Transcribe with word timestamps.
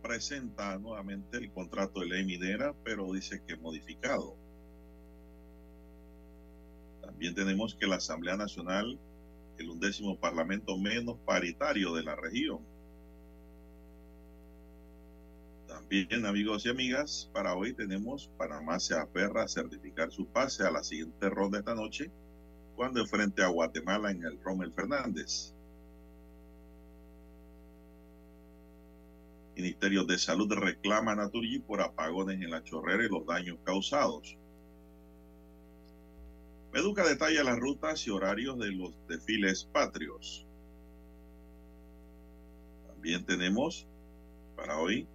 Presenta 0.00 0.78
nuevamente 0.78 1.36
el 1.36 1.50
contrato 1.52 2.00
de 2.00 2.06
ley 2.06 2.24
minera, 2.24 2.74
pero 2.84 3.12
dice 3.12 3.42
que 3.46 3.56
modificado. 3.56 4.36
También 7.00 7.34
tenemos 7.34 7.74
que 7.74 7.86
la 7.86 7.96
Asamblea 7.96 8.36
Nacional, 8.36 8.98
el 9.58 9.68
undécimo 9.68 10.18
parlamento 10.18 10.78
menos 10.78 11.18
paritario 11.26 11.94
de 11.94 12.02
la 12.02 12.16
región. 12.16 12.60
También, 15.66 16.24
amigos 16.24 16.66
y 16.66 16.68
amigas, 16.68 17.28
para 17.32 17.54
hoy 17.54 17.72
tenemos 17.74 18.30
Panamá 18.36 18.78
se 18.80 18.94
aferra 18.94 19.44
a 19.44 19.48
certificar 19.48 20.10
su 20.10 20.26
pase 20.26 20.64
a 20.64 20.70
la 20.70 20.82
siguiente 20.82 21.28
ronda 21.28 21.58
esta 21.58 21.74
noche, 21.74 22.10
cuando 22.76 23.00
enfrente 23.00 23.42
a 23.42 23.48
Guatemala 23.48 24.10
en 24.10 24.24
el 24.24 24.40
Rommel 24.42 24.72
Fernández. 24.72 25.54
Ministerio 29.60 30.04
de 30.04 30.16
Salud 30.16 30.50
reclama 30.54 31.12
a 31.12 31.16
Naturgy 31.16 31.58
por 31.58 31.82
apagones 31.82 32.40
en 32.40 32.50
la 32.50 32.64
chorrera 32.64 33.04
y 33.04 33.10
los 33.10 33.26
daños 33.26 33.58
causados. 33.62 34.38
Meduca 36.72 37.06
detalla 37.06 37.44
las 37.44 37.58
rutas 37.58 38.06
y 38.06 38.10
horarios 38.10 38.58
de 38.58 38.72
los 38.72 38.94
desfiles 39.06 39.64
patrios. 39.64 40.46
También 42.86 43.26
tenemos 43.26 43.86
para 44.56 44.78
hoy, 44.78 45.06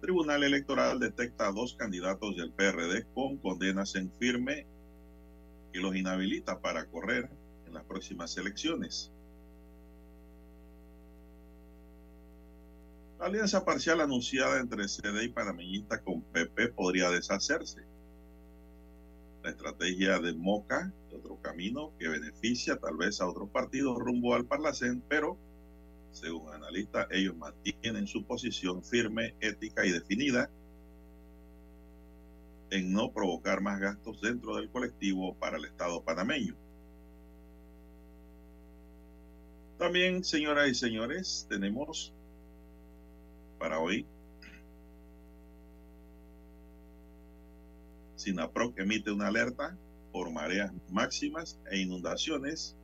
Tribunal 0.00 0.44
Electoral 0.44 0.98
detecta 0.98 1.48
a 1.48 1.52
dos 1.52 1.74
candidatos 1.74 2.34
del 2.34 2.52
PRD 2.52 3.04
con 3.12 3.36
condenas 3.36 3.94
en 3.94 4.10
firme 4.18 4.66
y 5.74 5.80
los 5.80 5.94
inhabilita 5.94 6.60
para 6.60 6.86
correr 6.86 7.28
en 7.66 7.74
las 7.74 7.84
próximas 7.84 8.38
elecciones. 8.38 9.12
La 13.18 13.26
alianza 13.26 13.64
parcial 13.64 14.02
anunciada 14.02 14.60
entre 14.60 14.88
CD 14.88 15.24
y 15.24 15.28
panameñista 15.28 16.02
con 16.02 16.20
PP 16.20 16.68
podría 16.68 17.08
deshacerse. 17.10 17.82
La 19.42 19.50
estrategia 19.50 20.18
de 20.18 20.34
Moca, 20.34 20.92
de 21.10 21.16
otro 21.16 21.40
camino 21.40 21.92
que 21.98 22.08
beneficia 22.08 22.76
tal 22.76 22.98
vez 22.98 23.20
a 23.20 23.26
otros 23.26 23.48
partidos 23.48 23.98
rumbo 23.98 24.34
al 24.34 24.44
Parlacén, 24.44 25.02
pero 25.08 25.38
según 26.12 26.52
analistas, 26.52 27.06
ellos 27.10 27.36
mantienen 27.36 28.06
su 28.06 28.24
posición 28.24 28.82
firme, 28.82 29.34
ética 29.40 29.86
y 29.86 29.92
definida 29.92 30.50
en 32.70 32.92
no 32.92 33.12
provocar 33.12 33.60
más 33.60 33.80
gastos 33.80 34.20
dentro 34.20 34.56
del 34.56 34.70
colectivo 34.70 35.34
para 35.36 35.56
el 35.58 35.66
Estado 35.66 36.02
panameño. 36.02 36.54
También, 39.78 40.24
señoras 40.24 40.68
y 40.68 40.74
señores, 40.74 41.46
tenemos 41.50 42.15
para 43.58 43.78
hoy. 43.80 44.06
SINAPROC 48.16 48.78
emite 48.78 49.10
una 49.10 49.28
alerta 49.28 49.76
por 50.12 50.30
mareas 50.30 50.72
máximas 50.90 51.58
e 51.70 51.78
inundaciones 51.78 52.76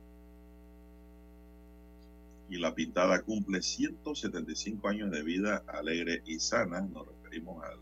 y 2.49 2.57
la 2.57 2.75
pintada 2.75 3.21
cumple 3.23 3.61
175 3.61 4.87
años 4.87 5.09
de 5.11 5.23
vida 5.23 5.63
alegre 5.67 6.21
y 6.25 6.39
sana. 6.39 6.81
Nos 6.81 7.07
referimos 7.07 7.63
al 7.63 7.79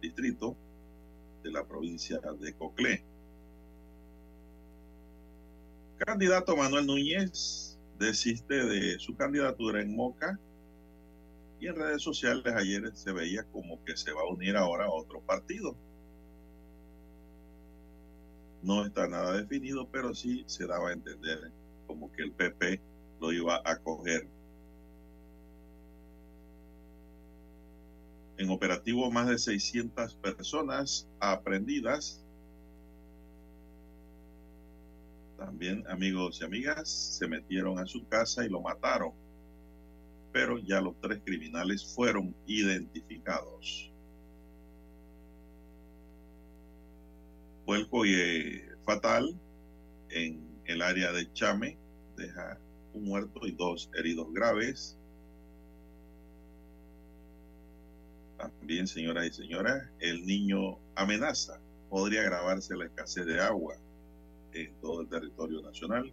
distrito 0.00 0.56
de 1.42 1.52
la 1.52 1.64
provincia 1.64 2.20
de 2.40 2.52
Coclé. 2.54 3.04
Candidato 5.98 6.56
Manuel 6.56 6.86
Núñez 6.86 7.78
desiste 7.98 8.64
de 8.64 8.98
su 8.98 9.16
candidatura 9.16 9.80
en 9.80 9.94
Moca 9.94 10.40
y 11.64 11.66
en 11.66 11.76
redes 11.76 12.02
sociales 12.02 12.52
ayer 12.54 12.94
se 12.94 13.10
veía 13.10 13.42
como 13.44 13.82
que 13.84 13.96
se 13.96 14.12
va 14.12 14.20
a 14.20 14.28
unir 14.28 14.54
ahora 14.54 14.84
a 14.84 14.92
otro 14.92 15.22
partido. 15.22 15.74
No 18.62 18.84
está 18.84 19.08
nada 19.08 19.32
definido, 19.32 19.88
pero 19.88 20.14
sí 20.14 20.44
se 20.46 20.66
daba 20.66 20.90
a 20.90 20.92
entender 20.92 21.50
como 21.86 22.12
que 22.12 22.22
el 22.22 22.32
PP 22.32 22.82
lo 23.18 23.32
iba 23.32 23.62
a 23.64 23.78
coger. 23.78 24.28
En 28.36 28.50
operativo 28.50 29.10
más 29.10 29.28
de 29.28 29.38
600 29.38 30.16
personas 30.16 31.08
aprendidas. 31.18 32.22
También 35.38 35.82
amigos 35.88 36.42
y 36.42 36.44
amigas 36.44 36.90
se 36.90 37.26
metieron 37.26 37.78
a 37.78 37.86
su 37.86 38.06
casa 38.06 38.44
y 38.44 38.50
lo 38.50 38.60
mataron 38.60 39.23
pero 40.34 40.58
ya 40.58 40.80
los 40.80 41.00
tres 41.00 41.20
criminales 41.24 41.94
fueron 41.94 42.34
identificados. 42.44 43.92
Vuelco 47.64 48.04
y 48.04 48.60
fatal 48.84 49.32
en 50.10 50.60
el 50.64 50.82
área 50.82 51.12
de 51.12 51.32
Chame 51.34 51.78
deja 52.16 52.58
un 52.94 53.04
muerto 53.04 53.46
y 53.46 53.52
dos 53.52 53.88
heridos 53.94 54.26
graves. 54.32 54.98
También, 58.36 58.88
señoras 58.88 59.26
y 59.28 59.32
señoras, 59.32 59.88
el 60.00 60.26
niño 60.26 60.80
amenaza. 60.96 61.60
Podría 61.88 62.22
agravarse 62.22 62.76
la 62.76 62.86
escasez 62.86 63.24
de 63.24 63.40
agua 63.40 63.76
en 64.52 64.74
todo 64.80 65.02
el 65.02 65.08
territorio 65.08 65.62
nacional. 65.62 66.12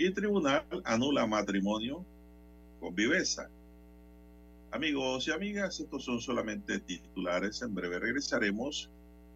Y 0.00 0.10
tribunal 0.12 0.64
anula 0.84 1.26
matrimonio 1.26 2.04
con 2.80 2.94
viveza. 2.94 3.50
Amigos 4.72 5.28
y 5.28 5.32
amigas, 5.32 5.78
estos 5.78 6.04
son 6.04 6.20
solamente 6.20 6.78
titulares. 6.80 7.60
En 7.60 7.74
breve 7.74 7.98
regresaremos 7.98 8.88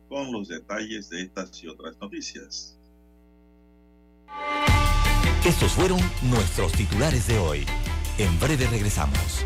con 0.08 0.32
los 0.32 0.48
detalles 0.48 1.10
de 1.10 1.22
estas 1.22 1.62
y 1.62 1.68
otras 1.68 1.96
noticias. 2.00 2.78
Estos 5.44 5.72
fueron 5.72 6.00
nuestros 6.22 6.72
titulares 6.72 7.26
de 7.26 7.38
hoy. 7.38 7.66
En 8.16 8.40
breve 8.40 8.66
regresamos. 8.66 9.44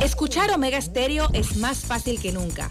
Escuchar 0.00 0.50
Omega 0.52 0.80
Stereo 0.80 1.28
es 1.34 1.58
más 1.58 1.84
fácil 1.84 2.18
que 2.18 2.32
nunca. 2.32 2.70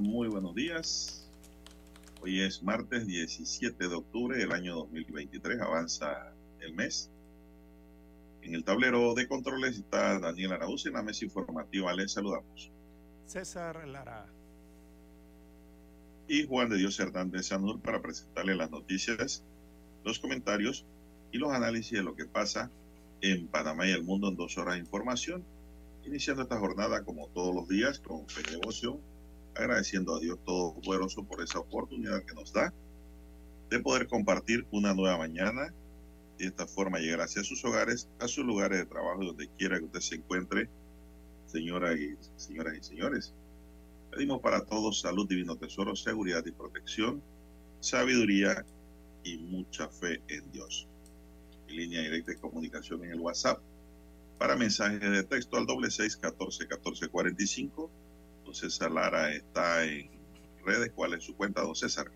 Muy 0.00 0.28
buenos 0.28 0.54
días. 0.54 1.28
Hoy 2.20 2.40
es 2.40 2.62
martes 2.62 3.06
17 3.06 3.88
de 3.88 3.94
octubre 3.94 4.36
del 4.38 4.52
año 4.52 4.74
2023, 4.76 5.60
avanza 5.60 6.32
el 6.60 6.74
mes. 6.74 7.10
En 8.42 8.54
el 8.54 8.64
tablero 8.64 9.14
de 9.14 9.28
controles 9.28 9.78
está 9.78 10.18
Daniel 10.18 10.52
Araúz 10.52 10.86
en 10.86 10.94
la 10.94 11.02
mesa 11.02 11.24
informativa. 11.24 11.92
Les 11.92 12.12
saludamos. 12.12 12.70
César 13.26 13.86
Lara. 13.86 14.26
Y 16.28 16.46
Juan 16.46 16.70
de 16.70 16.78
Dios 16.78 16.98
Hernández 16.98 17.46
Sanur 17.46 17.80
para 17.80 18.00
presentarle 18.00 18.54
las 18.54 18.70
noticias, 18.70 19.42
los 20.04 20.18
comentarios 20.18 20.84
y 21.30 21.38
los 21.38 21.52
análisis 21.52 21.92
de 21.92 22.02
lo 22.02 22.16
que 22.16 22.24
pasa 22.24 22.70
en 23.20 23.46
Panamá 23.48 23.86
y 23.86 23.90
el 23.90 24.02
mundo 24.02 24.28
en 24.28 24.36
dos 24.36 24.58
horas 24.58 24.74
de 24.74 24.80
información 24.80 25.44
iniciando 26.06 26.42
esta 26.42 26.58
jornada 26.58 27.04
como 27.04 27.28
todos 27.28 27.54
los 27.54 27.68
días 27.68 27.98
con 27.98 28.26
devoción, 28.50 29.00
agradeciendo 29.54 30.16
a 30.16 30.20
Dios 30.20 30.38
Todopoderoso 30.44 31.24
por 31.24 31.42
esa 31.42 31.58
oportunidad 31.58 32.24
que 32.24 32.34
nos 32.34 32.52
da 32.52 32.72
de 33.70 33.80
poder 33.80 34.06
compartir 34.06 34.66
una 34.70 34.94
nueva 34.94 35.18
mañana 35.18 35.72
y 36.38 36.42
de 36.42 36.48
esta 36.48 36.66
forma 36.66 36.98
llegar 36.98 37.22
hacia 37.22 37.44
sus 37.44 37.64
hogares, 37.64 38.08
a 38.18 38.28
sus 38.28 38.44
lugares 38.44 38.78
de 38.78 38.86
trabajo, 38.86 39.24
donde 39.24 39.48
quiera 39.48 39.78
que 39.78 39.84
usted 39.84 40.00
se 40.00 40.14
encuentre, 40.16 40.68
señoras 41.46 41.96
y, 41.98 42.16
señoras 42.36 42.76
y 42.78 42.82
señores. 42.82 43.32
Pedimos 44.10 44.40
para 44.40 44.64
todos 44.64 45.00
salud, 45.00 45.28
divino 45.28 45.56
tesoro, 45.56 45.96
seguridad 45.96 46.44
y 46.46 46.52
protección, 46.52 47.22
sabiduría 47.80 48.64
y 49.24 49.38
mucha 49.38 49.88
fe 49.88 50.20
en 50.28 50.50
Dios. 50.52 50.86
Mi 51.66 51.76
línea 51.76 52.02
directa 52.02 52.32
de 52.32 52.38
comunicación 52.38 53.04
en 53.04 53.12
el 53.12 53.20
WhatsApp 53.20 53.60
para 54.38 54.56
mensajes 54.56 55.00
de 55.00 55.22
texto 55.24 55.56
al 55.56 55.66
doble 55.66 55.90
seis 55.90 56.16
catorce 56.16 56.66
catorce 56.66 57.08
cuarenta 57.08 57.42
y 57.42 57.46
cinco. 57.46 57.90
César 58.52 58.90
Lara 58.90 59.32
está 59.32 59.84
en 59.84 60.10
redes. 60.64 60.92
¿Cuál 60.94 61.14
es 61.14 61.24
su 61.24 61.36
cuenta, 61.36 61.62
don 61.62 61.74
César? 61.74 62.10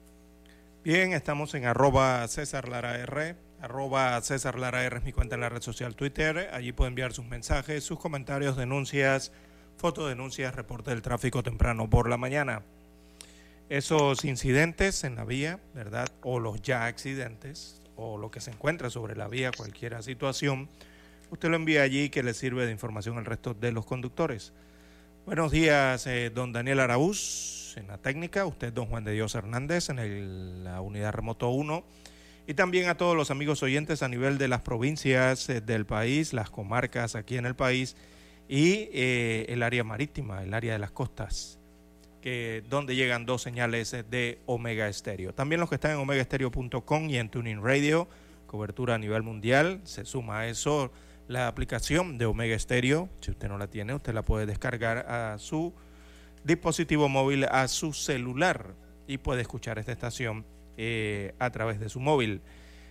Bien, 0.85 1.13
estamos 1.13 1.55
en 1.55 1.65
arroba 1.65 2.27
César 2.29 2.69
Lara 2.69 2.99
R. 2.99 3.37
Arroba 3.61 4.21
César 4.21 4.59
Lara 4.59 4.85
R 4.85 4.99
es 4.99 5.05
mi 5.05 5.13
cuenta 5.13 5.35
en 5.35 5.41
la 5.41 5.49
red 5.49 5.63
social 5.63 5.97
Twitter. 5.97 6.51
Allí 6.53 6.73
puede 6.73 6.89
enviar 6.89 7.13
sus 7.13 7.27
mensajes, 7.27 7.85
sus 7.85 7.99
comentarios, 7.99 8.57
denuncias, 8.57 9.33
fotodenuncias, 9.77 10.55
reporte 10.55 10.91
del 10.91 11.03
tráfico 11.03 11.43
temprano 11.43 11.89
por 11.91 12.09
la 12.09 12.17
mañana. 12.17 12.63
Esos 13.69 14.25
incidentes 14.25 15.05
en 15.05 15.17
la 15.17 15.25
vía, 15.25 15.61
¿verdad? 15.75 16.09
O 16.23 16.41
los 16.41 16.63
ya 16.63 16.87
accidentes, 16.87 17.83
o 17.97 18.17
lo 18.17 18.31
que 18.31 18.41
se 18.41 18.51
encuentra 18.51 18.91
sobre 18.91 19.17
la 19.17 19.29
vía, 19.29 19.51
cualquier 19.57 20.03
situación 20.03 20.69
usted 21.31 21.49
lo 21.49 21.57
envía 21.57 21.83
allí 21.83 22.09
que 22.09 22.23
le 22.23 22.35
sirve 22.35 22.67
de 22.67 22.73
información 22.73 23.19
al 23.19 23.25
resto 23.25 23.55
de 23.55 23.73
los 23.73 23.85
conductores. 23.85 24.53
Buenos 25.29 25.53
días, 25.53 26.07
eh, 26.07 26.31
don 26.31 26.55
Daniel 26.55 26.81
Araúz 26.81 27.75
en 27.77 27.87
la 27.87 27.99
técnica, 27.99 28.47
usted, 28.47 28.73
don 28.73 28.87
Juan 28.87 29.05
de 29.05 29.13
Dios 29.13 29.35
Hernández 29.35 29.91
en 29.91 30.65
la 30.65 30.81
unidad 30.81 31.13
remoto 31.13 31.51
1 31.51 31.85
y 32.47 32.55
también 32.55 32.89
a 32.89 32.97
todos 32.97 33.15
los 33.15 33.31
amigos 33.31 33.63
oyentes 33.63 34.03
a 34.03 34.09
nivel 34.09 34.39
de 34.39 34.49
las 34.49 34.63
provincias 34.63 35.47
eh, 35.51 35.61
del 35.61 35.85
país, 35.85 36.33
las 36.33 36.49
comarcas 36.49 37.15
aquí 37.15 37.37
en 37.37 37.45
el 37.45 37.55
país 37.55 37.95
y 38.49 38.89
eh, 38.95 39.45
el 39.51 39.63
área 39.63 39.85
marítima, 39.85 40.43
el 40.43 40.55
área 40.55 40.73
de 40.73 40.79
las 40.79 40.93
costas, 40.93 41.59
que, 42.23 42.65
donde 42.71 42.97
llegan 42.97 43.27
dos 43.27 43.43
señales 43.43 43.95
de 44.09 44.39
Omega 44.47 44.89
Estéreo. 44.89 45.35
También 45.35 45.61
los 45.61 45.69
que 45.69 45.75
están 45.75 45.91
en 45.91 45.99
omegaestereo.com 45.99 47.11
y 47.11 47.19
en 47.19 47.29
Tuning 47.29 47.63
Radio, 47.63 48.09
cobertura 48.47 48.95
a 48.95 48.99
nivel 48.99 49.23
mundial, 49.23 49.83
se 49.85 50.07
suma 50.07 50.39
a 50.39 50.47
eso 50.49 50.91
la 51.29 51.47
aplicación 51.47 52.19
de 52.19 52.27
Omega 52.27 52.59
Stereo. 52.59 53.09
Si 53.21 53.31
usted 53.31 53.49
no 53.49 53.59
la 53.59 53.69
tiene, 53.69 53.95
usted 53.95 54.15
la 54.15 54.25
puede 54.25 54.47
descargar 54.47 54.99
a 55.11 55.39
su 55.39 55.73
dispositivo 56.43 57.09
móvil, 57.09 57.45
a 57.45 57.69
su 57.69 57.93
celular 57.93 58.75
y 59.07 59.19
puede 59.19 59.43
escuchar 59.43 59.79
esta 59.79 59.93
estación 59.93 60.45
eh, 60.77 61.35
a 61.39 61.51
través 61.51 61.79
de 61.79 61.89
su 61.89 62.01
móvil. 62.01 62.41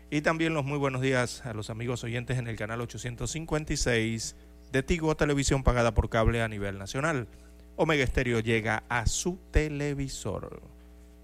Y 0.10 0.22
también 0.22 0.54
los 0.54 0.64
muy 0.64 0.78
buenos 0.78 1.02
días 1.02 1.46
a 1.46 1.54
los 1.54 1.70
amigos 1.70 2.04
oyentes 2.04 2.38
en 2.38 2.48
el 2.48 2.56
canal 2.56 2.80
856 2.80 4.36
de 4.72 4.84
Tigo 4.84 5.16
Televisión 5.18 5.64
pagada 5.64 5.94
por 5.94 6.10
cable 6.10 6.42
a 6.42 6.48
nivel 6.48 6.78
nacional. 6.78 7.28
Omega 7.76 8.06
Stereo 8.06 8.40
llega 8.40 8.84
a 8.88 9.06
su 9.08 9.38
televisor. 9.52 10.62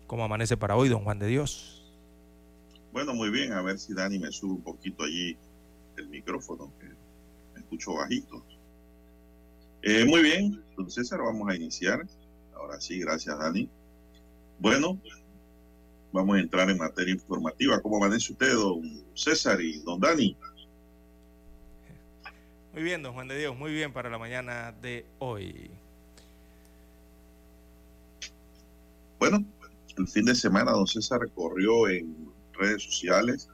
¿Cómo 0.08 0.24
amanece 0.24 0.58
para 0.58 0.76
hoy, 0.76 0.90
don 0.90 1.04
Juan 1.04 1.20
de 1.20 1.28
Dios? 1.28 1.92
Bueno, 2.92 3.14
muy 3.14 3.30
bien. 3.30 3.54
A 3.54 3.62
ver 3.62 3.80
si 3.80 3.94
Dani 3.94 4.20
me 4.20 4.32
sube 4.32 4.54
un 4.54 4.62
poquito 4.62 5.04
allí 5.04 5.38
el 5.98 6.08
micrófono, 6.10 6.72
escucho 7.74 7.96
bajito. 7.96 8.44
Eh, 9.82 10.06
muy 10.06 10.22
bien, 10.22 10.64
entonces 10.70 11.08
César, 11.08 11.22
vamos 11.22 11.50
a 11.50 11.56
iniciar. 11.56 12.06
Ahora 12.56 12.80
sí, 12.80 13.00
gracias 13.00 13.38
Dani. 13.38 13.68
Bueno, 14.60 15.00
vamos 16.12 16.38
a 16.38 16.40
entrar 16.40 16.70
en 16.70 16.78
materia 16.78 17.14
informativa. 17.14 17.82
¿Cómo 17.82 17.98
amanece 17.98 18.32
usted, 18.32 18.54
don 18.54 19.04
César 19.16 19.60
y 19.60 19.80
don 19.80 20.00
Dani? 20.00 20.38
Muy 22.74 22.84
bien, 22.84 23.04
don 23.04 23.14
Juan 23.14 23.28
de 23.28 23.38
Dios, 23.38 23.58
muy 23.58 23.72
bien 23.72 23.92
para 23.92 24.10
la 24.10 24.18
mañana 24.18 24.72
de 24.82 25.06
hoy. 25.20 25.70
Bueno, 29.20 29.44
el 29.98 30.08
fin 30.08 30.26
de 30.26 30.36
semana 30.36 30.72
don 30.72 30.88
César 30.88 31.20
corrió 31.36 31.88
en 31.90 32.32
redes 32.54 32.84
sociales 32.84 33.50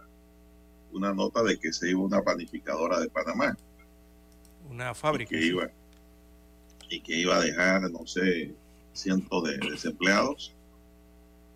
una 0.91 1.13
nota 1.13 1.43
de 1.43 1.57
que 1.57 1.71
se 1.71 1.89
iba 1.89 2.01
una 2.01 2.21
panificadora 2.21 2.99
de 2.99 3.09
Panamá 3.09 3.57
una 4.69 4.93
fábrica. 4.93 5.35
Y 5.35 5.39
que, 5.39 5.45
iba, 5.45 5.71
y 6.89 7.01
que 7.01 7.15
iba 7.17 7.37
a 7.37 7.41
dejar, 7.41 7.89
no 7.91 8.05
sé, 8.05 8.53
cientos 8.93 9.43
de 9.43 9.57
desempleados. 9.57 10.53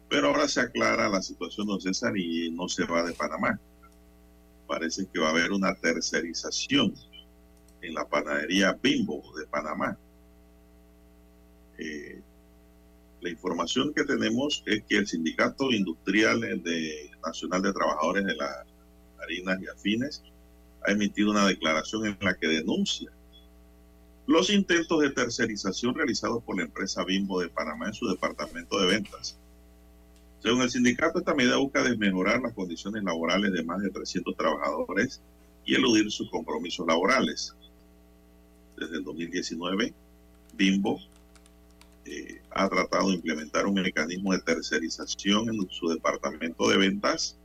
Pero 0.09 0.27
ahora 0.27 0.47
se 0.47 0.61
aclara 0.61 1.09
la 1.09 1.21
situación, 1.21 1.67
don 1.67 1.81
César, 1.81 2.17
y 2.17 2.51
no 2.51 2.67
se 2.67 2.85
va 2.85 3.03
de 3.03 3.13
Panamá. 3.13 3.59
Parece 4.67 5.07
que 5.07 5.19
va 5.19 5.27
a 5.27 5.31
haber 5.31 5.51
una 5.51 5.73
tercerización 5.75 6.93
en 7.81 7.93
la 7.93 8.07
panadería 8.07 8.77
Bimbo 8.81 9.21
de 9.37 9.45
Panamá. 9.47 9.97
Eh, 11.77 12.21
la 13.21 13.29
información 13.29 13.93
que 13.93 14.03
tenemos 14.03 14.63
es 14.65 14.83
que 14.83 14.97
el 14.97 15.07
Sindicato 15.07 15.71
Industrial 15.71 16.39
de, 16.41 17.11
Nacional 17.25 17.61
de 17.61 17.73
Trabajadores 17.73 18.25
de 18.25 18.35
las 18.35 18.65
Harinas 19.21 19.61
y 19.61 19.67
Afines 19.67 20.23
ha 20.85 20.91
emitido 20.91 21.31
una 21.31 21.47
declaración 21.47 22.05
en 22.05 22.17
la 22.21 22.35
que 22.37 22.47
denuncia 22.47 23.11
los 24.25 24.49
intentos 24.49 25.01
de 25.01 25.09
tercerización 25.09 25.95
realizados 25.95 26.43
por 26.43 26.55
la 26.57 26.63
empresa 26.63 27.03
Bimbo 27.03 27.41
de 27.41 27.49
Panamá 27.49 27.87
en 27.87 27.93
su 27.93 28.07
departamento 28.07 28.79
de 28.79 28.87
ventas. 28.87 29.37
Según 30.41 30.61
el 30.61 30.69
sindicato, 30.69 31.19
esta 31.19 31.33
medida 31.33 31.57
busca 31.57 31.83
desmejorar 31.83 32.41
las 32.41 32.53
condiciones 32.53 33.03
laborales 33.03 33.51
de 33.51 33.63
más 33.63 33.81
de 33.81 33.89
300 33.89 34.35
trabajadores 34.35 35.21
y 35.65 35.75
eludir 35.75 36.09
sus 36.11 36.29
compromisos 36.29 36.85
laborales. 36.87 37.53
Desde 38.77 38.97
el 38.97 39.03
2019, 39.03 39.93
Bimbo 40.55 40.99
eh, 42.05 42.41
ha 42.51 42.67
tratado 42.69 43.09
de 43.09 43.15
implementar 43.15 43.65
un 43.65 43.75
mecanismo 43.75 44.33
de 44.33 44.39
tercerización 44.39 45.49
en 45.49 45.69
su 45.69 45.89
departamento 45.89 46.69
de 46.69 46.77
ventas 46.77 47.37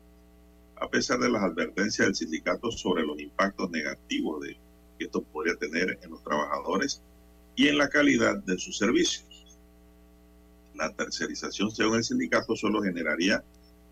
a 0.80 0.88
pesar 0.88 1.18
de 1.18 1.30
las 1.30 1.42
advertencias 1.42 2.06
del 2.06 2.14
sindicato 2.14 2.70
sobre 2.70 3.04
los 3.04 3.18
impactos 3.20 3.70
negativos 3.70 4.47
que 4.99 5.04
esto 5.04 5.23
podría 5.23 5.56
tener 5.56 5.99
en 6.02 6.11
los 6.11 6.23
trabajadores 6.23 7.02
y 7.56 7.68
en 7.68 7.78
la 7.78 7.88
calidad 7.88 8.37
de 8.44 8.58
sus 8.58 8.78
servicios. 8.78 9.58
La 10.75 10.92
tercerización, 10.94 11.70
según 11.70 11.97
el 11.97 12.04
sindicato, 12.04 12.54
solo 12.54 12.82
generaría 12.82 13.42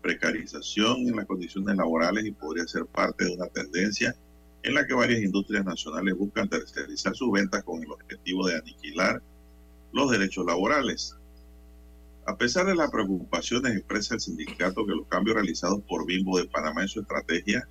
precarización 0.01 1.07
en 1.07 1.17
las 1.17 1.25
condiciones 1.25 1.75
laborales 1.75 2.25
y 2.25 2.31
podría 2.31 2.67
ser 2.67 2.85
parte 2.85 3.25
de 3.25 3.35
una 3.35 3.47
tendencia 3.47 4.15
en 4.63 4.73
la 4.73 4.85
que 4.85 4.93
varias 4.93 5.21
industrias 5.21 5.65
nacionales 5.65 6.15
buscan 6.15 6.49
tercerizar 6.49 7.15
sus 7.15 7.31
ventas 7.31 7.63
con 7.63 7.83
el 7.83 7.91
objetivo 7.91 8.47
de 8.47 8.55
aniquilar 8.55 9.21
los 9.91 10.11
derechos 10.11 10.45
laborales. 10.45 11.15
A 12.27 12.35
pesar 12.35 12.65
de 12.65 12.75
las 12.75 12.91
preocupaciones 12.91 13.73
expresa 13.73 14.15
el 14.15 14.19
sindicato 14.19 14.85
que 14.85 14.91
los 14.91 15.07
cambios 15.07 15.35
realizados 15.35 15.81
por 15.87 16.05
Bimbo 16.05 16.37
de 16.37 16.45
Panamá 16.45 16.81
en 16.81 16.89
su 16.89 16.99
estrategia, 16.99 17.65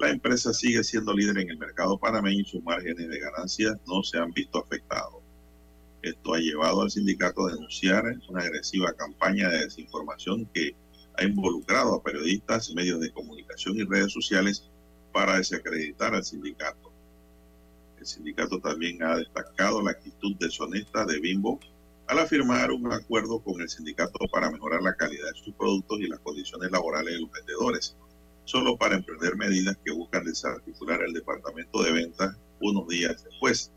la 0.00 0.10
empresa 0.10 0.52
sigue 0.52 0.82
siendo 0.82 1.14
líder 1.14 1.38
en 1.38 1.50
el 1.50 1.58
mercado 1.58 1.96
panameño 1.96 2.40
y 2.40 2.44
sus 2.44 2.60
márgenes 2.64 3.08
de 3.08 3.20
ganancias 3.20 3.78
no 3.86 4.02
se 4.02 4.18
han 4.18 4.32
visto 4.32 4.58
afectados. 4.58 5.22
Esto 6.02 6.34
ha 6.34 6.38
llevado 6.38 6.82
al 6.82 6.90
sindicato 6.90 7.46
a 7.46 7.52
denunciar 7.52 8.02
una 8.28 8.42
agresiva 8.42 8.92
campaña 8.94 9.48
de 9.48 9.66
desinformación 9.66 10.46
que 10.52 10.74
ha 11.16 11.22
involucrado 11.22 11.94
a 11.94 12.02
periodistas, 12.02 12.74
medios 12.74 12.98
de 12.98 13.12
comunicación 13.12 13.76
y 13.76 13.84
redes 13.84 14.12
sociales 14.12 14.68
para 15.12 15.36
desacreditar 15.36 16.16
al 16.16 16.24
sindicato. 16.24 16.90
El 17.96 18.06
sindicato 18.06 18.58
también 18.58 19.04
ha 19.04 19.18
destacado 19.18 19.80
la 19.82 19.92
actitud 19.92 20.34
deshonesta 20.34 21.04
de 21.06 21.20
Bimbo 21.20 21.60
al 22.08 22.18
afirmar 22.18 22.72
un 22.72 22.90
acuerdo 22.90 23.38
con 23.40 23.60
el 23.60 23.68
sindicato 23.68 24.18
para 24.32 24.50
mejorar 24.50 24.82
la 24.82 24.94
calidad 24.94 25.26
de 25.30 25.38
sus 25.38 25.54
productos 25.54 26.00
y 26.00 26.06
las 26.08 26.18
condiciones 26.20 26.70
laborales 26.70 27.14
de 27.14 27.20
los 27.20 27.30
vendedores, 27.30 27.96
solo 28.44 28.78
para 28.78 28.96
emprender 28.96 29.36
medidas 29.36 29.76
que 29.84 29.92
buscan 29.92 30.24
desarticular 30.24 31.02
el 31.02 31.12
departamento 31.12 31.82
de 31.82 31.92
ventas 31.92 32.34
unos 32.60 32.88
días 32.88 33.22
después. 33.22 33.70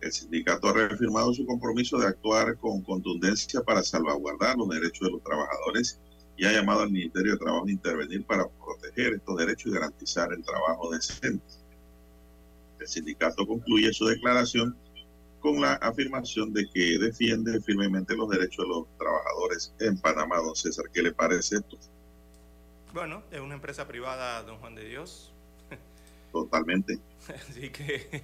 El 0.00 0.10
sindicato 0.10 0.68
ha 0.68 0.72
reafirmado 0.72 1.32
su 1.32 1.46
compromiso 1.46 1.98
de 1.98 2.08
actuar 2.08 2.56
con 2.56 2.82
contundencia 2.82 3.62
para 3.62 3.84
salvaguardar 3.84 4.56
los 4.56 4.68
derechos 4.68 5.06
de 5.06 5.12
los 5.12 5.22
trabajadores 5.22 6.00
y 6.36 6.46
ha 6.46 6.52
llamado 6.52 6.80
al 6.80 6.90
Ministerio 6.90 7.32
de 7.32 7.38
Trabajo 7.38 7.66
a 7.66 7.70
intervenir 7.70 8.24
para 8.24 8.48
proteger 8.48 9.14
estos 9.14 9.36
derechos 9.36 9.70
y 9.70 9.74
garantizar 9.74 10.32
el 10.32 10.42
trabajo 10.42 10.90
decente. 10.90 11.44
El 12.80 12.88
sindicato 12.88 13.46
concluye 13.46 13.92
su 13.92 14.06
declaración 14.06 14.74
con 15.40 15.60
la 15.60 15.74
afirmación 15.74 16.52
de 16.52 16.68
que 16.70 16.98
defiende 16.98 17.60
firmemente 17.60 18.14
los 18.14 18.28
derechos 18.28 18.64
de 18.64 18.68
los 18.68 18.98
trabajadores 18.98 19.74
en 19.80 19.98
Panamá. 19.98 20.36
Don 20.36 20.54
César, 20.54 20.86
¿qué 20.92 21.02
le 21.02 21.12
parece 21.12 21.56
esto? 21.56 21.78
Bueno, 22.92 23.22
es 23.30 23.40
una 23.40 23.54
empresa 23.54 23.86
privada, 23.86 24.42
don 24.42 24.58
Juan 24.58 24.74
de 24.74 24.84
Dios. 24.84 25.32
Totalmente. 26.32 26.98
Así 27.48 27.70
que, 27.70 28.22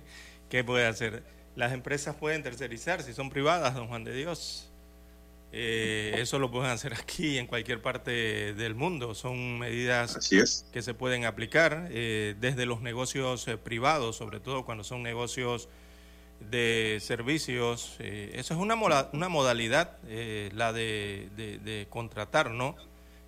¿qué 0.49 0.65
puede 0.65 0.87
hacer? 0.87 1.23
Las 1.55 1.73
empresas 1.73 2.15
pueden 2.17 2.43
tercerizar 2.43 3.03
si 3.03 3.15
son 3.15 3.31
privadas, 3.31 3.75
don 3.75 3.89
Juan 3.89 4.05
de 4.05 4.13
Dios. 4.13 4.71
Eh, 5.53 6.17
eso 6.19 6.39
lo 6.39 6.51
pueden 6.51 6.71
hacer 6.71 6.93
aquí 6.93 7.39
en 7.39 7.47
cualquier 7.47 7.81
parte 7.81 8.55
del 8.55 8.75
mundo. 8.75 9.15
Son 9.15 9.59
medidas 9.59 10.17
Así 10.17 10.39
es. 10.39 10.67
que 10.73 10.83
se 10.83 10.93
pueden 10.93 11.25
aplicar 11.25 11.89
eh, 11.91 12.35
desde 12.41 12.67
los 12.67 12.83
negocios 12.83 13.47
eh, 13.49 13.57
privados, 13.57 14.17
sobre 14.17 14.41
todo 14.41 14.65
cuando 14.65 14.85
son 14.85 15.03
negocios 15.03 15.69
de 16.41 16.99
servicios. 17.01 17.97
Eh, 17.99 18.33
eso 18.35 18.55
es 18.55 18.61
una, 18.61 18.75
una 19.13 19.29
modalidad, 19.29 19.99
eh, 20.07 20.51
la 20.55 20.73
de, 20.73 21.29
de- 21.37 21.87
contratar, 21.89 22.51
¿no? 22.51 22.77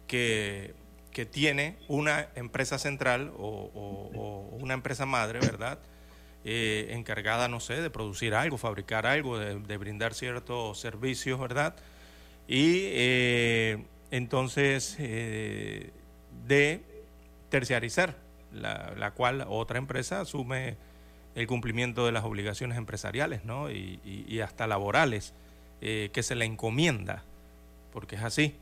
Que, 0.06 0.74
que 1.12 1.26
tiene 1.26 1.76
una 1.88 2.28
empresa 2.34 2.78
central 2.78 3.32
o, 3.36 3.70
o- 3.74 4.56
una 4.60 4.74
empresa 4.74 5.06
madre, 5.06 5.40
¿verdad? 5.40 5.78
Eh, 6.44 6.88
encargada, 6.92 7.48
no 7.48 7.60
sé, 7.60 7.80
de 7.82 7.90
producir 7.90 8.34
algo, 8.34 8.58
fabricar 8.58 9.06
algo, 9.06 9.38
de, 9.38 9.58
de 9.58 9.76
brindar 9.76 10.14
ciertos 10.14 10.78
servicios, 10.80 11.38
¿verdad? 11.40 11.74
Y 12.46 12.88
entonces 14.10 14.96
de 14.96 16.80
terciarizar, 17.50 18.16
la, 18.52 18.94
la 18.96 19.10
cual 19.10 19.44
otra 19.48 19.78
empresa 19.78 20.20
asume 20.20 20.76
el 21.38 21.46
cumplimiento 21.46 22.04
de 22.04 22.12
las 22.12 22.24
obligaciones 22.24 22.76
empresariales 22.78 23.44
¿no? 23.44 23.70
y, 23.70 24.00
y- 24.04 24.24
y 24.26 24.40
hasta 24.40 24.66
laborales 24.66 25.32
eh, 25.80 26.10
que 26.12 26.22
se 26.24 26.34
le 26.34 26.44
encomienda, 26.44 27.22
porque 27.92 28.16
es 28.16 28.22
así. 28.22 28.54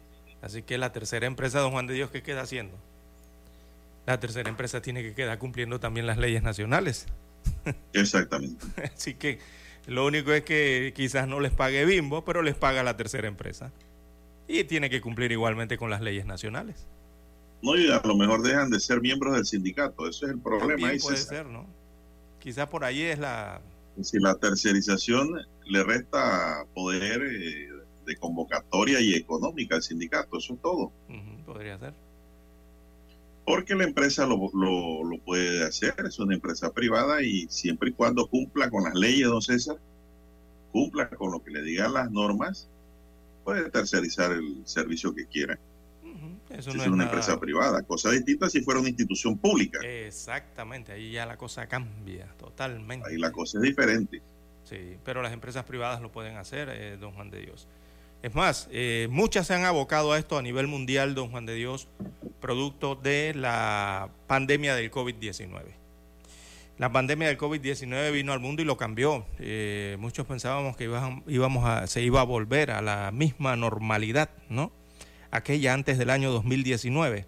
Así 0.43 0.63
que 0.63 0.77
la 0.77 0.93
tercera 0.93 1.27
empresa, 1.27 1.61
don 1.61 1.73
Juan 1.73 1.87
de 1.87 1.95
Dios, 1.95 2.11
¿qué 2.11 2.23
queda 2.23 2.43
haciendo? 2.43 2.77
La 4.07 4.21
tercera 4.21 4.49
empresa 4.51 4.83
tiene 4.83 5.03
que 5.03 5.15
quedar 5.15 5.39
cumpliendo 5.39 5.81
también 5.81 6.07
las 6.07 6.19
leyes 6.19 6.43
nacionales. 6.43 7.07
Exactamente. 7.93 8.65
Así 8.95 9.15
que 9.15 9.39
lo 9.87 10.05
único 10.07 10.33
es 10.33 10.43
que 10.45 10.93
quizás 10.95 11.27
no 11.27 11.41
les 11.41 11.53
pague 11.53 11.85
Bimbo, 11.85 12.25
pero 12.25 12.43
les 12.43 12.55
paga 12.55 12.83
la 12.83 12.97
tercera 12.97 13.27
empresa. 13.27 13.73
Y 14.49 14.65
tiene 14.65 14.91
que 14.91 15.01
cumplir 15.01 15.33
igualmente 15.33 15.77
con 15.79 15.91
las 15.91 16.01
leyes 16.03 16.27
nacionales. 16.27 16.87
No, 17.63 17.75
y 17.75 17.91
a 17.91 18.01
lo 18.05 18.15
mejor 18.17 18.43
dejan 18.43 18.71
de 18.71 18.79
ser 18.79 19.01
miembros 19.01 19.35
del 19.35 19.47
sindicato. 19.47 20.07
Ese 20.09 20.27
es 20.27 20.33
el 20.33 20.39
problema. 20.39 20.69
También 20.79 21.01
puede 21.01 21.17
ser, 21.17 21.47
¿no? 21.47 21.67
Quizás 22.47 22.69
por 22.69 22.85
ahí 22.85 23.03
es 23.03 23.19
la... 23.19 23.61
Si 24.01 24.21
la 24.21 24.37
tercerización 24.37 25.35
le 25.65 25.83
resta 25.83 26.65
poder 26.77 27.21
eh, 27.25 27.69
de 28.07 28.17
convocatoria 28.19 29.01
y 29.01 29.15
económica 29.15 29.75
al 29.75 29.83
sindicato, 29.83 30.39
eso 30.39 30.55
es 30.55 30.63
todo. 30.63 30.93
Podría 31.45 31.77
ser. 31.77 31.93
Porque 33.45 33.75
la 33.75 33.83
empresa 33.83 34.27
lo, 34.27 34.49
lo, 34.55 35.03
lo 35.03 35.19
puede 35.25 35.65
hacer, 35.65 35.95
es 36.07 36.21
una 36.21 36.37
empresa 36.37 36.73
privada 36.73 37.21
y 37.21 37.49
siempre 37.49 37.91
y 37.91 37.95
cuando 37.95 38.29
cumpla 38.29 38.71
con 38.71 38.85
las 38.85 38.95
leyes, 38.95 39.27
don 39.27 39.43
César, 39.43 39.79
cumpla 40.71 41.11
con 41.11 41.33
lo 41.33 41.43
que 41.43 41.51
le 41.51 41.63
digan 41.63 41.95
las 41.95 42.13
normas, 42.13 42.69
puede 43.43 43.69
tercerizar 43.71 44.31
el 44.31 44.63
servicio 44.67 45.13
que 45.13 45.27
quiera. 45.27 45.59
Ujú, 46.49 46.59
Eso 46.59 46.71
Si 46.71 46.77
no 46.77 46.83
es 46.83 46.87
es 46.87 46.93
una 46.93 47.05
nada- 47.05 47.11
empresa 47.11 47.41
privada, 47.41 47.83
cosa 47.83 48.11
distinta 48.11 48.49
si 48.49 48.61
fuera 48.61 48.81
una 48.81 48.89
institución 48.89 49.37
pública. 49.39 49.79
Exactamente, 49.83 50.93
ahí 50.93 51.13
ya 51.13 51.27
la 51.27 51.37
cosa 51.37 51.67
cambia 51.67 52.27
totalmente. 52.39 53.09
Ahí 53.09 53.19
la 53.19 53.31
cosa 53.33 53.59
es 53.59 53.63
diferente. 53.63 54.23
Sí, 54.65 54.97
pero 55.05 55.23
las 55.23 55.33
empresas 55.33 55.65
privadas 55.65 56.01
lo 56.01 56.11
pueden 56.11 56.37
hacer, 56.37 56.69
eh, 56.73 56.97
don 56.97 57.13
Juan 57.13 57.31
de 57.31 57.41
Dios. 57.41 57.69
Es 58.23 58.35
más, 58.35 58.69
eh, 58.73 59.07
muchas 59.11 59.47
se 59.47 59.55
han 59.55 59.65
abocado 59.65 60.13
a 60.13 60.19
esto 60.19 60.39
a 60.39 60.43
nivel 60.43 60.67
mundial, 60.67 61.15
don 61.15 61.31
Juan 61.31 61.47
de 61.47 61.55
Dios, 61.55 61.87
producto 62.41 62.97
de 62.97 63.33
la 63.35 64.09
pandemia 64.27 64.75
del 64.75 64.91
COVID-19. 64.91 65.63
La 66.79 66.91
pandemia 66.93 67.29
del 67.29 67.39
COVID-19 67.39 68.13
vino 68.13 68.33
al 68.33 68.41
mundo 68.41 68.61
y 68.61 68.65
lo 68.65 68.77
cambió. 68.77 69.25
Eh, 69.39 69.97
muchos 69.99 70.27
pensábamos 70.27 70.77
que 70.77 70.85
iba- 70.85 71.23
íbamos 71.27 71.65
a, 71.65 71.87
se 71.87 72.03
iba 72.03 72.21
a 72.21 72.25
volver 72.25 72.71
a 72.71 72.83
la 72.83 73.11
misma 73.13 73.57
normalidad, 73.57 74.31
¿no? 74.49 74.73
Aquella 75.37 75.75
antes 75.75 75.99
del 75.99 76.09
año 76.09 76.31
2019. 76.33 77.27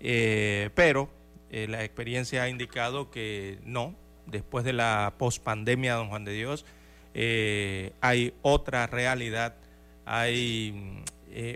Eh, 0.00 0.68
pero 0.74 1.08
eh, 1.50 1.66
la 1.68 1.82
experiencia 1.82 2.42
ha 2.42 2.50
indicado 2.50 3.10
que 3.10 3.58
no, 3.64 3.94
después 4.26 4.62
de 4.62 4.74
la 4.74 5.14
pospandemia, 5.16 5.94
don 5.94 6.10
Juan 6.10 6.26
de 6.26 6.34
Dios, 6.34 6.66
eh, 7.14 7.94
hay 8.02 8.34
otra 8.42 8.86
realidad, 8.86 9.56
hay 10.04 11.02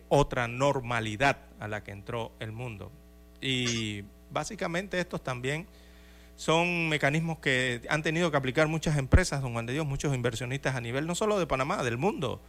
otra 0.09 0.49
normalidad 0.49 1.37
a 1.61 1.69
la 1.69 1.85
que 1.85 1.91
entró 1.91 2.33
el 2.41 2.53
mundo. 2.53 2.91
Y 3.43 4.05
básicamente 4.31 4.99
estos 4.99 5.23
también 5.23 5.67
son 6.37 6.89
mecanismos 6.89 7.41
que 7.41 7.83
han 7.91 8.03
tenido 8.03 8.31
que 8.31 8.39
aplicar 8.39 8.69
muchas 8.69 8.97
empresas, 8.97 9.43
don 9.43 9.53
Juan 9.53 9.67
de 9.67 9.75
Dios, 9.75 9.85
muchos 9.85 10.15
inversionistas 10.15 10.77
a 10.77 10.81
nivel 10.81 11.07
no 11.07 11.15
solo 11.15 11.39
de 11.39 11.47
Panamá, 11.47 11.83
del 11.83 11.99
mundo, 11.99 12.41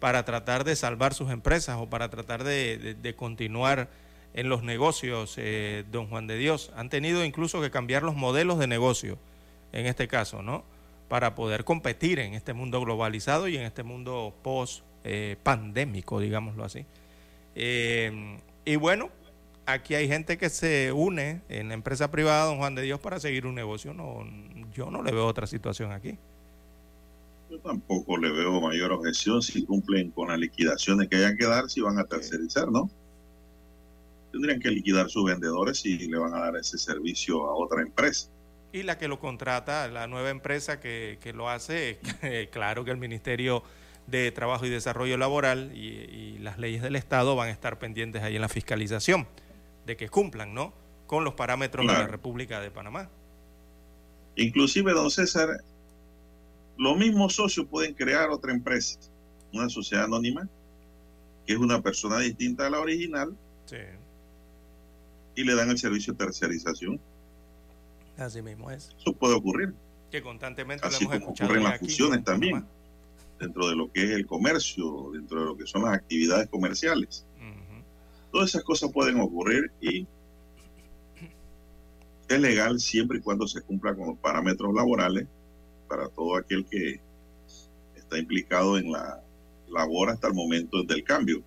para 0.00 0.24
tratar 0.24 0.64
de 0.64 0.76
salvar 0.76 1.14
sus 1.14 1.30
empresas 1.30 1.76
o 1.78 1.88
para 1.88 2.08
tratar 2.08 2.44
de, 2.44 2.94
de- 2.94 3.14
continuar 3.14 3.88
en 4.34 4.48
los 4.48 4.62
negocios, 4.62 5.34
eh, 5.38 5.84
don 5.90 6.06
Juan 6.08 6.26
de 6.26 6.36
Dios. 6.36 6.70
Han 6.76 6.88
tenido 6.88 7.24
incluso 7.24 7.60
que 7.60 7.70
cambiar 7.70 8.02
los 8.02 8.14
modelos 8.14 8.58
de 8.58 8.66
negocio, 8.66 9.18
en 9.72 9.86
este 9.86 10.06
caso, 10.06 10.42
¿no? 10.42 10.64
Para 11.08 11.34
poder 11.34 11.64
competir 11.64 12.18
en 12.18 12.34
este 12.34 12.52
mundo 12.52 12.80
globalizado 12.80 13.48
y 13.48 13.56
en 13.56 13.62
este 13.64 13.82
mundo 13.82 14.34
post-pandémico, 14.42 16.20
digámoslo 16.20 16.64
así. 16.64 16.84
Eh, 17.54 18.38
y 18.64 18.76
bueno, 18.76 19.08
aquí 19.66 19.94
hay 19.94 20.06
gente 20.06 20.38
que 20.38 20.50
se 20.50 20.92
une 20.92 21.40
en 21.48 21.68
la 21.68 21.74
empresa 21.74 22.10
privada, 22.10 22.44
don 22.44 22.58
Juan 22.58 22.74
de 22.74 22.82
Dios, 22.82 23.00
para 23.00 23.18
seguir 23.18 23.46
un 23.46 23.54
negocio. 23.54 23.94
No, 23.94 24.24
yo 24.72 24.90
no 24.90 25.02
le 25.02 25.10
veo 25.10 25.26
otra 25.26 25.46
situación 25.46 25.92
aquí. 25.92 26.18
Yo 27.50 27.58
tampoco 27.60 28.16
le 28.18 28.30
veo 28.30 28.60
mayor 28.60 28.92
objeción 28.92 29.40
si 29.42 29.64
cumplen 29.64 30.10
con 30.10 30.28
las 30.28 30.38
liquidaciones 30.38 31.08
que 31.08 31.16
hayan 31.16 31.36
que 31.36 31.46
dar, 31.46 31.70
si 31.70 31.80
van 31.80 31.98
a 31.98 32.04
tercerizar, 32.04 32.70
¿no? 32.70 32.90
Tendrían 34.32 34.60
que 34.60 34.70
liquidar 34.70 35.08
sus 35.08 35.24
vendedores 35.24 35.84
y 35.86 35.98
le 36.08 36.18
van 36.18 36.34
a 36.34 36.40
dar 36.40 36.56
ese 36.56 36.76
servicio 36.76 37.44
a 37.48 37.54
otra 37.54 37.82
empresa. 37.82 38.28
Y 38.72 38.82
la 38.82 38.98
que 38.98 39.08
lo 39.08 39.18
contrata, 39.18 39.88
la 39.88 40.06
nueva 40.06 40.28
empresa 40.28 40.78
que, 40.78 41.18
que 41.22 41.32
lo 41.32 41.48
hace, 41.48 41.98
claro 42.52 42.84
que 42.84 42.90
el 42.90 42.98
Ministerio 42.98 43.62
de 44.06 44.30
Trabajo 44.32 44.66
y 44.66 44.70
Desarrollo 44.70 45.16
Laboral 45.16 45.72
y, 45.74 45.86
y 45.86 46.38
las 46.38 46.58
leyes 46.58 46.82
del 46.82 46.96
Estado 46.96 47.34
van 47.34 47.48
a 47.48 47.52
estar 47.52 47.78
pendientes 47.78 48.22
ahí 48.22 48.36
en 48.36 48.42
la 48.42 48.48
fiscalización 48.48 49.26
de 49.88 49.96
que 49.96 50.10
cumplan, 50.10 50.52
¿no? 50.52 50.74
Con 51.06 51.24
los 51.24 51.32
parámetros 51.34 51.86
de 51.86 51.92
la. 51.92 52.06
República 52.06 52.60
de 52.60 52.70
Panamá. 52.70 53.08
Inclusive, 54.36 54.92
don 54.92 55.10
César, 55.10 55.48
los 56.78 56.96
mismos 56.96 57.34
socios 57.34 57.66
pueden 57.66 57.92
crear 57.94 58.30
otra 58.30 58.52
empresa, 58.52 58.98
una 59.52 59.68
sociedad 59.68 60.04
anónima, 60.04 60.48
que 61.46 61.52
es 61.54 61.58
una 61.58 61.82
persona 61.82 62.18
distinta 62.18 62.66
a 62.66 62.70
la 62.70 62.80
original, 62.80 63.36
Sí, 63.66 63.76
y 65.34 65.44
le 65.44 65.54
dan 65.54 65.68
el 65.70 65.78
servicio 65.78 66.12
de 66.14 66.18
tercerización. 66.24 66.98
así 68.16 68.40
mismo 68.42 68.70
es. 68.70 68.90
Eso 68.98 69.12
puede 69.12 69.34
ocurrir, 69.34 69.74
Que 70.10 70.22
constantemente 70.22 70.82
lo 70.82 70.88
así 70.88 71.04
hemos 71.04 71.18
como 71.18 71.30
ocurren 71.32 71.62
las 71.64 71.74
aquí, 71.74 71.84
fusiones 71.86 72.24
también, 72.24 72.52
Panamá. 72.62 72.72
dentro 73.38 73.68
de 73.68 73.76
lo 73.76 73.92
que 73.92 74.04
es 74.04 74.10
el 74.10 74.26
comercio, 74.26 75.10
dentro 75.12 75.40
de 75.40 75.46
lo 75.46 75.56
que 75.56 75.66
son 75.66 75.82
las 75.82 75.94
actividades 75.94 76.48
comerciales. 76.48 77.24
Todas 78.32 78.50
esas 78.50 78.62
cosas 78.64 78.90
pueden 78.92 79.20
ocurrir 79.20 79.70
y 79.80 80.06
es 82.28 82.40
legal 82.40 82.78
siempre 82.80 83.18
y 83.18 83.20
cuando 83.22 83.46
se 83.46 83.62
cumpla 83.62 83.94
con 83.94 84.08
los 84.08 84.18
parámetros 84.18 84.74
laborales 84.74 85.26
para 85.88 86.08
todo 86.08 86.36
aquel 86.36 86.64
que 86.66 87.00
está 87.96 88.18
implicado 88.18 88.78
en 88.78 88.92
la 88.92 89.20
labor 89.68 90.10
hasta 90.10 90.28
el 90.28 90.34
momento 90.34 90.82
del 90.82 91.02
cambio. 91.04 91.42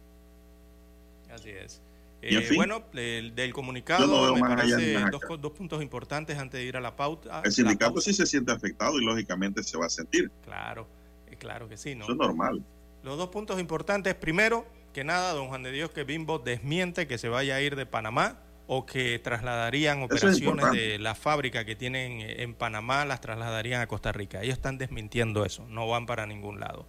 Así 1.33 1.49
es. 1.49 1.81
En 2.21 2.37
Eh, 2.37 2.41
fin, 2.43 2.57
bueno, 2.57 2.83
del, 2.93 3.33
del 3.33 3.51
comunicado 3.51 4.05
no 4.27 4.35
me 4.35 4.41
parece 4.41 4.99
dos, 5.39 5.51
puntos 5.53 5.81
importantes 5.81 6.37
antes 6.37 6.59
de 6.59 6.65
ir 6.65 6.77
a 6.77 6.81
la 6.81 6.95
pauta. 6.95 7.41
El 7.43 7.51
sindicato 7.51 7.93
pausa. 7.93 8.11
sí 8.11 8.15
se 8.15 8.25
siente 8.27 8.51
afectado 8.51 8.99
y 8.99 9.05
lógicamente 9.05 9.63
se 9.63 9.77
va 9.77 9.87
a 9.87 9.89
sentir. 9.89 10.29
Claro, 10.43 10.87
eh, 11.31 11.35
claro 11.37 11.67
que 11.67 11.77
sí, 11.77 11.95
¿no? 11.95 12.03
Eso 12.03 12.11
es 12.11 12.17
normal. 12.19 12.63
Los 13.03 13.17
dos 13.17 13.29
puntos 13.29 13.59
importantes, 13.59 14.13
primero, 14.13 14.65
que 14.93 15.03
nada, 15.03 15.33
don 15.33 15.47
Juan 15.47 15.63
de 15.63 15.71
Dios, 15.71 15.89
que 15.89 16.03
Bimbo 16.03 16.37
desmiente 16.37 17.07
que 17.07 17.17
se 17.17 17.27
vaya 17.29 17.55
a 17.55 17.61
ir 17.61 17.75
de 17.75 17.87
Panamá 17.87 18.37
o 18.67 18.85
que 18.85 19.19
trasladarían 19.19 20.03
operaciones 20.03 20.71
de 20.71 20.99
la 20.99 21.15
fábrica 21.15 21.65
que 21.65 21.75
tienen 21.75 22.21
en 22.21 22.53
Panamá, 22.53 23.05
las 23.05 23.21
trasladarían 23.21 23.81
a 23.81 23.87
Costa 23.87 24.11
Rica. 24.11 24.41
Ellos 24.41 24.53
están 24.53 24.77
desmintiendo 24.77 25.45
eso, 25.45 25.67
no 25.67 25.87
van 25.87 26.05
para 26.05 26.25
ningún 26.25 26.59
lado, 26.59 26.85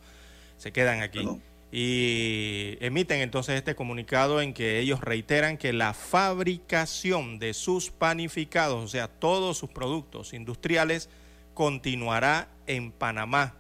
se 0.57 0.73
quedan 0.73 1.03
aquí. 1.03 1.27
Y 1.75 2.77
emiten 2.81 3.23
entonces 3.23 3.57
este 3.57 3.75
comunicado 3.75 4.43
en 4.43 4.53
que 4.53 4.79
ellos 4.79 5.01
reiteran 5.01 5.57
que 5.57 5.73
la 5.73 5.95
fabricación 5.95 7.39
de 7.39 7.55
sus 7.55 7.91
panificados, 7.91 8.85
o 8.85 8.89
sea, 8.89 9.09
todos 9.09 9.57
sus 9.57 9.71
productos 9.71 10.35
industriales, 10.35 11.09
continuará 11.55 12.49
en 12.67 12.93
Panamá. 12.93 13.55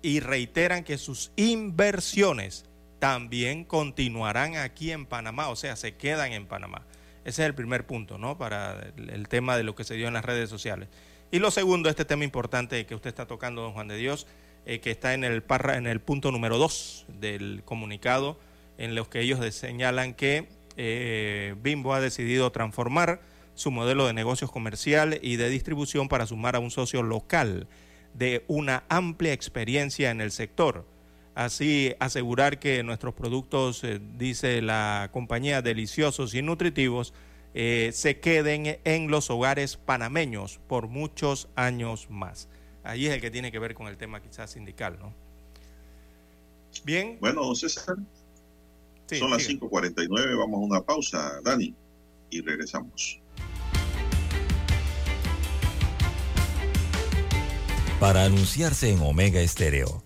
Y 0.00 0.20
reiteran 0.20 0.82
que 0.82 0.96
sus 0.98 1.30
inversiones 1.36 2.64
también 2.98 3.64
continuarán 3.64 4.56
aquí 4.56 4.90
en 4.92 5.04
Panamá, 5.04 5.48
o 5.48 5.56
sea, 5.56 5.76
se 5.76 5.94
quedan 5.96 6.32
en 6.32 6.46
Panamá. 6.46 6.86
Ese 7.26 7.42
es 7.42 7.46
el 7.48 7.56
primer 7.56 7.84
punto, 7.86 8.18
¿no? 8.18 8.38
Para 8.38 8.92
el, 8.96 9.26
tema 9.26 9.56
de 9.56 9.64
lo 9.64 9.74
que 9.74 9.82
se 9.82 9.94
dio 9.96 10.06
en 10.06 10.14
las 10.14 10.24
redes 10.24 10.48
sociales. 10.48 10.88
Y 11.32 11.40
lo 11.40 11.50
segundo, 11.50 11.88
este 11.88 12.04
tema 12.04 12.22
importante 12.22 12.86
que 12.86 12.94
usted 12.94 13.08
está 13.08 13.26
tocando, 13.26 13.62
don 13.62 13.72
Juan 13.72 13.88
de 13.88 13.96
Dios, 13.96 14.28
eh, 14.64 14.78
que 14.78 14.92
está 14.92 15.12
en 15.12 15.24
el, 15.24 15.42
parra, 15.42 15.76
en 15.76 15.88
el 15.88 16.00
punto 16.00 16.30
número 16.30 16.56
dos 16.56 17.04
del 17.08 17.62
comunicado, 17.64 18.38
en 18.78 18.94
los 18.94 19.08
que 19.08 19.22
ellos 19.22 19.44
señalan 19.52 20.14
que 20.14 20.48
eh, 20.76 21.56
Bimbo 21.60 21.94
ha 21.94 22.00
decidido 22.00 22.52
transformar 22.52 23.20
su 23.56 23.72
modelo 23.72 24.06
de 24.06 24.12
negocios 24.12 24.52
comercial 24.52 25.18
y 25.20 25.34
de 25.34 25.48
distribución 25.48 26.08
para 26.08 26.26
sumar 26.26 26.54
a 26.54 26.60
un 26.60 26.70
socio 26.70 27.02
local 27.02 27.66
de 28.14 28.44
una 28.46 28.84
amplia 28.88 29.32
experiencia 29.32 30.12
en 30.12 30.20
el 30.20 30.30
sector 30.30 30.86
así 31.36 31.94
asegurar 32.00 32.58
que 32.58 32.82
nuestros 32.82 33.14
productos, 33.14 33.84
eh, 33.84 34.00
dice 34.16 34.62
la 34.62 35.10
compañía, 35.12 35.60
deliciosos 35.62 36.34
y 36.34 36.40
nutritivos, 36.40 37.12
eh, 37.54 37.90
se 37.92 38.18
queden 38.18 38.78
en 38.84 39.10
los 39.10 39.30
hogares 39.30 39.76
panameños 39.76 40.58
por 40.66 40.88
muchos 40.88 41.48
años 41.54 42.08
más. 42.10 42.48
Ahí 42.82 43.06
es 43.06 43.12
el 43.12 43.20
que 43.20 43.30
tiene 43.30 43.52
que 43.52 43.58
ver 43.58 43.74
con 43.74 43.86
el 43.86 43.98
tema 43.98 44.20
quizás 44.20 44.50
sindical, 44.50 44.98
¿no? 44.98 45.12
Bien. 46.84 47.18
Bueno, 47.20 47.54
César, 47.54 47.96
son 49.06 49.30
las 49.30 49.46
5.49, 49.46 50.38
vamos 50.38 50.54
a 50.54 50.64
una 50.64 50.80
pausa, 50.80 51.40
Dani, 51.44 51.74
y 52.30 52.40
regresamos. 52.40 53.20
Para 58.00 58.24
anunciarse 58.24 58.90
en 58.90 59.00
Omega 59.00 59.40
Estéreo 59.40 60.05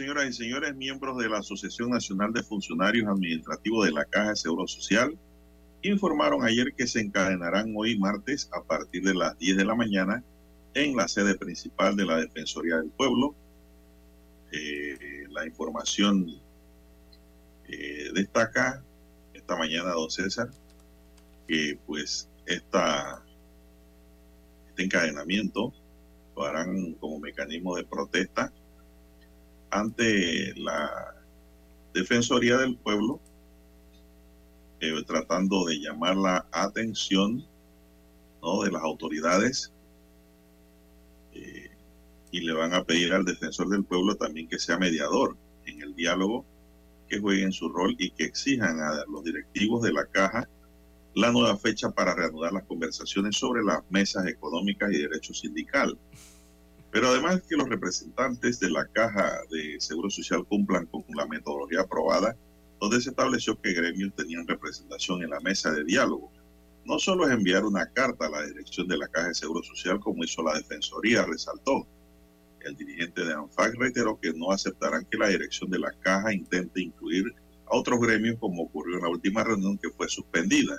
Señoras 0.00 0.30
y 0.30 0.32
señores, 0.32 0.74
miembros 0.74 1.18
de 1.18 1.28
la 1.28 1.40
Asociación 1.40 1.90
Nacional 1.90 2.32
de 2.32 2.42
Funcionarios 2.42 3.06
Administrativos 3.06 3.84
de 3.84 3.92
la 3.92 4.06
Caja 4.06 4.30
de 4.30 4.36
Seguro 4.36 4.66
Social 4.66 5.14
informaron 5.82 6.42
ayer 6.42 6.72
que 6.74 6.86
se 6.86 7.02
encadenarán 7.02 7.74
hoy 7.76 7.98
martes 7.98 8.48
a 8.50 8.62
partir 8.62 9.02
de 9.02 9.12
las 9.12 9.38
10 9.38 9.58
de 9.58 9.64
la 9.66 9.74
mañana 9.74 10.24
en 10.72 10.96
la 10.96 11.06
sede 11.06 11.34
principal 11.34 11.96
de 11.96 12.06
la 12.06 12.16
Defensoría 12.16 12.76
del 12.76 12.88
Pueblo. 12.88 13.34
Eh, 14.52 15.26
la 15.28 15.44
información 15.44 16.40
eh, 17.68 18.08
destaca 18.14 18.82
esta 19.34 19.54
mañana, 19.54 19.90
don 19.90 20.10
César, 20.10 20.48
que 21.46 21.78
pues 21.86 22.26
esta, 22.46 23.22
este 24.70 24.82
encadenamiento 24.82 25.74
lo 26.34 26.44
harán 26.46 26.94
como 26.94 27.20
mecanismo 27.20 27.76
de 27.76 27.84
protesta 27.84 28.50
ante 29.70 30.54
la 30.56 31.14
Defensoría 31.92 32.56
del 32.58 32.76
Pueblo, 32.76 33.20
eh, 34.80 34.92
tratando 35.06 35.64
de 35.66 35.80
llamar 35.80 36.16
la 36.16 36.46
atención 36.52 37.46
de 38.64 38.70
las 38.70 38.82
autoridades 38.82 39.72
eh, 41.34 41.70
y 42.32 42.40
le 42.40 42.52
van 42.54 42.72
a 42.72 42.84
pedir 42.84 43.12
al 43.12 43.24
defensor 43.24 43.68
del 43.68 43.84
pueblo 43.84 44.16
también 44.16 44.48
que 44.48 44.58
sea 44.58 44.78
mediador 44.78 45.36
en 45.66 45.82
el 45.82 45.94
diálogo, 45.94 46.44
que 47.08 47.20
jueguen 47.20 47.52
su 47.52 47.68
rol 47.68 47.94
y 47.98 48.10
que 48.10 48.24
exijan 48.24 48.80
a 48.80 49.04
los 49.08 49.24
directivos 49.24 49.82
de 49.82 49.92
la 49.92 50.06
caja 50.06 50.48
la 51.14 51.32
nueva 51.32 51.56
fecha 51.56 51.90
para 51.90 52.14
reanudar 52.14 52.52
las 52.52 52.64
conversaciones 52.64 53.36
sobre 53.36 53.62
las 53.62 53.82
mesas 53.90 54.26
económicas 54.26 54.90
y 54.92 54.98
derecho 54.98 55.34
sindical. 55.34 55.98
Pero 56.90 57.08
además 57.08 57.42
que 57.48 57.56
los 57.56 57.68
representantes 57.68 58.58
de 58.58 58.70
la 58.70 58.84
Caja 58.86 59.38
de 59.50 59.80
Seguro 59.80 60.10
Social 60.10 60.44
cumplan 60.46 60.86
con 60.86 61.04
la 61.14 61.26
metodología 61.26 61.82
aprobada, 61.82 62.36
donde 62.80 63.00
se 63.00 63.10
estableció 63.10 63.60
que 63.60 63.72
gremios 63.72 64.14
tenían 64.16 64.46
representación 64.46 65.22
en 65.22 65.30
la 65.30 65.40
mesa 65.40 65.70
de 65.70 65.84
diálogo. 65.84 66.32
No 66.84 66.98
solo 66.98 67.28
es 67.28 67.32
enviar 67.32 67.64
una 67.64 67.86
carta 67.86 68.26
a 68.26 68.30
la 68.30 68.42
dirección 68.46 68.88
de 68.88 68.98
la 68.98 69.06
Caja 69.06 69.28
de 69.28 69.34
Seguro 69.34 69.62
Social, 69.62 70.00
como 70.00 70.24
hizo 70.24 70.42
la 70.42 70.54
Defensoría, 70.54 71.24
resaltó. 71.24 71.86
El 72.60 72.76
dirigente 72.76 73.24
de 73.24 73.34
ANFAC 73.34 73.74
reiteró 73.76 74.18
que 74.18 74.32
no 74.32 74.50
aceptarán 74.50 75.04
que 75.04 75.18
la 75.18 75.28
dirección 75.28 75.70
de 75.70 75.78
la 75.78 75.92
Caja 76.00 76.32
intente 76.32 76.80
incluir 76.80 77.32
a 77.66 77.76
otros 77.76 78.00
gremios, 78.00 78.36
como 78.40 78.64
ocurrió 78.64 78.96
en 78.96 79.02
la 79.02 79.10
última 79.10 79.44
reunión 79.44 79.78
que 79.78 79.90
fue 79.90 80.08
suspendida 80.08 80.78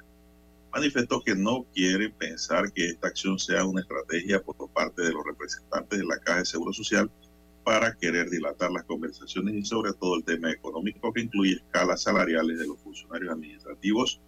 manifestó 0.72 1.22
que 1.22 1.36
no 1.36 1.66
quiere 1.74 2.10
pensar 2.10 2.72
que 2.72 2.88
esta 2.88 3.08
acción 3.08 3.38
sea 3.38 3.66
una 3.66 3.82
estrategia 3.82 4.42
por 4.42 4.70
parte 4.72 5.02
de 5.02 5.12
los 5.12 5.26
representantes 5.26 6.00
de 6.00 6.06
la 6.06 6.18
Caja 6.20 6.40
de 6.40 6.46
Seguro 6.46 6.74
Social 6.74 7.12
para 7.64 7.96
querer 7.96 8.30
dilatar 8.30 8.72
las 8.72 8.84
conversaciones 8.86 9.54
y 9.56 9.66
sobre 9.66 9.94
todo 9.94 10.16
el 10.16 10.24
tema 10.24 10.52
económico 10.52 11.14
que 11.14 11.22
incluye 11.22 11.54
escalas 11.54 12.04
salariales 12.04 12.58
de 12.60 12.68
los 12.68 12.80
funcionarios 12.80 13.34
administrativos 13.34 14.20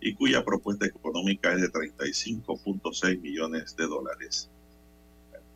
y 0.00 0.14
cuya 0.14 0.44
propuesta 0.44 0.86
económica 0.86 1.52
es 1.52 1.62
de 1.62 1.70
35.6 1.70 3.20
millones 3.20 3.76
de 3.76 3.86
dólares. 3.86 4.50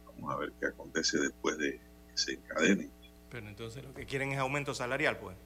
Vamos 0.07 0.35
a 0.35 0.39
ver 0.39 0.53
qué 0.59 0.67
acontece 0.67 1.19
después 1.19 1.57
de 1.59 1.73
que 1.73 2.19
se 2.19 2.33
encadenen. 2.33 2.91
Pero 3.31 3.49
entonces 3.49 3.85
lo 3.85 3.95
que 3.95 4.07
quieren 4.07 4.33
es 4.33 4.39
aumento 4.39 4.75
salarial, 4.75 5.19
pues. 5.19 5.37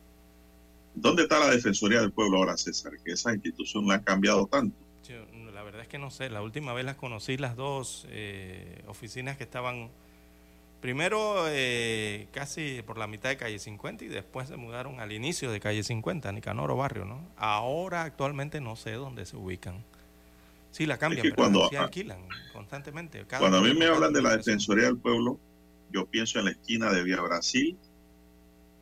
¿Dónde 0.94 1.24
está 1.24 1.40
la 1.40 1.50
Defensoría 1.50 2.00
del 2.00 2.12
Pueblo 2.12 2.38
ahora, 2.38 2.56
César? 2.56 2.92
Que 3.04 3.12
esa 3.12 3.32
institución 3.32 3.86
la 3.86 3.96
ha 3.96 4.02
cambiado 4.02 4.46
tanto. 4.46 4.76
la 5.52 5.62
verdad 5.62 5.82
es 5.82 5.88
que 5.88 5.98
no 5.98 6.10
sé. 6.10 6.30
La 6.30 6.42
última 6.42 6.72
vez 6.72 6.84
las 6.84 6.96
conocí 6.96 7.36
las 7.36 7.56
dos 7.56 8.06
eh, 8.10 8.82
oficinas 8.86 9.36
que 9.36 9.44
estaban 9.44 9.90
primero 10.80 11.46
eh, 11.48 12.28
casi 12.30 12.82
por 12.82 12.98
la 12.98 13.06
mitad 13.06 13.30
de 13.30 13.38
calle 13.38 13.58
50 13.58 14.04
y 14.04 14.08
después 14.08 14.48
se 14.48 14.56
mudaron 14.56 15.00
al 15.00 15.12
inicio 15.12 15.50
de 15.50 15.58
calle 15.58 15.82
50, 15.82 16.30
Nicanoro 16.32 16.76
Barrio, 16.76 17.06
¿no? 17.06 17.26
Ahora 17.36 18.02
actualmente 18.02 18.60
no 18.60 18.76
sé 18.76 18.92
dónde 18.92 19.24
se 19.24 19.36
ubican. 19.36 19.82
Sí, 20.72 20.84
la 20.84 20.98
cambian, 20.98 21.22
pero 21.22 21.36
cuando, 21.36 21.68
sí 21.70 21.76
alquilan 21.76 22.18
constantemente. 22.52 23.24
cuando 23.38 23.58
a 23.58 23.60
mí 23.62 23.72
me 23.74 23.86
hablan 23.86 24.12
de 24.12 24.20
la 24.20 24.36
Defensoría 24.36 24.84
del 24.84 24.98
Pueblo, 24.98 25.38
yo 25.90 26.04
pienso 26.04 26.38
en 26.38 26.46
la 26.46 26.50
esquina 26.50 26.92
de 26.92 27.02
Vía 27.02 27.20
Brasil 27.20 27.78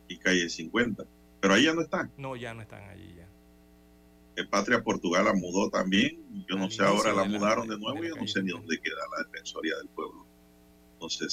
y 0.07 0.17
calle 0.17 0.49
50. 0.49 1.05
Pero 1.43 1.55
ahí 1.55 1.65
ya 1.65 1.73
no 1.73 1.81
están. 1.81 2.09
No, 2.15 2.37
ya 2.37 2.53
no 2.53 2.61
están 2.61 2.87
allí 2.89 3.15
ya. 3.17 3.27
El 4.37 4.47
Patria 4.47 4.81
Portugal 4.81 5.25
la 5.25 5.33
mudó 5.33 5.69
también. 5.69 6.45
Yo 6.49 6.55
no 6.55 6.71
sé, 6.71 6.83
ahora 6.83 7.11
la, 7.11 7.25
mudaron 7.25 7.67
de 7.67 7.77
nuevo 7.77 8.01
y 8.01 8.07
yo 8.07 8.15
no 8.15 8.25
sé 8.25 8.41
ni 8.41 8.51
dónde 8.51 8.79
queda 8.79 8.95
la 9.11 9.25
Defensoría 9.25 9.75
del 9.75 9.89
Pueblo. 9.89 10.25
No 11.01 11.09
sé. 11.09 11.25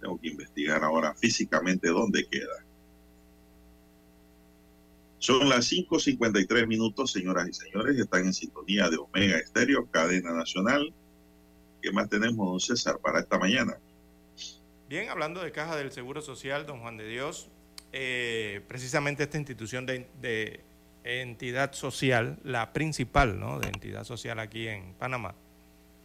Tengo 0.00 0.20
que 0.20 0.26
investigar 0.26 0.82
ahora 0.82 1.14
físicamente 1.14 1.86
dónde 1.86 2.26
queda. 2.26 2.64
Son 5.18 5.48
las 5.48 5.70
5.53 5.70 6.66
minutos, 6.66 7.12
señoras 7.12 7.48
y 7.48 7.52
señores. 7.52 7.96
Están 7.96 8.26
en 8.26 8.32
sintonía 8.32 8.90
de 8.90 8.96
Omega 8.96 9.38
Estéreo, 9.38 9.86
cadena 9.88 10.32
nacional. 10.32 10.92
¿Qué 11.80 11.92
más 11.92 12.08
tenemos, 12.08 12.44
don 12.44 12.58
César, 12.58 12.98
para 12.98 13.20
esta 13.20 13.38
mañana? 13.38 13.78
Bien, 14.88 15.08
hablando 15.10 15.44
de 15.44 15.52
Caja 15.52 15.76
del 15.76 15.92
Seguro 15.92 16.22
Social, 16.22 16.66
don 16.66 16.80
Juan 16.80 16.96
de 16.96 17.06
Dios, 17.06 17.52
eh, 17.92 18.60
precisamente 18.68 19.22
esta 19.24 19.38
institución 19.38 19.86
de, 19.86 20.60
entidad 21.04 21.72
social, 21.72 22.38
la 22.44 22.72
principal 22.72 23.40
¿no? 23.40 23.58
de 23.58 23.68
entidad 23.68 24.04
social 24.04 24.38
aquí 24.38 24.68
en 24.68 24.94
Panamá, 24.94 25.34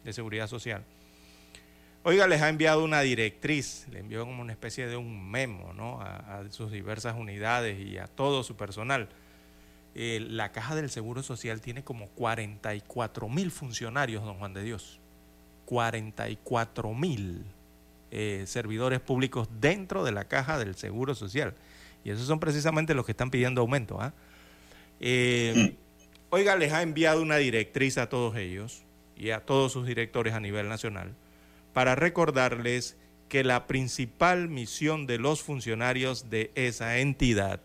de 0.04 0.12
seguridad 0.12 0.48
social, 0.48 0.84
Oiga, 2.04 2.26
les 2.28 2.40
ha 2.40 2.48
enviado 2.48 2.84
una 2.84 3.00
directriz, 3.00 3.86
le 3.90 3.98
envió 3.98 4.24
como 4.24 4.40
una 4.40 4.52
especie 4.52 4.86
de 4.86 4.96
un 4.96 5.30
memo 5.30 5.74
¿no? 5.74 6.00
a, 6.00 6.42
sus 6.48 6.70
diversas 6.70 7.16
unidades 7.16 7.78
y 7.78 7.98
a 7.98 8.06
todo 8.06 8.42
su 8.44 8.56
personal. 8.56 9.08
Eh, 9.94 10.20
la 10.20 10.52
Caja 10.52 10.76
del 10.76 10.90
Seguro 10.90 11.22
Social 11.22 11.60
tiene 11.60 11.82
como 11.82 12.08
44 12.10 13.28
mil 13.28 13.50
funcionarios, 13.50 14.24
don 14.24 14.38
Juan 14.38 14.54
de 14.54 14.62
Dios. 14.62 15.00
44 15.66 16.94
mil 16.94 17.44
eh, 18.10 18.44
servidores 18.46 19.00
públicos 19.00 19.48
dentro 19.60 20.02
de 20.02 20.12
la 20.12 20.24
Caja 20.24 20.56
del 20.58 20.76
Seguro 20.76 21.14
Social. 21.14 21.54
Y 22.04 22.10
esos 22.10 22.26
son 22.26 22.40
precisamente 22.40 22.94
los 22.94 23.04
que 23.04 23.12
están 23.12 23.30
pidiendo 23.30 23.60
aumento. 23.60 24.00
¿ah? 24.00 24.14
Eh, 25.00 25.76
oiga, 26.30 26.56
les 26.56 26.72
ha 26.72 26.82
enviado 26.82 27.22
una 27.22 27.36
directriz 27.36 27.98
a 27.98 28.08
todos 28.08 28.36
ellos 28.36 28.82
y 29.16 29.30
a 29.30 29.40
todos 29.40 29.72
sus 29.72 29.86
directores 29.86 30.34
a 30.34 30.40
nivel 30.40 30.68
nacional 30.68 31.14
para 31.72 31.94
recordarles 31.94 32.96
que 33.28 33.44
la 33.44 33.66
principal 33.66 34.48
misión 34.48 35.06
de 35.06 35.18
los 35.18 35.42
funcionarios 35.42 36.30
de 36.30 36.50
esa 36.54 36.98
entidad 36.98 37.60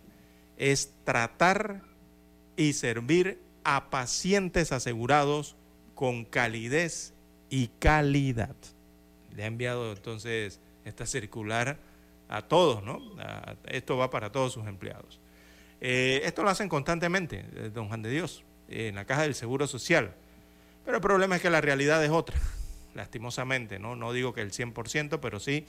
es 0.57 0.93
tratar 1.03 1.81
y 2.57 2.73
servir 2.73 3.39
a 3.63 3.89
pacientes 3.89 4.71
asegurados 4.71 5.55
con 5.95 6.25
calidez 6.25 7.13
y 7.49 7.67
calidad. 7.79 8.55
Le 9.35 9.43
ha 9.43 9.47
enviado 9.47 9.93
entonces 9.93 10.59
esta 10.85 11.05
circular 11.05 11.79
a 12.33 12.41
todos, 12.41 12.83
¿no? 12.83 12.99
esto 13.65 13.95
va 13.95 14.09
para 14.09 14.31
todos 14.31 14.53
sus 14.53 14.65
empleados. 14.65 15.19
Eh, 15.79 16.21
esto 16.23 16.43
lo 16.43 16.49
hacen 16.49 16.67
constantemente, 16.67 17.45
eh, 17.55 17.69
don 17.71 17.87
Juan 17.87 18.01
de 18.01 18.09
Dios, 18.09 18.43
en 18.69 18.95
la 18.95 19.05
caja 19.05 19.21
del 19.21 19.35
Seguro 19.35 19.67
Social. 19.67 20.13
Pero 20.83 20.97
el 20.97 21.01
problema 21.01 21.35
es 21.35 21.41
que 21.41 21.49
la 21.49 21.61
realidad 21.61 22.03
es 22.03 22.09
otra 22.09 22.37
lastimosamente, 22.95 23.77
¿no? 23.77 23.95
No 23.95 24.13
digo 24.13 24.33
que 24.33 24.41
el 24.41 24.51
100%, 24.51 25.19
pero 25.19 25.39
sí 25.39 25.65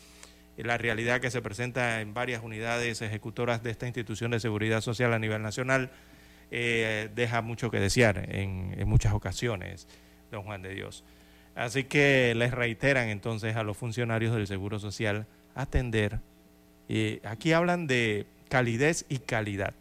la 0.57 0.79
realidad 0.79 1.21
que 1.21 1.31
se 1.31 1.43
presenta 1.43 2.01
en 2.01 2.15
varias 2.15 2.43
unidades 2.43 3.03
ejecutoras 3.03 3.63
de 3.63 3.71
esta 3.71 3.87
institución 3.87 4.31
de 4.31 4.41
seguridad 4.41 4.81
social 4.81 5.13
a 5.13 5.19
nivel 5.19 5.43
nacional 5.43 5.91
eh, 6.51 7.11
deja 7.15 7.43
mucho 7.43 7.71
que 7.71 7.81
desear 7.81 8.29
en, 8.31 8.89
muchas 8.89 9.13
ocasiones, 9.13 9.89
don 10.31 10.45
Juan 10.45 10.63
de 10.63 10.75
Dios. 10.75 11.05
Así 11.57 11.85
que 11.85 12.35
les 12.37 12.53
reiteran 12.53 13.09
entonces 13.09 13.57
a 13.57 13.65
los 13.65 13.77
funcionarios 13.77 14.35
del 14.35 14.47
Seguro 14.47 14.79
Social 14.79 15.27
atender. 15.55 16.21
Y 16.89 17.25
aquí 17.27 17.53
hablan 17.53 17.87
de 17.87 18.27
calidez 18.49 19.05
y 19.09 19.19
calidad. 19.19 19.75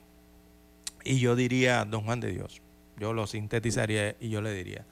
Y 1.04 1.20
yo 1.20 1.36
diría, 1.36 1.84
don 1.86 2.04
Juan 2.04 2.20
de 2.20 2.32
Dios, 2.32 2.62
yo 2.98 3.13
lo 3.13 3.28
sintetizaría 3.28 4.16
y 4.20 4.30
yo 4.30 4.42
le 4.42 4.54
diría, 4.54 4.86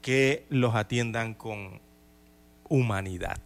que 0.00 0.44
los 0.48 0.74
atiendan 0.74 1.34
con 1.34 1.80
humanidad. 2.68 3.40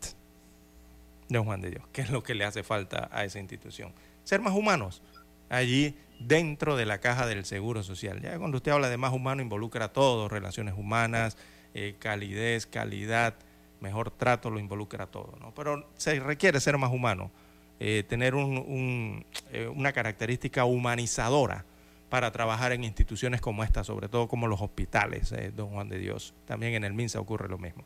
Don 1.28 1.44
Juan 1.44 1.60
de 1.60 1.70
Dios, 1.70 1.84
¿qué 1.92 2.02
es 2.02 2.10
lo 2.10 2.22
que 2.22 2.34
le 2.34 2.44
hace 2.44 2.62
falta 2.62 3.08
a 3.12 3.24
esa 3.24 3.38
institución? 3.38 3.92
Ser 4.24 4.40
más 4.40 4.54
humanos 4.54 5.02
allí 5.48 5.94
dentro 6.18 6.76
de 6.76 6.86
la 6.86 6.98
caja 6.98 7.26
del 7.26 7.44
Seguro 7.44 7.82
Social. 7.82 8.20
Ya 8.20 8.38
cuando 8.38 8.56
usted 8.56 8.72
habla 8.72 8.88
de 8.88 8.96
más 8.96 9.12
humano 9.12 9.42
involucra 9.42 9.92
todo, 9.92 10.28
relaciones 10.28 10.74
humanas, 10.76 11.36
eh, 11.74 11.96
calidez, 11.98 12.66
calidad, 12.66 13.34
mejor 13.80 14.10
trato, 14.10 14.50
lo 14.50 14.58
involucra 14.58 15.06
todo. 15.06 15.36
¿no? 15.40 15.52
Pero 15.54 15.88
se 15.96 16.18
requiere 16.20 16.60
ser 16.60 16.78
más 16.78 16.92
humano, 16.92 17.30
eh, 17.80 18.02
tener 18.08 18.34
eh, 18.34 19.68
una 19.68 19.92
característica 19.92 20.64
humanizadora 20.64 21.64
para 22.08 22.32
trabajar 22.32 22.72
en 22.72 22.82
instituciones 22.82 23.40
como 23.40 23.62
esta, 23.62 23.84
sobre 23.84 24.08
todo 24.08 24.26
como 24.26 24.48
los 24.48 24.60
hospitales, 24.60 25.30
eh, 25.30 25.52
don 25.54 25.68
Juan 25.68 25.88
de 25.88 25.98
Dios. 25.98 26.34
También 26.44 26.74
en 26.74 26.82
el 26.82 26.92
MINSA 26.92 27.20
ocurre 27.20 27.48
lo 27.48 27.58
mismo. 27.58 27.84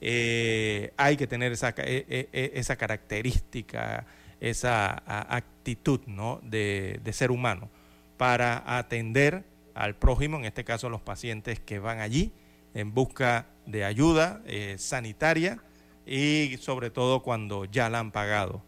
Hay 0.00 1.16
que 1.16 1.26
tener 1.26 1.50
esa, 1.50 1.72
característica, 1.72 4.06
esa 4.38 5.02
actitud 5.06 6.00
de, 6.42 7.00
ser 7.12 7.30
humano 7.30 7.70
para 8.16 8.78
atender 8.78 9.44
al 9.74 9.96
prójimo, 9.96 10.36
en 10.36 10.44
este 10.44 10.62
caso 10.62 10.90
los 10.90 11.00
pacientes 11.00 11.58
que 11.58 11.78
van 11.78 12.00
allí 12.00 12.32
en 12.74 12.92
busca 12.92 13.46
de 13.64 13.84
ayuda 13.84 14.42
sanitaria 14.76 15.58
y 16.06 16.58
sobre 16.60 16.90
todo 16.90 17.22
cuando 17.22 17.64
ya 17.64 17.88
la 17.88 18.00
han 18.00 18.12
pagado, 18.12 18.62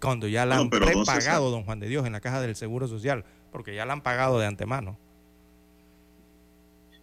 cuando 0.00 0.28
ya 0.28 0.46
la 0.46 0.56
han 0.56 0.70
prepagado, 0.70 1.50
don 1.50 1.64
Juan 1.64 1.80
de 1.80 1.88
Dios, 1.88 2.06
en 2.06 2.12
la 2.12 2.20
caja 2.20 2.40
del 2.40 2.56
Seguro 2.56 2.88
Social 2.88 3.24
porque 3.50 3.74
ya 3.74 3.84
la 3.84 3.92
han 3.92 4.02
pagado 4.02 4.38
de 4.38 4.46
antemano. 4.46 4.98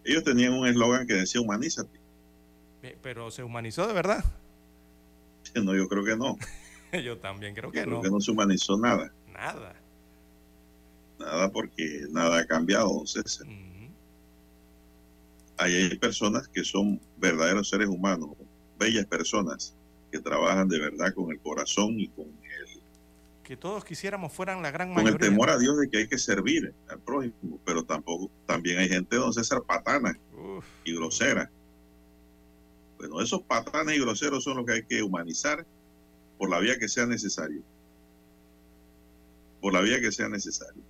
Ellos 0.04 0.24
tenían 0.24 0.54
un 0.54 0.66
eslogan 0.66 1.06
que 1.06 1.14
decía 1.14 1.40
humanízate. 1.40 1.98
Pero 3.02 3.30
se 3.30 3.42
humanizó 3.42 3.86
de 3.86 3.94
verdad. 3.94 4.24
No, 5.54 5.74
yo 5.74 5.88
creo 5.88 6.04
que 6.04 6.14
no. 6.14 6.36
yo 7.02 7.16
también 7.18 7.54
creo 7.54 7.72
que 7.72 7.80
no. 7.80 7.86
Creo 7.86 8.02
que 8.02 8.10
no 8.10 8.20
se 8.20 8.30
humanizó 8.30 8.76
nada. 8.76 9.10
Nada. 9.32 9.74
Nada 11.18 11.50
porque 11.50 12.02
nada 12.10 12.40
ha 12.40 12.46
cambiado, 12.46 13.04
César. 13.06 13.46
hay 15.56 15.96
personas 15.96 16.46
que 16.46 16.62
son 16.64 17.00
verdaderos 17.16 17.70
seres 17.70 17.88
humanos, 17.88 18.30
bellas 18.78 19.06
personas 19.06 19.74
que 20.10 20.20
trabajan 20.20 20.68
de 20.68 20.78
verdad 20.78 21.14
con 21.14 21.30
el 21.30 21.38
corazón 21.40 21.98
y 21.98 22.08
con 22.08 22.26
que 23.48 23.56
todos 23.56 23.82
quisiéramos 23.82 24.30
fueran 24.30 24.60
la 24.60 24.70
gran 24.70 24.90
mayoría. 24.90 25.12
Con 25.12 25.22
el 25.22 25.30
temor 25.30 25.48
a 25.48 25.56
Dios 25.56 25.78
de 25.78 25.88
que 25.88 25.96
hay 25.96 26.06
que 26.06 26.18
servir 26.18 26.74
al 26.86 27.00
prójimo, 27.00 27.58
pero 27.64 27.82
tampoco, 27.82 28.30
también 28.44 28.76
hay 28.76 28.90
gente, 28.90 29.16
don 29.16 29.32
César, 29.32 29.62
patana 29.62 30.20
y 30.84 30.94
grosera. 30.94 31.50
Bueno, 32.98 33.22
esos 33.22 33.40
patanes 33.40 33.96
y 33.96 34.00
groseros 34.00 34.44
son 34.44 34.58
los 34.58 34.66
que 34.66 34.72
hay 34.72 34.82
que 34.82 35.02
humanizar 35.02 35.64
por 36.36 36.50
la 36.50 36.58
vía 36.58 36.78
que 36.78 36.90
sea 36.90 37.06
necesario. 37.06 37.62
Por 39.62 39.72
la 39.72 39.80
vía 39.80 39.98
que 39.98 40.12
sea 40.12 40.28
necesario. 40.28 40.82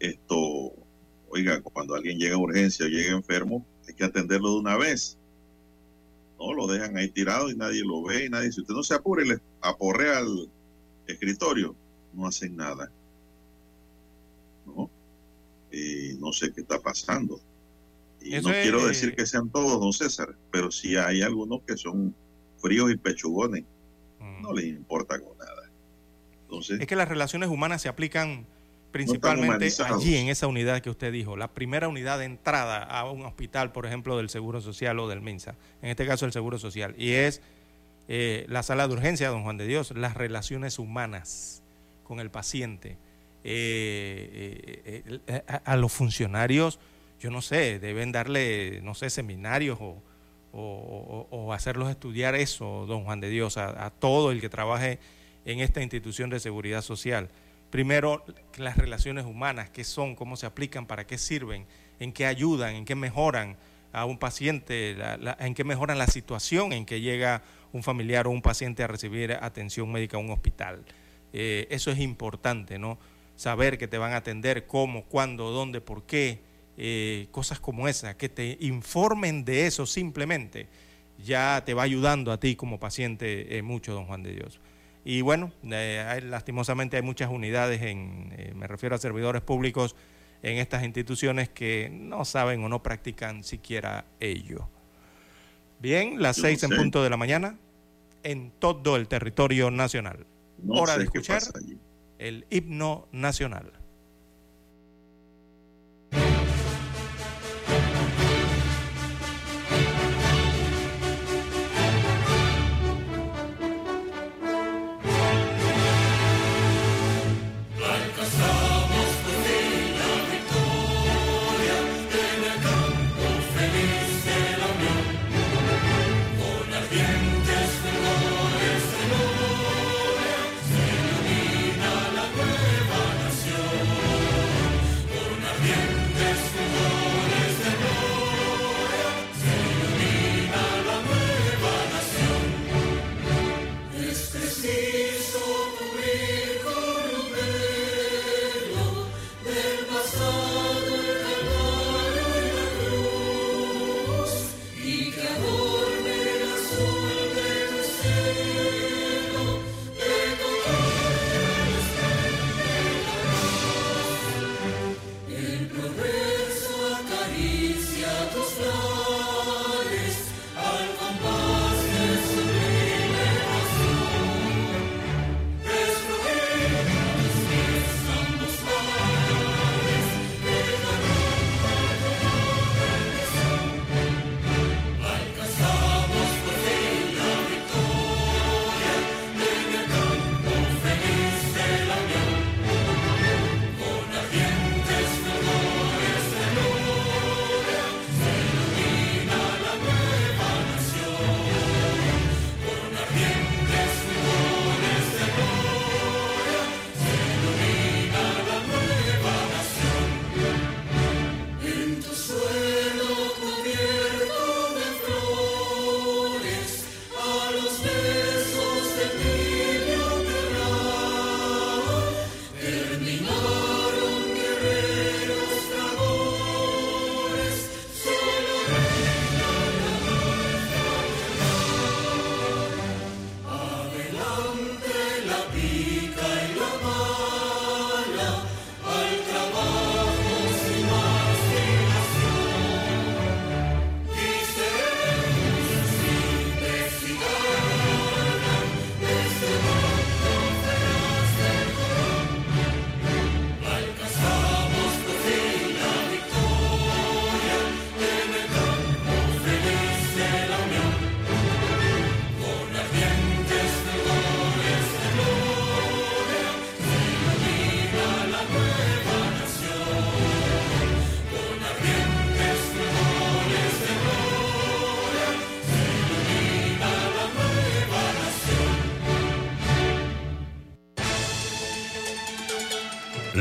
Esto, 0.00 0.72
oiga, 1.28 1.60
cuando 1.60 1.94
alguien 1.94 2.18
llega 2.18 2.34
a 2.34 2.38
urgencia 2.38 2.84
o 2.84 2.88
llega 2.88 3.12
enfermo, 3.12 3.64
hay 3.86 3.94
que 3.94 4.02
atenderlo 4.02 4.54
de 4.54 4.58
una 4.58 4.76
vez. 4.76 5.16
No, 6.42 6.54
lo 6.54 6.66
dejan 6.66 6.96
ahí 6.96 7.08
tirado 7.08 7.50
y 7.50 7.56
nadie 7.56 7.82
lo 7.84 8.02
ve 8.02 8.26
y 8.26 8.28
nadie, 8.28 8.50
si 8.50 8.62
usted 8.62 8.74
no 8.74 8.82
se 8.82 8.94
apure, 8.94 9.24
le 9.24 9.38
aporrea 9.60 10.18
al 10.18 10.50
escritorio, 11.06 11.76
no 12.12 12.26
hacen 12.26 12.56
nada. 12.56 12.90
¿No? 14.66 14.90
no 16.18 16.32
sé 16.32 16.52
qué 16.52 16.60
está 16.62 16.80
pasando. 16.80 17.40
Y 18.20 18.32
no 18.40 18.50
quiero 18.50 18.86
decir 18.86 19.14
que 19.14 19.26
sean 19.26 19.50
todos, 19.50 19.80
don 19.80 19.92
César, 19.92 20.34
pero 20.50 20.70
si 20.70 20.96
hay 20.96 21.22
algunos 21.22 21.62
que 21.62 21.76
son 21.76 22.14
fríos 22.58 22.90
y 22.92 22.96
pechugones. 22.96 23.64
No 24.40 24.52
les 24.52 24.66
importa 24.66 25.20
con 25.20 25.36
nada. 25.38 25.70
Entonces, 26.42 26.80
es 26.80 26.86
que 26.86 26.96
las 26.96 27.08
relaciones 27.08 27.48
humanas 27.48 27.82
se 27.82 27.88
aplican 27.88 28.46
principalmente 28.92 29.68
allí 29.84 30.16
en 30.16 30.28
esa 30.28 30.46
unidad 30.46 30.80
que 30.80 30.90
usted 30.90 31.10
dijo, 31.10 31.36
la 31.36 31.48
primera 31.48 31.88
unidad 31.88 32.18
de 32.18 32.26
entrada 32.26 32.82
a 32.82 33.10
un 33.10 33.24
hospital, 33.24 33.72
por 33.72 33.86
ejemplo, 33.86 34.16
del 34.16 34.28
Seguro 34.28 34.60
Social 34.60 34.98
o 35.00 35.08
del 35.08 35.22
MINSA, 35.22 35.56
en 35.80 35.90
este 35.90 36.06
caso 36.06 36.26
el 36.26 36.32
Seguro 36.32 36.58
Social, 36.58 36.94
y 36.98 37.12
es 37.12 37.40
eh, 38.08 38.44
la 38.48 38.62
sala 38.62 38.86
de 38.86 38.94
urgencia, 38.94 39.30
don 39.30 39.42
Juan 39.42 39.56
de 39.56 39.66
Dios, 39.66 39.92
las 39.96 40.14
relaciones 40.14 40.78
humanas 40.78 41.62
con 42.04 42.20
el 42.20 42.30
paciente. 42.30 42.96
Eh, 43.44 45.02
eh, 45.26 45.42
a, 45.64 45.76
los 45.76 45.90
funcionarios, 45.90 46.78
yo 47.18 47.30
no 47.30 47.42
sé, 47.42 47.80
deben 47.80 48.12
darle, 48.12 48.80
no 48.82 48.94
sé, 48.94 49.10
seminarios 49.10 49.78
o, 49.80 50.02
hacerlos 51.52 51.90
estudiar 51.90 52.34
eso, 52.34 52.86
don 52.86 53.04
Juan 53.04 53.20
de 53.20 53.30
Dios, 53.30 53.56
a 53.56 53.90
todo 53.90 54.30
el 54.30 54.40
que 54.40 54.48
trabaje 54.48 54.98
en 55.44 55.60
esta 55.60 55.82
institución 55.82 56.30
de 56.30 56.40
seguridad 56.40 56.82
social 56.82 57.28
primero 57.72 58.22
las 58.58 58.76
relaciones 58.76 59.24
humanas, 59.24 59.70
qué 59.70 59.82
son, 59.82 60.14
cómo 60.14 60.36
se 60.36 60.44
aplican, 60.44 60.86
para 60.86 61.06
qué 61.06 61.16
sirven, 61.16 61.64
en 62.00 62.12
qué 62.12 62.26
ayudan, 62.26 62.74
en 62.74 62.84
qué 62.84 62.94
mejoran 62.94 63.56
a 63.94 64.04
un 64.04 64.18
paciente, 64.18 64.94
en 65.38 65.54
qué 65.54 65.64
mejoran 65.64 65.96
la 65.96 66.06
situación 66.06 66.74
en 66.74 66.84
que 66.84 67.00
llega 67.00 67.42
un 67.72 67.82
familiar 67.82 68.26
o 68.26 68.30
un 68.30 68.42
paciente 68.42 68.82
a 68.82 68.88
recibir 68.88 69.32
atención 69.32 69.90
médica 69.90 70.18
a 70.18 70.20
un 70.20 70.30
hospital. 70.30 70.84
Eh, 71.32 71.66
eso 71.70 71.90
es 71.90 71.98
importante, 71.98 72.78
¿no? 72.78 72.98
Saber 73.36 73.78
que 73.78 73.88
te 73.88 73.96
van 73.96 74.12
a 74.12 74.16
atender, 74.16 74.66
cómo, 74.66 75.04
cuándo, 75.04 75.50
dónde, 75.50 75.80
por 75.80 76.04
qué, 76.04 76.40
eh, 76.76 77.28
cosas 77.30 77.58
como 77.58 77.88
esas, 77.88 78.16
que 78.16 78.28
te 78.28 78.58
informen 78.60 79.46
de 79.46 79.66
eso 79.66 79.86
simplemente, 79.86 80.68
ya 81.24 81.62
te 81.64 81.72
va 81.72 81.84
ayudando 81.84 82.32
a 82.32 82.38
ti 82.38 82.54
como 82.54 82.78
paciente 82.78 83.56
eh, 83.56 83.62
mucho, 83.62 83.94
don 83.94 84.04
Juan 84.04 84.22
de 84.22 84.32
Dios. 84.32 84.60
Y 85.04 85.20
bueno, 85.20 85.52
eh, 85.64 86.20
lastimosamente 86.24 86.96
hay 86.96 87.02
muchas 87.02 87.30
unidades, 87.30 87.82
en, 87.82 88.32
eh, 88.36 88.52
me 88.54 88.66
refiero 88.66 88.94
a 88.94 88.98
servidores 88.98 89.42
públicos, 89.42 89.96
en 90.42 90.58
estas 90.58 90.84
instituciones 90.84 91.48
que 91.48 91.90
no 91.92 92.24
saben 92.24 92.62
o 92.64 92.68
no 92.68 92.82
practican 92.82 93.44
siquiera 93.44 94.04
ello. 94.20 94.68
Bien, 95.80 96.22
las 96.22 96.36
seis 96.36 96.62
en 96.62 96.70
punto 96.70 97.02
de 97.02 97.10
la 97.10 97.16
mañana 97.16 97.58
en 98.22 98.52
todo 98.58 98.96
el 98.96 99.08
territorio 99.08 99.70
nacional. 99.70 100.26
Hora 100.68 100.96
de 100.96 101.04
escuchar 101.04 101.42
el 102.18 102.46
himno 102.50 103.08
nacional. 103.10 103.72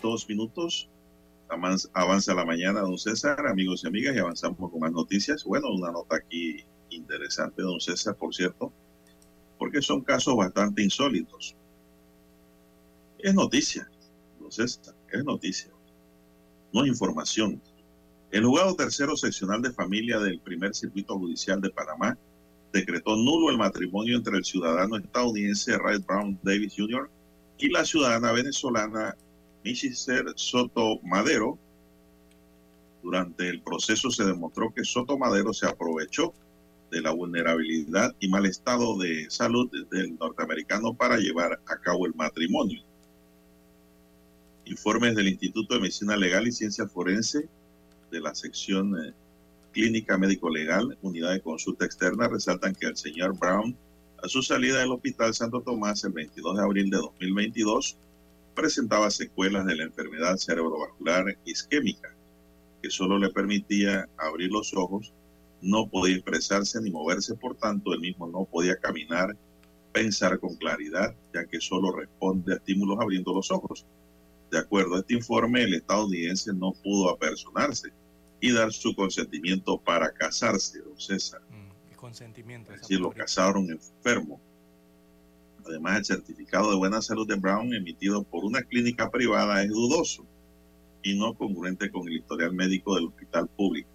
Seis, 0.00 0.02
dos 0.02 0.28
minutos. 0.28 0.88
Avanza 1.94 2.34
la 2.34 2.44
mañana, 2.44 2.80
don 2.80 2.96
César, 2.96 3.46
amigos 3.46 3.82
y 3.82 3.88
amigas, 3.88 4.14
y 4.14 4.18
avanzamos 4.20 4.70
con 4.70 4.78
más 4.78 4.92
noticias. 4.92 5.42
Bueno, 5.44 5.68
una 5.72 5.90
nota 5.90 6.16
aquí 6.16 6.64
interesante, 6.90 7.62
don 7.62 7.80
César, 7.80 8.14
por 8.16 8.32
cierto, 8.32 8.72
porque 9.58 9.82
son 9.82 10.02
casos 10.02 10.36
bastante 10.36 10.82
insólitos. 10.82 11.56
Es 13.18 13.34
noticia, 13.34 13.90
don 14.38 14.52
César, 14.52 14.94
es 15.10 15.24
noticia, 15.24 15.70
no 16.72 16.84
es 16.84 16.88
información. 16.88 17.60
El 18.30 18.44
juzgado 18.44 18.76
tercero 18.76 19.16
seccional 19.16 19.60
de 19.60 19.72
familia 19.72 20.20
del 20.20 20.38
primer 20.38 20.72
circuito 20.72 21.18
judicial 21.18 21.60
de 21.60 21.70
Panamá 21.70 22.16
decretó 22.72 23.16
nulo 23.16 23.50
el 23.50 23.58
matrimonio 23.58 24.16
entre 24.16 24.36
el 24.36 24.44
ciudadano 24.44 24.98
estadounidense 24.98 25.76
Ray 25.76 25.98
Brown 25.98 26.38
Davis 26.44 26.74
Jr. 26.76 27.10
y 27.58 27.70
la 27.70 27.84
ciudadana 27.84 28.30
venezolana 28.30 29.16
Michiser 29.64 30.24
Soto 30.36 31.00
Madero. 31.02 31.58
Durante 33.02 33.48
el 33.48 33.62
proceso 33.62 34.10
se 34.10 34.24
demostró 34.24 34.72
que 34.74 34.84
Soto 34.84 35.16
Madero 35.16 35.52
se 35.52 35.66
aprovechó 35.66 36.34
de 36.90 37.00
la 37.00 37.12
vulnerabilidad 37.12 38.14
y 38.20 38.28
mal 38.28 38.46
estado 38.46 38.98
de 38.98 39.30
salud 39.30 39.70
del 39.90 40.18
norteamericano 40.18 40.94
para 40.94 41.18
llevar 41.18 41.60
a 41.66 41.76
cabo 41.76 42.06
el 42.06 42.14
matrimonio. 42.14 42.82
Informes 44.64 45.14
del 45.14 45.28
Instituto 45.28 45.74
de 45.74 45.80
Medicina 45.80 46.16
Legal 46.16 46.46
y 46.46 46.52
Ciencia 46.52 46.86
Forense 46.86 47.48
de 48.10 48.20
la 48.20 48.34
sección 48.34 48.96
eh, 49.02 49.12
Clínica 49.72 50.18
Médico 50.18 50.50
Legal, 50.50 50.98
Unidad 51.02 51.32
de 51.32 51.40
Consulta 51.40 51.84
Externa, 51.84 52.28
resaltan 52.28 52.74
que 52.74 52.86
el 52.86 52.96
señor 52.96 53.38
Brown, 53.38 53.76
a 54.22 54.28
su 54.28 54.42
salida 54.42 54.80
del 54.80 54.90
Hospital 54.90 55.32
Santo 55.32 55.60
Tomás 55.62 56.04
el 56.04 56.12
22 56.12 56.56
de 56.56 56.62
abril 56.62 56.90
de 56.90 56.96
2022, 56.98 57.96
presentaba 58.54 59.10
secuelas 59.10 59.66
de 59.66 59.76
la 59.76 59.84
enfermedad 59.84 60.36
cerebrovascular 60.36 61.38
isquémica, 61.44 62.14
que 62.82 62.90
solo 62.90 63.18
le 63.18 63.30
permitía 63.30 64.08
abrir 64.16 64.50
los 64.50 64.74
ojos, 64.74 65.12
no 65.62 65.88
podía 65.88 66.16
expresarse 66.16 66.80
ni 66.80 66.90
moverse, 66.90 67.34
por 67.34 67.56
tanto, 67.56 67.92
él 67.92 68.00
mismo 68.00 68.26
no 68.26 68.44
podía 68.44 68.76
caminar, 68.76 69.36
pensar 69.92 70.38
con 70.38 70.56
claridad, 70.56 71.14
ya 71.34 71.44
que 71.44 71.60
solo 71.60 71.92
responde 71.92 72.54
a 72.54 72.56
estímulos 72.56 72.98
abriendo 73.00 73.34
los 73.34 73.50
ojos. 73.50 73.84
De 74.50 74.58
acuerdo 74.58 74.96
a 74.96 75.00
este 75.00 75.14
informe, 75.14 75.62
el 75.62 75.74
estadounidense 75.74 76.52
no 76.52 76.72
pudo 76.72 77.10
apersonarse 77.10 77.90
y 78.40 78.52
dar 78.52 78.72
su 78.72 78.94
consentimiento 78.94 79.78
para 79.78 80.12
casarse, 80.12 80.80
don 80.80 80.98
César. 80.98 81.42
Mm, 81.50 81.90
el 81.90 81.96
consentimiento. 81.96 82.72
Es 82.72 82.80
decir, 82.80 83.00
lo 83.00 83.10
casaron 83.12 83.70
enfermo. 83.70 84.40
Además, 85.66 85.98
el 85.98 86.04
certificado 86.04 86.70
de 86.70 86.76
buena 86.76 87.02
salud 87.02 87.26
de 87.26 87.36
Brown 87.36 87.74
emitido 87.74 88.22
por 88.22 88.44
una 88.44 88.62
clínica 88.62 89.10
privada 89.10 89.62
es 89.62 89.70
dudoso 89.70 90.24
y 91.02 91.18
no 91.18 91.34
congruente 91.34 91.90
con 91.90 92.08
el 92.08 92.16
historial 92.16 92.52
médico 92.52 92.94
del 92.94 93.06
hospital 93.06 93.48
público. 93.48 93.88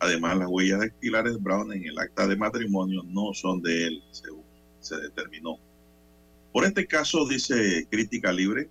Además, 0.00 0.38
las 0.38 0.48
huellas 0.48 0.80
dactilares 0.80 1.34
de 1.34 1.38
Brown 1.40 1.72
en 1.72 1.84
el 1.84 1.98
acta 1.98 2.26
de 2.26 2.36
matrimonio 2.36 3.02
no 3.04 3.32
son 3.34 3.62
de 3.62 3.86
él, 3.86 4.02
según 4.10 4.44
se 4.80 4.96
determinó. 4.96 5.58
Por 6.52 6.64
este 6.64 6.86
caso, 6.86 7.26
dice 7.26 7.86
Crítica 7.90 8.32
Libre, 8.32 8.68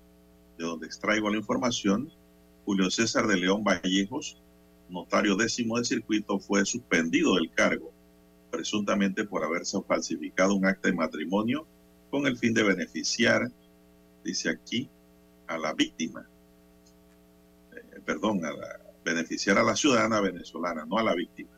de 0.58 0.66
donde 0.66 0.88
extraigo 0.88 1.30
la 1.30 1.38
información, 1.38 2.12
Julio 2.66 2.90
César 2.90 3.28
de 3.28 3.38
León 3.38 3.64
Vallejos, 3.64 4.38
notario 4.90 5.36
décimo 5.36 5.76
del 5.76 5.86
circuito, 5.86 6.40
fue 6.40 6.66
suspendido 6.66 7.36
del 7.36 7.52
cargo, 7.52 7.92
presuntamente 8.52 9.26
por 9.26 9.44
haberse 9.44 9.82
falsificado 9.84 10.56
un 10.56 10.66
acta 10.66 10.90
de 10.90 10.96
matrimonio 10.96 11.68
con 12.10 12.28
el 12.28 12.38
fin 12.38 12.54
de 12.54 12.64
beneficiar, 12.64 13.52
dice 14.24 14.50
aquí, 14.50 14.90
a 15.48 15.58
la 15.58 15.74
víctima. 15.74 16.28
Eh, 17.74 18.00
perdón, 18.06 18.46
a 18.46 18.52
beneficiar 19.04 19.58
a 19.58 19.64
la 19.64 19.76
ciudadana 19.76 20.22
venezolana, 20.22 20.86
no 20.86 20.98
a 20.98 21.04
la 21.04 21.16
víctima. 21.16 21.52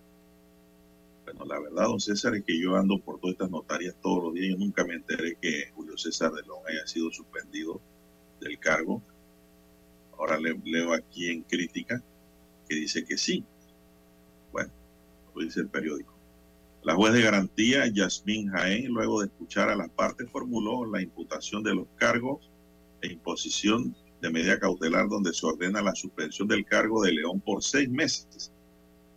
Bueno, 1.26 1.46
la 1.46 1.60
verdad, 1.60 1.86
don 1.86 2.00
César, 2.00 2.36
es 2.36 2.44
que 2.44 2.60
yo 2.60 2.76
ando 2.76 3.00
por 3.00 3.20
todas 3.20 3.34
estas 3.34 3.52
notarias 3.52 3.96
todos 4.02 4.24
los 4.24 4.34
días. 4.34 4.52
Yo 4.52 4.58
nunca 4.58 4.84
me 4.84 4.96
enteré 4.96 5.36
que 5.40 5.72
Julio 5.76 5.98
César 5.98 6.32
de 6.32 6.42
León 6.42 6.60
haya 6.68 6.86
sido 6.88 7.12
suspendido 7.12 7.80
del 8.40 8.58
cargo. 8.60 9.02
Ahora 10.18 10.40
le, 10.40 10.60
leo 10.64 10.94
aquí 10.94 11.30
en 11.30 11.44
crítica 11.44 12.02
que 12.68 12.76
dice 12.76 13.04
que 13.04 13.18
sí. 13.18 13.44
Bueno, 14.52 14.72
lo 15.36 15.42
dice 15.42 15.62
el 15.62 15.70
periódico. 15.70 16.19
La 16.84 16.96
juez 16.96 17.14
de 17.14 17.22
garantía, 17.22 17.88
Yasmín 17.88 18.50
Jaén, 18.50 18.88
luego 18.88 19.22
de 19.22 19.28
escuchar 19.28 19.70
a 19.70 19.76
las 19.76 19.90
partes, 19.90 20.30
formuló 20.32 20.86
la 20.86 21.02
imputación 21.02 21.62
de 21.62 21.76
los 21.76 21.88
cargos 21.98 22.50
e 23.02 23.12
imposición 23.12 23.96
de 24.22 24.30
medida 24.30 24.60
cautelar 24.60 25.08
donde 25.08 25.34
se 25.34 25.46
ordena 25.46 25.82
la 25.82 25.96
suspensión 25.96 26.48
del 26.48 26.66
cargo 26.66 27.04
de 27.04 27.14
León 27.14 27.40
por 27.42 27.64
seis 27.64 27.90
meses 27.90 28.52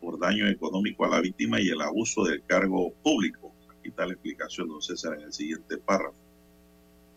por 0.01 0.19
daño 0.19 0.49
económico 0.49 1.05
a 1.05 1.09
la 1.09 1.21
víctima 1.21 1.61
y 1.61 1.69
el 1.69 1.81
abuso 1.81 2.25
del 2.25 2.43
cargo 2.45 2.93
público. 3.05 3.53
Aquí 3.71 3.89
está 3.89 4.05
la 4.05 4.15
explicación, 4.15 4.69
don 4.69 4.83
César, 4.83 5.15
en 5.15 5.23
el 5.23 5.33
siguiente 5.33 5.79
párrafo. 5.79 6.17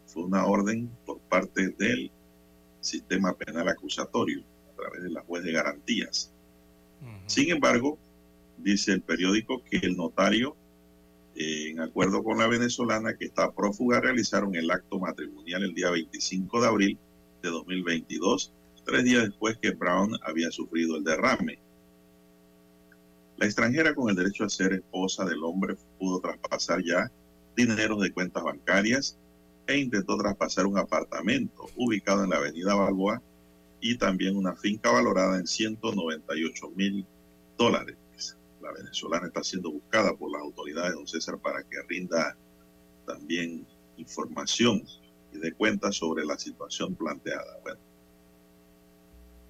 Fue 0.05 0.23
una 0.23 0.45
orden 0.45 0.89
por 1.05 1.19
parte 1.21 1.69
del 1.69 2.11
sistema 2.81 3.33
penal 3.33 3.67
acusatorio 3.67 4.43
a 4.71 4.75
través 4.75 5.01
de 5.01 5.09
la 5.09 5.21
juez 5.21 5.43
de 5.43 5.51
garantías. 5.51 6.31
Sin 7.25 7.49
embargo, 7.49 7.97
dice 8.57 8.93
el 8.93 9.01
periódico 9.01 9.63
que 9.63 9.77
el 9.77 9.95
notario, 9.95 10.55
eh, 11.35 11.69
en 11.69 11.79
acuerdo 11.81 12.23
con 12.23 12.37
la 12.37 12.47
venezolana 12.47 13.15
que 13.15 13.25
está 13.25 13.51
prófuga, 13.51 13.99
realizaron 13.99 14.55
el 14.55 14.71
acto 14.71 14.99
matrimonial 14.99 15.63
el 15.63 15.73
día 15.73 15.89
25 15.91 16.61
de 16.61 16.67
abril 16.67 16.97
de 17.41 17.49
2022, 17.49 18.53
tres 18.85 19.03
días 19.03 19.23
después 19.23 19.57
que 19.57 19.71
Brown 19.71 20.17
había 20.23 20.51
sufrido 20.51 20.97
el 20.97 21.03
derrame. 21.03 21.59
La 23.37 23.45
extranjera 23.45 23.93
con 23.93 24.09
el 24.09 24.15
derecho 24.15 24.45
a 24.45 24.49
ser 24.49 24.73
esposa 24.73 25.25
del 25.25 25.43
hombre 25.43 25.75
pudo 25.99 26.19
traspasar 26.21 26.81
ya 26.83 27.11
dineros 27.55 28.01
de 28.01 28.11
cuentas 28.11 28.43
bancarias 28.43 29.17
e 29.67 29.77
intentó 29.77 30.17
traspasar 30.17 30.65
un 30.65 30.77
apartamento 30.77 31.67
ubicado 31.75 32.23
en 32.23 32.29
la 32.29 32.37
avenida 32.37 32.75
Balboa 32.75 33.21
y 33.81 33.97
también 33.97 34.37
una 34.37 34.55
finca 34.55 34.91
valorada 34.91 35.37
en 35.37 35.47
198 35.47 36.71
mil 36.75 37.05
dólares. 37.57 37.97
La 38.65 38.71
venezolana 38.71 39.27
está 39.27 39.43
siendo 39.43 39.71
buscada 39.71 40.15
por 40.15 40.31
las 40.31 40.41
autoridades, 40.41 40.95
don 40.95 41.07
César, 41.07 41.37
para 41.37 41.61
que 41.63 41.81
rinda 41.87 42.35
también 43.05 43.65
información 43.95 44.83
y 45.31 45.37
de 45.37 45.53
cuenta 45.53 45.91
sobre 45.91 46.25
la 46.25 46.37
situación 46.39 46.95
planteada. 46.95 47.59
Bueno, 47.61 47.79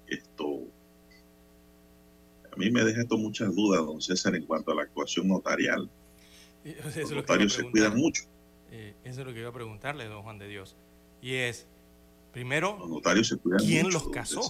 esto 0.06 0.66
a 2.52 2.58
mí 2.58 2.70
me 2.70 2.84
deja 2.84 3.00
esto 3.02 3.16
muchas 3.16 3.54
dudas, 3.54 3.84
don 3.84 4.02
César, 4.02 4.34
en 4.34 4.44
cuanto 4.44 4.72
a 4.72 4.74
la 4.74 4.82
actuación 4.82 5.28
notarial. 5.28 5.90
Los 6.64 7.10
notarios 7.10 7.54
se 7.54 7.70
cuidan 7.70 7.96
mucho. 7.96 8.24
Eh, 8.70 8.94
eso 9.04 9.20
es 9.20 9.26
lo 9.26 9.32
que 9.32 9.40
iba 9.40 9.48
a 9.48 9.52
preguntarle, 9.52 10.06
don 10.06 10.22
Juan 10.22 10.38
de 10.38 10.48
Dios. 10.48 10.76
Y 11.22 11.34
es, 11.34 11.66
primero, 12.32 12.76
los 12.78 12.90
notarios 12.90 13.28
se 13.28 13.38
cuidan 13.38 13.60
¿quién 13.60 13.90
los 13.90 14.08
casó? 14.08 14.42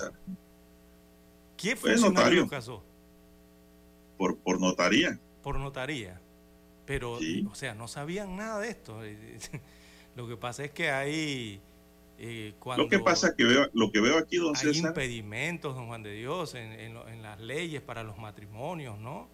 ¿Quién 1.57 1.77
fue 1.77 1.93
funcionario 1.93 2.43
los 2.43 2.51
casó? 2.51 2.83
Por, 4.17 4.39
por 4.39 4.61
notaría. 4.61 5.19
Por 5.43 5.59
notaría. 5.59 6.21
Pero, 6.85 7.19
o 7.51 7.55
sea, 7.55 7.75
no 7.75 7.89
sabían 7.89 8.37
nada 8.37 8.61
de 8.61 8.69
esto. 8.69 9.01
lo 10.17 10.29
que 10.29 10.37
pasa 10.37 10.65
es 10.65 10.71
que 10.71 10.91
hay... 10.91 11.61
Eh, 12.19 12.55
cuando 12.59 12.85
lo 12.85 12.89
que 12.89 12.99
pasa 12.99 13.37
que 13.37 13.45
veo, 13.45 13.69
lo 13.75 13.93
que 13.93 14.01
veo 14.01 14.17
aquí, 14.17 14.39
don 14.39 14.57
hay 14.57 14.79
impedimentos, 14.79 15.75
don 15.75 15.89
Juan 15.89 16.03
de 16.03 16.13
Dios, 16.13 16.55
en, 16.55 16.73
en, 16.73 17.23
las 17.23 17.39
leyes 17.39 17.83
para 17.83 18.03
los 18.03 18.17
matrimonios, 18.17 18.99
¿no? 18.99 19.29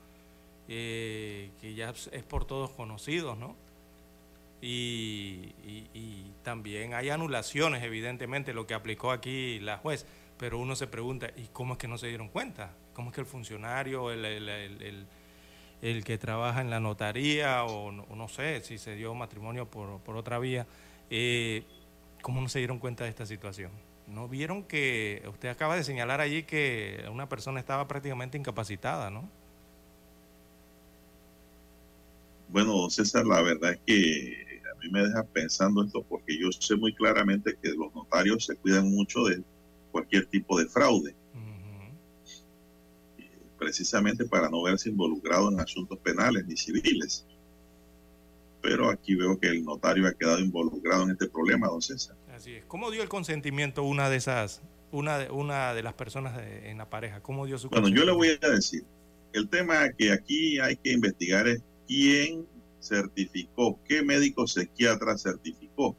Eh, 0.66 1.52
que 1.60 1.74
ya 1.74 1.90
es 1.90 2.22
por 2.24 2.44
todos 2.44 2.70
conocidos, 2.70 3.38
¿no? 3.38 3.54
Y, 4.62 5.52
también 6.44 6.94
hay 6.94 7.10
anulaciones, 7.10 7.82
evidentemente, 7.82 8.52
lo 8.52 8.66
que 8.66 8.74
aplicó 8.74 9.10
aquí 9.10 9.60
la 9.60 9.78
juez, 9.78 10.06
pero 10.38 10.58
uno 10.58 10.74
se 10.74 10.86
pregunta, 10.86 11.30
¿y 11.36 11.48
cómo 11.52 11.74
es 11.74 11.78
que 11.78 11.88
no 11.88 11.98
se 11.98 12.08
dieron 12.08 12.28
cuenta? 12.28 12.74
¿Cómo 12.94 13.10
es 13.10 13.14
que 13.14 13.20
el 13.20 13.26
funcionario, 13.26 14.10
el, 14.10 14.24
el, 14.24 15.06
el, 15.80 16.04
que 16.04 16.18
trabaja 16.18 16.60
en 16.60 16.70
la 16.70 16.80
notaría, 16.80 17.64
o 17.64 17.90
no, 17.90 18.28
sé 18.28 18.60
si 18.62 18.78
se 18.78 18.94
dio 18.94 19.14
matrimonio 19.14 19.66
por, 19.66 20.00
por 20.00 20.16
otra 20.16 20.38
vía, 20.38 20.66
eh, 21.10 21.64
cómo 22.20 22.40
no 22.40 22.48
se 22.48 22.58
dieron 22.58 22.78
cuenta 22.78 23.04
de 23.04 23.10
esta 23.10 23.26
situación? 23.26 23.70
¿No 24.06 24.28
vieron 24.28 24.64
que 24.64 25.22
usted 25.28 25.48
acaba 25.48 25.76
de 25.76 25.84
señalar 25.84 26.20
allí 26.20 26.42
que 26.42 27.04
una 27.10 27.28
persona 27.28 27.60
estaba 27.60 27.88
prácticamente 27.88 28.36
incapacitada, 28.36 29.10
¿no? 29.10 29.28
Bueno, 32.48 32.90
César, 32.90 33.26
la 33.26 33.40
verdad 33.40 33.72
es 33.72 33.80
que 33.86 34.52
mí 34.82 34.90
me 34.90 35.06
deja 35.06 35.22
pensando 35.24 35.84
esto 35.84 36.04
porque 36.08 36.38
yo 36.38 36.50
sé 36.52 36.76
muy 36.76 36.92
claramente 36.94 37.56
que 37.62 37.70
los 37.70 37.94
notarios 37.94 38.44
se 38.46 38.56
cuidan 38.56 38.90
mucho 38.90 39.24
de 39.24 39.42
cualquier 39.90 40.26
tipo 40.26 40.58
de 40.58 40.66
fraude. 40.66 41.14
Precisamente 43.62 44.24
para 44.24 44.48
no 44.48 44.62
verse 44.62 44.88
involucrado 44.88 45.50
en 45.50 45.60
asuntos 45.60 45.96
penales 45.98 46.44
ni 46.46 46.56
civiles. 46.56 47.24
Pero 48.60 48.90
aquí 48.90 49.14
veo 49.14 49.38
que 49.38 49.48
el 49.48 49.64
notario 49.64 50.08
ha 50.08 50.12
quedado 50.12 50.40
involucrado 50.40 51.04
en 51.04 51.10
este 51.10 51.28
problema, 51.28 51.68
don 51.68 51.80
César. 51.80 52.16
Así 52.34 52.54
es. 52.54 52.64
¿Cómo 52.64 52.90
dio 52.90 53.02
el 53.02 53.08
consentimiento 53.08 53.84
una 53.84 54.10
de 54.10 54.16
esas 54.16 54.62
una 54.90 55.18
de, 55.18 55.30
una 55.30 55.74
de 55.74 55.82
las 55.82 55.94
personas 55.94 56.40
en 56.64 56.78
la 56.78 56.90
pareja? 56.90 57.22
¿Cómo 57.22 57.46
dio 57.46 57.56
su 57.56 57.68
Bueno, 57.68 57.88
yo 57.88 58.04
le 58.04 58.12
voy 58.12 58.36
a 58.40 58.48
decir, 58.48 58.84
el 59.32 59.48
tema 59.48 59.90
que 59.92 60.12
aquí 60.12 60.58
hay 60.58 60.76
que 60.76 60.92
investigar 60.92 61.46
es 61.46 61.62
quién 61.86 62.46
certificó, 62.80 63.78
qué 63.88 64.02
médico 64.02 64.46
psiquiatra 64.46 65.16
certificó 65.16 65.96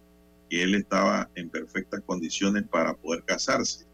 que 0.50 0.64
él 0.64 0.76
estaba 0.76 1.30
en 1.36 1.50
perfectas 1.50 2.02
condiciones 2.06 2.64
para 2.70 2.94
poder 2.94 3.24
casarse. 3.24 3.86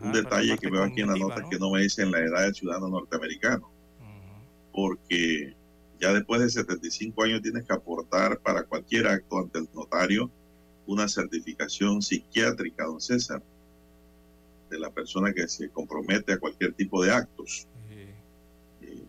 Un 0.00 0.12
detalle 0.12 0.56
que 0.58 0.70
veo 0.70 0.84
aquí 0.84 1.00
en 1.00 1.08
la 1.08 1.16
nota 1.16 1.48
que 1.48 1.58
no 1.58 1.70
me 1.70 1.82
dicen 1.82 2.10
la 2.10 2.20
edad 2.20 2.42
del 2.42 2.54
ciudadano 2.54 2.88
norteamericano. 2.88 3.70
Porque 4.72 5.54
ya 6.00 6.12
después 6.12 6.40
de 6.40 6.50
75 6.50 7.22
años 7.22 7.42
tienes 7.42 7.64
que 7.64 7.72
aportar 7.72 8.38
para 8.40 8.64
cualquier 8.64 9.06
acto 9.06 9.38
ante 9.38 9.58
el 9.58 9.68
notario 9.74 10.30
una 10.86 11.08
certificación 11.08 12.02
psiquiátrica, 12.02 12.84
don 12.84 13.00
César, 13.00 13.42
de 14.70 14.78
la 14.78 14.90
persona 14.90 15.32
que 15.32 15.46
se 15.48 15.68
compromete 15.68 16.32
a 16.32 16.38
cualquier 16.38 16.72
tipo 16.72 17.02
de 17.02 17.12
actos. 17.12 17.66
Eh, 18.80 19.04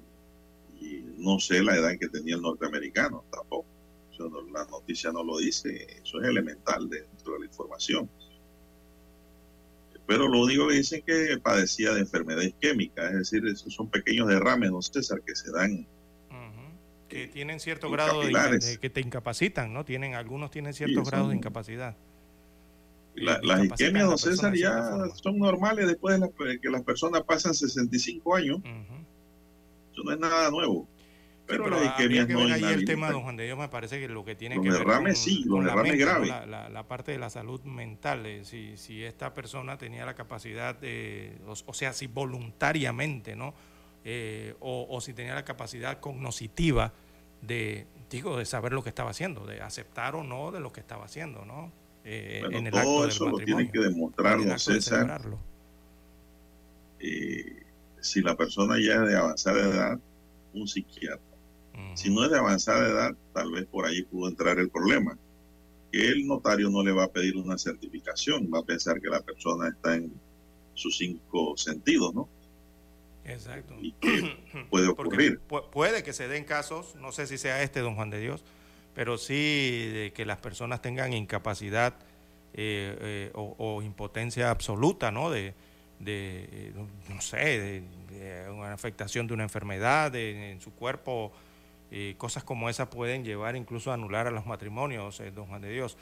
y 0.82 1.04
no 1.18 1.40
sé 1.40 1.64
la 1.64 1.76
edad 1.76 1.98
que 2.00 2.10
tenía 2.10 2.36
el 2.36 2.42
norteamericano 2.42 3.24
tampoco. 3.32 3.66
la 4.52 4.66
noticia 4.66 5.12
no 5.12 5.24
lo 5.24 5.38
dice, 5.38 6.00
eso 6.04 6.22
es 6.22 6.28
elemental 6.28 6.90
dentro 6.90 7.34
de 7.34 7.40
la 7.40 7.46
información. 7.46 8.10
Pero 10.06 10.28
lo 10.28 10.42
único 10.42 10.68
que 10.68 10.76
dicen 10.76 11.02
que 11.06 11.38
padecía 11.42 11.94
de 11.94 12.02
enfermedad 12.02 12.42
isquémica, 12.42 13.08
es 13.08 13.14
decir, 13.14 13.48
esos 13.48 13.74
son 13.74 13.90
pequeños 13.90 14.28
derrames, 14.28 14.72
don 14.72 14.84
César, 14.84 15.22
que 15.26 15.36
se 15.36 15.52
dan 15.52 15.88
que 17.14 17.28
tienen 17.28 17.60
cierto 17.60 17.92
grado 17.92 18.22
de, 18.22 18.80
que 18.82 18.90
te 18.90 19.00
incapacitan, 19.00 19.72
¿no? 19.72 19.86
Tienen 19.86 20.16
algunos 20.16 20.50
tienen 20.50 20.74
ciertos 20.74 21.08
grados 21.08 21.30
de 21.30 21.36
incapacidad. 21.36 21.96
las 23.14 23.64
isquemias, 23.66 24.08
don 24.08 24.18
César, 24.18 24.56
ya 24.56 25.06
son 25.22 25.38
normales 25.38 25.86
después 25.86 26.20
de 26.20 26.60
que 26.60 26.70
las 26.72 26.82
personas 26.82 27.22
pasan 27.22 27.54
65 27.54 28.36
años. 28.36 28.62
Eso 29.92 30.02
no 30.04 30.12
es 30.12 30.20
nada 30.20 30.50
nuevo. 30.50 30.88
Pero, 31.46 31.84
isquemias 31.84 32.26
que 32.26 32.34
no 32.34 32.42
ahí 32.42 32.64
el 32.64 32.86
tema, 32.86 33.12
don 33.12 33.24
Juan 33.24 33.36
de 33.36 33.46
Dios, 33.46 33.58
me 33.58 33.68
parece 33.68 34.00
que 34.00 34.08
lo 34.08 34.24
que 34.24 34.36
tiene 34.36 34.56
que 34.62 34.70
ver 34.70 34.80
derrames, 34.80 35.18
sí, 35.18 35.44
los 35.46 35.64
derrames 35.64 35.98
graves. 35.98 36.30
La, 36.30 36.88
parte 36.88 37.12
de 37.12 37.18
la 37.18 37.30
salud 37.30 37.62
mental, 37.64 38.26
si, 38.44 38.78
si 38.78 39.04
esta 39.04 39.34
persona 39.34 39.78
tenía 39.78 40.06
la 40.06 40.16
capacidad 40.16 40.76
de, 40.76 41.38
o, 41.46 41.74
sea, 41.74 41.94
si 41.94 42.08
voluntariamente, 42.08 43.36
¿no? 43.36 43.54
Eh, 44.06 44.56
o, 44.60 44.88
o, 44.90 45.02
si 45.02 45.14
tenía 45.14 45.34
la 45.34 45.46
capacidad 45.46 46.00
cognoscitiva 46.00 46.92
de, 47.42 47.88
digo, 48.10 48.38
de 48.38 48.46
saber 48.46 48.74
lo 48.74 48.84
que 48.84 48.90
estaba 48.90 49.12
haciendo, 49.12 49.46
de 49.46 49.62
aceptar 49.62 50.16
o 50.16 50.24
no 50.24 50.52
de 50.52 50.60
lo 50.60 50.72
que 50.72 50.80
estaba 50.80 51.06
haciendo, 51.06 51.46
¿no? 51.46 51.72
Eh, 52.06 52.44
en 52.52 52.68
el 52.68 52.74
todo 52.74 53.08
eso 53.08 53.30
lo 53.30 53.38
tiene 53.38 53.72
que 53.72 53.80
demostrar, 53.80 54.60
César. 54.60 55.22
Eh, 57.00 57.64
si 58.02 58.22
la 58.22 58.36
persona 58.36 58.76
ya 58.76 58.96
es 58.96 59.08
de 59.08 59.18
avanzada 59.18 59.60
edad, 59.60 60.00
un 60.54 60.68
psiquiatra. 60.68 61.33
Si 61.96 62.14
no 62.14 62.24
es 62.24 62.32
de 62.32 62.38
avanzada 62.38 62.88
edad, 62.88 63.16
tal 63.34 63.52
vez 63.52 63.66
por 63.66 63.86
ahí 63.86 64.04
pudo 64.04 64.30
entrar 64.30 64.60
el 64.60 64.70
problema. 64.70 65.18
Que 65.92 66.08
el 66.08 66.26
notario 66.26 66.70
no 66.70 66.84
le 66.84 66.92
va 66.92 67.06
a 67.06 67.12
pedir 67.12 67.38
una 67.38 67.58
certificación, 67.58 68.50
va 68.54 68.60
a 68.60 68.64
pensar 68.64 69.00
que 69.00 69.10
la 69.10 69.22
persona 69.22 69.70
está 69.70 69.96
en 69.96 70.12
sus 70.74 70.98
cinco 70.98 71.56
sentidos, 71.56 72.14
¿no? 72.14 72.28
Exacto. 73.26 73.76
puede 74.70 74.88
ocurrir. 74.88 75.40
puede 75.40 76.04
que 76.04 76.14
se 76.14 76.28
den 76.28 76.46
casos, 76.46 76.96
no 76.96 77.12
sé 77.12 77.28
si 77.28 77.38
sea 77.38 77.62
este, 77.64 77.80
don 77.80 77.96
Juan 77.96 78.10
de 78.10 78.20
Dios, 78.20 78.44
pero 78.96 79.18
sí 79.18 79.90
de 79.94 80.12
que 80.14 80.26
las 80.26 80.38
personas 80.40 80.82
tengan 80.82 81.14
incapacidad 81.14 81.94
eh, 82.54 82.98
eh, 83.02 83.32
o, 83.34 83.82
impotencia 83.82 84.52
absoluta, 84.52 85.12
¿no? 85.12 85.32
De, 85.32 85.54
de 86.00 86.74
no 87.10 87.22
sé, 87.22 87.84
de, 88.10 88.50
una 88.50 88.74
afectación 88.74 89.28
de 89.28 89.34
una 89.34 89.44
enfermedad 89.44 90.14
en 90.16 90.62
su 90.62 90.72
cuerpo, 90.74 91.32
eh, 91.94 92.16
cosas 92.18 92.44
como 92.44 92.70
esas 92.70 92.90
pueden 92.90 93.24
llevar 93.24 93.56
incluso 93.56 93.92
a 93.92 93.94
anular 93.94 94.28
a 94.28 94.32
los 94.32 94.46
matrimonios, 94.46 95.22
don 95.34 95.46
Juan 95.46 95.62
de 95.62 95.72
Dios 95.72 95.96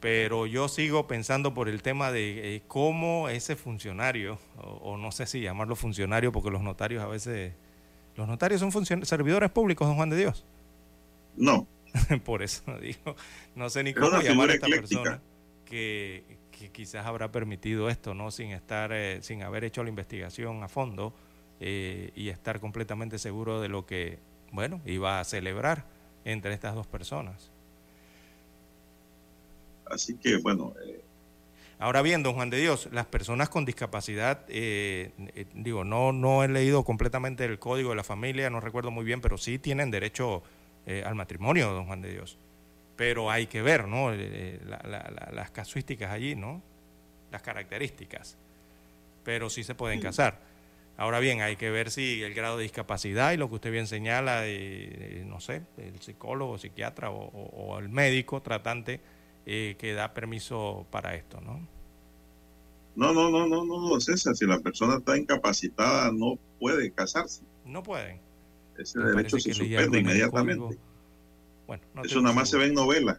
pero 0.00 0.46
yo 0.46 0.68
sigo 0.68 1.06
pensando 1.06 1.54
por 1.54 1.68
el 1.68 1.82
tema 1.82 2.12
de 2.12 2.56
eh, 2.56 2.62
cómo 2.68 3.28
ese 3.28 3.56
funcionario, 3.56 4.38
o, 4.56 4.96
no 4.96 5.10
sé 5.10 5.26
si 5.26 5.40
llamarlo 5.40 5.76
funcionario, 5.76 6.30
porque 6.30 6.50
los 6.50 6.62
notarios 6.62 7.02
a 7.02 7.08
veces, 7.08 7.52
los 8.16 8.28
notarios 8.28 8.60
son 8.60 8.72
servidores 9.04 9.50
públicos, 9.50 9.88
don 9.88 9.96
Juan 9.96 10.10
de 10.10 10.16
Dios. 10.16 10.44
No. 11.36 11.66
por 12.24 12.42
eso 12.42 12.62
digo, 12.80 13.16
no 13.54 13.70
sé 13.70 13.82
ni 13.82 13.94
cómo 13.94 14.20
llamar 14.20 14.50
a 14.50 14.54
esta 14.54 14.66
persona 14.66 15.20
que, 15.64 16.38
quizás 16.72 17.06
habrá 17.06 17.30
permitido 17.30 17.88
esto, 17.88 18.14
¿no? 18.14 18.30
Sin 18.30 18.50
estar, 18.50 18.92
eh, 18.92 19.20
sin 19.22 19.42
haber 19.42 19.64
hecho 19.64 19.82
la 19.82 19.88
investigación 19.88 20.62
a 20.62 20.68
fondo 20.68 21.14
eh, 21.60 22.10
y 22.16 22.28
estar 22.28 22.60
completamente 22.60 23.18
seguro 23.18 23.60
de 23.60 23.68
lo 23.68 23.86
que, 23.86 24.18
bueno, 24.52 24.80
iba 24.84 25.20
a 25.20 25.24
celebrar 25.24 25.84
entre 26.24 26.52
estas 26.52 26.74
dos 26.74 26.86
personas. 26.86 27.50
Así 29.86 30.16
que, 30.16 30.36
bueno. 30.38 30.74
Eh, 30.84 31.02
Ahora 31.80 32.02
bien, 32.02 32.24
don 32.24 32.34
Juan 32.34 32.50
de 32.50 32.58
Dios, 32.58 32.88
las 32.90 33.06
personas 33.06 33.48
con 33.48 33.64
discapacidad, 33.64 34.40
eh, 34.48 35.12
eh, 35.36 35.46
digo, 35.54 35.84
no, 35.84 36.10
no 36.10 36.42
he 36.42 36.48
leído 36.48 36.82
completamente 36.82 37.44
el 37.44 37.60
código 37.60 37.90
de 37.90 37.96
la 37.96 38.02
familia, 38.02 38.50
no 38.50 38.58
recuerdo 38.58 38.90
muy 38.90 39.04
bien, 39.04 39.20
pero 39.20 39.38
sí 39.38 39.60
tienen 39.60 39.90
derecho 39.90 40.42
al 41.04 41.14
matrimonio, 41.14 41.70
don 41.70 41.84
Juan 41.84 42.00
de 42.00 42.10
Dios. 42.10 42.38
Pero 42.96 43.30
hay 43.30 43.46
que 43.46 43.60
ver, 43.60 43.86
¿no? 43.86 44.10
las 44.10 45.50
casuísticas 45.50 46.10
allí, 46.10 46.34
¿no? 46.34 46.62
Las 47.30 47.42
características. 47.42 48.38
Pero 49.22 49.50
sí 49.50 49.62
se 49.64 49.74
pueden 49.74 50.00
casar. 50.00 50.40
Ahora 50.98 51.20
bien, 51.20 51.40
hay 51.40 51.56
que 51.56 51.70
ver 51.70 51.90
si 51.90 52.22
el 52.22 52.34
grado 52.34 52.58
de 52.58 52.64
discapacidad 52.64 53.32
y 53.32 53.38
lo 53.38 53.48
que 53.48 53.54
usted 53.54 53.72
bien 53.72 53.86
señala, 53.86 54.42
no 55.24 55.40
sé, 55.40 55.62
el 55.78 55.98
psicólogo, 56.00 56.58
psiquiatra 56.58 57.10
o 57.10 57.78
el 57.78 57.88
médico 57.88 58.42
tratante, 58.42 59.00
eh, 59.50 59.76
que 59.78 59.94
da 59.94 60.12
permiso 60.12 60.86
para 60.90 61.14
esto, 61.14 61.40
¿no? 61.40 61.66
No, 62.96 63.14
no, 63.14 63.30
no, 63.30 63.46
no, 63.46 63.64
no, 63.64 63.98
César, 63.98 64.36
si 64.36 64.44
la 64.44 64.60
persona 64.60 64.98
está 64.98 65.16
incapacitada 65.16 66.12
no 66.12 66.38
puede 66.60 66.92
casarse. 66.92 67.44
No 67.64 67.82
pueden. 67.82 68.20
Ese 68.76 68.98
derecho 68.98 69.40
se 69.40 69.54
suspende 69.54 70.00
inmediatamente. 70.00 70.78
Bueno, 71.66 71.82
Eso 72.04 72.20
nada 72.20 72.34
más 72.34 72.50
se 72.50 72.58
ve 72.58 72.66
en 72.66 72.74
novelas 72.74 73.18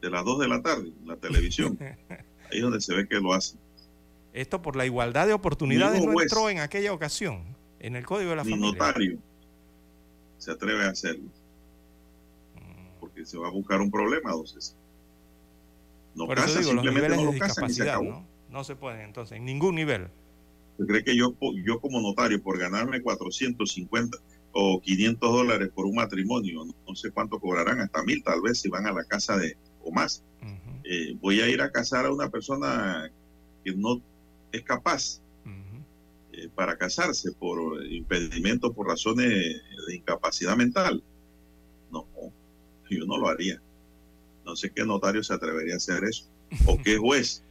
de 0.00 0.08
las 0.08 0.24
2 0.24 0.38
de 0.38 0.48
la 0.48 0.62
tarde 0.62 0.88
en 0.88 1.06
la 1.06 1.16
televisión. 1.16 1.76
Ahí 2.50 2.56
es 2.56 2.62
donde 2.62 2.80
se 2.80 2.94
ve 2.94 3.06
que 3.06 3.16
lo 3.16 3.34
hacen. 3.34 3.60
Esto 4.32 4.62
por 4.62 4.76
la 4.76 4.86
igualdad 4.86 5.26
de 5.26 5.32
oportunidades 5.32 6.04
no 6.04 6.20
entró 6.20 6.48
en 6.50 6.58
aquella 6.58 6.92
ocasión, 6.92 7.44
en 7.80 7.96
el 7.96 8.06
Código 8.06 8.30
de 8.30 8.36
la 8.36 8.44
ni 8.44 8.50
Familia. 8.50 8.72
notario 8.72 9.18
se 10.40 10.50
atreve 10.50 10.84
a 10.84 10.90
hacerlo. 10.90 11.28
Porque 12.98 13.24
se 13.26 13.38
va 13.38 13.48
a 13.48 13.50
buscar 13.50 13.80
un 13.80 13.90
problema, 13.90 14.30
entonces. 14.30 14.74
No 16.14 16.26
Por 16.26 16.36
digo, 16.46 16.72
los 16.72 16.84
niveles 16.84 17.16
no 17.18 17.26
de 17.26 17.32
discapacidad, 17.32 18.00
¿no? 18.00 18.26
No 18.50 18.64
se 18.64 18.74
pueden, 18.74 19.02
entonces, 19.02 19.38
en 19.38 19.44
ningún 19.44 19.76
nivel. 19.76 20.08
¿Usted 20.72 20.86
cree 20.86 21.04
que 21.04 21.16
yo, 21.16 21.34
yo 21.64 21.80
como 21.80 22.00
notario, 22.00 22.42
por 22.42 22.58
ganarme 22.58 23.00
450 23.00 24.18
o 24.52 24.80
500 24.80 25.32
dólares 25.32 25.70
por 25.74 25.86
un 25.86 25.94
matrimonio, 25.94 26.64
no, 26.64 26.94
sé 26.96 27.10
cuánto 27.10 27.38
cobrarán, 27.38 27.80
hasta 27.80 28.02
mil 28.02 28.22
tal 28.24 28.40
vez 28.40 28.58
si 28.58 28.68
van 28.68 28.86
a 28.86 28.92
la 28.92 29.04
casa 29.04 29.36
de 29.36 29.56
o 29.82 29.92
más, 29.92 30.24
eh, 30.84 31.16
voy 31.20 31.40
a 31.40 31.48
ir 31.48 31.60
a 31.60 31.70
casar 31.70 32.06
a 32.06 32.12
una 32.12 32.28
persona 32.30 33.10
que 33.62 33.72
no 33.74 34.00
es 34.52 34.62
capaz 34.62 35.20
eh, 36.32 36.48
para 36.54 36.76
casarse 36.76 37.32
por 37.32 37.84
impedimento, 37.86 38.72
por 38.72 38.86
razones 38.86 39.28
de 39.28 39.94
incapacidad 39.94 40.56
mental? 40.56 41.02
No, 41.90 42.06
yo 42.88 43.04
no 43.06 43.18
lo 43.18 43.28
haría. 43.28 43.60
No 44.44 44.56
sé 44.56 44.70
qué 44.70 44.84
notario 44.84 45.22
se 45.22 45.34
atrevería 45.34 45.74
a 45.74 45.76
hacer 45.78 46.04
eso. 46.04 46.28
O 46.66 46.78
qué 46.82 46.96
juez. 46.98 47.44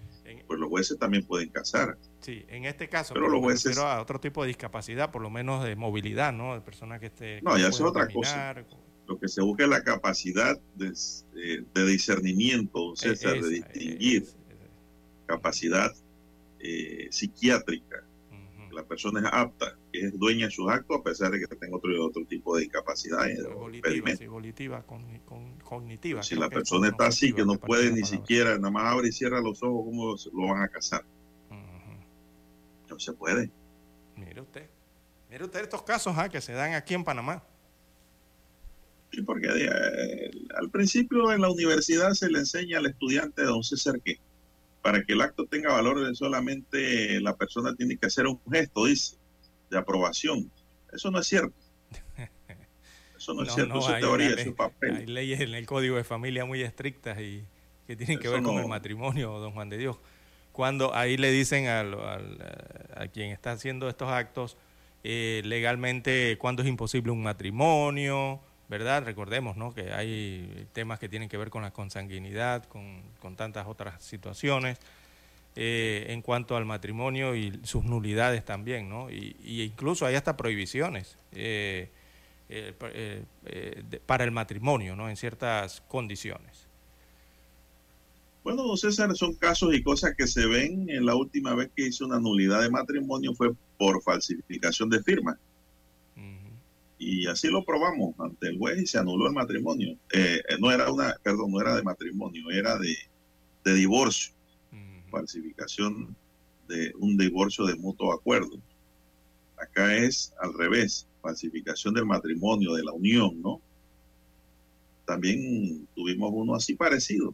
Pues 0.47 0.59
los 0.59 0.69
jueces 0.69 0.97
también 0.97 1.23
pueden 1.25 1.49
casar. 1.49 1.95
Sí, 2.21 2.43
en 2.47 2.65
este 2.65 2.89
caso, 2.89 3.13
pero 3.13 3.29
los 3.29 3.39
jueces. 3.39 3.77
a 3.77 4.01
otro 4.01 4.19
tipo 4.19 4.41
de 4.41 4.47
discapacidad, 4.47 5.11
por 5.11 5.21
lo 5.21 5.29
menos 5.29 5.63
de 5.63 5.75
movilidad, 5.75 6.33
¿no? 6.33 6.55
De 6.55 6.61
personas 6.61 6.99
que 6.99 7.07
esté. 7.07 7.41
No, 7.43 7.55
ya 7.57 7.67
es 7.67 7.79
otra 7.79 8.07
cosa. 8.07 8.55
Lo 9.07 9.19
que 9.19 9.27
se 9.27 9.41
busca 9.41 9.63
es 9.63 9.69
la 9.69 9.83
capacidad 9.83 10.59
de, 10.75 10.93
de 11.73 11.85
discernimiento, 11.85 12.95
César, 12.95 13.39
de 13.41 13.49
distinguir. 13.49 14.27
capacidad 15.27 15.91
eh, 16.60 17.07
psiquiátrica 17.12 18.03
la 18.72 18.84
persona 18.84 19.20
es 19.20 19.26
apta, 19.32 19.78
que 19.91 19.99
es 19.99 20.20
dueña 20.20 20.45
de 20.45 20.51
sus 20.51 20.70
actos, 20.70 20.99
a 20.99 21.03
pesar 21.03 21.32
de 21.32 21.39
que 21.39 21.55
tenga 21.55 21.78
otro, 21.78 22.05
otro 22.05 22.26
tipo 22.26 22.55
de 22.55 22.64
discapacidad. 22.64 23.26
Volitiva, 24.28 24.84
cognitiva. 25.64 26.24
Si 26.24 26.36
la 26.36 26.49
persona 26.49 26.89
está 26.89 27.07
así, 27.07 27.34
que 27.34 27.45
no 27.45 27.55
puede 27.55 27.91
ni 27.91 28.03
siquiera, 28.03 28.55
nada 28.57 28.72
más 28.72 28.93
abre 28.93 29.10
y 29.10 29.12
cierra 29.12 29.41
los 29.41 29.62
ojos, 29.64 29.86
¿cómo 29.86 30.16
lo 30.34 30.53
van 30.53 30.64
a 30.64 30.68
casar? 30.70 31.03
No 32.89 32.99
se 32.99 33.14
puede. 33.14 33.51
Mire 34.16 34.41
usted, 34.41 34.70
mire 35.30 35.45
usted 35.45 35.62
estos 35.62 35.84
casos 35.84 36.14
¿ah? 36.18 36.28
que 36.28 36.41
se 36.41 36.53
dan 36.53 36.74
aquí 36.74 36.93
en 36.93 37.03
Panamá. 37.03 37.43
Sí, 39.12 39.22
porque 39.22 39.47
eh, 39.47 40.32
al 40.60 40.70
principio 40.70 41.32
en 41.32 41.41
la 41.41 41.49
universidad 41.49 42.12
se 42.12 42.30
le 42.30 42.39
enseña 42.39 42.80
al 42.80 42.88
estudiante, 42.88 43.43
don 43.43 43.64
César, 43.64 43.99
que 44.01 44.20
para 44.82 45.03
que 45.03 45.13
el 45.13 45.21
acto 45.21 45.45
tenga 45.45 45.73
valor 45.73 46.15
solamente 46.15 47.19
la 47.21 47.36
persona 47.36 47.75
tiene 47.75 47.97
que 47.97 48.07
hacer 48.07 48.27
un 48.27 48.39
gesto, 48.51 48.86
dice, 48.86 49.17
de 49.69 49.77
aprobación. 49.77 50.51
Eso 50.91 51.11
no 51.11 51.19
es 51.19 51.27
cierto. 51.27 51.53
Eso 53.17 53.34
no, 53.34 53.43
es 53.43 53.53
cierto, 53.53 53.80
eso 53.80 53.93
es 53.93 53.99
teoría, 53.99 54.30
es 54.30 54.53
papel. 54.53 54.95
Hay 54.95 55.05
leyes 55.05 55.41
en 55.41 55.53
el 55.53 55.65
Código 55.65 55.97
de 55.97 56.05
Familia 56.05 56.45
muy 56.45 56.61
estrictas 56.61 57.19
y 57.19 57.43
que 57.86 57.97
tienen 57.97 58.17
que 58.17 58.30
ver 58.30 58.41
con 58.41 58.57
el 58.57 58.67
matrimonio, 58.67 59.39
don 59.39 59.51
Juan 59.51 59.67
de 59.67 59.77
Dios. 59.77 59.97
Cuando 60.53 60.95
ahí 60.95 61.17
le 61.17 61.30
dicen 61.30 61.67
al, 61.67 61.95
a 62.95 63.07
quien 63.07 63.32
está 63.32 63.51
haciendo 63.51 63.89
estos 63.89 64.07
actos 64.09 64.55
eh, 65.03 65.41
legalmente 65.43 66.38
cuándo 66.38 66.61
es 66.61 66.69
imposible 66.69 67.11
un 67.11 67.21
matrimonio, 67.21 68.39
¿verdad? 68.70 69.03
Recordemos 69.03 69.57
¿no? 69.57 69.74
que 69.74 69.91
hay 69.91 70.67
temas 70.74 70.99
que 70.99 71.09
tienen 71.09 71.28
que 71.28 71.38
ver 71.38 71.49
con 71.49 71.63
la 71.63 71.72
consanguinidad, 71.72 72.65
con, 72.65 73.36
tantas 73.36 73.67
otras 73.67 74.01
situaciones. 74.03 74.78
Eh, 75.55 76.05
en 76.09 76.22
cuanto 76.22 76.55
al 76.55 76.63
matrimonio 76.63 77.36
y 77.36 77.59
sus 77.63 77.84
nulidades 77.84 78.45
también, 78.45 78.88
¿no? 78.88 79.09
Y, 79.09 79.36
incluso 79.43 80.05
hay 80.05 80.15
hasta 80.15 80.38
prohibiciones 80.38 81.17
eh, 81.34 81.89
eh, 82.47 83.24
para 84.05 84.24
el 84.24 84.32
matrimonio, 84.32 84.95
¿no? 84.95 85.09
En 85.09 85.17
ciertas 85.17 85.82
condiciones. 85.88 86.67
Bueno, 88.43 88.63
don 88.63 88.78
César, 88.78 89.13
son 89.15 89.34
casos 89.34 89.74
y 89.74 89.84
cosas 89.84 90.13
que 90.15 90.28
se 90.28 90.45
ven. 90.45 90.89
En 90.89 91.05
la 91.05 91.15
última 91.15 91.55
vez 91.55 91.72
que 91.76 91.88
hizo 91.88 92.05
una 92.05 92.20
nulidad 92.20 92.61
de 92.61 92.70
matrimonio 92.70 93.34
fue 93.34 93.51
por 93.78 94.01
falsificación 94.03 94.89
de 94.89 95.03
firma. 95.03 95.38
Y 96.99 97.27
así 97.27 97.47
lo 97.47 97.63
probamos 97.63 98.13
ante 98.19 98.49
el 98.49 98.57
juez 98.57 98.77
y 98.77 98.85
se 98.85 98.99
anuló 98.99 99.27
el 99.27 99.33
matrimonio. 99.33 99.97
Eh, 100.11 100.41
eh, 100.49 100.57
no 100.59 100.69
era 100.69 100.91
una, 100.91 101.15
perdón, 101.23 101.51
no 101.51 101.61
era 101.61 101.73
de 101.73 101.81
matrimonio, 101.81 102.51
era 102.51 102.77
de, 102.77 102.95
divorcio. 103.73 104.33
Falsificación 105.09 106.15
de 106.67 106.91
un 106.99 107.17
divorcio 107.17 107.65
de 107.65 107.75
mutuo 107.75 108.11
acuerdo. 108.11 108.59
Acá 109.57 109.95
es 109.95 110.33
al 110.41 110.53
revés, 110.53 111.07
falsificación 111.21 111.93
del 111.93 112.05
matrimonio, 112.05 112.73
de 112.73 112.83
la 112.83 112.91
unión, 112.91 113.41
¿no? 113.41 113.61
También 115.05 115.87
tuvimos 115.95 116.31
uno 116.33 116.55
así 116.55 116.75
parecido. 116.75 117.33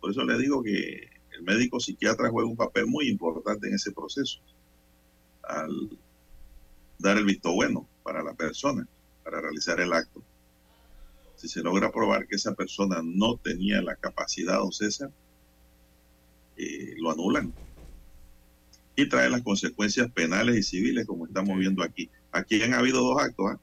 Por 0.00 0.10
eso 0.10 0.24
le 0.24 0.38
digo 0.38 0.62
que 0.62 1.08
el 1.32 1.42
médico 1.42 1.80
psiquiatra 1.80 2.30
juega 2.30 2.50
un 2.50 2.56
papel 2.56 2.86
muy 2.86 3.08
importante 3.08 3.68
en 3.68 3.74
ese 3.74 3.92
proceso. 3.92 4.40
Al 5.42 5.98
dar 6.98 7.16
el 7.16 7.24
visto 7.24 7.52
bueno 7.52 7.88
para 8.02 8.22
la 8.22 8.34
persona, 8.34 8.86
para 9.24 9.40
realizar 9.40 9.80
el 9.80 9.92
acto. 9.92 10.22
Si 11.36 11.48
se 11.48 11.62
logra 11.62 11.90
probar 11.90 12.26
que 12.26 12.36
esa 12.36 12.54
persona 12.54 13.00
no 13.02 13.36
tenía 13.36 13.80
la 13.80 13.96
capacidad, 13.96 14.58
don 14.58 14.72
César, 14.72 15.10
eh, 16.56 16.94
lo 16.98 17.10
anulan 17.10 17.52
y 18.96 19.08
trae 19.08 19.30
las 19.30 19.42
consecuencias 19.42 20.10
penales 20.12 20.56
y 20.56 20.62
civiles 20.62 21.06
como 21.06 21.26
estamos 21.26 21.58
viendo 21.58 21.82
aquí. 21.82 22.10
Aquí 22.32 22.62
han 22.62 22.74
habido 22.74 23.00
dos 23.02 23.22
actos. 23.22 23.46
¿ah? 23.52 23.60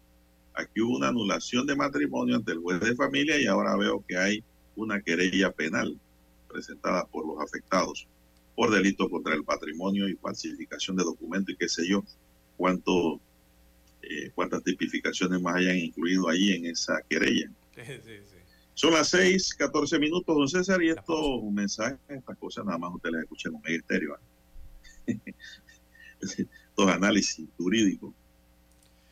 Aquí 0.56 0.82
hubo 0.82 0.98
una 0.98 1.10
anulación 1.10 1.68
de 1.68 1.76
matrimonio 1.76 2.36
ante 2.36 2.54
el 2.54 2.60
juez 2.60 2.80
de 2.80 2.96
familia 2.96 3.40
y 3.40 3.46
ahora 3.46 3.76
veo 3.76 4.04
que 4.08 4.18
hay 4.18 4.44
una 4.76 5.02
querella 5.02 5.52
penal 5.52 6.00
presentada 6.48 7.06
por 7.06 7.28
los 7.28 7.40
afectados 7.40 8.08
por 8.56 8.72
delito 8.72 9.08
contra 9.08 9.36
el 9.36 9.44
patrimonio 9.44 10.10
y 10.10 10.16
falsificación 10.16 10.98
de 10.98 11.04
documentos 11.04 11.54
y 11.54 11.58
qué 11.58 11.70
sé 11.70 11.88
yo, 11.88 12.04
cuánto 12.58 13.22
eh, 14.02 14.32
cuántas 14.34 14.64
tipificaciones 14.64 15.42
más 15.42 15.56
hayan 15.56 15.78
incluido 15.78 16.30
ahí 16.30 16.52
en 16.52 16.66
esa 16.68 17.02
querella. 17.10 17.50
Son 18.74 18.94
las 18.94 19.10
6, 19.10 19.56
14 19.56 20.00
minutos, 20.00 20.36
don 20.36 20.48
César, 20.48 20.82
y 20.84 20.90
estos 20.90 21.44
mensajes, 21.52 21.98
estas 22.08 22.38
cosas 22.38 22.66
nada 22.66 22.78
más 22.78 22.94
ustedes 22.94 23.14
las 23.14 23.24
escuchan 23.24 23.54
en 23.54 23.60
un 23.60 23.68
estéreo. 23.68 24.18
estos 26.22 26.88
análisis 26.88 27.48
jurídicos. 27.58 28.14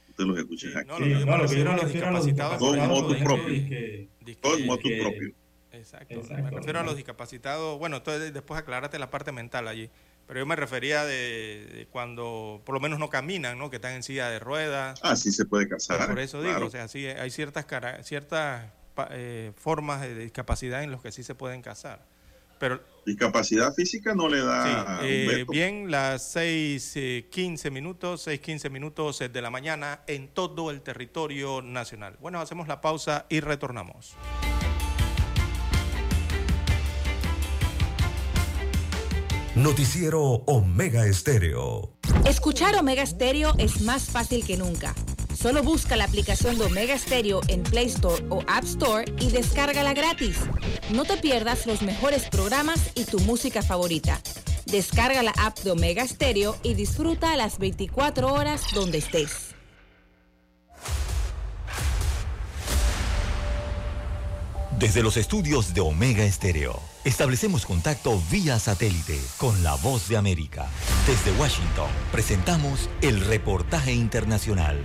Ustedes 0.09 0.29
los 0.29 0.37
escuchan 0.37 0.77
aquí. 0.77 0.87
No, 0.87 0.99
lo 0.99 1.49
que 1.49 1.63
no, 1.63 1.77
yo 1.77 2.11
los 2.11 2.25
discapacitados. 2.25 2.57
Con 2.57 2.87
motu 2.87 3.23
propio. 3.23 4.07
Con 4.41 4.65
motu 4.65 4.89
propio. 5.01 5.33
Exacto. 5.71 6.21
Me 6.29 6.49
refiero 6.51 6.79
a 6.79 6.83
los 6.83 6.95
discapacitados. 6.95 7.79
Bueno, 7.79 7.97
entonces 7.97 8.33
después 8.33 8.59
aclarate 8.59 8.97
la 8.99 9.09
parte 9.09 9.31
mental 9.31 9.67
allí. 9.67 9.89
Pero 10.27 10.39
yo 10.39 10.45
me 10.45 10.55
refería 10.55 11.05
de, 11.05 11.87
cuando 11.91 12.61
por 12.65 12.73
lo 12.73 12.81
menos 12.81 12.97
no 12.99 13.09
caminan, 13.09 13.59
¿no? 13.59 13.69
Que 13.69 13.75
están 13.75 13.93
en 13.93 14.03
silla 14.03 14.29
de 14.29 14.39
ruedas. 14.39 14.99
Ah, 15.03 15.15
sí 15.15 15.31
se 15.31 15.45
puede 15.45 15.67
casar. 15.67 16.07
Por 16.07 16.19
eso 16.19 16.41
digo, 16.41 16.65
o 16.65 16.69
sea, 16.69 16.87
sí 16.87 17.05
hay 17.05 17.29
ciertas 17.29 17.65
ciertas 18.03 18.71
eh, 19.11 19.51
formas 19.55 20.01
de 20.01 20.15
discapacidad 20.15 20.83
en 20.83 20.91
las 20.91 21.01
que 21.01 21.11
sí 21.11 21.23
se 21.23 21.35
pueden 21.35 21.61
casar. 21.61 22.05
Pero 22.57 22.81
discapacidad 23.05 23.73
física 23.73 24.15
no 24.15 24.29
le 24.29 24.41
da 24.41 24.99
eh, 25.03 25.45
bien 25.49 25.91
las 25.91 26.35
6:15 26.35 27.65
eh, 27.65 27.71
minutos, 27.71 28.27
6:15 28.27 28.69
minutos 28.69 29.19
de 29.19 29.41
la 29.41 29.49
mañana 29.49 30.01
en 30.07 30.29
todo 30.29 30.71
el 30.71 30.81
territorio 30.81 31.61
nacional. 31.61 32.17
Bueno, 32.21 32.39
hacemos 32.39 32.67
la 32.67 32.81
pausa 32.81 33.25
y 33.29 33.41
retornamos. 33.41 34.15
Noticiero 39.55 40.21
Omega 40.47 41.05
Estéreo. 41.05 41.93
Escuchar 42.27 42.75
Omega 42.75 43.03
Estéreo 43.03 43.53
es 43.57 43.79
más 43.79 44.03
fácil 44.03 44.45
que 44.45 44.57
nunca. 44.57 44.93
Solo 45.33 45.63
busca 45.63 45.95
la 45.95 46.03
aplicación 46.03 46.57
de 46.57 46.65
Omega 46.65 46.93
Estéreo 46.93 47.39
en 47.47 47.63
Play 47.63 47.85
Store 47.85 48.21
o 48.29 48.43
App 48.47 48.65
Store 48.65 49.05
y 49.17 49.31
descárgala 49.31 49.93
gratis. 49.93 50.39
No 50.93 51.05
te 51.05 51.15
pierdas 51.15 51.67
los 51.67 51.83
mejores 51.83 52.27
programas 52.27 52.91
y 52.95 53.05
tu 53.05 53.17
música 53.21 53.61
favorita. 53.61 54.19
Descarga 54.65 55.23
la 55.23 55.31
app 55.37 55.57
de 55.59 55.71
Omega 55.71 56.03
Estéreo 56.03 56.57
y 56.61 56.73
disfruta 56.73 57.37
las 57.37 57.57
24 57.57 58.33
horas 58.33 58.61
donde 58.73 58.97
estés. 58.97 59.54
Desde 64.85 65.01
los 65.01 65.17
estudios 65.17 65.73
de 65.73 65.81
Omega 65.81 66.23
Estéreo, 66.25 66.79
establecemos 67.05 67.65
contacto 67.65 68.21
vía 68.29 68.59
satélite 68.59 69.19
con 69.39 69.63
la 69.63 69.73
voz 69.73 70.07
de 70.07 70.15
América. 70.15 70.67
Desde 71.07 71.35
Washington, 71.39 71.89
presentamos 72.11 72.87
el 73.01 73.19
reportaje 73.21 73.93
internacional. 73.93 74.77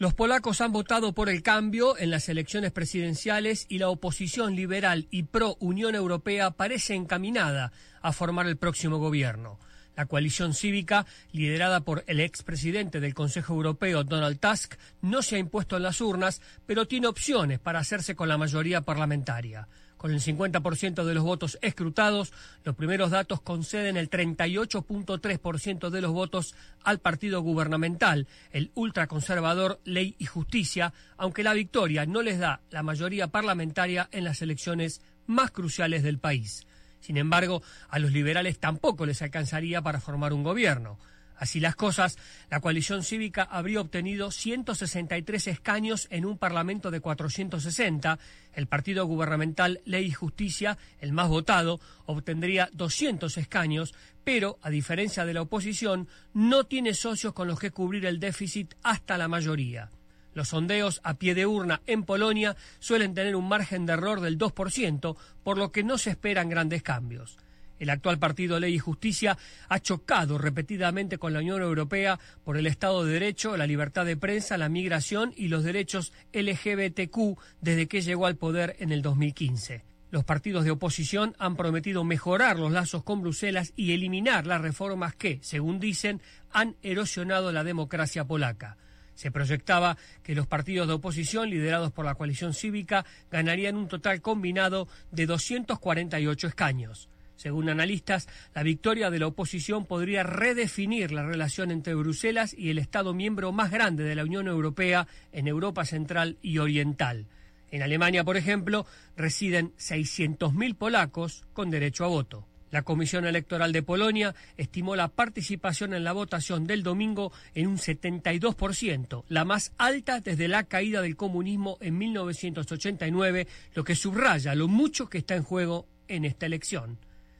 Los 0.00 0.12
polacos 0.12 0.60
han 0.60 0.72
votado 0.72 1.12
por 1.12 1.28
el 1.28 1.44
cambio 1.44 1.96
en 1.96 2.10
las 2.10 2.28
elecciones 2.28 2.72
presidenciales 2.72 3.66
y 3.68 3.78
la 3.78 3.90
oposición 3.90 4.56
liberal 4.56 5.06
y 5.12 5.22
pro 5.22 5.56
Unión 5.60 5.94
Europea 5.94 6.50
parece 6.50 6.96
encaminada 6.96 7.70
a 8.02 8.12
formar 8.12 8.48
el 8.48 8.56
próximo 8.56 8.98
gobierno. 8.98 9.60
La 9.96 10.06
coalición 10.06 10.54
cívica, 10.54 11.06
liderada 11.32 11.80
por 11.80 12.04
el 12.06 12.20
expresidente 12.20 13.00
del 13.00 13.14
Consejo 13.14 13.54
Europeo, 13.54 14.04
Donald 14.04 14.38
Tusk, 14.38 14.74
no 15.02 15.22
se 15.22 15.36
ha 15.36 15.38
impuesto 15.38 15.76
en 15.76 15.82
las 15.82 16.00
urnas, 16.00 16.40
pero 16.66 16.86
tiene 16.86 17.06
opciones 17.06 17.58
para 17.58 17.80
hacerse 17.80 18.14
con 18.14 18.28
la 18.28 18.38
mayoría 18.38 18.82
parlamentaria. 18.82 19.68
Con 20.00 20.12
el 20.12 20.20
50% 20.22 21.04
de 21.04 21.12
los 21.12 21.24
votos 21.24 21.58
escrutados, 21.60 22.32
los 22.64 22.74
primeros 22.74 23.10
datos 23.10 23.42
conceden 23.42 23.98
el 23.98 24.08
38.3% 24.08 25.90
de 25.90 26.00
los 26.00 26.12
votos 26.12 26.54
al 26.82 27.00
partido 27.00 27.42
gubernamental, 27.42 28.26
el 28.50 28.70
ultraconservador 28.74 29.78
Ley 29.84 30.16
y 30.18 30.24
Justicia, 30.24 30.94
aunque 31.18 31.42
la 31.42 31.52
victoria 31.52 32.06
no 32.06 32.22
les 32.22 32.38
da 32.38 32.62
la 32.70 32.82
mayoría 32.82 33.26
parlamentaria 33.26 34.08
en 34.10 34.24
las 34.24 34.40
elecciones 34.40 35.02
más 35.26 35.50
cruciales 35.50 36.02
del 36.02 36.18
país. 36.18 36.66
Sin 37.00 37.16
embargo, 37.16 37.62
a 37.88 37.98
los 37.98 38.12
liberales 38.12 38.58
tampoco 38.58 39.06
les 39.06 39.22
alcanzaría 39.22 39.82
para 39.82 40.00
formar 40.00 40.32
un 40.32 40.42
gobierno. 40.42 40.98
Así 41.40 41.58
las 41.58 41.74
cosas, 41.74 42.18
la 42.50 42.60
coalición 42.60 43.02
cívica 43.02 43.44
habría 43.44 43.80
obtenido 43.80 44.30
163 44.30 45.46
escaños 45.46 46.06
en 46.10 46.26
un 46.26 46.36
parlamento 46.36 46.90
de 46.90 47.00
460. 47.00 48.18
El 48.52 48.66
partido 48.66 49.06
gubernamental 49.06 49.80
Ley 49.86 50.04
y 50.04 50.10
Justicia, 50.10 50.76
el 50.98 51.12
más 51.14 51.28
votado, 51.28 51.80
obtendría 52.04 52.68
200 52.74 53.38
escaños, 53.38 53.94
pero, 54.22 54.58
a 54.60 54.68
diferencia 54.68 55.24
de 55.24 55.32
la 55.32 55.40
oposición, 55.40 56.08
no 56.34 56.64
tiene 56.64 56.92
socios 56.92 57.32
con 57.32 57.48
los 57.48 57.58
que 57.58 57.70
cubrir 57.70 58.04
el 58.04 58.20
déficit 58.20 58.74
hasta 58.82 59.16
la 59.16 59.26
mayoría. 59.26 59.90
Los 60.34 60.48
sondeos 60.48 61.00
a 61.04 61.14
pie 61.14 61.34
de 61.34 61.46
urna 61.46 61.82
en 61.86 62.04
Polonia 62.04 62.56
suelen 62.78 63.14
tener 63.14 63.36
un 63.36 63.48
margen 63.48 63.86
de 63.86 63.94
error 63.94 64.20
del 64.20 64.38
2%, 64.38 65.16
por 65.42 65.58
lo 65.58 65.72
que 65.72 65.82
no 65.82 65.98
se 65.98 66.10
esperan 66.10 66.48
grandes 66.48 66.82
cambios. 66.82 67.38
El 67.80 67.88
actual 67.88 68.18
partido 68.18 68.60
Ley 68.60 68.74
y 68.74 68.78
Justicia 68.78 69.38
ha 69.68 69.80
chocado 69.80 70.36
repetidamente 70.36 71.16
con 71.16 71.32
la 71.32 71.38
Unión 71.38 71.62
Europea 71.62 72.20
por 72.44 72.58
el 72.58 72.66
Estado 72.66 73.04
de 73.04 73.14
Derecho, 73.14 73.56
la 73.56 73.66
libertad 73.66 74.04
de 74.04 74.18
prensa, 74.18 74.58
la 74.58 74.68
migración 74.68 75.32
y 75.34 75.48
los 75.48 75.64
derechos 75.64 76.12
LGBTQ 76.34 77.38
desde 77.62 77.88
que 77.88 78.02
llegó 78.02 78.26
al 78.26 78.36
poder 78.36 78.76
en 78.80 78.92
el 78.92 79.00
2015. 79.00 79.82
Los 80.10 80.24
partidos 80.24 80.64
de 80.64 80.72
oposición 80.72 81.34
han 81.38 81.56
prometido 81.56 82.04
mejorar 82.04 82.58
los 82.58 82.70
lazos 82.70 83.02
con 83.02 83.22
Bruselas 83.22 83.72
y 83.76 83.92
eliminar 83.92 84.46
las 84.46 84.60
reformas 84.60 85.14
que, 85.14 85.38
según 85.40 85.80
dicen, 85.80 86.20
han 86.52 86.76
erosionado 86.82 87.50
la 87.50 87.64
democracia 87.64 88.26
polaca. 88.26 88.76
Se 89.20 89.30
proyectaba 89.30 89.98
que 90.22 90.34
los 90.34 90.46
partidos 90.46 90.88
de 90.88 90.94
oposición 90.94 91.50
liderados 91.50 91.92
por 91.92 92.06
la 92.06 92.14
coalición 92.14 92.54
cívica 92.54 93.04
ganarían 93.30 93.76
un 93.76 93.86
total 93.86 94.22
combinado 94.22 94.88
de 95.10 95.26
248 95.26 96.46
escaños. 96.46 97.10
Según 97.36 97.68
analistas, 97.68 98.30
la 98.54 98.62
victoria 98.62 99.10
de 99.10 99.18
la 99.18 99.26
oposición 99.26 99.84
podría 99.84 100.22
redefinir 100.22 101.12
la 101.12 101.22
relación 101.22 101.70
entre 101.70 101.94
Bruselas 101.94 102.54
y 102.56 102.70
el 102.70 102.78
Estado 102.78 103.12
miembro 103.12 103.52
más 103.52 103.70
grande 103.70 104.04
de 104.04 104.14
la 104.14 104.24
Unión 104.24 104.48
Europea 104.48 105.06
en 105.32 105.48
Europa 105.48 105.84
Central 105.84 106.38
y 106.40 106.56
Oriental. 106.56 107.26
En 107.70 107.82
Alemania, 107.82 108.24
por 108.24 108.38
ejemplo, 108.38 108.86
residen 109.18 109.74
600.000 109.76 110.76
polacos 110.76 111.44
con 111.52 111.68
derecho 111.68 112.06
a 112.06 112.08
voto. 112.08 112.46
La 112.70 112.82
Comisión 112.82 113.26
Electoral 113.26 113.72
de 113.72 113.82
Polonia 113.82 114.34
estimó 114.56 114.96
la 114.96 115.08
participación 115.08 115.94
en 115.94 116.04
la 116.04 116.12
votación 116.12 116.66
del 116.66 116.82
domingo 116.82 117.32
en 117.54 117.66
un 117.66 117.78
72%, 117.78 119.24
la 119.28 119.44
más 119.44 119.72
alta 119.78 120.20
desde 120.20 120.48
la 120.48 120.64
caída 120.64 121.02
del 121.02 121.16
comunismo 121.16 121.78
en 121.80 121.98
1989, 121.98 123.46
lo 123.74 123.84
que 123.84 123.94
subraya 123.94 124.54
lo 124.54 124.68
mucho 124.68 125.08
que 125.08 125.18
está 125.18 125.34
en 125.34 125.42
juego 125.42 125.86
en 126.08 126.24
esta 126.24 126.46
elección. 126.46 126.98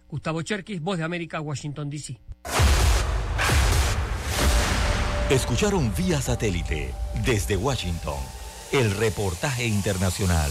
Gustavo 0.09 0.43
Cherkis, 0.43 0.81
Voz 0.81 0.99
de 0.99 1.05
América, 1.05 1.41
Washington, 1.41 1.89
D.C. 1.89 2.19
Escucharon 5.31 5.95
vía 5.95 6.21
satélite 6.21 6.93
desde 7.25 7.57
Washington 7.57 8.19
el 8.73 8.91
reportaje 8.97 9.67
internacional. 9.67 10.51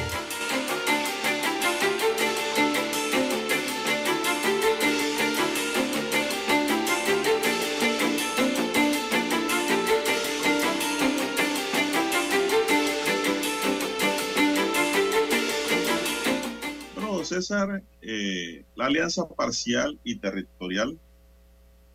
Eh, 18.01 18.63
la 18.75 18.85
alianza 18.85 19.27
parcial 19.27 19.99
y 20.05 20.15
territorial 20.15 20.97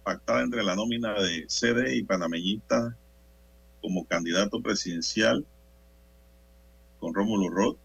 pactada 0.04 0.42
entre 0.42 0.62
la 0.62 0.76
nómina 0.76 1.14
de 1.14 1.46
CD 1.48 1.96
y 1.96 2.02
panameñista 2.02 2.94
como 3.80 4.06
candidato 4.06 4.60
presidencial 4.60 5.46
con 7.00 7.14
Rómulo 7.14 7.48
Roth 7.48 7.78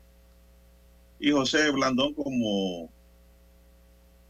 y 1.19 1.31
José 1.31 1.71
Blandón 1.71 2.13
como 2.13 2.89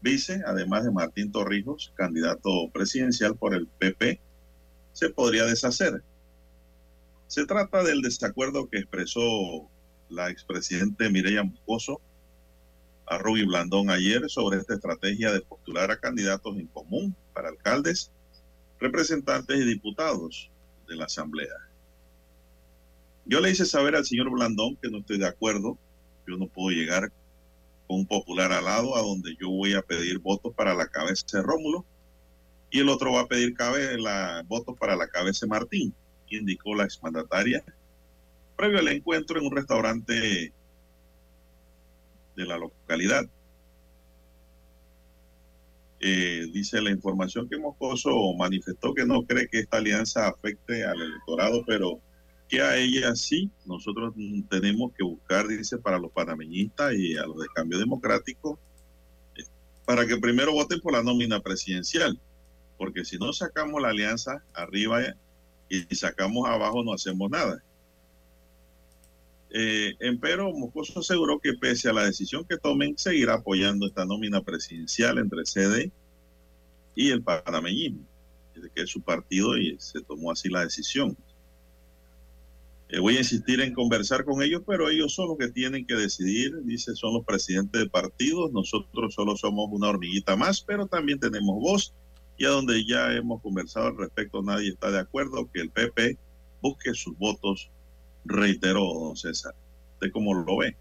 vice, 0.02 0.40
además 0.46 0.84
de 0.84 0.92
Martín 0.92 1.32
Torrijos, 1.32 1.92
candidato 1.96 2.70
presidencial 2.72 3.34
por 3.36 3.54
el 3.54 3.66
PP, 3.66 4.20
se 4.92 5.10
podría 5.10 5.46
deshacer. 5.46 6.04
Se 7.26 7.44
trata 7.44 7.82
del 7.82 8.02
desacuerdo 8.02 8.68
que 8.68 8.78
expresó 8.78 9.68
la 10.10 10.30
expresidente 10.30 11.10
Mireya 11.10 11.42
Moscoso 11.42 12.00
a 13.06 13.18
Rubí 13.18 13.44
Blandón 13.44 13.90
ayer 13.90 14.22
sobre 14.28 14.58
esta 14.58 14.74
estrategia 14.74 15.32
de 15.32 15.40
postular 15.40 15.90
a 15.90 15.98
candidatos 15.98 16.56
en 16.56 16.66
común 16.68 17.14
para 17.34 17.48
alcaldes, 17.48 18.10
representantes 18.80 19.60
y 19.60 19.64
diputados 19.64 20.50
de 20.88 20.96
la 20.96 21.04
Asamblea. 21.04 21.54
Yo 23.24 23.40
le 23.40 23.50
hice 23.50 23.66
saber 23.66 23.94
al 23.94 24.04
señor 24.04 24.30
Blandón 24.30 24.76
que 24.76 24.90
no 24.90 24.98
estoy 24.98 25.18
de 25.18 25.28
acuerdo, 25.28 25.78
yo 26.26 26.36
no 26.36 26.46
puedo 26.46 26.70
llegar 26.70 27.10
con 27.86 28.00
un 28.00 28.06
popular 28.06 28.52
al 28.52 28.64
lado 28.64 28.96
a 28.96 29.02
donde 29.02 29.36
yo 29.40 29.50
voy 29.50 29.74
a 29.74 29.82
pedir 29.82 30.18
votos 30.18 30.54
para 30.54 30.74
la 30.74 30.86
cabeza 30.86 31.24
de 31.32 31.42
Rómulo 31.42 31.84
y 32.70 32.80
el 32.80 32.88
otro 32.88 33.12
va 33.12 33.22
a 33.22 33.28
pedir 33.28 33.54
la, 33.98 34.42
votos 34.46 34.76
para 34.78 34.96
la 34.96 35.08
cabeza 35.08 35.46
de 35.46 35.50
Martín, 35.50 35.94
indicó 36.30 36.74
la 36.74 36.84
exmandataria 36.84 37.62
previo 38.56 38.78
al 38.78 38.88
encuentro 38.88 39.38
en 39.38 39.46
un 39.46 39.56
restaurante 39.56 40.52
de 42.36 42.46
la 42.46 42.58
localidad. 42.58 43.24
Eh, 46.04 46.48
dice 46.52 46.82
la 46.82 46.90
información 46.90 47.48
que 47.48 47.58
Moscoso 47.58 48.10
manifestó 48.36 48.92
que 48.92 49.06
no 49.06 49.22
cree 49.22 49.46
que 49.46 49.60
esta 49.60 49.76
alianza 49.76 50.26
afecte 50.26 50.84
al 50.84 51.00
electorado, 51.00 51.62
pero 51.64 52.00
que 52.48 52.60
a 52.60 52.76
ella 52.76 53.14
sí, 53.14 53.50
nosotros 53.66 54.12
tenemos 54.50 54.92
que 54.98 55.04
buscar, 55.04 55.46
dice, 55.46 55.78
para 55.78 55.98
los 55.98 56.10
panameñistas 56.10 56.92
y 56.94 57.16
a 57.16 57.24
los 57.24 57.38
de 57.38 57.46
cambio 57.54 57.78
democrático, 57.78 58.58
eh, 59.36 59.44
para 59.84 60.04
que 60.04 60.16
primero 60.16 60.52
voten 60.52 60.80
por 60.80 60.92
la 60.92 61.04
nómina 61.04 61.40
presidencial, 61.40 62.20
porque 62.78 63.04
si 63.04 63.16
no 63.16 63.32
sacamos 63.32 63.80
la 63.80 63.90
alianza 63.90 64.42
arriba 64.54 65.00
y 65.68 65.94
sacamos 65.94 66.48
abajo 66.48 66.82
no 66.82 66.92
hacemos 66.92 67.30
nada. 67.30 67.62
Eh, 69.54 69.96
empero, 70.00 70.50
Moscoso 70.50 71.00
aseguró 71.00 71.38
que 71.38 71.52
pese 71.52 71.90
a 71.90 71.92
la 71.92 72.06
decisión 72.06 72.46
que 72.46 72.56
tomen, 72.56 72.96
seguirá 72.96 73.34
apoyando 73.34 73.86
esta 73.86 74.06
nómina 74.06 74.40
presidencial 74.40 75.18
entre 75.18 75.44
CD 75.44 75.92
y 76.94 77.10
el 77.10 77.22
panameñismo, 77.22 78.00
que 78.74 78.82
es 78.82 78.88
su 78.88 79.02
partido 79.02 79.58
y 79.58 79.76
se 79.78 80.00
tomó 80.00 80.30
así 80.30 80.48
la 80.48 80.64
decisión. 80.64 81.14
Eh, 82.88 82.98
voy 82.98 83.16
a 83.16 83.18
insistir 83.18 83.60
en 83.60 83.74
conversar 83.74 84.24
con 84.24 84.42
ellos, 84.42 84.62
pero 84.66 84.88
ellos 84.88 85.14
son 85.14 85.28
los 85.28 85.36
que 85.36 85.48
tienen 85.48 85.86
que 85.86 85.96
decidir, 85.96 86.54
dice, 86.64 86.94
son 86.94 87.12
los 87.12 87.24
presidentes 87.24 87.78
de 87.78 87.90
partidos, 87.90 88.52
nosotros 88.52 89.12
solo 89.12 89.36
somos 89.36 89.68
una 89.70 89.88
hormiguita 89.88 90.34
más, 90.34 90.62
pero 90.62 90.86
también 90.86 91.20
tenemos 91.20 91.60
voz 91.60 91.92
y 92.38 92.46
a 92.46 92.48
donde 92.48 92.86
ya 92.86 93.12
hemos 93.12 93.42
conversado 93.42 93.88
al 93.88 93.98
respecto, 93.98 94.42
nadie 94.42 94.70
está 94.70 94.90
de 94.90 95.00
acuerdo 95.00 95.50
que 95.52 95.60
el 95.60 95.68
PP 95.68 96.16
busque 96.62 96.94
sus 96.94 97.16
votos 97.18 97.70
reiteró 98.24 98.84
don 98.94 99.16
César. 99.16 99.54
¿Usted 99.94 100.10
cómo 100.12 100.34
lo 100.34 100.56
ve? 100.56 100.76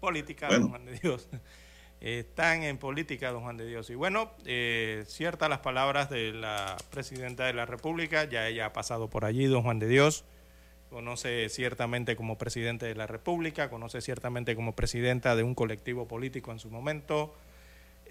Política, 0.00 0.48
don 0.48 0.68
Juan 0.68 0.84
de 0.84 0.98
Dios. 0.98 1.28
Están 2.00 2.64
en 2.64 2.78
política, 2.78 3.30
don 3.30 3.42
Juan 3.42 3.56
de 3.56 3.66
Dios. 3.66 3.88
Y 3.90 3.94
bueno, 3.94 4.32
eh, 4.44 5.04
ciertas 5.06 5.48
las 5.48 5.60
palabras 5.60 6.10
de 6.10 6.32
la 6.32 6.76
presidenta 6.90 7.46
de 7.46 7.52
la 7.52 7.64
República, 7.64 8.24
ya 8.24 8.48
ella 8.48 8.66
ha 8.66 8.72
pasado 8.72 9.08
por 9.08 9.24
allí, 9.24 9.46
don 9.46 9.62
Juan 9.62 9.78
de 9.78 9.86
Dios. 9.86 10.24
Conoce 10.90 11.48
ciertamente 11.48 12.16
como 12.16 12.38
presidente 12.38 12.86
de 12.86 12.96
la 12.96 13.06
República, 13.06 13.70
conoce 13.70 14.00
ciertamente 14.00 14.56
como 14.56 14.74
presidenta 14.74 15.36
de 15.36 15.44
un 15.44 15.54
colectivo 15.54 16.08
político 16.08 16.50
en 16.50 16.58
su 16.58 16.70
momento. 16.70 17.34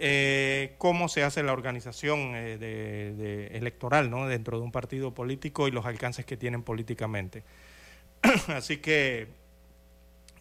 Eh, 0.04 0.74
cómo 0.80 1.10
se 1.10 1.22
hace 1.22 1.44
la 1.44 1.54
organización 1.54 2.32
eh, 2.34 3.50
electoral 3.52 4.10
dentro 4.28 4.58
de 4.58 4.64
un 4.64 4.72
partido 4.72 5.14
político 5.14 5.68
y 5.68 5.72
los 5.72 5.86
alcances 5.86 6.26
que 6.26 6.38
tienen 6.38 6.64
políticamente. 6.64 7.44
Así 8.48 8.78
que 8.78 9.28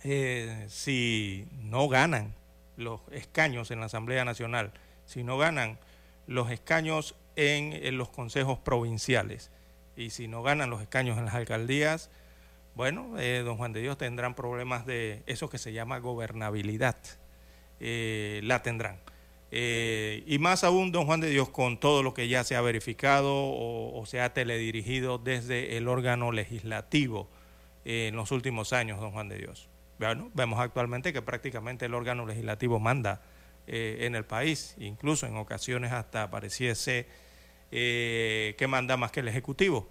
eh, 0.02 0.64
si 0.70 1.46
no 1.60 1.88
ganan 1.88 2.32
los 2.78 3.02
escaños 3.12 3.70
en 3.70 3.80
la 3.80 3.86
Asamblea 3.86 4.24
Nacional, 4.24 4.72
si 5.04 5.24
no 5.24 5.36
ganan 5.36 5.78
los 6.26 6.50
escaños 6.50 7.14
en, 7.36 7.98
los 7.98 8.08
consejos 8.08 8.58
provinciales 8.58 9.50
y 9.94 10.08
si 10.08 10.26
no 10.26 10.42
ganan 10.42 10.70
los 10.70 10.80
escaños 10.80 11.18
en 11.18 11.26
las 11.26 11.34
alcaldías, 11.34 12.08
bueno, 12.74 13.14
don 13.44 13.58
Juan 13.58 13.74
de 13.74 13.82
Dios 13.82 13.98
tendrán 13.98 14.34
problemas 14.34 14.86
de 14.86 15.22
eso 15.26 15.50
que 15.50 15.58
se 15.58 15.74
llama 15.74 15.98
gobernabilidad. 15.98 16.96
la 17.78 18.62
tendrán. 18.62 19.00
Eh, 19.52 20.22
y 20.26 20.38
más 20.38 20.62
aún, 20.62 20.92
don 20.92 21.06
Juan 21.06 21.20
de 21.20 21.28
Dios, 21.28 21.48
con 21.48 21.78
todo 21.78 22.02
lo 22.02 22.14
que 22.14 22.28
ya 22.28 22.44
se 22.44 22.54
ha 22.54 22.60
verificado 22.60 23.32
o, 23.32 24.04
se 24.06 24.20
ha 24.20 24.32
teledirigido 24.32 25.18
desde 25.18 25.76
el 25.76 25.88
órgano 25.88 26.30
legislativo 26.30 27.28
eh, 27.84 28.08
en 28.08 28.16
los 28.16 28.30
últimos 28.30 28.72
años, 28.72 29.00
don 29.00 29.10
Juan 29.10 29.28
de 29.28 29.38
Dios. 29.38 29.68
bueno, 29.98 30.30
vemos 30.34 30.60
actualmente 30.60 31.12
que 31.12 31.20
prácticamente 31.20 31.86
el 31.86 31.94
órgano 31.94 32.26
legislativo 32.26 32.78
manda 32.78 33.22
eh, 33.66 33.98
en 34.02 34.14
el 34.14 34.24
país, 34.24 34.76
incluso 34.78 35.26
en 35.26 35.36
ocasiones 35.36 35.92
hasta 35.92 36.30
pareciese 36.30 37.06
que 37.70 38.66
manda 38.68 38.96
más 38.96 39.12
que 39.12 39.20
el 39.20 39.28
Ejecutivo. 39.28 39.88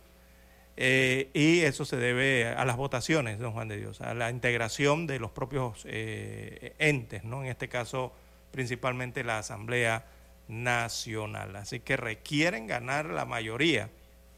Y 0.76 1.60
eso 1.62 1.86
se 1.86 1.95
debe 1.95 2.47
a 2.47 2.66
las 2.66 2.76
votaciones, 2.76 3.39
don 3.39 3.53
Juan 3.53 3.70
de 3.70 3.78
Dios, 3.78 4.01
a 4.01 4.14
la 4.14 4.30
integración 4.32 5.07
de 5.07 5.18
los 5.18 5.32
propios 5.32 5.86
entes, 5.86 7.24
¿no? 7.24 7.43
En 7.43 7.49
este 7.49 7.70
caso, 7.70 8.14
principalmente 8.51 9.23
la 9.23 9.39
Asamblea 9.39 10.05
Nacional. 10.47 11.55
Así 11.55 11.79
que 11.79 11.97
requieren 11.97 12.67
ganar 12.67 13.05
la 13.05 13.25
mayoría, 13.25 13.89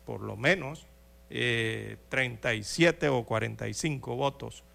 por 0.06 0.22
lo 0.22 0.36
menos 0.38 0.88
37 1.30 3.08
o 3.08 3.24
45 3.24 4.16
votos 4.16 4.66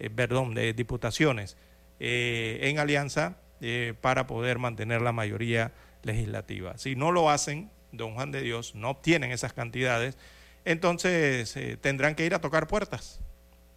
eh, 0.00 0.08
perdón, 0.08 0.54
de 0.54 0.72
diputaciones 0.72 1.58
eh, 2.00 2.58
en 2.62 2.78
alianza 2.78 3.36
eh, 3.60 3.92
para 4.00 4.26
poder 4.26 4.58
mantener 4.58 5.02
la 5.02 5.12
mayoría 5.12 5.72
legislativa. 6.02 6.78
Si 6.78 6.96
no 6.96 7.12
lo 7.12 7.28
hacen, 7.28 7.70
don 7.92 8.14
Juan 8.14 8.32
de 8.32 8.40
Dios, 8.40 8.74
no 8.74 8.88
obtienen 8.88 9.30
esas 9.30 9.52
cantidades, 9.52 10.16
entonces 10.64 11.54
tendrán 11.82 12.14
que 12.14 12.24
ir 12.24 12.34
a 12.34 12.40
tocar 12.40 12.66
puertas, 12.66 13.20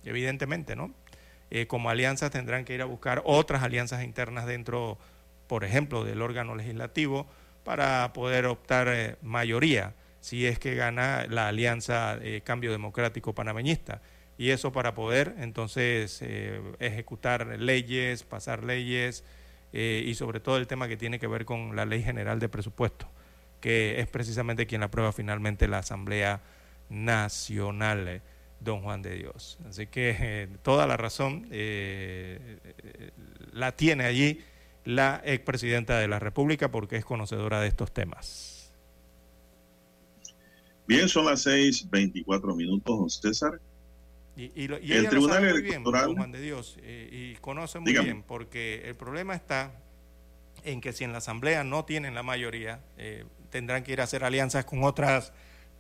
evidentemente, 0.06 0.78
¿no? 0.78 0.94
Como 1.68 1.90
alianzas 1.90 2.32
tendrán 2.32 2.66
que 2.66 2.74
ir 2.74 2.82
a 2.82 2.86
buscar 2.86 3.22
otras 3.26 3.62
alianzas 3.62 4.04
internas 4.04 4.46
dentro, 4.46 4.98
por 5.48 5.64
ejemplo, 5.64 6.04
del 6.04 6.22
órgano 6.22 6.56
legislativo 6.56 7.28
para 7.64 8.12
poder 8.14 8.46
optar 8.48 9.18
mayoría 9.22 9.94
si 10.20 10.48
es 10.48 10.58
que 10.58 10.74
gana 10.74 11.26
la 11.30 11.50
alianza 11.50 12.18
Cambio 12.44 12.72
Democrático 12.72 13.34
Panameñista. 13.34 14.02
Y 14.38 14.50
eso 14.50 14.72
para 14.72 14.96
poder 14.96 15.36
entonces 15.40 16.20
eh, 16.22 16.60
ejecutar 16.80 17.60
leyes, 17.60 18.24
pasar 18.24 18.64
leyes 18.64 19.24
eh, 19.74 20.04
y 20.06 20.16
sobre 20.16 20.40
todo 20.40 20.58
el 20.58 20.68
tema 20.68 20.88
que 20.88 20.98
tiene 20.98 21.20
que 21.20 21.28
ver 21.28 21.46
con 21.46 21.76
la 21.76 21.86
ley 21.86 22.02
general 22.02 22.40
de 22.40 22.50
presupuesto, 22.50 23.08
que 23.62 24.00
es 24.00 24.08
precisamente 24.08 24.66
quien 24.66 24.82
la 24.82 24.88
aprueba 24.88 25.12
finalmente 25.12 25.68
la 25.68 25.80
Asamblea 25.80 26.42
Nacional, 26.90 28.08
eh, 28.08 28.22
don 28.64 28.82
Juan 28.82 29.02
de 29.02 29.16
Dios. 29.16 29.58
Así 29.68 29.88
que 29.88 30.50
toda 30.62 30.88
la 30.88 30.98
razón 30.98 31.48
la 33.52 33.72
tiene 33.76 34.06
allí 34.06 34.42
la 34.86 35.22
expresidenta 35.24 36.00
de 36.00 36.08
la 36.08 36.20
República 36.20 36.72
porque 36.72 36.98
es 36.98 37.06
conocedora 37.06 37.62
de 37.62 37.68
estos 37.68 37.94
temas. 37.94 38.54
Bien, 40.88 41.08
son 41.08 41.26
las 41.26 41.46
6:24 41.46 42.56
minutos, 42.56 43.00
don 43.00 43.10
César. 43.10 43.62
Y, 44.36 44.52
el 44.92 45.10
Tribunal 45.10 45.46
Electoral. 45.46 46.16
Juan 46.16 46.32
de 46.32 46.42
Dios, 46.42 46.78
eh, 46.82 47.08
y 47.12 47.36
conoce 47.36 47.80
muy 47.80 47.94
bien, 47.94 48.24
porque 48.24 48.82
el 48.86 48.96
problema 48.96 49.36
está 49.36 49.72
en 50.64 50.82
que 50.82 50.92
si 50.92 51.04
en 51.04 51.12
la 51.12 51.20
Asamblea 51.20 51.64
no 51.64 51.86
tienen 51.86 52.16
la 52.16 52.24
mayoría, 52.24 52.82
eh, 52.98 53.26
tendrán 53.52 53.84
que 53.84 53.94
ir 53.94 54.02
a 54.02 54.06
hacer 54.06 54.24
alianzas 54.24 54.66
con 54.66 54.84
otras, 54.84 55.34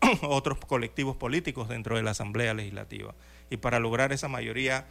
otros 0.23 0.57
colectivos 0.59 1.15
políticos 1.15 1.69
dentro 1.69 1.95
de 1.95 2.03
la 2.03 2.11
Asamblea 2.11 2.53
Legislativa. 2.53 3.13
Y 3.49 3.57
para 3.57 3.79
lograr 3.79 4.13
esa 4.13 4.27
mayoría, 4.27 4.85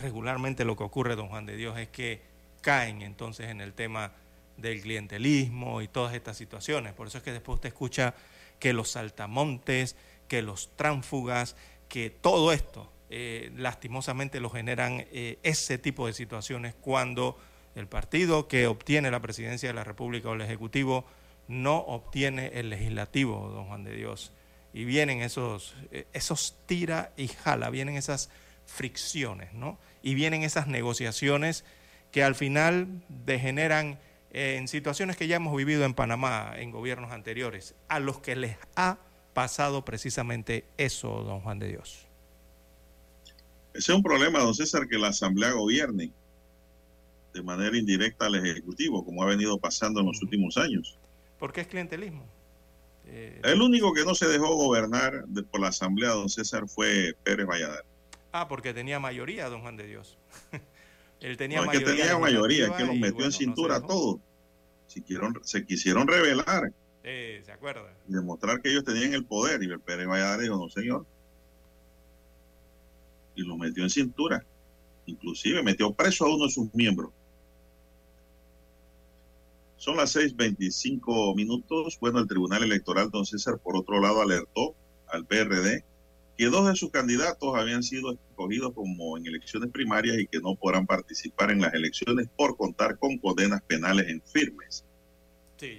regularmente 0.00 0.64
lo 0.64 0.76
que 0.76 0.84
ocurre, 0.84 1.16
don 1.16 1.28
Juan 1.28 1.46
de 1.46 1.56
Dios, 1.56 1.78
es 1.78 1.88
que 1.88 2.22
caen 2.60 3.02
entonces 3.02 3.48
en 3.48 3.60
el 3.60 3.72
tema 3.72 4.12
del 4.56 4.80
clientelismo 4.82 5.82
y 5.82 5.88
todas 5.88 6.14
estas 6.14 6.36
situaciones. 6.36 6.92
Por 6.92 7.06
eso 7.06 7.18
es 7.18 7.24
que 7.24 7.32
después 7.32 7.54
usted 7.54 7.68
escucha 7.68 8.14
que 8.58 8.72
los 8.72 8.90
saltamontes, 8.90 9.96
que 10.28 10.42
los 10.42 10.70
tránfugas, 10.76 11.56
que 11.88 12.10
todo 12.10 12.52
esto 12.52 12.90
eh, 13.08 13.50
lastimosamente 13.56 14.38
lo 14.40 14.50
generan 14.50 15.06
eh, 15.10 15.38
ese 15.42 15.78
tipo 15.78 16.06
de 16.06 16.12
situaciones 16.12 16.74
cuando 16.74 17.38
el 17.74 17.86
partido 17.86 18.46
que 18.46 18.66
obtiene 18.66 19.10
la 19.10 19.20
presidencia 19.20 19.68
de 19.68 19.74
la 19.74 19.84
República 19.84 20.28
o 20.28 20.34
el 20.34 20.42
Ejecutivo 20.42 21.04
no 21.48 21.78
obtiene 21.78 22.52
el 22.54 22.70
legislativo, 22.70 23.48
don 23.48 23.66
Juan 23.66 23.82
de 23.82 23.96
Dios. 23.96 24.32
Y 24.72 24.84
vienen 24.84 25.20
esos, 25.22 25.74
eh, 25.90 26.06
esos 26.12 26.56
tira 26.66 27.12
y 27.16 27.28
jala, 27.28 27.70
vienen 27.70 27.96
esas 27.96 28.30
fricciones, 28.66 29.52
¿no? 29.52 29.78
Y 30.02 30.14
vienen 30.14 30.42
esas 30.42 30.66
negociaciones 30.66 31.64
que 32.12 32.22
al 32.22 32.34
final 32.34 32.88
degeneran 33.08 33.98
en 34.32 34.68
situaciones 34.68 35.16
que 35.16 35.26
ya 35.26 35.36
hemos 35.36 35.56
vivido 35.56 35.84
en 35.84 35.94
Panamá 35.94 36.52
en 36.56 36.70
gobiernos 36.70 37.10
anteriores, 37.10 37.74
a 37.88 37.98
los 37.98 38.20
que 38.20 38.36
les 38.36 38.56
ha 38.76 38.98
pasado 39.34 39.84
precisamente 39.84 40.64
eso, 40.76 41.22
don 41.24 41.40
Juan 41.40 41.58
de 41.58 41.68
Dios. 41.68 42.06
Ese 43.74 43.92
es 43.92 43.96
un 43.96 44.02
problema, 44.02 44.40
don 44.40 44.54
César, 44.54 44.88
que 44.88 44.98
la 44.98 45.08
Asamblea 45.08 45.52
gobierne 45.52 46.12
de 47.32 47.42
manera 47.42 47.76
indirecta 47.76 48.26
al 48.26 48.34
Ejecutivo, 48.34 49.04
como 49.04 49.22
ha 49.22 49.26
venido 49.26 49.58
pasando 49.58 50.00
en 50.00 50.06
los 50.06 50.20
últimos 50.22 50.56
años. 50.56 50.98
¿Por 51.38 51.52
qué 51.52 51.60
es 51.60 51.68
clientelismo? 51.68 52.24
Eh, 53.12 53.40
el 53.42 53.60
único 53.60 53.92
que 53.92 54.04
no 54.04 54.14
se 54.14 54.28
dejó 54.28 54.54
gobernar 54.54 55.24
por 55.50 55.60
la 55.60 55.68
Asamblea, 55.68 56.10
don 56.10 56.28
César, 56.28 56.68
fue 56.68 57.14
Pérez 57.24 57.46
Valladares. 57.46 57.84
Ah, 58.32 58.46
porque 58.48 58.72
tenía 58.72 59.00
mayoría, 59.00 59.48
don 59.48 59.62
Juan 59.62 59.76
de 59.76 59.86
Dios. 59.86 60.16
Él 61.20 61.36
tenía 61.36 61.60
mayoría. 61.62 61.80
Es 61.80 61.84
que 61.84 61.98
tenía 61.98 62.18
mayoría, 62.18 62.76
que 62.76 62.84
los 62.84 62.96
metió 62.96 63.24
en 63.24 63.32
cintura 63.32 63.76
a 63.76 63.80
todos. 63.80 64.20
Se, 64.86 65.02
se 65.42 65.66
quisieron 65.66 66.06
revelar. 66.06 66.72
Eh, 67.02 67.42
¿Se 67.44 67.52
acuerda? 67.52 67.92
Y 68.08 68.12
demostrar 68.12 68.60
que 68.62 68.70
ellos 68.70 68.84
tenían 68.84 69.12
el 69.14 69.24
poder. 69.24 69.62
Y 69.62 69.66
el 69.66 69.80
Pérez 69.80 70.06
Valladares 70.06 70.42
dijo, 70.42 70.56
no, 70.56 70.68
señor, 70.68 71.04
y 73.34 73.42
lo 73.42 73.56
metió 73.56 73.82
en 73.82 73.90
cintura. 73.90 74.44
Inclusive 75.06 75.62
metió 75.62 75.92
preso 75.92 76.26
a 76.26 76.34
uno 76.34 76.44
de 76.44 76.50
sus 76.50 76.72
miembros. 76.74 77.10
Son 79.80 79.96
las 79.96 80.14
6.25 80.14 81.34
minutos. 81.34 81.96
Bueno, 82.02 82.18
el 82.18 82.26
Tribunal 82.26 82.62
Electoral, 82.62 83.10
don 83.10 83.24
César, 83.24 83.58
por 83.64 83.78
otro 83.78 83.98
lado, 83.98 84.20
alertó 84.20 84.74
al 85.08 85.24
PRD 85.24 85.82
que 86.36 86.46
dos 86.48 86.68
de 86.68 86.76
sus 86.76 86.90
candidatos 86.90 87.56
habían 87.56 87.82
sido 87.82 88.12
escogidos 88.12 88.74
como 88.74 89.16
en 89.16 89.26
elecciones 89.26 89.70
primarias 89.70 90.18
y 90.18 90.26
que 90.26 90.38
no 90.40 90.54
podrán 90.54 90.86
participar 90.86 91.50
en 91.50 91.62
las 91.62 91.72
elecciones 91.72 92.28
por 92.36 92.58
contar 92.58 92.98
con 92.98 93.16
condenas 93.16 93.62
penales 93.62 94.08
en 94.08 94.20
firmes. 94.20 94.84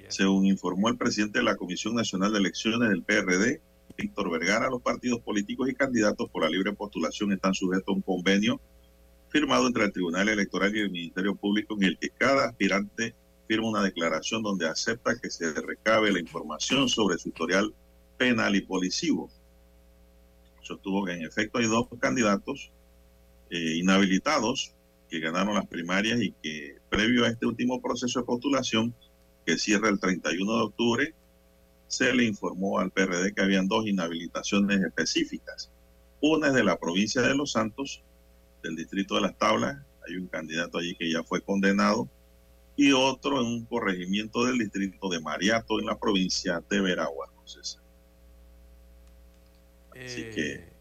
Según 0.08 0.48
informó 0.48 0.90
el 0.90 0.98
presidente 0.98 1.38
de 1.38 1.46
la 1.46 1.56
Comisión 1.56 1.94
Nacional 1.94 2.34
de 2.34 2.40
Elecciones 2.40 2.90
del 2.90 3.04
PRD, 3.04 3.62
Víctor 3.96 4.32
Vergara, 4.32 4.72
los 4.72 4.82
partidos 4.82 5.20
políticos 5.20 5.70
y 5.70 5.76
candidatos 5.76 6.28
por 6.32 6.42
la 6.42 6.50
libre 6.50 6.74
postulación 6.74 7.34
están 7.34 7.54
sujetos 7.54 7.90
a 7.90 7.92
un 7.92 8.02
convenio 8.02 8.60
firmado 9.30 9.68
entre 9.68 9.84
el 9.84 9.92
Tribunal 9.92 10.28
Electoral 10.28 10.76
y 10.76 10.80
el 10.80 10.90
Ministerio 10.90 11.36
Público 11.36 11.76
en 11.76 11.84
el 11.84 12.00
que 12.00 12.10
cada 12.10 12.46
aspirante 12.48 13.14
firma 13.52 13.68
una 13.68 13.84
declaración 13.84 14.42
donde 14.42 14.66
acepta 14.66 15.20
que 15.20 15.30
se 15.30 15.52
recabe 15.52 16.10
la 16.10 16.22
información 16.22 16.88
sobre 16.88 17.18
su 17.18 17.28
historial 17.28 17.74
penal 18.18 18.56
y 18.56 18.62
policivo. 18.62 19.30
Sostuvo 20.62 21.04
que 21.04 21.12
en 21.12 21.24
efecto 21.24 21.58
hay 21.58 21.66
dos 21.66 21.86
candidatos 22.00 22.72
eh, 23.50 23.76
inhabilitados 23.76 24.74
que 25.10 25.20
ganaron 25.20 25.56
las 25.56 25.68
primarias 25.68 26.22
y 26.22 26.32
que 26.42 26.78
previo 26.90 27.26
a 27.26 27.28
este 27.28 27.46
último 27.46 27.82
proceso 27.82 28.22
de 28.22 28.26
postulación 28.26 28.96
que 29.46 29.58
cierra 29.58 29.90
el 29.90 30.00
31 30.00 30.56
de 30.56 30.64
octubre, 30.64 31.14
se 31.90 32.14
le 32.14 32.24
informó 32.24 32.80
al 32.80 32.90
PRD 32.90 33.34
que 33.34 33.42
habían 33.42 33.68
dos 33.68 33.86
inhabilitaciones 33.86 34.80
específicas. 34.80 35.70
Una 36.22 36.48
es 36.48 36.54
de 36.54 36.64
la 36.64 36.80
provincia 36.80 37.22
de 37.22 37.36
Los 37.36 37.52
Santos, 37.52 38.02
del 38.64 38.78
distrito 38.78 39.16
de 39.16 39.22
Las 39.22 39.38
Tablas, 39.38 39.78
hay 40.08 40.16
un 40.16 40.28
candidato 40.28 40.78
allí 40.78 40.96
que 40.96 41.12
ya 41.12 41.22
fue 41.22 41.42
condenado, 41.42 42.08
y 42.76 42.92
otro 42.92 43.42
en 43.42 43.48
un 43.48 43.66
corregimiento 43.66 44.46
del 44.46 44.58
distrito 44.58 45.10
de 45.10 45.20
Mariato, 45.20 45.80
en 45.80 45.86
la 45.86 45.98
provincia 45.98 46.64
de 46.70 46.82
Veragua. 46.82 47.30
Así 49.92 50.22
eh, 50.22 50.32
que... 50.34 50.72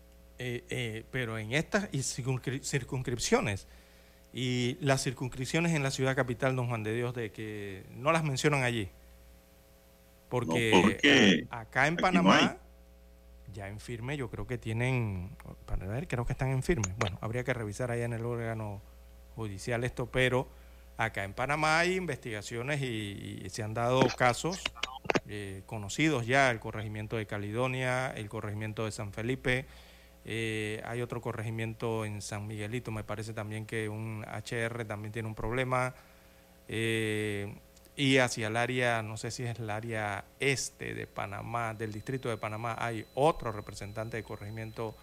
Eh, 0.42 0.64
eh, 0.70 1.04
pero 1.10 1.36
en 1.36 1.52
estas 1.52 1.88
circunscripciones, 1.92 3.66
y 4.32 4.78
las 4.80 5.02
circunscripciones 5.02 5.74
en 5.74 5.82
la 5.82 5.90
ciudad 5.90 6.16
capital, 6.16 6.56
don 6.56 6.68
Juan 6.68 6.82
de 6.82 6.94
Dios, 6.94 7.14
de 7.14 7.30
que 7.30 7.84
no 7.96 8.12
las 8.12 8.24
mencionan 8.24 8.62
allí. 8.62 8.88
Porque, 10.30 11.46
acá 11.50 11.88
en 11.88 11.96
Panamá, 11.96 12.56
ya 13.52 13.68
en 13.68 13.80
firme, 13.80 14.16
yo 14.16 14.30
creo 14.30 14.46
que 14.46 14.56
tienen, 14.56 15.36
para 15.66 15.86
ver, 15.86 16.06
creo 16.06 16.24
que 16.24 16.32
están 16.32 16.50
en 16.50 16.62
firme. 16.62 16.94
Bueno, 16.98 17.18
habría 17.20 17.42
que 17.42 17.52
revisar 17.52 17.90
allá 17.90 18.04
en 18.04 18.12
el 18.12 18.24
órgano 18.24 18.80
judicial 19.34 19.82
esto, 19.82 20.06
pero 20.06 20.48
acá 21.00 21.24
en 21.24 21.32
Panamá 21.32 21.78
hay 21.78 21.96
investigaciones 21.96 22.82
y, 22.82 23.48
se 23.48 23.62
han 23.62 23.72
dado 23.72 24.02
casos 24.16 24.60
eh, 25.28 25.62
conocidos 25.66 26.26
ya, 26.26 26.50
el 26.50 26.60
corregimiento 26.60 27.16
de 27.16 27.26
Caledonia, 27.26 28.10
el 28.10 28.28
corregimiento 28.28 28.84
de 28.84 28.92
San 28.92 29.12
Felipe, 29.12 29.66
eh, 30.26 30.82
hay 30.84 31.00
otro 31.00 31.22
corregimiento 31.22 32.04
en 32.04 32.20
San 32.20 32.46
Miguelito, 32.46 32.90
me 32.90 33.02
parece 33.02 33.32
también 33.32 33.64
que 33.64 33.88
un 33.88 34.24
HR 34.24 34.84
también 34.84 35.12
tiene 35.12 35.26
un 35.28 35.34
problema. 35.34 35.94
Eh, 36.68 37.56
y 37.96 38.18
hacia 38.18 38.46
el 38.46 38.56
área, 38.56 39.02
no 39.02 39.16
sé 39.16 39.30
si 39.30 39.42
es 39.42 39.58
el 39.58 39.68
área 39.70 40.24
este 40.38 40.94
de 40.94 41.06
Panamá, 41.06 41.74
del 41.74 41.92
distrito 41.92 42.28
de 42.28 42.36
Panamá, 42.36 42.76
hay 42.78 43.06
otro 43.14 43.52
representante 43.52 44.18
de 44.18 44.22
corregimiento 44.22 44.94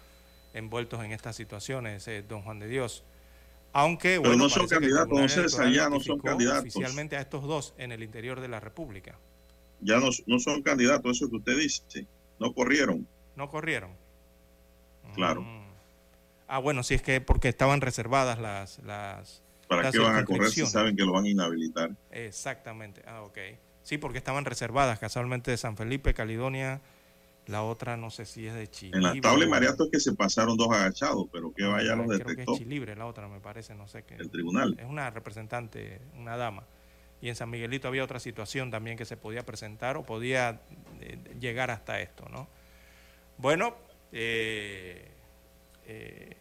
envueltos 0.54 1.04
en 1.04 1.12
estas 1.12 1.36
situaciones, 1.36 2.08
don 2.28 2.42
Juan 2.42 2.58
de 2.58 2.68
Dios. 2.68 3.04
Aunque, 3.72 4.20
Pero 4.22 4.36
no 4.36 4.48
son 4.48 4.66
candidatos, 4.66 5.32
César, 5.32 5.70
ya 5.70 5.88
no 5.88 6.00
son 6.00 6.18
candidatos. 6.18 6.74
Oficialmente 6.74 7.16
a 7.16 7.20
estos 7.20 7.44
dos 7.44 7.74
en 7.78 7.92
el 7.92 8.02
interior 8.02 8.40
de 8.40 8.48
la 8.48 8.60
República. 8.60 9.18
Ya 9.80 9.98
no, 10.00 10.08
no 10.26 10.38
son 10.38 10.62
candidatos, 10.62 11.16
eso 11.16 11.30
que 11.30 11.36
usted 11.36 11.58
dice. 11.58 12.06
No 12.40 12.52
corrieron. 12.52 13.06
No 13.36 13.48
corrieron. 13.50 13.90
Claro. 15.14 15.42
Mm. 15.42 15.68
Ah, 16.48 16.58
bueno, 16.58 16.82
si 16.82 16.94
es 16.94 17.02
que 17.02 17.20
porque 17.20 17.48
estaban 17.48 17.80
reservadas 17.80 18.38
las... 18.38 18.78
las 18.80 19.42
¿Para 19.68 19.90
qué 19.90 19.98
van 19.98 20.16
a 20.16 20.24
correr 20.24 20.50
si 20.50 20.64
saben 20.64 20.96
que 20.96 21.04
lo 21.04 21.12
van 21.12 21.26
a 21.26 21.28
inhabilitar? 21.28 21.90
Exactamente. 22.10 23.02
Ah, 23.06 23.22
ok. 23.22 23.38
Sí, 23.82 23.98
porque 23.98 24.18
estaban 24.18 24.46
reservadas 24.46 24.98
casualmente 24.98 25.50
de 25.50 25.58
San 25.58 25.76
Felipe, 25.76 26.14
Caledonia. 26.14 26.80
La 27.48 27.62
otra 27.62 27.96
no 27.96 28.10
sé 28.10 28.26
si 28.26 28.46
es 28.46 28.54
de 28.54 28.68
Chile. 28.68 28.98
En 28.98 29.02
la 29.02 29.18
tabla 29.22 29.46
de 29.46 29.50
Mariato 29.50 29.84
es 29.84 29.90
que 29.90 30.00
se 30.00 30.12
pasaron 30.12 30.58
dos 30.58 30.70
agachados, 30.70 31.26
pero 31.32 31.50
que 31.50 31.64
vaya 31.64 31.96
los 31.96 32.06
detectó. 32.06 32.34
Creo 32.34 32.46
que 32.46 32.52
es 32.52 32.58
Chilibre, 32.58 32.94
la 32.94 33.06
otra 33.06 33.26
me 33.26 33.40
parece, 33.40 33.74
no 33.74 33.88
sé 33.88 34.02
qué. 34.02 34.16
El 34.16 34.28
tribunal. 34.28 34.76
Es 34.78 34.84
una 34.84 35.08
representante, 35.08 36.02
una 36.14 36.36
dama. 36.36 36.64
Y 37.22 37.30
en 37.30 37.34
San 37.34 37.48
Miguelito 37.48 37.88
había 37.88 38.04
otra 38.04 38.20
situación 38.20 38.70
también 38.70 38.98
que 38.98 39.06
se 39.06 39.16
podía 39.16 39.46
presentar 39.46 39.96
o 39.96 40.04
podía 40.04 40.60
eh, 41.00 41.18
llegar 41.40 41.70
hasta 41.70 42.00
esto, 42.02 42.28
¿no? 42.30 42.48
Bueno, 43.38 43.74
eh, 44.12 45.10
eh, 45.86 46.36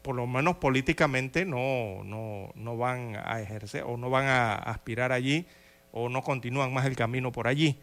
por 0.00 0.16
lo 0.16 0.26
menos 0.26 0.56
políticamente 0.56 1.44
no, 1.44 2.02
no, 2.02 2.50
no 2.54 2.78
van 2.78 3.16
a 3.22 3.42
ejercer 3.42 3.84
o 3.86 3.98
no 3.98 4.08
van 4.08 4.24
a 4.24 4.54
aspirar 4.54 5.12
allí 5.12 5.46
o 5.92 6.08
no 6.08 6.22
continúan 6.22 6.72
más 6.72 6.86
el 6.86 6.96
camino 6.96 7.30
por 7.30 7.46
allí. 7.46 7.78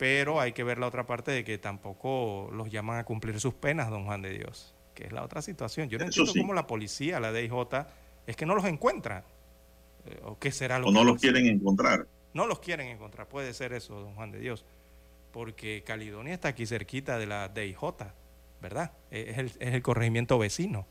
Pero 0.00 0.40
hay 0.40 0.52
que 0.52 0.64
ver 0.64 0.78
la 0.78 0.86
otra 0.86 1.04
parte 1.04 1.30
de 1.30 1.44
que 1.44 1.58
tampoco 1.58 2.48
los 2.54 2.70
llaman 2.70 2.96
a 2.96 3.04
cumplir 3.04 3.38
sus 3.38 3.52
penas, 3.52 3.90
don 3.90 4.06
Juan 4.06 4.22
de 4.22 4.30
Dios, 4.30 4.74
que 4.94 5.04
es 5.04 5.12
la 5.12 5.22
otra 5.22 5.42
situación. 5.42 5.90
Yo 5.90 5.98
no 5.98 6.06
entiendo 6.06 6.32
cómo 6.34 6.54
la 6.54 6.66
policía, 6.66 7.20
la 7.20 7.34
DIJ, 7.34 7.52
es 8.26 8.34
que 8.34 8.46
no 8.46 8.54
los 8.54 8.64
encuentra. 8.64 9.26
Eh, 10.06 10.18
¿O 10.24 10.38
qué 10.38 10.52
será 10.52 10.78
lo 10.78 10.86
O 10.86 10.90
no 10.90 11.04
los 11.04 11.20
quieren 11.20 11.44
encontrar. 11.44 12.06
No 12.32 12.46
los 12.46 12.60
quieren 12.60 12.86
encontrar, 12.86 13.28
puede 13.28 13.52
ser 13.52 13.74
eso, 13.74 14.00
don 14.00 14.14
Juan 14.14 14.30
de 14.30 14.38
Dios. 14.38 14.64
Porque 15.32 15.84
Caledonia 15.86 16.32
está 16.32 16.48
aquí 16.48 16.64
cerquita 16.64 17.18
de 17.18 17.26
la 17.26 17.50
DIJ, 17.50 17.82
¿verdad? 18.62 18.92
Es 19.10 19.36
el, 19.36 19.46
es 19.58 19.74
el 19.74 19.82
corregimiento 19.82 20.38
vecino 20.38 20.86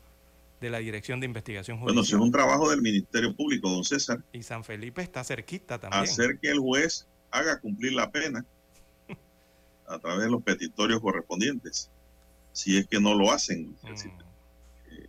de 0.60 0.70
la 0.70 0.78
Dirección 0.78 1.18
de 1.18 1.26
Investigación 1.26 1.78
Judicial. 1.78 1.94
Bueno, 1.96 2.06
es 2.06 2.12
un 2.12 2.30
trabajo 2.30 2.70
del 2.70 2.80
Ministerio 2.80 3.34
Público, 3.34 3.70
don 3.70 3.82
César. 3.82 4.22
Y 4.32 4.44
San 4.44 4.62
Felipe 4.62 5.02
está 5.02 5.24
cerquita 5.24 5.80
también. 5.80 6.04
Hacer 6.04 6.38
que 6.38 6.48
el 6.48 6.60
juez 6.60 7.08
haga 7.32 7.58
cumplir 7.58 7.94
la 7.94 8.08
pena 8.12 8.46
a 9.90 9.98
través 9.98 10.24
de 10.24 10.30
los 10.30 10.42
petitorios 10.42 11.00
correspondientes, 11.00 11.90
si 12.52 12.78
es 12.78 12.86
que 12.86 13.00
no 13.00 13.14
lo 13.14 13.32
hacen 13.32 13.76
mm. 13.82 13.88
eh, 14.90 15.08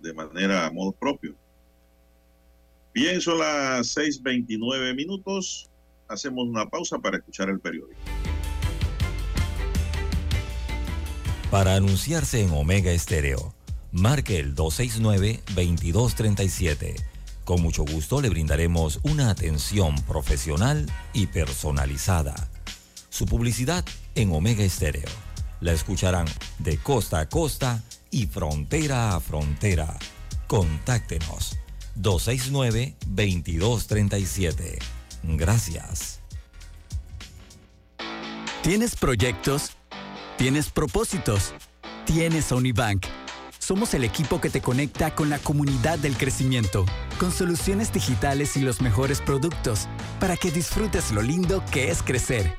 de 0.00 0.14
manera 0.14 0.64
a 0.66 0.70
modo 0.70 0.92
propio. 0.92 1.34
Bien, 2.94 3.20
son 3.20 3.38
las 3.38 3.94
6:29 3.96 4.94
minutos. 4.94 5.68
Hacemos 6.08 6.46
una 6.46 6.68
pausa 6.68 6.98
para 6.98 7.16
escuchar 7.18 7.48
el 7.48 7.58
periódico. 7.60 7.98
Para 11.50 11.76
anunciarse 11.76 12.42
en 12.42 12.50
Omega 12.50 12.90
Estéreo, 12.92 13.54
marque 13.92 14.38
el 14.38 14.54
269-2237. 14.54 16.96
Con 17.44 17.60
mucho 17.60 17.84
gusto 17.84 18.22
le 18.22 18.30
brindaremos 18.30 19.00
una 19.02 19.28
atención 19.30 19.96
profesional 20.02 20.86
y 21.12 21.26
personalizada. 21.26 22.48
Su 23.10 23.26
publicidad 23.26 23.84
en 24.14 24.32
Omega 24.32 24.64
Estéreo. 24.64 25.08
La 25.60 25.72
escucharán 25.72 26.26
de 26.58 26.78
costa 26.78 27.20
a 27.20 27.28
costa 27.28 27.82
y 28.10 28.26
frontera 28.26 29.14
a 29.14 29.20
frontera. 29.20 29.98
Contáctenos 30.46 31.58
269-2237. 32.00 34.78
Gracias. 35.22 36.20
¿Tienes 38.62 38.96
proyectos? 38.96 39.72
¿Tienes 40.38 40.70
propósitos? 40.70 41.52
Tienes 42.06 42.50
Unibank. 42.52 43.04
Somos 43.58 43.92
el 43.94 44.04
equipo 44.04 44.40
que 44.40 44.50
te 44.50 44.60
conecta 44.60 45.14
con 45.14 45.30
la 45.30 45.38
comunidad 45.38 45.98
del 45.98 46.16
crecimiento, 46.16 46.84
con 47.18 47.30
soluciones 47.30 47.92
digitales 47.92 48.56
y 48.56 48.60
los 48.60 48.80
mejores 48.80 49.20
productos, 49.20 49.86
para 50.18 50.36
que 50.36 50.50
disfrutes 50.50 51.12
lo 51.12 51.22
lindo 51.22 51.64
que 51.70 51.90
es 51.90 52.02
crecer. 52.02 52.58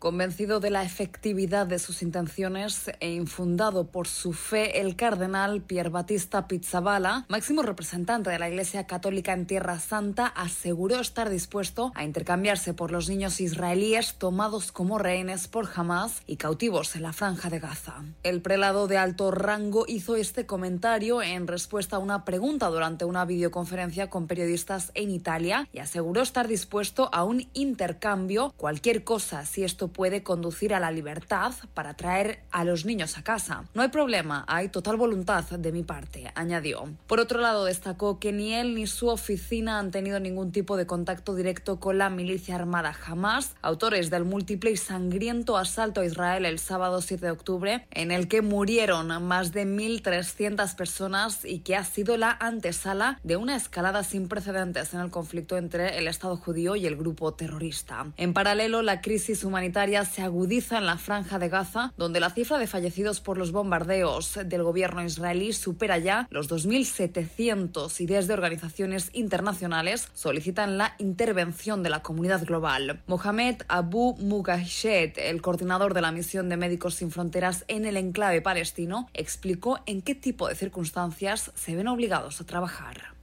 Convencido 0.00 0.60
de 0.60 0.70
la 0.70 0.82
efectividad 0.82 1.66
de 1.66 1.78
sus 1.78 2.00
intenciones 2.00 2.90
e 3.00 3.12
infundado 3.12 3.88
por 3.88 4.08
su 4.08 4.32
fe, 4.32 4.80
el 4.80 4.96
cardenal 4.96 5.60
Pier 5.60 5.90
Battista 5.90 6.48
Pizzabala, 6.48 7.26
máximo 7.28 7.60
representante 7.60 8.30
de 8.30 8.38
la 8.38 8.48
Iglesia 8.48 8.86
Católica 8.86 9.34
en 9.34 9.44
Tierra 9.44 9.78
Santa, 9.78 10.26
aseguró 10.28 11.00
estar 11.00 11.28
dispuesto 11.28 11.92
a 11.94 12.04
intercambiarse 12.04 12.72
por 12.72 12.92
los 12.92 13.10
niños 13.10 13.42
israelíes 13.42 14.14
tomados 14.14 14.72
como 14.72 14.98
rehenes 14.98 15.48
por 15.48 15.68
Hamas 15.76 16.22
y 16.26 16.36
cautivos 16.36 16.96
en 16.96 17.02
la 17.02 17.12
franja 17.12 17.50
de 17.50 17.58
Gaza. 17.58 18.02
El 18.22 18.40
prelado 18.40 18.88
de 18.88 18.96
alto 18.96 19.30
rango 19.30 19.84
hizo 19.86 20.16
este 20.16 20.46
comentario 20.46 21.20
en 21.20 21.46
respuesta 21.46 21.96
a 21.96 21.98
una 21.98 22.24
pregunta 22.24 22.68
durante 22.68 23.04
una 23.04 23.26
videoconferencia 23.26 24.08
con 24.08 24.28
periodistas 24.28 24.92
en 24.94 25.10
Italia 25.10 25.68
y 25.74 25.80
aseguró 25.80 26.22
estar 26.22 26.48
dispuesto 26.48 27.10
a 27.12 27.22
un 27.22 27.50
intercambio, 27.52 28.54
cualquier 28.56 29.04
cosa, 29.04 29.44
si 29.44 29.62
esto 29.62 29.89
puede 29.92 30.22
conducir 30.22 30.74
a 30.74 30.80
la 30.80 30.90
libertad 30.90 31.52
para 31.74 31.94
traer 31.94 32.40
a 32.50 32.64
los 32.64 32.84
niños 32.84 33.18
a 33.18 33.22
casa. 33.22 33.64
No 33.74 33.82
hay 33.82 33.88
problema, 33.88 34.44
hay 34.48 34.68
total 34.68 34.96
voluntad 34.96 35.44
de 35.44 35.72
mi 35.72 35.82
parte, 35.82 36.32
añadió. 36.34 36.88
Por 37.06 37.20
otro 37.20 37.40
lado, 37.40 37.64
destacó 37.64 38.18
que 38.18 38.32
ni 38.32 38.54
él 38.54 38.74
ni 38.74 38.86
su 38.86 39.08
oficina 39.08 39.78
han 39.78 39.90
tenido 39.90 40.20
ningún 40.20 40.52
tipo 40.52 40.76
de 40.76 40.86
contacto 40.86 41.34
directo 41.34 41.80
con 41.80 41.98
la 41.98 42.10
milicia 42.10 42.54
armada 42.54 42.94
Hamas, 43.06 43.54
autores 43.62 44.10
del 44.10 44.24
múltiple 44.24 44.70
y 44.70 44.76
sangriento 44.76 45.56
asalto 45.56 46.00
a 46.00 46.06
Israel 46.06 46.44
el 46.44 46.58
sábado 46.58 47.00
7 47.00 47.26
de 47.26 47.32
octubre, 47.32 47.86
en 47.90 48.10
el 48.10 48.28
que 48.28 48.42
murieron 48.42 49.08
más 49.24 49.52
de 49.52 49.66
1.300 49.66 50.74
personas 50.74 51.44
y 51.44 51.60
que 51.60 51.76
ha 51.76 51.84
sido 51.84 52.16
la 52.16 52.36
antesala 52.40 53.18
de 53.22 53.36
una 53.36 53.56
escalada 53.56 54.04
sin 54.04 54.28
precedentes 54.28 54.94
en 54.94 55.00
el 55.00 55.10
conflicto 55.10 55.56
entre 55.56 55.98
el 55.98 56.08
Estado 56.08 56.36
judío 56.36 56.76
y 56.76 56.86
el 56.86 56.96
grupo 56.96 57.34
terrorista. 57.34 58.06
En 58.16 58.32
paralelo, 58.32 58.82
la 58.82 59.00
crisis 59.00 59.44
humanitaria 59.44 59.79
se 59.80 60.20
agudiza 60.20 60.76
en 60.76 60.84
la 60.84 60.98
franja 60.98 61.38
de 61.38 61.48
Gaza, 61.48 61.94
donde 61.96 62.20
la 62.20 62.28
cifra 62.28 62.58
de 62.58 62.66
fallecidos 62.66 63.20
por 63.20 63.38
los 63.38 63.50
bombardeos 63.50 64.38
del 64.44 64.62
gobierno 64.62 65.02
israelí 65.02 65.54
supera 65.54 65.96
ya 65.96 66.28
los 66.30 66.50
2.700 66.50 67.98
y 68.00 68.06
desde 68.06 68.34
organizaciones 68.34 69.08
internacionales 69.14 70.08
solicitan 70.12 70.76
la 70.76 70.94
intervención 70.98 71.82
de 71.82 71.88
la 71.88 72.02
comunidad 72.02 72.44
global. 72.44 73.02
Mohamed 73.06 73.62
Abu 73.68 74.16
Mughashed, 74.18 75.16
el 75.16 75.40
coordinador 75.40 75.94
de 75.94 76.02
la 76.02 76.12
misión 76.12 76.50
de 76.50 76.58
Médicos 76.58 76.96
Sin 76.96 77.10
Fronteras 77.10 77.64
en 77.66 77.86
el 77.86 77.96
enclave 77.96 78.42
palestino, 78.42 79.08
explicó 79.14 79.80
en 79.86 80.02
qué 80.02 80.14
tipo 80.14 80.46
de 80.46 80.56
circunstancias 80.56 81.52
se 81.54 81.74
ven 81.74 81.88
obligados 81.88 82.38
a 82.42 82.44
trabajar. 82.44 83.14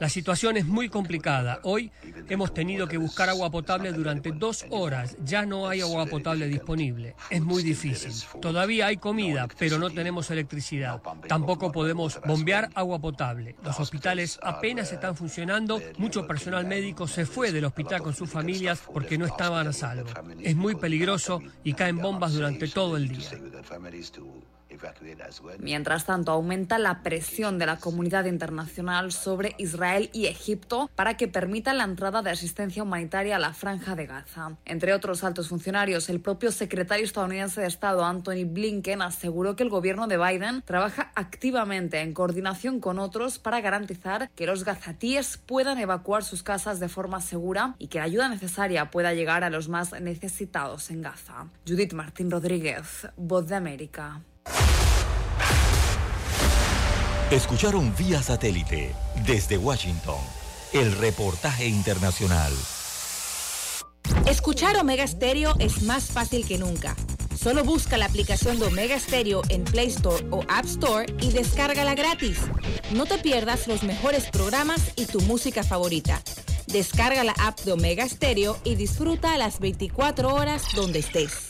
La 0.00 0.08
situación 0.08 0.56
es 0.56 0.64
muy 0.64 0.88
complicada. 0.88 1.60
Hoy 1.62 1.92
hemos 2.30 2.54
tenido 2.54 2.88
que 2.88 2.96
buscar 2.96 3.28
agua 3.28 3.50
potable 3.50 3.92
durante 3.92 4.32
dos 4.32 4.64
horas. 4.70 5.14
Ya 5.22 5.44
no 5.44 5.68
hay 5.68 5.82
agua 5.82 6.06
potable 6.06 6.48
disponible. 6.48 7.14
Es 7.28 7.42
muy 7.42 7.62
difícil. 7.62 8.10
Todavía 8.40 8.86
hay 8.86 8.96
comida, 8.96 9.46
pero 9.58 9.78
no 9.78 9.90
tenemos 9.90 10.30
electricidad. 10.30 11.02
Tampoco 11.28 11.70
podemos 11.70 12.18
bombear 12.26 12.70
agua 12.74 12.98
potable. 12.98 13.56
Los 13.62 13.78
hospitales 13.78 14.40
apenas 14.42 14.90
están 14.90 15.16
funcionando. 15.16 15.82
Mucho 15.98 16.26
personal 16.26 16.66
médico 16.66 17.06
se 17.06 17.26
fue 17.26 17.52
del 17.52 17.66
hospital 17.66 18.00
con 18.00 18.14
sus 18.14 18.30
familias 18.30 18.80
porque 18.94 19.18
no 19.18 19.26
estaban 19.26 19.68
a 19.68 19.72
salvo. 19.74 20.08
Es 20.40 20.56
muy 20.56 20.76
peligroso 20.76 21.42
y 21.62 21.74
caen 21.74 21.98
bombas 21.98 22.32
durante 22.32 22.68
todo 22.68 22.96
el 22.96 23.06
día. 23.08 23.28
Mientras 25.58 26.06
tanto, 26.06 26.32
aumenta 26.32 26.78
la 26.78 27.02
presión 27.02 27.58
de 27.58 27.66
la 27.66 27.78
comunidad 27.78 28.24
internacional 28.24 29.12
sobre 29.12 29.54
Israel 29.58 30.10
y 30.12 30.26
Egipto 30.26 30.90
para 30.94 31.16
que 31.16 31.28
permita 31.28 31.72
la 31.74 31.84
entrada 31.84 32.22
de 32.22 32.30
asistencia 32.30 32.82
humanitaria 32.82 33.36
a 33.36 33.38
la 33.38 33.52
franja 33.52 33.94
de 33.96 34.06
Gaza. 34.06 34.56
Entre 34.64 34.92
otros 34.92 35.24
altos 35.24 35.48
funcionarios, 35.48 36.08
el 36.08 36.20
propio 36.20 36.52
secretario 36.52 37.04
estadounidense 37.04 37.60
de 37.60 37.66
Estado, 37.66 38.04
Anthony 38.04 38.44
Blinken, 38.46 39.02
aseguró 39.02 39.56
que 39.56 39.62
el 39.62 39.70
gobierno 39.70 40.06
de 40.06 40.18
Biden 40.18 40.62
trabaja 40.62 41.12
activamente 41.14 42.00
en 42.00 42.14
coordinación 42.14 42.80
con 42.80 42.98
otros 42.98 43.38
para 43.38 43.60
garantizar 43.60 44.30
que 44.34 44.46
los 44.46 44.64
gazatíes 44.64 45.36
puedan 45.36 45.78
evacuar 45.78 46.24
sus 46.24 46.42
casas 46.42 46.80
de 46.80 46.88
forma 46.88 47.20
segura 47.20 47.74
y 47.78 47.88
que 47.88 47.98
la 47.98 48.04
ayuda 48.04 48.28
necesaria 48.28 48.90
pueda 48.90 49.14
llegar 49.14 49.44
a 49.44 49.50
los 49.50 49.68
más 49.68 49.98
necesitados 50.00 50.90
en 50.90 51.02
Gaza. 51.02 51.46
Judith 51.66 51.92
Martín 51.92 52.30
Rodríguez, 52.30 53.08
Voz 53.16 53.48
de 53.48 53.56
América. 53.56 54.20
Escucharon 57.30 57.94
vía 57.96 58.22
satélite 58.22 58.92
desde 59.24 59.56
Washington 59.56 60.18
el 60.72 60.96
reportaje 60.96 61.66
internacional. 61.66 62.52
Escuchar 64.26 64.76
Omega 64.76 65.06
Stereo 65.06 65.54
es 65.58 65.82
más 65.82 66.04
fácil 66.04 66.46
que 66.46 66.58
nunca. 66.58 66.96
Solo 67.40 67.64
busca 67.64 67.96
la 67.96 68.06
aplicación 68.06 68.58
de 68.58 68.66
Omega 68.66 68.98
Stereo 68.98 69.42
en 69.48 69.64
Play 69.64 69.88
Store 69.88 70.26
o 70.30 70.42
App 70.48 70.64
Store 70.66 71.06
y 71.20 71.30
descárgala 71.30 71.94
gratis. 71.94 72.38
No 72.92 73.06
te 73.06 73.18
pierdas 73.18 73.66
los 73.66 73.82
mejores 73.82 74.26
programas 74.26 74.92
y 74.96 75.06
tu 75.06 75.20
música 75.20 75.62
favorita. 75.62 76.20
Descarga 76.66 77.24
la 77.24 77.34
app 77.38 77.60
de 77.60 77.72
Omega 77.72 78.08
Stereo 78.08 78.58
y 78.64 78.74
disfruta 78.74 79.38
las 79.38 79.58
24 79.58 80.34
horas 80.34 80.64
donde 80.74 80.98
estés. 80.98 81.49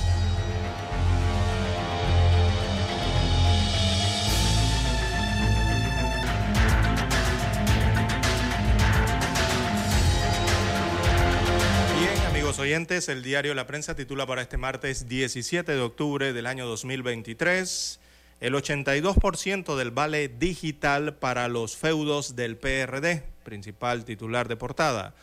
El 12.73 13.21
diario 13.21 13.53
La 13.53 13.67
Prensa 13.67 13.97
titula 13.97 14.25
para 14.25 14.43
este 14.43 14.55
martes 14.55 15.09
17 15.09 15.73
de 15.73 15.81
octubre 15.81 16.31
del 16.31 16.45
año 16.47 16.65
2023 16.67 17.99
el 18.39 18.53
82% 18.53 19.75
del 19.75 19.91
vale 19.91 20.29
digital 20.29 21.15
para 21.15 21.49
los 21.49 21.75
feudos 21.75 22.37
del 22.37 22.55
PRD, 22.55 23.23
principal 23.43 24.05
titular 24.05 24.47
de 24.47 24.55
portada. 24.55 25.13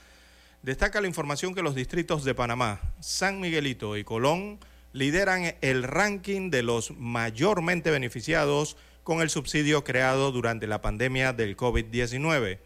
Destaca 0.63 1.01
la 1.01 1.07
información 1.07 1.55
que 1.55 1.63
los 1.63 1.75
distritos 1.75 2.23
de 2.23 2.35
Panamá, 2.35 2.83
San 3.01 3.41
Miguelito 3.41 3.97
y 3.97 4.05
Colón 4.05 4.59
lideran 4.93 5.55
el 5.63 5.85
ranking 5.85 6.51
de 6.51 6.63
los 6.63 6.91
mayormente 6.99 7.91
beneficiados 7.91 8.77
con 9.05 9.23
el 9.23 9.31
subsidio 9.31 9.85
creado 9.85 10.33
durante 10.33 10.67
la 10.67 10.83
pandemia 10.83 11.33
del 11.33 11.57
COVID-19. 11.57 12.59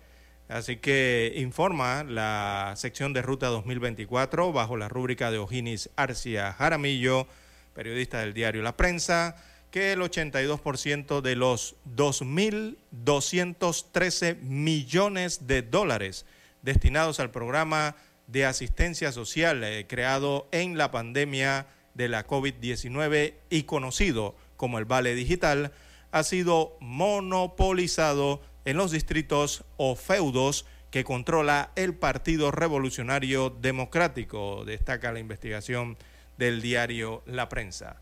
Así 0.53 0.77
que 0.77 1.33
informa 1.37 2.05
la 2.05 2.75
sección 2.77 3.13
de 3.15 3.23
Ruta 3.23 3.47
2024 3.47 4.53
bajo 4.53 4.77
la 4.77 4.91
rúbrica 4.91 5.31
de 5.31 5.39
Ojinis 5.39 5.89
Arcia 5.97 6.53
Jaramillo, 6.53 7.27
periodista 7.75 8.21
del 8.21 8.35
diario 8.35 8.61
La 8.61 8.77
Prensa, 8.77 9.35
que 9.71 9.93
el 9.93 10.01
82% 10.01 11.23
de 11.23 11.37
los 11.37 11.77
2.213 11.97 14.43
millones 14.43 15.47
de 15.47 15.63
dólares 15.63 16.27
destinados 16.61 17.19
al 17.19 17.31
programa 17.31 17.97
de 18.27 18.45
asistencia 18.45 19.11
social 19.11 19.65
eh, 19.65 19.87
creado 19.89 20.49
en 20.53 20.77
la 20.77 20.91
pandemia 20.91 21.67
de 21.95 22.11
la 22.11 22.27
COVID-19 22.27 23.33
y 23.49 23.63
conocido 23.63 24.37
como 24.59 24.79
el 24.79 24.85
Vale 24.85 25.15
Digital, 25.15 25.73
ha 26.11 26.23
sido 26.25 26.77
monopolizado 26.81 28.43
en 28.65 28.77
los 28.77 28.91
distritos 28.91 29.65
o 29.77 29.97
feudos 29.97 30.67
que 30.91 31.05
controla 31.05 31.71
el 31.75 31.95
Partido 31.95 32.51
Revolucionario 32.51 33.51
Democrático, 33.51 34.65
destaca 34.65 35.13
la 35.13 35.21
investigación 35.21 35.97
del 36.37 36.61
diario 36.61 37.23
La 37.27 37.49
Prensa. 37.49 37.97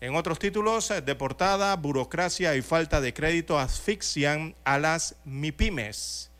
En 0.00 0.14
otros 0.14 0.38
títulos 0.38 0.92
de 1.04 1.14
portada, 1.14 1.74
burocracia 1.74 2.54
y 2.54 2.62
falta 2.62 3.00
de 3.00 3.14
crédito 3.14 3.58
asfixian 3.58 4.54
a 4.64 4.78
las 4.78 5.16
MIPIMES. 5.24 6.30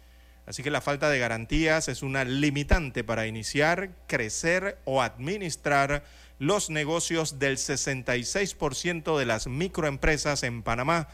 Así 0.46 0.62
que 0.62 0.70
la 0.70 0.80
falta 0.80 1.10
de 1.10 1.18
garantías 1.18 1.88
es 1.88 2.02
una 2.02 2.24
limitante 2.24 3.02
para 3.02 3.26
iniciar, 3.26 3.90
crecer 4.06 4.78
o 4.84 5.02
administrar 5.02 6.04
los 6.38 6.70
negocios 6.70 7.38
del 7.38 7.56
66% 7.56 9.18
de 9.18 9.26
las 9.26 9.46
microempresas 9.48 10.42
en 10.44 10.62
Panamá. 10.62 11.08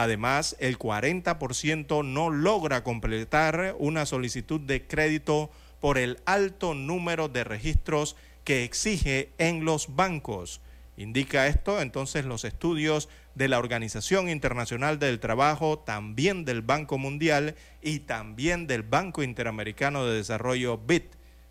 Además, 0.00 0.54
el 0.60 0.78
40% 0.78 2.04
no 2.04 2.30
logra 2.30 2.84
completar 2.84 3.74
una 3.80 4.06
solicitud 4.06 4.60
de 4.60 4.86
crédito 4.86 5.50
por 5.80 5.98
el 5.98 6.20
alto 6.24 6.74
número 6.74 7.28
de 7.28 7.42
registros 7.42 8.14
que 8.44 8.62
exige 8.62 9.32
en 9.38 9.64
los 9.64 9.96
bancos. 9.96 10.60
Indica 10.96 11.48
esto 11.48 11.82
entonces 11.82 12.24
los 12.26 12.44
estudios 12.44 13.08
de 13.34 13.48
la 13.48 13.58
Organización 13.58 14.28
Internacional 14.28 15.00
del 15.00 15.18
Trabajo, 15.18 15.80
también 15.80 16.44
del 16.44 16.62
Banco 16.62 16.96
Mundial 16.96 17.56
y 17.82 17.98
también 17.98 18.68
del 18.68 18.84
Banco 18.84 19.24
Interamericano 19.24 20.06
de 20.06 20.18
Desarrollo 20.18 20.78
BIT. 20.78 21.06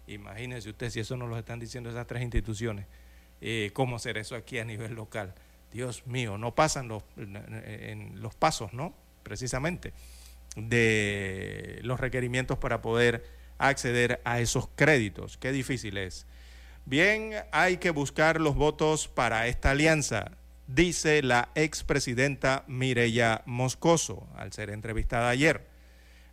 Imagínense 0.08 0.70
usted 0.70 0.90
si 0.90 1.02
eso 1.02 1.18
no 1.18 1.28
lo 1.28 1.38
están 1.38 1.60
diciendo 1.60 1.90
esas 1.90 2.08
tres 2.08 2.24
instituciones, 2.24 2.86
eh, 3.42 3.72
cómo 3.74 3.98
hacer 3.98 4.18
eso 4.18 4.36
aquí 4.36 4.58
a 4.58 4.64
nivel 4.64 4.94
local. 4.94 5.36
Dios 5.72 6.06
mío, 6.08 6.38
no 6.38 6.56
pasan 6.56 6.88
los, 6.88 7.04
los 7.16 8.36
pasos, 8.36 8.74
¿no? 8.74 8.94
Precisamente, 9.24 9.94
de 10.56 11.80
los 11.84 12.00
requerimientos 12.00 12.58
para 12.58 12.82
poder 12.82 13.26
acceder 13.58 14.22
a 14.24 14.40
esos 14.40 14.70
créditos. 14.76 15.38
Qué 15.38 15.52
difícil 15.52 15.98
es. 15.98 16.26
Bien, 16.86 17.34
hay 17.52 17.78
que 17.78 17.90
buscar 17.90 18.40
los 18.40 18.56
votos 18.56 19.08
para 19.08 19.48
esta 19.48 19.72
alianza, 19.72 20.32
dice 20.68 21.22
la 21.22 21.50
expresidenta 21.56 22.64
Mireya 22.68 23.42
Moscoso 23.46 24.28
al 24.36 24.54
ser 24.54 24.70
entrevistada 24.70 25.30
ayer. 25.30 25.68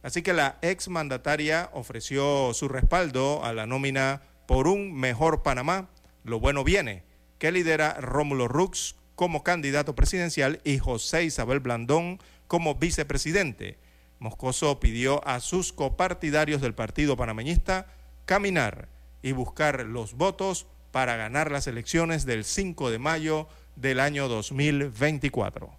Así 0.03 0.23
que 0.23 0.33
la 0.33 0.59
exmandataria 0.63 1.71
ofreció 1.73 2.53
su 2.55 2.69
respaldo 2.69 3.45
a 3.45 3.53
la 3.53 3.67
nómina 3.67 4.23
por 4.47 4.69
un 4.69 4.93
mejor 4.93 5.43
Panamá, 5.43 5.89
lo 6.25 6.41
bueno 6.41 6.63
viene, 6.63 7.03
que 7.39 7.51
lidera 7.51 7.95
Rómulo 8.01 8.47
Rux 8.47 8.97
como 9.15 9.43
candidato 9.43 9.95
presidencial 9.95 10.61
y 10.65 10.79
José 10.79 11.25
Isabel 11.25 11.61
Blandón 11.61 12.21
como 12.47 12.75
vicepresidente. 12.75 13.79
Moscoso 14.19 14.81
pidió 14.81 15.27
a 15.27 15.41
sus 15.41 15.73
copartidarios 15.73 16.61
del 16.61 16.75
Partido 16.75 17.17
Panameñista 17.17 17.87
caminar 18.25 18.89
y 19.23 19.33
buscar 19.33 19.85
los 19.85 20.15
votos 20.15 20.67
para 20.93 21.17
ganar 21.17 21.51
las 21.51 21.67
elecciones 21.67 22.25
del 22.25 22.45
5 22.45 22.91
de 22.91 22.99
mayo 22.99 23.49
del 23.77 24.01
año 24.01 24.29
2024. 24.29 25.71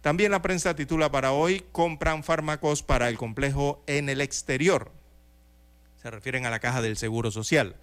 También 0.00 0.30
la 0.30 0.42
prensa 0.42 0.76
titula 0.76 1.10
para 1.10 1.32
hoy, 1.32 1.64
compran 1.72 2.22
fármacos 2.22 2.82
para 2.82 3.08
el 3.08 3.18
complejo 3.18 3.82
en 3.86 4.08
el 4.08 4.20
exterior. 4.20 4.92
Se 6.00 6.10
refieren 6.10 6.46
a 6.46 6.50
la 6.50 6.60
caja 6.60 6.80
del 6.80 6.96
Seguro 6.96 7.30
Social. 7.30 7.76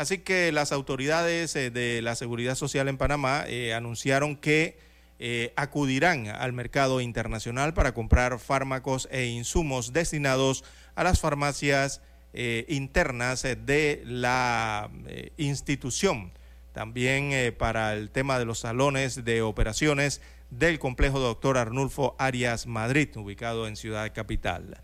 Así 0.00 0.16
que 0.16 0.50
las 0.50 0.72
autoridades 0.72 1.54
eh, 1.56 1.70
de 1.70 2.00
la 2.00 2.14
Seguridad 2.14 2.54
Social 2.54 2.88
en 2.88 2.96
Panamá 2.96 3.44
eh, 3.46 3.74
anunciaron 3.74 4.34
que 4.34 4.78
eh, 5.18 5.52
acudirán 5.56 6.26
al 6.26 6.54
mercado 6.54 7.02
internacional 7.02 7.74
para 7.74 7.92
comprar 7.92 8.38
fármacos 8.38 9.08
e 9.10 9.26
insumos 9.26 9.92
destinados 9.92 10.64
a 10.94 11.04
las 11.04 11.20
farmacias 11.20 12.00
internas 12.32 13.42
de 13.42 14.02
la 14.06 14.88
institución. 15.36 16.32
también 16.72 17.54
para 17.58 17.92
el 17.92 18.10
tema 18.10 18.38
de 18.38 18.46
los 18.46 18.60
salones 18.60 19.22
de 19.24 19.42
operaciones 19.42 20.22
del 20.48 20.78
complejo 20.78 21.18
doctor 21.18 21.58
Arnulfo 21.58 22.16
Arias 22.18 22.66
Madrid, 22.66 23.14
ubicado 23.16 23.68
en 23.68 23.76
Ciudad 23.76 24.10
Capital. 24.14 24.80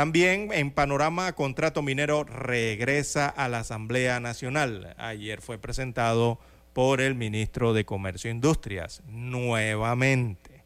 También 0.00 0.48
en 0.54 0.70
panorama, 0.70 1.34
contrato 1.34 1.82
minero 1.82 2.24
regresa 2.24 3.28
a 3.28 3.50
la 3.50 3.58
Asamblea 3.58 4.18
Nacional. 4.18 4.94
Ayer 4.96 5.42
fue 5.42 5.58
presentado 5.58 6.40
por 6.72 7.02
el 7.02 7.14
ministro 7.14 7.74
de 7.74 7.84
Comercio 7.84 8.30
e 8.30 8.32
Industrias, 8.32 9.02
nuevamente. 9.06 10.64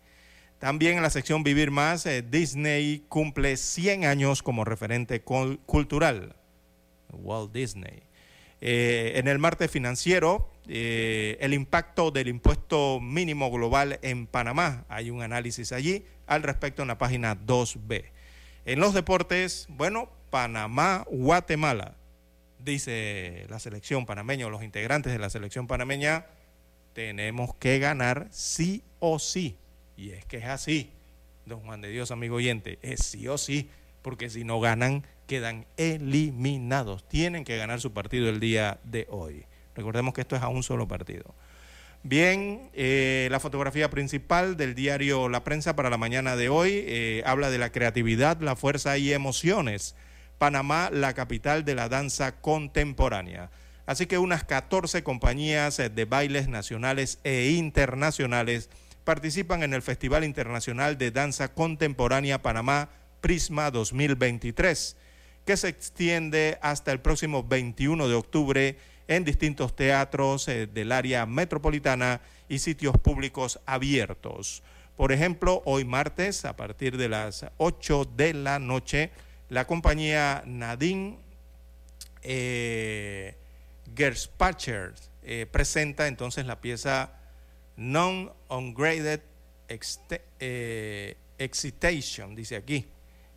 También 0.60 0.98
en 0.98 1.02
la 1.02 1.10
sección 1.10 1.42
Vivir 1.42 1.72
Más, 1.72 2.06
eh, 2.06 2.22
Disney 2.22 3.06
cumple 3.08 3.56
100 3.56 4.04
años 4.04 4.40
como 4.40 4.64
referente 4.64 5.22
cultural. 5.22 6.36
Walt 7.10 7.52
Disney. 7.52 8.04
Eh, 8.60 9.14
en 9.16 9.26
el 9.26 9.40
martes 9.40 9.68
financiero, 9.68 10.48
eh, 10.68 11.38
el 11.40 11.54
impacto 11.54 12.12
del 12.12 12.28
impuesto 12.28 13.00
mínimo 13.00 13.50
global 13.50 13.98
en 14.02 14.28
Panamá. 14.28 14.84
Hay 14.88 15.10
un 15.10 15.22
análisis 15.22 15.72
allí 15.72 16.04
al 16.28 16.44
respecto 16.44 16.82
en 16.82 16.88
la 16.88 16.98
página 16.98 17.34
2B. 17.34 18.13
En 18.66 18.80
los 18.80 18.94
deportes, 18.94 19.66
bueno, 19.68 20.08
Panamá, 20.30 21.04
Guatemala, 21.10 21.96
dice 22.58 23.46
la 23.50 23.58
selección 23.58 24.06
panameña 24.06 24.46
o 24.46 24.50
los 24.50 24.62
integrantes 24.62 25.12
de 25.12 25.18
la 25.18 25.28
selección 25.28 25.66
panameña, 25.66 26.24
tenemos 26.94 27.54
que 27.56 27.78
ganar 27.78 28.28
sí 28.30 28.82
o 29.00 29.18
sí. 29.18 29.58
Y 29.98 30.10
es 30.10 30.24
que 30.24 30.38
es 30.38 30.46
así, 30.46 30.90
don 31.44 31.60
Juan 31.60 31.82
de 31.82 31.90
Dios, 31.90 32.10
amigo 32.10 32.36
oyente, 32.36 32.78
es 32.80 33.00
sí 33.00 33.28
o 33.28 33.36
sí, 33.36 33.68
porque 34.00 34.30
si 34.30 34.44
no 34.44 34.60
ganan, 34.60 35.04
quedan 35.26 35.66
eliminados. 35.76 37.06
Tienen 37.06 37.44
que 37.44 37.58
ganar 37.58 37.82
su 37.82 37.92
partido 37.92 38.30
el 38.30 38.40
día 38.40 38.80
de 38.84 39.06
hoy. 39.10 39.44
Recordemos 39.74 40.14
que 40.14 40.22
esto 40.22 40.36
es 40.36 40.42
a 40.42 40.48
un 40.48 40.62
solo 40.62 40.88
partido. 40.88 41.34
Bien, 42.06 42.68
eh, 42.74 43.28
la 43.30 43.40
fotografía 43.40 43.88
principal 43.88 44.58
del 44.58 44.74
diario 44.74 45.30
La 45.30 45.42
Prensa 45.42 45.74
para 45.74 45.88
la 45.88 45.96
mañana 45.96 46.36
de 46.36 46.50
hoy 46.50 46.84
eh, 46.86 47.22
habla 47.24 47.48
de 47.48 47.56
la 47.56 47.72
creatividad, 47.72 48.42
la 48.42 48.56
fuerza 48.56 48.98
y 48.98 49.14
emociones. 49.14 49.96
Panamá, 50.36 50.90
la 50.92 51.14
capital 51.14 51.64
de 51.64 51.74
la 51.74 51.88
danza 51.88 52.42
contemporánea. 52.42 53.50
Así 53.86 54.04
que 54.04 54.18
unas 54.18 54.44
14 54.44 55.02
compañías 55.02 55.78
eh, 55.78 55.88
de 55.88 56.04
bailes 56.04 56.46
nacionales 56.46 57.20
e 57.24 57.52
internacionales 57.52 58.68
participan 59.04 59.62
en 59.62 59.72
el 59.72 59.80
Festival 59.80 60.24
Internacional 60.24 60.98
de 60.98 61.10
Danza 61.10 61.54
Contemporánea 61.54 62.42
Panamá 62.42 62.90
Prisma 63.22 63.70
2023, 63.70 64.98
que 65.46 65.56
se 65.56 65.68
extiende 65.68 66.58
hasta 66.60 66.92
el 66.92 67.00
próximo 67.00 67.44
21 67.44 68.08
de 68.08 68.14
octubre 68.14 68.76
en 69.08 69.24
distintos 69.24 69.76
teatros 69.76 70.48
eh, 70.48 70.66
del 70.66 70.92
área 70.92 71.26
metropolitana 71.26 72.20
y 72.48 72.58
sitios 72.58 72.96
públicos 72.98 73.60
abiertos. 73.66 74.62
Por 74.96 75.12
ejemplo, 75.12 75.62
hoy 75.64 75.84
martes, 75.84 76.44
a 76.44 76.56
partir 76.56 76.96
de 76.96 77.08
las 77.08 77.46
8 77.58 78.12
de 78.16 78.34
la 78.34 78.58
noche, 78.58 79.10
la 79.48 79.66
compañía 79.66 80.42
Nadine 80.46 81.18
eh, 82.22 83.36
Gerspacher 83.94 84.94
eh, 85.22 85.46
presenta 85.50 86.06
entonces 86.06 86.46
la 86.46 86.60
pieza 86.60 87.12
Non-Ungraded 87.76 89.20
Excitation, 91.38 92.34
dice 92.36 92.56
aquí, 92.56 92.86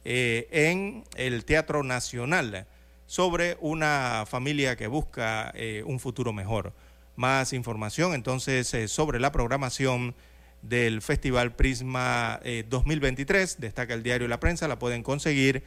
en 0.03 1.03
el 1.15 1.43
Teatro 1.45 1.83
Nacional 1.83 2.67
sobre 3.07 3.57
una 3.61 4.25
familia 4.27 4.75
que 4.75 4.85
busca 4.87 5.51
eh, 5.55 5.81
un 5.85 5.99
futuro 5.99 6.33
mejor. 6.33 6.73
Más 7.15 7.53
información 7.53 8.13
entonces 8.13 8.71
eh, 8.75 8.87
sobre 8.87 9.19
la 9.19 9.31
programación 9.31 10.13
del 10.61 11.01
Festival 11.01 11.55
Prisma 11.55 12.39
2023, 12.69 13.53
eh, 13.53 13.55
destaca 13.59 13.95
el 13.95 14.03
diario 14.03 14.27
La 14.27 14.39
Prensa, 14.39 14.67
la 14.67 14.77
pueden 14.77 15.01
conseguir 15.01 15.63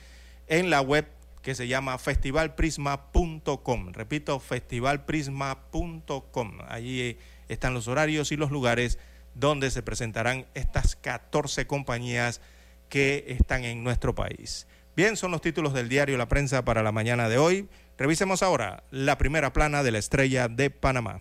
en 0.47 0.71
la 0.71 0.81
web 0.83 1.09
que 1.43 1.55
se 1.55 1.67
llama 1.67 1.97
festivalprisma.com. 1.99 3.93
Repito, 3.93 4.41
festivalprisma.com. 4.41 6.59
Allí 6.69 7.17
están 7.49 7.73
los 7.73 7.89
horarios 7.89 8.31
y 8.33 8.37
los 8.37 8.51
lugares 8.51 8.99
donde 9.35 9.71
se 9.71 9.83
presentarán 9.83 10.45
estas 10.55 10.97
14 10.97 11.67
compañías 11.67 12.43
que 12.91 13.25
están 13.29 13.65
en 13.65 13.83
nuestro 13.83 14.15
país. 14.15 14.67
Bien, 14.97 15.17
son 15.17 15.31
los 15.31 15.41
títulos 15.41 15.73
del 15.73 15.89
diario 15.89 16.19
La 16.19 16.29
Prensa 16.29 16.65
para 16.65 16.83
la 16.83 16.91
mañana 16.91 17.29
de 17.29 17.39
hoy. 17.39 17.69
Revisemos 17.97 18.43
ahora 18.43 18.83
la 18.91 19.19
primera 19.19 19.53
plana 19.53 19.83
de 19.83 19.93
la 19.93 19.99
estrella 19.99 20.49
de 20.49 20.69
Panamá. 20.71 21.21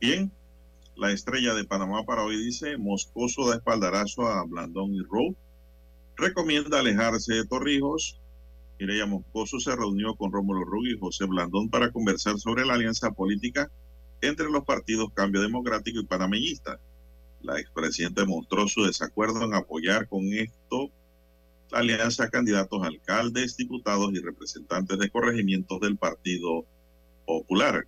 Bien, 0.00 0.30
la 0.96 1.12
estrella 1.12 1.54
de 1.54 1.64
Panamá 1.64 2.04
para 2.04 2.24
hoy 2.24 2.36
dice, 2.36 2.76
Moscoso 2.76 3.48
da 3.48 3.56
espaldarazo 3.56 4.26
a 4.26 4.44
Blandón 4.44 4.94
y 4.94 5.00
Rowe. 5.02 5.34
Recomienda 6.16 6.80
alejarse 6.80 7.34
de 7.34 7.46
Torrijos. 7.46 8.20
Mireya 8.78 9.06
Moscoso 9.06 9.60
se 9.60 9.74
reunió 9.74 10.14
con 10.16 10.32
Rómulo 10.32 10.64
Ruggi 10.64 10.92
y 10.92 10.98
José 10.98 11.24
Blandón 11.24 11.70
para 11.70 11.90
conversar 11.90 12.38
sobre 12.38 12.66
la 12.66 12.74
alianza 12.74 13.12
política 13.12 13.70
entre 14.20 14.50
los 14.50 14.64
partidos 14.64 15.10
Cambio 15.14 15.40
Democrático 15.40 16.00
y 16.00 16.06
Panameñista. 16.06 16.78
La 17.40 17.58
expresidenta 17.58 18.26
mostró 18.26 18.68
su 18.68 18.84
desacuerdo 18.84 19.42
en 19.44 19.54
apoyar 19.54 20.06
con 20.06 20.24
esto 20.34 20.90
alianza 21.72 22.28
candidatos 22.28 22.82
alcaldes, 22.82 23.56
diputados 23.56 24.12
y 24.12 24.20
representantes 24.20 24.98
de 24.98 25.10
corregimientos 25.10 25.80
del 25.80 25.96
Partido 25.96 26.64
Popular. 27.26 27.86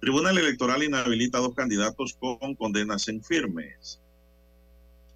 Tribunal 0.00 0.38
Electoral 0.38 0.82
inhabilita 0.82 1.38
a 1.38 1.42
dos 1.42 1.54
candidatos 1.54 2.14
con 2.18 2.54
condenas 2.56 3.08
en 3.08 3.22
firmes. 3.22 4.00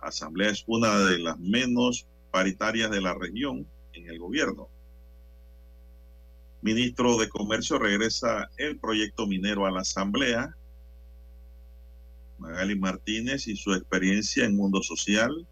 Asamblea 0.01 0.51
es 0.51 0.65
una 0.67 0.99
de 0.99 1.19
las 1.19 1.39
menos 1.39 2.07
paritarias 2.31 2.91
de 2.91 3.01
la 3.01 3.15
región 3.15 3.67
en 3.93 4.09
el 4.09 4.19
gobierno. 4.19 4.69
Ministro 6.63 7.17
de 7.17 7.29
Comercio 7.29 7.79
regresa 7.79 8.49
el 8.57 8.79
proyecto 8.79 9.27
minero 9.27 9.67
a 9.67 9.71
la 9.71 9.81
Asamblea. 9.81 10.57
Magali 12.39 12.79
Martínez 12.79 13.47
y 13.49 13.57
su 13.57 13.73
experiencia 13.73 14.45
en 14.45 14.57
mundo 14.57 14.83
social 14.83 15.47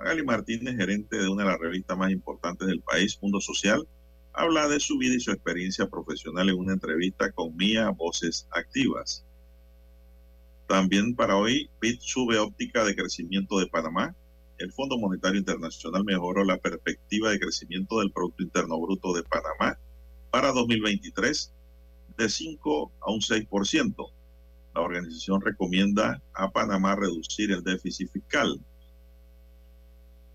Magali 0.00 0.24
Martínez, 0.24 0.76
gerente 0.78 1.18
de 1.18 1.28
una 1.28 1.44
de 1.44 1.50
las 1.50 1.60
revistas 1.60 1.96
más 1.98 2.10
importantes 2.10 2.66
del 2.66 2.80
país, 2.80 3.18
Mundo 3.20 3.38
Social, 3.38 3.86
habla 4.32 4.66
de 4.66 4.80
su 4.80 4.96
vida 4.96 5.14
y 5.14 5.20
su 5.20 5.30
experiencia 5.30 5.88
profesional 5.88 6.48
en 6.48 6.58
una 6.58 6.72
entrevista 6.72 7.30
con 7.32 7.54
Mía 7.54 7.90
Voces 7.90 8.48
Activas. 8.50 9.26
También 10.66 11.14
para 11.14 11.36
hoy, 11.36 11.68
BIT 11.82 12.00
sube 12.00 12.38
óptica 12.38 12.82
de 12.82 12.96
crecimiento 12.96 13.58
de 13.58 13.66
Panamá. 13.66 14.16
El 14.56 14.72
Fondo 14.72 14.96
Monetario 14.96 15.38
Internacional 15.38 16.02
mejoró 16.04 16.44
la 16.44 16.56
perspectiva 16.56 17.30
de 17.30 17.38
crecimiento 17.38 17.98
del 17.98 18.10
Producto 18.10 18.42
Interno 18.42 18.80
Bruto 18.80 19.12
de 19.12 19.22
Panamá 19.24 19.78
para 20.30 20.50
2023 20.52 21.52
de 22.16 22.28
5 22.30 22.92
a 23.02 23.12
un 23.12 23.20
6%. 23.20 24.12
La 24.74 24.80
organización 24.80 25.42
recomienda 25.42 26.22
a 26.32 26.50
Panamá 26.50 26.96
reducir 26.96 27.50
el 27.50 27.62
déficit 27.62 28.10
fiscal. 28.10 28.58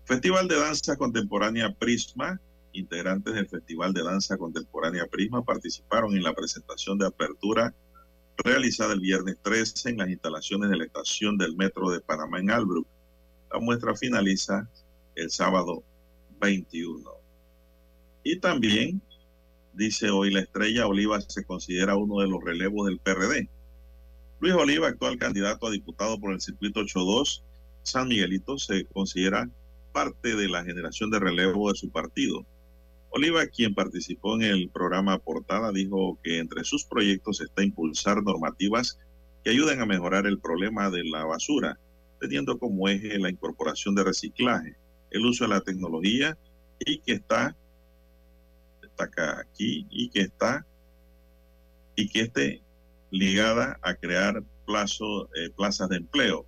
Festival 0.06 0.46
de 0.46 0.56
Danza 0.56 0.96
Contemporánea 0.96 1.74
Prisma. 1.74 2.40
Integrantes 2.72 3.34
del 3.34 3.48
Festival 3.48 3.92
de 3.92 4.04
Danza 4.04 4.38
Contemporánea 4.38 5.06
Prisma 5.08 5.42
participaron 5.42 6.14
en 6.14 6.22
la 6.22 6.32
presentación 6.32 6.96
de 6.96 7.06
apertura 7.06 7.74
realizada 8.36 8.92
el 8.92 9.00
viernes 9.00 9.36
13 9.42 9.90
en 9.90 9.96
las 9.96 10.08
instalaciones 10.08 10.70
de 10.70 10.76
la 10.76 10.84
estación 10.84 11.36
del 11.36 11.56
Metro 11.56 11.90
de 11.90 12.00
Panamá 12.00 12.38
en 12.38 12.52
Albrook. 12.52 12.86
La 13.52 13.58
muestra 13.58 13.96
finaliza 13.96 14.70
el 15.16 15.28
sábado 15.28 15.82
21. 16.40 17.10
Y 18.22 18.38
también, 18.38 19.02
dice 19.72 20.10
hoy 20.10 20.30
la 20.30 20.40
estrella, 20.40 20.86
Oliva 20.86 21.20
se 21.20 21.44
considera 21.44 21.96
uno 21.96 22.20
de 22.20 22.28
los 22.28 22.44
relevos 22.44 22.86
del 22.86 23.00
PRD. 23.00 23.48
Luis 24.38 24.54
Oliva, 24.54 24.86
actual 24.86 25.18
candidato 25.18 25.66
a 25.66 25.72
diputado 25.72 26.20
por 26.20 26.32
el 26.32 26.40
circuito 26.40 26.80
82 26.80 27.42
San 27.82 28.06
Miguelito, 28.06 28.56
se 28.58 28.84
considera 28.84 29.48
parte 29.96 30.36
de 30.36 30.46
la 30.46 30.62
generación 30.62 31.10
de 31.10 31.18
relevo 31.18 31.72
de 31.72 31.74
su 31.78 31.88
partido. 31.88 32.44
Oliva, 33.08 33.46
quien 33.46 33.74
participó 33.74 34.34
en 34.34 34.42
el 34.42 34.68
programa 34.68 35.18
Portada, 35.18 35.72
dijo 35.72 36.18
que 36.22 36.38
entre 36.38 36.64
sus 36.64 36.84
proyectos 36.84 37.40
está 37.40 37.62
impulsar 37.62 38.22
normativas 38.22 38.98
que 39.42 39.48
ayuden 39.48 39.80
a 39.80 39.86
mejorar 39.86 40.26
el 40.26 40.38
problema 40.38 40.90
de 40.90 41.02
la 41.04 41.24
basura, 41.24 41.78
teniendo 42.20 42.58
como 42.58 42.90
eje 42.90 43.18
la 43.18 43.30
incorporación 43.30 43.94
de 43.94 44.04
reciclaje, 44.04 44.76
el 45.12 45.24
uso 45.24 45.44
de 45.44 45.54
la 45.54 45.62
tecnología 45.62 46.36
y 46.78 46.98
que 46.98 47.12
está, 47.12 47.56
destaca 48.82 49.40
aquí, 49.40 49.86
y 49.88 50.10
que 50.10 50.20
está, 50.20 50.66
y 51.94 52.10
que 52.10 52.20
esté 52.20 52.60
ligada 53.10 53.78
a 53.80 53.94
crear 53.94 54.44
plazo, 54.66 55.30
eh, 55.36 55.48
plazas 55.56 55.88
de 55.88 55.96
empleo, 55.96 56.44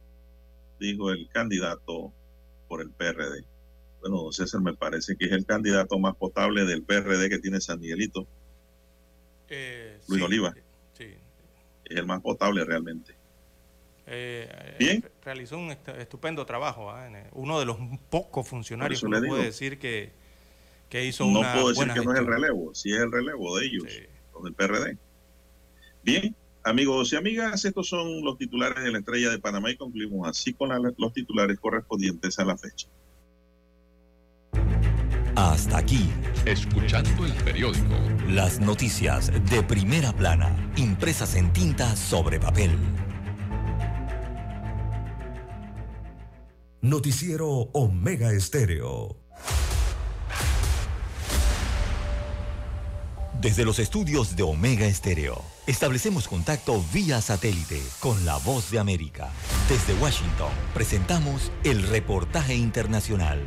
dijo 0.79 1.11
el 1.11 1.31
candidato 1.31 2.13
por 2.69 2.81
el 2.83 2.91
PRD. 2.91 3.45
Bueno, 4.01 4.23
don 4.23 4.33
César 4.33 4.61
me 4.61 4.75
parece 4.75 5.17
que 5.17 5.25
es 5.25 5.33
el 5.33 5.45
candidato 5.45 5.99
más 5.99 6.15
potable 6.15 6.65
del 6.65 6.83
PRD 6.83 7.29
que 7.29 7.39
tiene 7.39 7.61
San 7.61 7.81
Miguelito. 7.81 8.27
Eh, 9.49 9.99
Luis 10.09 10.21
sí, 10.21 10.25
Oliva. 10.27 10.55
Sí. 10.97 11.15
Es 11.85 11.97
el 11.97 12.07
más 12.07 12.21
potable 12.21 12.65
realmente. 12.65 13.15
Eh, 14.07 14.77
Bien. 14.79 15.03
eh, 15.05 15.11
Realizó 15.25 15.59
un 15.59 15.71
est- 15.71 15.89
estupendo 15.89 16.47
trabajo. 16.47 16.91
¿ah? 16.91 17.09
Eh, 17.11 17.29
Uno 17.33 17.59
de 17.59 17.67
los 17.67 17.77
pocos 18.11 18.47
funcionarios 18.47 19.01
que 19.01 19.09
puede 19.09 19.45
decir 19.45 19.79
que, 19.79 20.13
que 20.89 21.05
hizo 21.05 21.25
No 21.27 21.41
una 21.41 21.53
puedo 21.55 21.69
decir 21.69 21.87
buena 21.87 21.95
que 21.95 22.05
no 22.07 22.13
es 22.15 22.19
el 22.21 22.27
relevo, 22.27 22.75
sí 22.75 22.93
es 22.93 23.01
el 23.01 23.11
relevo 23.13 23.59
de 23.59 23.67
ellos, 23.67 23.85
Sí. 23.89 24.01
los 24.33 24.45
del 24.45 24.55
PRD. 24.55 24.97
Bien, 26.03 26.35
amigos 26.69 27.13
y 27.13 27.17
amigas, 27.17 27.65
estos 27.65 27.89
son 27.89 28.23
los 28.23 28.37
titulares 28.39 28.83
de 28.85 28.91
la 28.93 28.99
estrella 28.99 29.31
de 29.31 29.39
Panamá 29.39 29.71
y 29.71 29.77
concluimos 29.77 30.29
así 30.29 30.53
con 30.55 30.69
la- 30.69 30.79
los 30.97 31.13
titulares 31.13 31.59
correspondientes 31.59 32.39
a 32.39 32.45
la 32.45 32.57
fecha. 32.57 32.89
Hasta 35.35 35.79
aquí, 35.79 36.11
Escuchando 36.47 37.25
el 37.25 37.33
periódico. 37.45 37.95
las 38.29 38.61
noticias 38.61 39.31
de 39.51 39.63
primera 39.63 40.13
plana, 40.13 40.73
impresas 40.77 41.37
en 41.37 41.53
tinta 41.53 41.95
sobre 41.97 42.41
papel. 42.41 42.73
Noticiero 46.81 47.49
Omega 47.73 48.33
Estéreo. 48.33 49.18
Desde 53.41 53.65
los 53.65 53.79
estudios 53.79 54.35
de 54.35 54.43
Omega 54.43 54.87
Estéreo, 54.87 55.45
establecemos 55.69 56.27
contacto 56.27 56.83
vía 56.93 57.21
satélite 57.21 57.81
con 58.01 58.25
la 58.25 58.37
voz 58.39 58.69
de 58.73 58.81
América. 58.81 59.31
Desde 59.69 59.95
Washington, 60.03 60.51
presentamos 60.75 61.53
el 61.63 61.85
reportaje 61.85 62.57
internacional. 62.57 63.39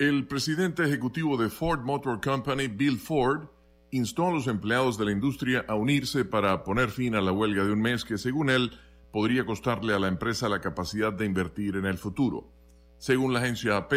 El 0.00 0.26
presidente 0.26 0.82
ejecutivo 0.82 1.36
de 1.36 1.48
Ford 1.48 1.84
Motor 1.84 2.20
Company, 2.20 2.66
Bill 2.66 2.98
Ford, 2.98 3.46
instó 3.92 4.26
a 4.26 4.32
los 4.32 4.48
empleados 4.48 4.98
de 4.98 5.04
la 5.04 5.12
industria 5.12 5.64
a 5.68 5.76
unirse 5.76 6.24
para 6.24 6.64
poner 6.64 6.90
fin 6.90 7.14
a 7.14 7.20
la 7.20 7.30
huelga 7.30 7.62
de 7.62 7.72
un 7.72 7.80
mes 7.80 8.04
que, 8.04 8.18
según 8.18 8.50
él, 8.50 8.72
podría 9.12 9.46
costarle 9.46 9.94
a 9.94 10.00
la 10.00 10.08
empresa 10.08 10.48
la 10.48 10.60
capacidad 10.60 11.12
de 11.12 11.26
invertir 11.26 11.76
en 11.76 11.86
el 11.86 11.96
futuro. 11.96 12.59
Según 13.00 13.32
la 13.32 13.38
agencia 13.40 13.78
AP, 13.78 13.94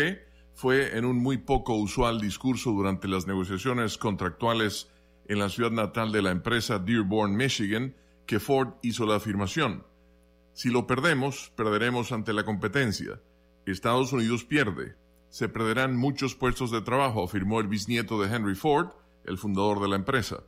fue 0.53 0.97
en 0.97 1.03
un 1.03 1.17
muy 1.17 1.37
poco 1.37 1.75
usual 1.75 2.21
discurso 2.21 2.71
durante 2.71 3.09
las 3.09 3.27
negociaciones 3.27 3.97
contractuales 3.97 4.89
en 5.27 5.39
la 5.39 5.49
ciudad 5.49 5.71
natal 5.71 6.13
de 6.13 6.21
la 6.21 6.31
empresa 6.31 6.79
Dearborn, 6.79 7.35
Michigan, 7.35 7.97
que 8.25 8.39
Ford 8.39 8.75
hizo 8.81 9.05
la 9.05 9.17
afirmación. 9.17 9.83
Si 10.53 10.69
lo 10.69 10.87
perdemos, 10.87 11.51
perderemos 11.57 12.13
ante 12.13 12.31
la 12.31 12.45
competencia. 12.45 13.19
Estados 13.65 14.13
Unidos 14.13 14.45
pierde. 14.45 14.95
Se 15.27 15.49
perderán 15.49 15.97
muchos 15.97 16.33
puestos 16.33 16.71
de 16.71 16.79
trabajo, 16.79 17.25
afirmó 17.25 17.59
el 17.59 17.67
bisnieto 17.67 18.21
de 18.21 18.33
Henry 18.33 18.55
Ford, 18.55 18.91
el 19.25 19.37
fundador 19.37 19.81
de 19.81 19.89
la 19.89 19.97
empresa. 19.97 20.43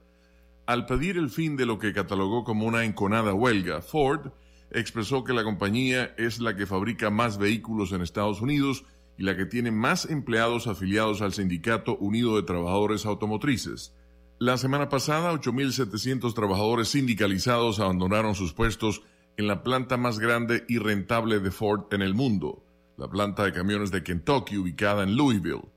Al 0.65 0.85
pedir 0.85 1.17
el 1.17 1.29
fin 1.29 1.57
de 1.57 1.65
lo 1.65 1.77
que 1.77 1.91
catalogó 1.91 2.45
como 2.45 2.65
una 2.67 2.85
enconada 2.85 3.33
huelga, 3.33 3.81
Ford 3.81 4.31
expresó 4.75 5.23
que 5.23 5.33
la 5.33 5.43
compañía 5.43 6.13
es 6.17 6.39
la 6.39 6.55
que 6.55 6.65
fabrica 6.65 7.09
más 7.09 7.37
vehículos 7.37 7.93
en 7.93 8.01
Estados 8.01 8.41
Unidos 8.41 8.83
y 9.17 9.23
la 9.23 9.37
que 9.37 9.45
tiene 9.45 9.71
más 9.71 10.05
empleados 10.05 10.67
afiliados 10.67 11.21
al 11.21 11.33
Sindicato 11.33 11.95
Unido 11.97 12.35
de 12.35 12.43
Trabajadores 12.43 13.05
Automotrices. 13.05 13.95
La 14.37 14.57
semana 14.57 14.89
pasada, 14.89 15.31
8.700 15.31 16.33
trabajadores 16.33 16.89
sindicalizados 16.89 17.79
abandonaron 17.79 18.35
sus 18.35 18.51
puestos 18.51 19.01
en 19.37 19.47
la 19.47 19.63
planta 19.63 19.95
más 19.95 20.19
grande 20.19 20.65
y 20.67 20.77
rentable 20.77 21.39
de 21.39 21.51
Ford 21.51 21.85
en 21.91 22.01
el 22.01 22.13
mundo, 22.13 22.61
la 22.97 23.07
planta 23.07 23.45
de 23.45 23.53
camiones 23.53 23.91
de 23.91 24.03
Kentucky 24.03 24.57
ubicada 24.57 25.03
en 25.03 25.15
Louisville. 25.15 25.69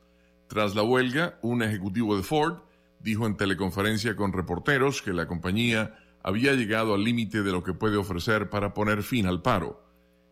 Tras 0.48 0.74
la 0.74 0.82
huelga, 0.82 1.38
un 1.42 1.62
ejecutivo 1.62 2.16
de 2.16 2.24
Ford 2.24 2.62
dijo 3.00 3.26
en 3.26 3.36
teleconferencia 3.36 4.16
con 4.16 4.32
reporteros 4.32 5.02
que 5.02 5.12
la 5.12 5.28
compañía 5.28 5.96
había 6.22 6.52
llegado 6.54 6.94
al 6.94 7.04
límite 7.04 7.42
de 7.42 7.52
lo 7.52 7.62
que 7.62 7.74
puede 7.74 7.96
ofrecer 7.96 8.50
para 8.50 8.74
poner 8.74 9.02
fin 9.02 9.26
al 9.26 9.42
paro. 9.42 9.82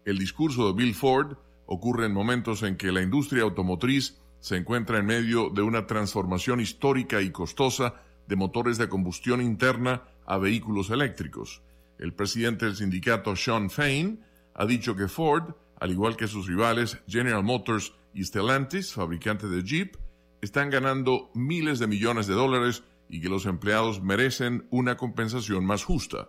El 0.04 0.18
discurso 0.18 0.66
de 0.66 0.74
Bill 0.74 0.94
Ford 0.94 1.36
ocurre 1.66 2.06
en 2.06 2.12
momentos 2.12 2.62
en 2.62 2.76
que 2.76 2.92
la 2.92 3.02
industria 3.02 3.42
automotriz 3.42 4.18
se 4.40 4.56
encuentra 4.56 4.98
en 4.98 5.06
medio 5.06 5.50
de 5.50 5.62
una 5.62 5.86
transformación 5.86 6.60
histórica 6.60 7.20
y 7.20 7.30
costosa 7.30 7.94
de 8.26 8.36
motores 8.36 8.78
de 8.78 8.88
combustión 8.88 9.40
interna 9.40 10.02
a 10.26 10.38
vehículos 10.38 10.90
eléctricos. 10.90 11.62
El 11.98 12.12
presidente 12.12 12.66
del 12.66 12.76
sindicato 12.76 13.34
Sean 13.36 13.70
Fain 13.70 14.20
ha 14.54 14.66
dicho 14.66 14.94
que 14.96 15.08
Ford, 15.08 15.54
al 15.80 15.90
igual 15.90 16.16
que 16.16 16.28
sus 16.28 16.46
rivales 16.46 16.98
General 17.08 17.42
Motors 17.42 17.92
y 18.14 18.24
Stellantis, 18.24 18.92
fabricante 18.92 19.48
de 19.48 19.62
Jeep, 19.62 19.96
están 20.40 20.70
ganando 20.70 21.30
miles 21.34 21.78
de 21.78 21.86
millones 21.86 22.26
de 22.26 22.34
dólares 22.34 22.82
y 23.08 23.20
que 23.20 23.28
los 23.28 23.46
empleados 23.46 24.02
merecen 24.02 24.66
una 24.70 24.96
compensación 24.96 25.64
más 25.64 25.84
justa. 25.84 26.28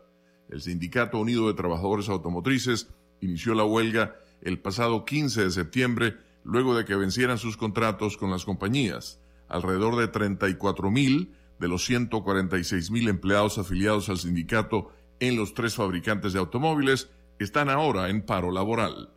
El 0.49 0.61
Sindicato 0.61 1.19
Unido 1.19 1.47
de 1.47 1.53
Trabajadores 1.53 2.09
Automotrices 2.09 2.89
inició 3.21 3.53
la 3.53 3.63
huelga 3.63 4.15
el 4.41 4.59
pasado 4.59 5.05
15 5.05 5.45
de 5.45 5.51
septiembre 5.51 6.17
luego 6.43 6.75
de 6.75 6.85
que 6.85 6.95
vencieran 6.95 7.37
sus 7.37 7.57
contratos 7.57 8.17
con 8.17 8.31
las 8.31 8.45
compañías. 8.45 9.19
Alrededor 9.49 9.97
de 9.97 10.07
34 10.07 10.89
mil 10.91 11.33
de 11.59 11.67
los 11.67 11.85
146 11.85 12.91
mil 12.91 13.09
empleados 13.09 13.57
afiliados 13.57 14.09
al 14.09 14.17
sindicato 14.17 14.91
en 15.19 15.35
los 15.35 15.53
tres 15.53 15.75
fabricantes 15.75 16.33
de 16.33 16.39
automóviles 16.39 17.09
están 17.39 17.69
ahora 17.69 18.09
en 18.09 18.21
paro 18.21 18.51
laboral. 18.51 19.09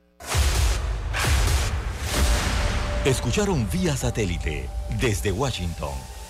Escucharon 3.05 3.67
vía 3.73 3.97
satélite 3.97 4.69
desde 5.01 5.33
Washington 5.33 6.10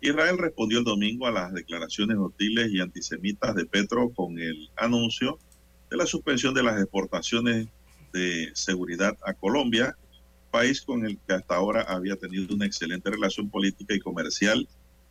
Israel 0.00 0.38
respondió 0.38 0.78
el 0.78 0.84
domingo 0.84 1.26
a 1.26 1.32
las 1.32 1.52
declaraciones 1.52 2.16
hostiles 2.16 2.70
y 2.70 2.80
antisemitas 2.80 3.54
de 3.54 3.66
Petro 3.66 4.10
con 4.10 4.38
el 4.38 4.70
anuncio 4.76 5.38
de 5.90 5.96
la 5.96 6.06
suspensión 6.06 6.54
de 6.54 6.62
las 6.62 6.80
exportaciones 6.80 7.68
de 8.12 8.50
seguridad 8.54 9.16
a 9.24 9.34
Colombia, 9.34 9.96
país 10.50 10.80
con 10.80 11.04
el 11.04 11.18
que 11.26 11.34
hasta 11.34 11.54
ahora 11.54 11.82
había 11.82 12.16
tenido 12.16 12.54
una 12.54 12.66
excelente 12.66 13.10
relación 13.10 13.50
política 13.50 13.94
y 13.94 14.00
comercial 14.00 14.66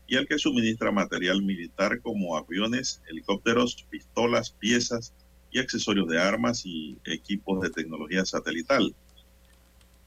y 0.07 0.17
al 0.17 0.27
que 0.27 0.37
suministra 0.37 0.91
material 0.91 1.41
militar 1.41 1.99
como 2.01 2.37
aviones, 2.37 3.01
helicópteros, 3.07 3.85
pistolas, 3.89 4.51
piezas 4.51 5.13
y 5.51 5.59
accesorios 5.59 6.07
de 6.07 6.19
armas 6.19 6.65
y 6.65 6.97
equipos 7.05 7.61
de 7.61 7.69
tecnología 7.69 8.25
satelital. 8.25 8.93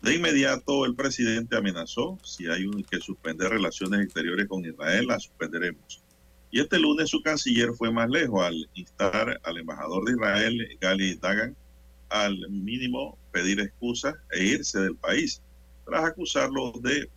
De 0.03 0.15
inmediato 0.15 0.85
el 0.85 0.95
presidente 0.95 1.57
amenazó, 1.57 2.19
si 2.23 2.47
hay 2.47 2.71
que 2.89 3.01
suspender 3.01 3.51
relaciones 3.51 4.01
exteriores 4.03 4.47
con 4.47 4.65
Israel, 4.65 5.07
las 5.09 5.25
suspenderemos. 5.25 6.03
Y 6.51 6.61
este 6.61 6.79
lunes 6.79 7.11
su 7.11 7.23
canciller 7.23 7.73
fue 7.75 7.93
más 7.93 8.09
lejos 8.09 8.43
al 8.43 8.69
instar 8.75 9.39
al 9.43 9.59
embajador 9.59 10.05
de 10.05 10.13
Israel, 10.13 10.79
Gali 10.81 11.15
Dagan, 11.17 11.55
al 12.09 12.39
mínimo 12.49 13.19
pedir 13.33 13.61
excusas 13.61 14.15
e 14.33 14.45
irse 14.45 14.81
del 14.81 14.97
país, 14.97 15.43
tras 15.85 16.05
acusarlo 16.05 16.73
de 16.81 17.11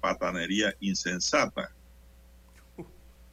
patanería 0.00 0.74
insensata. 0.80 1.72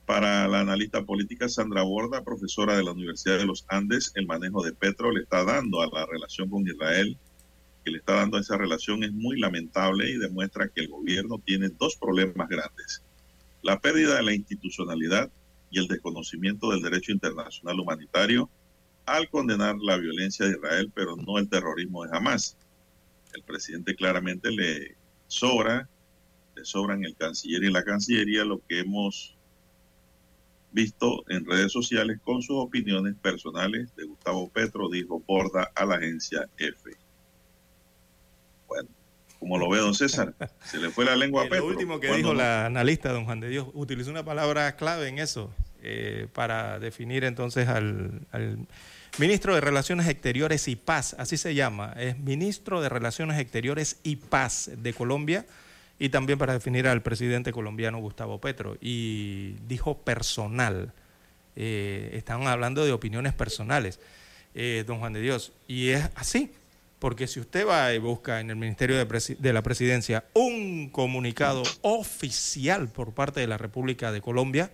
Para 0.05 0.47
la 0.47 0.59
analista 0.61 1.03
política 1.03 1.49
Sandra 1.49 1.83
Borda, 1.83 2.23
profesora 2.23 2.75
de 2.75 2.83
la 2.83 2.91
Universidad 2.91 3.37
de 3.37 3.45
los 3.45 3.65
Andes, 3.69 4.11
el 4.15 4.27
manejo 4.27 4.63
de 4.63 4.73
Petro 4.73 5.11
le 5.11 5.21
está 5.21 5.43
dando 5.43 5.81
a 5.81 5.87
la 5.87 6.05
relación 6.05 6.49
con 6.49 6.67
Israel, 6.67 7.17
que 7.83 7.91
le 7.91 7.99
está 7.99 8.15
dando 8.15 8.37
a 8.37 8.41
esa 8.41 8.57
relación 8.57 9.03
es 9.03 9.11
muy 9.11 9.39
lamentable 9.39 10.09
y 10.09 10.17
demuestra 10.17 10.67
que 10.67 10.81
el 10.81 10.89
gobierno 10.89 11.39
tiene 11.45 11.69
dos 11.69 11.95
problemas 11.95 12.49
grandes. 12.49 13.04
La 13.65 13.79
pérdida 13.79 14.17
de 14.17 14.21
la 14.21 14.35
institucionalidad 14.35 15.31
y 15.71 15.79
el 15.79 15.87
desconocimiento 15.87 16.69
del 16.69 16.83
derecho 16.83 17.11
internacional 17.11 17.79
humanitario 17.79 18.47
al 19.07 19.27
condenar 19.27 19.75
la 19.79 19.97
violencia 19.97 20.45
de 20.45 20.51
Israel, 20.51 20.91
pero 20.93 21.15
no 21.15 21.39
el 21.39 21.49
terrorismo 21.49 22.05
de 22.05 22.15
Hamas. 22.15 22.59
El 23.33 23.41
presidente 23.41 23.95
claramente 23.95 24.51
le 24.51 24.95
sobra, 25.25 25.89
le 26.55 26.63
sobran 26.63 27.03
el 27.05 27.15
canciller 27.15 27.63
y 27.63 27.71
la 27.71 27.83
cancillería 27.83 28.45
lo 28.45 28.61
que 28.67 28.81
hemos 28.81 29.35
visto 30.71 31.23
en 31.29 31.43
redes 31.43 31.71
sociales 31.71 32.19
con 32.23 32.43
sus 32.43 32.57
opiniones 32.57 33.15
personales 33.15 33.95
de 33.95 34.05
Gustavo 34.05 34.47
Petro, 34.47 34.89
dijo 34.89 35.23
Borda 35.25 35.71
a 35.73 35.85
la 35.87 35.95
agencia 35.95 36.47
F. 36.57 36.91
Como 39.45 39.59
lo 39.59 39.69
ve 39.69 39.77
don 39.77 39.93
César, 39.93 40.33
se 40.63 40.79
le 40.79 40.89
fue 40.89 41.05
la 41.05 41.15
lengua 41.15 41.43
a 41.43 41.45
Petro. 41.45 41.59
Lo 41.59 41.67
último 41.67 41.99
que 41.99 42.11
dijo 42.15 42.33
la 42.33 42.65
analista, 42.65 43.13
don 43.13 43.25
Juan 43.25 43.39
de 43.41 43.49
Dios, 43.49 43.67
utilizó 43.75 44.09
una 44.09 44.25
palabra 44.25 44.75
clave 44.75 45.07
en 45.07 45.19
eso, 45.19 45.53
eh, 45.83 46.25
para 46.33 46.79
definir 46.79 47.23
entonces 47.23 47.67
al, 47.67 48.21
al 48.31 48.65
ministro 49.19 49.53
de 49.53 49.61
Relaciones 49.61 50.07
Exteriores 50.07 50.67
y 50.67 50.75
Paz, 50.75 51.15
así 51.19 51.37
se 51.37 51.53
llama, 51.53 51.93
es 51.95 52.17
ministro 52.17 52.81
de 52.81 52.89
Relaciones 52.89 53.39
Exteriores 53.39 53.99
y 54.01 54.15
Paz 54.15 54.71
de 54.75 54.93
Colombia 54.93 55.45
y 55.99 56.09
también 56.09 56.39
para 56.39 56.53
definir 56.53 56.87
al 56.87 57.03
presidente 57.03 57.51
colombiano 57.51 57.99
Gustavo 57.99 58.41
Petro. 58.41 58.77
Y 58.81 59.57
dijo 59.67 59.99
personal. 59.99 60.91
Eh, 61.55 62.09
están 62.13 62.47
hablando 62.47 62.83
de 62.83 62.93
opiniones 62.93 63.33
personales, 63.33 63.99
eh, 64.55 64.83
don 64.87 64.97
Juan 64.97 65.13
de 65.13 65.21
Dios. 65.21 65.53
Y 65.67 65.89
es 65.89 66.09
así, 66.15 66.51
porque 67.05 67.27
si 67.27 67.39
usted 67.39 67.67
va 67.67 67.93
y 67.93 67.99
busca 67.99 68.39
en 68.39 68.49
el 68.49 68.55
Ministerio 68.55 68.97
de, 68.97 69.35
de, 69.37 69.53
la 69.53 69.61
Presidencia 69.61 70.25
un 70.33 70.89
comunicado 70.89 71.61
oficial 71.83 72.87
por 72.87 73.13
parte 73.13 73.39
de 73.39 73.45
la 73.45 73.59
República 73.59 74.11
de 74.11 74.21
Colombia, 74.21 74.71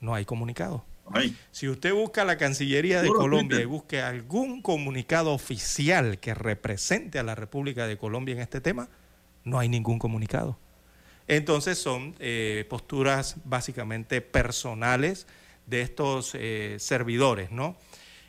no 0.00 0.14
hay 0.14 0.24
comunicado. 0.24 0.82
Ay. 1.12 1.36
Si 1.50 1.68
usted 1.68 1.92
busca 1.92 2.24
la 2.24 2.38
Cancillería 2.38 3.02
de 3.02 3.08
Colombia 3.08 3.60
y 3.60 3.66
busque 3.66 4.00
algún 4.00 4.62
comunicado 4.62 5.34
oficial 5.34 6.18
que 6.20 6.32
represente 6.32 7.18
a 7.18 7.22
la 7.22 7.34
República 7.34 7.86
de 7.86 7.98
Colombia 7.98 8.32
en 8.32 8.40
este 8.40 8.62
tema, 8.62 8.88
no 9.44 9.58
hay 9.58 9.68
ningún 9.68 9.98
comunicado. 9.98 10.58
Entonces 11.28 11.76
son 11.76 12.14
eh, 12.18 12.64
posturas 12.70 13.36
básicamente 13.44 14.22
personales 14.22 15.26
de 15.66 15.82
estos 15.82 16.30
eh, 16.32 16.76
servidores, 16.78 17.50
¿no? 17.50 17.76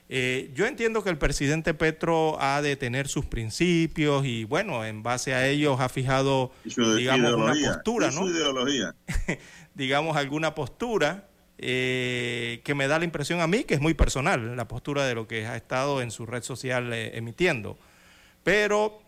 Eh, 0.07 0.51
yo 0.53 0.67
entiendo 0.67 1.03
que 1.03 1.09
el 1.09 1.17
presidente 1.17 1.73
Petro 1.73 2.39
ha 2.39 2.61
de 2.61 2.75
tener 2.75 3.07
sus 3.07 3.25
principios 3.25 4.23
y 4.25 4.43
bueno, 4.43 4.85
en 4.85 5.01
base 5.01 5.33
a 5.33 5.47
ellos 5.47 5.79
ha 5.79 5.89
fijado, 5.89 6.51
digamos, 6.63 7.33
una 7.33 7.53
postura, 7.73 8.11
¿no? 8.11 8.29
ideología. 8.29 8.95
digamos, 9.73 10.15
alguna 10.15 10.53
postura 10.53 11.27
eh, 11.57 12.61
que 12.63 12.75
me 12.75 12.87
da 12.87 12.99
la 12.99 13.05
impresión 13.05 13.41
a 13.41 13.47
mí 13.47 13.63
que 13.63 13.73
es 13.73 13.81
muy 13.81 13.95
personal, 13.95 14.55
la 14.55 14.67
postura 14.67 15.05
de 15.05 15.15
lo 15.15 15.27
que 15.27 15.47
ha 15.47 15.55
estado 15.55 16.01
en 16.01 16.11
su 16.11 16.27
red 16.27 16.43
social 16.43 16.93
eh, 16.93 17.17
emitiendo. 17.17 17.77
Pero 18.43 19.01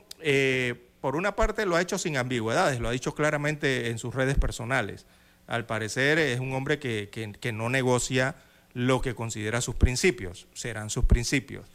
por 1.00 1.16
una 1.16 1.36
parte 1.36 1.68
lo 1.68 1.76
ha 1.76 1.82
hecho 1.82 2.00
sin 2.00 2.18
ambigüedades, 2.18 2.80
lo 2.80 2.90
ha 2.90 2.92
dicho 2.92 3.14
claramente 3.14 3.90
en 3.90 4.00
sus 4.00 4.16
redes 4.16 4.36
personales. 4.40 5.06
Al 5.46 5.68
parecer 5.68 6.18
es 6.18 6.40
un 6.40 6.54
hombre 6.54 6.80
que, 6.80 7.10
que, 7.12 7.34
que 7.34 7.52
no 7.52 7.70
negocia 7.70 8.36
lo 8.78 9.02
que 9.02 9.16
considera 9.16 9.60
sus 9.60 9.74
principios, 9.74 10.46
serán 10.54 10.92
sus 10.92 11.06
principios. 11.06 11.66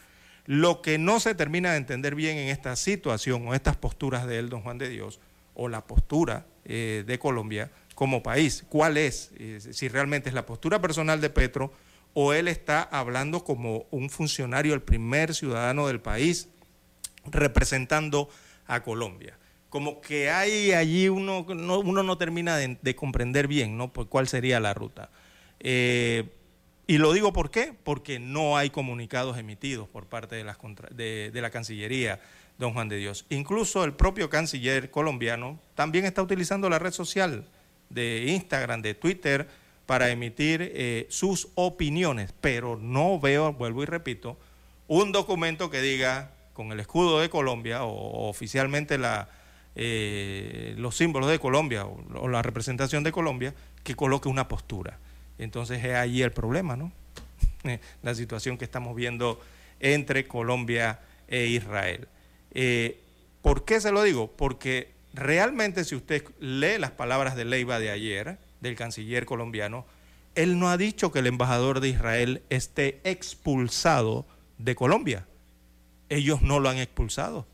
Lo 0.47 0.83
que 0.83 0.99
no 0.99 1.19
se 1.19 1.35
termina 1.35 1.73
de 1.73 1.79
entender 1.79 2.15
bien 2.15 2.37
en 2.37 2.49
esta 2.49 2.77
situación 2.77 3.49
o 3.49 3.55
estas 3.55 3.77
posturas 3.77 4.24
de 4.24 4.39
él, 4.39 4.49
don 4.49 4.62
Juan 4.62 4.79
de 4.79 4.89
Dios, 4.89 5.19
o 5.55 5.69
la 5.69 5.85
postura 5.85 6.47
eh, 6.65 7.03
de 7.05 7.19
Colombia 7.19 7.73
como 7.97 8.23
país, 8.23 8.65
cuál 8.69 8.97
es, 8.97 9.33
eh, 9.37 9.59
si 9.59 9.89
realmente 9.89 10.29
es 10.29 10.35
la 10.37 10.47
postura 10.47 10.81
personal 10.81 11.20
de 11.20 11.29
Petro 11.29 11.73
o 12.15 12.35
él 12.35 12.47
está 12.47 12.83
hablando 12.85 13.43
como 13.43 13.87
un 13.91 14.09
funcionario, 14.09 14.73
el 14.73 14.83
primer 14.83 15.35
ciudadano 15.35 15.89
del 15.89 16.01
país, 16.01 16.51
representando 17.24 18.29
a 18.66 18.85
Colombia. 18.85 19.37
Como 19.70 20.01
que 20.01 20.31
hay 20.31 20.70
allí 20.70 21.09
uno 21.09 21.45
no, 21.49 21.81
uno 21.81 22.05
no 22.05 22.16
termina 22.16 22.57
de, 22.57 22.79
de 22.81 22.95
comprender 22.95 23.49
bien 23.49 23.77
¿no? 23.77 23.93
Por 23.93 24.09
cuál 24.09 24.29
sería 24.29 24.61
la 24.61 24.73
ruta. 24.73 25.11
Eh, 25.59 26.29
y 26.93 26.98
lo 26.98 27.14
digo 27.14 27.32
por 27.32 27.51
qué, 27.51 27.73
porque 27.85 28.19
no 28.19 28.59
hay 28.59 28.69
comunicados 28.69 29.39
emitidos 29.39 29.89
por 29.89 30.05
parte 30.05 30.36
de, 30.36 30.44
las 30.44 30.59
contra, 30.59 30.90
de, 30.90 31.31
la 31.32 31.48
Cancillería, 31.48 32.20
don 32.59 32.74
Juan 32.74 32.90
de 32.90 32.98
Dios. 32.98 33.24
Incluso 33.31 33.85
el 33.85 33.94
propio 33.94 34.28
canciller 34.28 34.90
colombiano 34.90 35.59
también 35.74 36.05
está 36.05 36.20
utilizando 36.20 36.69
la 36.69 36.78
red 36.78 36.93
social 36.93 37.47
de 37.89 38.27
Instagram, 38.27 38.82
de 38.82 38.93
Twitter, 38.93 39.48
para 39.86 40.10
emitir 40.10 40.70
eh, 40.74 41.06
sus 41.09 41.48
opiniones, 41.55 42.35
pero 42.43 42.77
no 42.77 43.19
veo, 43.19 43.55
vuelvo 43.55 43.82
y 43.82 43.86
repito, 43.86 44.36
un 44.86 45.12
documento 45.12 45.70
que 45.70 45.81
diga 45.81 46.32
con 46.52 46.73
el 46.73 46.81
escudo 46.81 47.20
de 47.20 47.31
Colombia 47.31 47.85
o, 47.85 48.28
oficialmente 48.28 48.98
la, 48.98 49.31
eh, 49.77 50.74
los 50.77 50.94
símbolos 50.94 51.31
de 51.31 51.39
Colombia 51.39 51.86
o 51.86 52.28
la 52.28 52.43
representación 52.43 53.02
de 53.02 53.12
Colombia 53.12 53.55
que 53.82 53.97
coloque 53.97 54.28
una 54.28 54.47
postura. 54.47 54.98
Entonces 55.39 55.85
es 55.85 55.95
ahí 55.95 56.23
el 56.23 56.33
problema, 56.33 56.77
¿no? 56.77 56.93
La 58.03 58.15
situación 58.15 58.59
que 58.59 58.65
estamos 58.65 58.95
viendo 58.95 59.41
entre 59.81 60.27
Colombia 60.27 61.01
e 61.29 61.47
Israel. 61.47 62.09
Eh, 62.53 63.01
¿Por 63.43 63.65
qué 63.65 63.81
se 63.81 63.91
lo 63.91 64.03
digo? 64.03 64.31
Porque 64.31 64.93
realmente 65.13 65.85
si 65.85 65.95
usted 65.95 66.25
lee 66.39 66.79
las 66.79 66.93
palabras 66.93 67.35
de 67.37 67.45
Leiva 67.45 67.79
de 67.79 67.91
ayer, 67.91 68.39
del 68.61 68.77
canciller 68.77 69.27
colombiano, 69.27 69.85
él 70.35 70.59
no 70.59 70.71
ha 70.71 70.77
dicho 70.77 71.13
que 71.13 71.19
el 71.19 71.27
embajador 71.27 71.81
de 71.81 71.89
Israel 71.89 72.43
esté 72.49 73.01
expulsado 73.05 74.27
de 74.59 74.75
Colombia. 74.75 75.27
Ellos 76.09 76.43
no 76.43 76.61
lo 76.61 76.69
han 76.69 76.79
expulsado. 76.79 77.47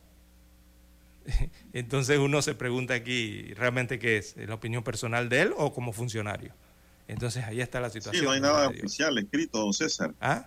Entonces 1.73 2.19
uno 2.19 2.41
se 2.41 2.55
pregunta 2.55 2.93
aquí, 2.93 3.53
¿realmente 3.55 3.99
qué 3.99 4.17
es? 4.17 4.35
¿La 4.37 4.55
opinión 4.55 4.83
personal 4.83 5.29
de 5.29 5.41
él 5.41 5.53
o 5.57 5.73
como 5.73 5.91
funcionario? 5.91 6.53
Entonces 7.09 7.43
ahí 7.43 7.59
está 7.59 7.79
la 7.81 7.89
situación. 7.89 8.21
Sí, 8.21 8.25
no 8.25 8.31
hay 8.31 8.39
nada 8.39 8.69
oficial 8.69 9.17
escrito, 9.17 9.57
don 9.57 9.73
César. 9.73 10.13
¿Ah? 10.21 10.45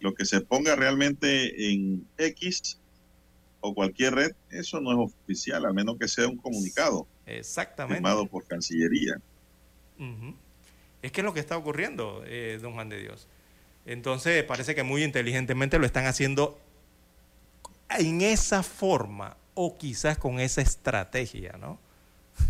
Lo 0.00 0.14
que 0.14 0.24
se 0.24 0.40
ponga 0.40 0.74
realmente 0.74 1.70
en 1.72 2.04
X 2.18 2.80
o 3.60 3.72
cualquier 3.72 4.14
red, 4.14 4.32
eso 4.50 4.80
no 4.80 4.90
es 4.90 5.12
oficial, 5.22 5.64
a 5.64 5.72
menos 5.72 5.96
que 5.96 6.08
sea 6.08 6.26
un 6.26 6.38
comunicado. 6.38 7.06
Exactamente. 7.24 7.96
Firmado 7.96 8.26
por 8.26 8.46
Cancillería. 8.48 9.20
Uh 9.98 10.02
-huh. 10.02 10.34
Es 11.02 11.12
que 11.12 11.20
es 11.20 11.24
lo 11.24 11.32
que 11.32 11.40
está 11.40 11.56
ocurriendo, 11.56 12.24
eh, 12.26 12.58
don 12.60 12.72
Juan 12.72 12.88
de 12.88 12.98
Dios. 12.98 13.28
Entonces 13.86 14.42
parece 14.42 14.74
que 14.74 14.82
muy 14.82 15.04
inteligentemente 15.04 15.78
lo 15.78 15.86
están 15.86 16.06
haciendo 16.06 16.58
en 17.96 18.22
esa 18.22 18.64
forma 18.64 19.36
o 19.54 19.78
quizás 19.78 20.18
con 20.18 20.40
esa 20.40 20.62
estrategia, 20.62 21.52
¿no? 21.60 21.78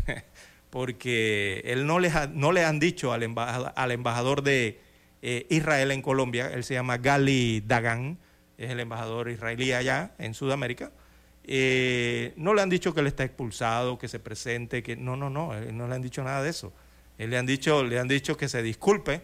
Porque 0.71 1.63
él 1.65 1.87
no, 1.87 1.99
les 1.99 2.13
no 2.31 2.53
le 2.53 2.65
han 2.65 2.79
dicho 2.79 3.13
al 3.13 3.23
embajador, 3.23 3.73
al 3.75 3.91
embajador 3.91 4.43
de 4.43 4.81
eh, 5.23 5.47
Israel 5.51 5.91
en 5.91 6.01
Colombia, 6.01 6.51
él 6.53 6.65
se 6.65 6.75
llama 6.75 6.97
Gali 6.99 7.61
Dagan, 7.67 8.19
es 8.57 8.71
el 8.71 8.81
embajador 8.81 9.29
israelí 9.29 9.73
allá 9.73 10.15
en 10.19 10.33
Sudamérica, 10.33 10.93
eh, 11.45 12.33
no 12.37 12.55
le 12.55 12.63
han 12.63 12.71
dicho 12.71 12.95
que 12.95 13.01
él 13.01 13.07
está 13.07 13.25
expulsado, 13.25 13.99
que 13.99 14.09
se 14.09 14.21
presente, 14.21 14.83
que 14.83 14.97
no, 14.97 15.17
no, 15.17 15.29
no, 15.29 15.53
no 15.61 15.89
le 15.89 15.95
han 15.95 16.03
dicho 16.03 16.23
nada 16.23 16.43
de 16.43 16.51
eso. 16.51 16.73
Él 17.19 17.31
le 17.31 17.39
han 17.39 17.47
dicho, 17.47 17.83
le 17.83 17.99
han 17.99 18.09
dicho 18.09 18.37
que 18.37 18.49
se 18.49 18.63
disculpe, 18.63 19.23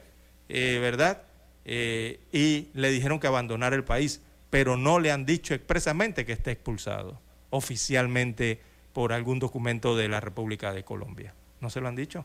eh, 0.49 0.79
¿verdad? 0.81 1.23
y 1.69 2.69
le 2.75 2.91
dijeron 2.93 3.19
que 3.19 3.27
abandonara 3.27 3.75
el 3.75 3.83
país, 3.83 4.23
pero 4.51 4.77
no 4.77 5.01
le 5.01 5.11
han 5.11 5.27
dicho 5.27 5.53
expresamente 5.53 6.25
que 6.25 6.33
esté 6.33 6.53
expulsado 6.53 7.21
oficialmente 7.51 8.61
por 8.97 9.13
algún 9.13 9.39
documento 9.39 9.95
de 9.95 10.09
la 10.09 10.21
República 10.21 10.73
de 10.73 10.83
Colombia. 10.83 11.35
¿No 11.61 11.69
se 11.69 11.83
lo 11.83 11.89
han 11.89 11.97
dicho? 11.97 12.25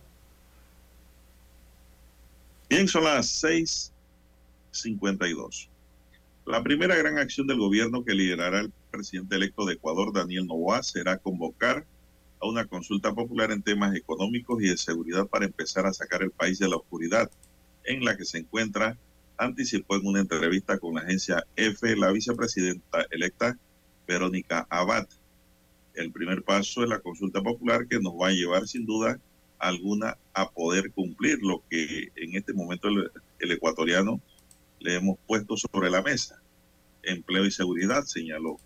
Bien, 2.69 2.87
son 2.87 3.03
las 3.03 3.43
6:52. 3.43 5.67
La 6.45 6.63
primera 6.63 6.95
gran 6.95 7.17
acción 7.17 7.45
del 7.45 7.57
gobierno 7.57 8.05
que 8.05 8.13
liderará 8.13 8.61
el 8.61 8.71
presidente 8.89 9.35
electo 9.35 9.65
de 9.65 9.73
Ecuador, 9.73 10.13
Daniel 10.13 10.47
Novoa, 10.47 10.81
será 10.81 11.17
convocar 11.17 11.85
a 12.39 12.47
una 12.47 12.65
consulta 12.65 13.13
popular 13.13 13.51
en 13.51 13.63
temas 13.63 13.93
económicos 13.93 14.63
y 14.63 14.69
de 14.69 14.77
seguridad 14.77 15.27
para 15.27 15.43
empezar 15.43 15.85
a 15.85 15.91
sacar 15.91 16.23
el 16.23 16.31
país 16.31 16.57
de 16.57 16.69
la 16.69 16.77
oscuridad 16.77 17.29
en 17.83 18.05
la 18.05 18.15
que 18.15 18.23
se 18.23 18.37
encuentra, 18.37 18.97
anticipó 19.37 19.97
en 19.97 20.07
una 20.07 20.21
entrevista 20.21 20.79
con 20.79 20.95
la 20.95 21.01
agencia 21.01 21.45
EFE 21.57 21.97
la 21.97 22.13
vicepresidenta 22.13 23.05
electa 23.11 23.57
Verónica 24.07 24.67
Abad. 24.69 25.09
El 25.93 26.11
primer 26.11 26.43
paso 26.43 26.83
es 26.83 26.89
la 26.89 26.99
consulta 26.99 27.41
popular 27.41 27.87
que 27.87 27.99
nos 27.99 28.13
va 28.13 28.27
a 28.27 28.31
llevar 28.31 28.67
sin 28.67 28.85
duda 28.85 29.19
alguna 29.59 30.17
a 30.33 30.49
poder 30.49 30.91
cumplir 30.91 31.39
lo 31.41 31.63
que 31.69 32.11
en 32.15 32.35
este 32.35 32.53
momento 32.53 32.87
el, 32.87 33.51
ecuatoriano 33.51 34.19
le 34.79 34.95
hemos 34.95 35.19
puesto 35.27 35.55
sobre 35.55 35.89
la 35.89 36.01
mesa. 36.01 36.41
Empleo 37.03 37.45
y 37.45 37.51
seguridad, 37.51 38.03
señaló. 38.03 38.57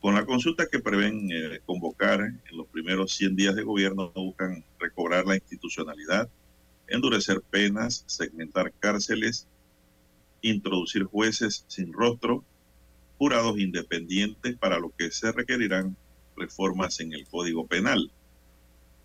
Con 0.00 0.14
la 0.14 0.24
consulta 0.24 0.66
que 0.66 0.78
prevén 0.78 1.28
eh, 1.30 1.60
convocar 1.66 2.20
en 2.20 2.56
los 2.56 2.66
primeros 2.68 3.12
100 3.12 3.36
días 3.36 3.54
de 3.54 3.64
gobierno, 3.64 4.12
buscan 4.14 4.64
recobrar 4.78 5.26
la 5.26 5.34
institucionalidad, 5.34 6.28
endurecer 6.86 7.40
penas, 7.50 8.04
segmentar 8.06 8.72
cárceles, 8.78 9.46
introducir 10.42 11.04
jueces 11.04 11.64
sin 11.68 11.92
rostro, 11.92 12.44
jurados 13.18 13.58
independientes, 13.58 14.56
para 14.56 14.78
lo 14.78 14.90
que 14.96 15.10
se 15.10 15.32
requerirán 15.32 15.96
reformas 16.40 16.98
en 17.00 17.12
el 17.12 17.26
Código 17.28 17.66
Penal 17.66 18.10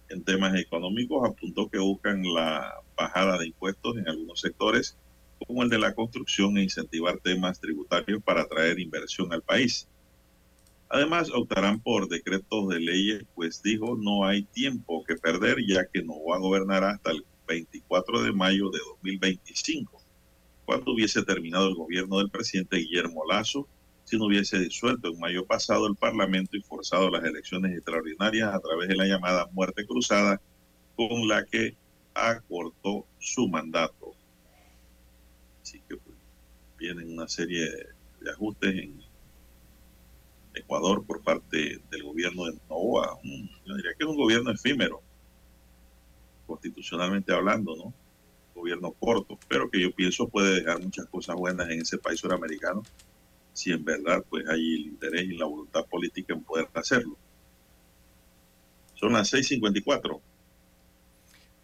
en 0.09 0.23
temas 0.23 0.55
económicos 0.55 1.27
apuntó 1.27 1.69
que 1.69 1.79
buscan 1.79 2.21
la 2.23 2.75
bajada 2.95 3.37
de 3.37 3.47
impuestos 3.47 3.97
en 3.97 4.07
algunos 4.07 4.39
sectores, 4.39 4.97
como 5.45 5.63
el 5.63 5.69
de 5.69 5.79
la 5.79 5.93
construcción 5.93 6.57
e 6.57 6.63
incentivar 6.63 7.19
temas 7.19 7.59
tributarios 7.59 8.21
para 8.23 8.41
atraer 8.41 8.79
inversión 8.79 9.33
al 9.33 9.41
país. 9.41 9.87
Además, 10.89 11.31
optarán 11.33 11.79
por 11.79 12.07
decretos 12.07 12.69
de 12.69 12.79
leyes, 12.79 13.23
pues 13.33 13.61
dijo 13.63 13.97
no 13.97 14.25
hay 14.25 14.43
tiempo 14.43 15.03
que 15.03 15.15
perder, 15.15 15.57
ya 15.67 15.85
que 15.87 16.03
no 16.03 16.13
va 16.23 16.35
a 16.35 16.39
gobernar 16.39 16.83
hasta 16.83 17.11
el 17.11 17.25
24 17.47 18.23
de 18.23 18.31
mayo 18.31 18.69
de 18.69 18.79
2025, 19.01 20.01
cuando 20.65 20.93
hubiese 20.93 21.23
terminado 21.23 21.67
el 21.67 21.75
gobierno 21.75 22.19
del 22.19 22.29
presidente 22.29 22.77
Guillermo 22.77 23.23
Lazo 23.27 23.67
si 24.06 24.18
no 24.18 24.26
hubiese 24.26 24.60
disuelto 24.60 25.10
en 25.10 25.19
mayo 25.19 25.45
pasado 25.45 25.88
el 25.88 25.95
Parlamento 25.95 26.56
y 26.56 26.61
forzado 26.61 27.10
las 27.10 27.23
elecciones 27.23 27.76
extraordinarias 27.76 28.53
a 28.53 28.60
través 28.60 28.88
de 28.88 28.95
la 28.95 29.06
llamada 29.06 29.49
muerte 29.52 29.86
cruzada 29.86 30.40
con 30.95 31.27
la 31.27 31.44
que 31.44 31.76
acortó 32.14 33.06
su 33.19 33.48
mandato. 33.48 34.14
Así 35.61 35.82
que 35.90 35.98
pues, 35.98 36.15
vienen 36.77 37.14
una 37.14 37.27
serie 37.27 37.68
de 38.22 38.32
ajustes 38.32 38.76
en 38.76 39.02
Ecuador 40.53 41.03
por 41.03 41.22
parte 41.23 41.82
del 41.90 42.03
gobierno 42.03 42.45
de 42.45 42.53
Novoa. 42.69 43.19
yo 43.65 43.76
diría 43.76 43.91
que 43.98 44.03
es 44.03 44.10
un 44.10 44.18
gobierno 44.18 44.52
efímero, 44.52 45.02
constitucionalmente 46.45 47.34
hablando, 47.34 47.76
¿no? 47.76 47.94
Gobierno 48.53 48.91
corto, 48.91 49.38
pero 49.49 49.69
que 49.69 49.82
yo 49.82 49.91
pienso 49.91 50.30
puede 50.30 50.61
dejar 50.61 50.80
muchas 50.80 51.07
cosas 51.07 51.36
buenas 51.36 51.68
en 51.69 51.82
ese 51.82 51.98
país 51.98 52.19
suramericano 52.19 52.84
si 53.56 53.72
en 53.72 53.86
verdad 53.86 54.23
pues 54.30 54.45
hay 54.49 54.76
el 54.76 54.82
interés 54.82 55.23
y 55.23 55.38
la 55.38 55.45
voluntad 55.45 55.86
política 55.86 56.34
en 56.34 56.44
poder 56.44 56.68
hacerlo. 56.73 57.18
Son 58.95 59.14
las 59.14 59.34
6.54. 59.34 60.19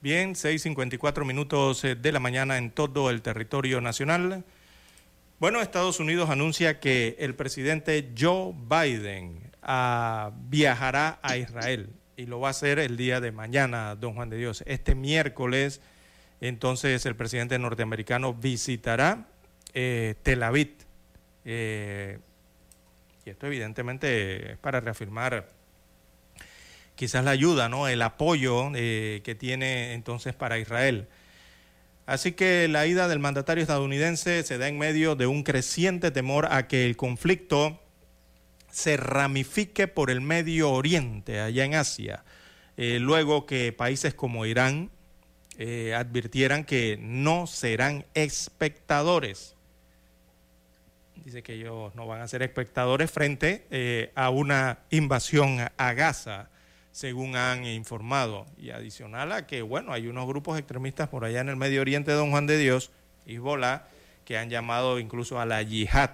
Bien, 0.02 0.34
6.54 0.34 1.26
minutos 1.26 1.84
eh, 1.84 1.96
de 1.96 2.12
la 2.12 2.20
mañana 2.20 2.58
en 2.58 2.72
todo 2.72 3.10
el 3.10 3.22
territorio 3.22 3.82
nacional. 3.82 4.46
Bueno, 5.40 5.62
Estados 5.62 6.00
Unidos 6.00 6.30
anuncia 6.30 6.80
que 6.80 7.18
el 7.20 7.36
presidente 7.36 8.14
Joe 8.18 8.54
Biden 8.54 9.52
ah, 9.62 10.32
viajará 10.48 11.20
a 11.22 11.36
Israel 11.36 11.90
y 12.16 12.26
lo 12.26 12.40
va 12.40 12.48
a 12.48 12.52
hacer 12.52 12.80
el 12.80 12.96
día 12.96 13.20
de 13.20 13.34
mañana, 13.34 13.96
don 13.96 14.14
Juan 14.14 14.30
de 14.30 14.38
Dios. 14.38 14.64
Este 14.66 14.96
miércoles, 14.96 15.82
entonces, 16.40 17.06
el 17.06 17.16
presidente 17.16 17.60
norteamericano 17.60 18.34
visitará 18.34 19.28
eh, 19.74 20.16
Tel 20.24 20.44
Aviv 20.44 20.91
eh, 21.46 22.20
y 23.26 23.30
esto 23.30 23.48
evidentemente 23.48 24.54
es 24.54 24.58
para 24.58 24.80
reafirmar 24.80 25.48
quizás 26.96 27.24
la 27.24 27.32
ayuda, 27.32 27.70
¿no? 27.70 27.88
el 27.88 28.02
apoyo 28.02 28.72
eh, 28.76 29.22
que 29.24 29.36
tiene 29.36 29.94
entonces 29.94 30.36
para 30.36 30.60
Israel. 30.60 31.08
Así 32.06 32.34
que 32.34 32.68
la 32.68 32.86
ida 32.88 33.08
del 33.08 33.20
mandatario 33.20 33.62
estadounidense 33.62 34.44
se 34.44 34.58
da 34.58 34.68
en 34.68 34.78
medio 34.78 35.16
de 35.16 35.28
un 35.28 35.44
creciente 35.44 36.12
temor 36.12 36.48
a 36.52 36.68
que 36.68 36.86
el 36.86 36.98
conflicto 36.98 37.80
se 38.72 38.98
ramifique 38.98 39.88
por 39.88 40.10
el 40.10 40.22
Medio 40.22 40.72
Oriente, 40.72 41.42
allá 41.42 41.66
en 41.66 41.76
Asia, 41.76 42.24
eh, 42.78 43.00
luego 43.00 43.46
que 43.46 43.74
países 43.74 44.14
como 44.14 44.46
Irán 44.46 44.92
advirtieran 45.96 46.64
que 46.64 46.98
no 47.00 47.46
serán 47.46 48.06
espectadores 48.16 49.56
dice 51.23 51.43
que 51.43 51.53
ellos 51.53 51.93
no 51.95 52.07
van 52.07 52.22
a 52.22 52.27
ser 52.27 52.41
espectadores 52.41 53.11
frente 53.11 53.65
eh, 53.69 54.11
a 54.15 54.30
una 54.30 54.80
invasión 54.89 55.60
a 55.77 55.93
Gaza, 55.93 56.49
según 56.91 57.35
han 57.35 57.65
informado. 57.65 58.45
Y 58.57 58.72
adicional 58.72 59.31
a 59.31 59.48
que, 59.48 59.61
bueno, 59.61 59.93
hay 59.93 60.07
unos 60.07 60.27
grupos 60.27 60.57
extremistas 60.57 61.10
por 61.10 61.26
allá 61.26 61.41
en 61.41 61.49
el 61.49 61.56
Medio 61.56 61.81
Oriente, 61.81 62.11
Don 62.11 62.31
Juan 62.31 62.48
de 62.48 62.57
Dios, 62.57 62.91
Hezbollah, 63.26 63.88
que 64.26 64.38
han 64.38 64.49
llamado 64.49 64.99
incluso 64.99 65.39
a 65.39 65.45
la 65.45 65.61
yihad. 65.61 66.11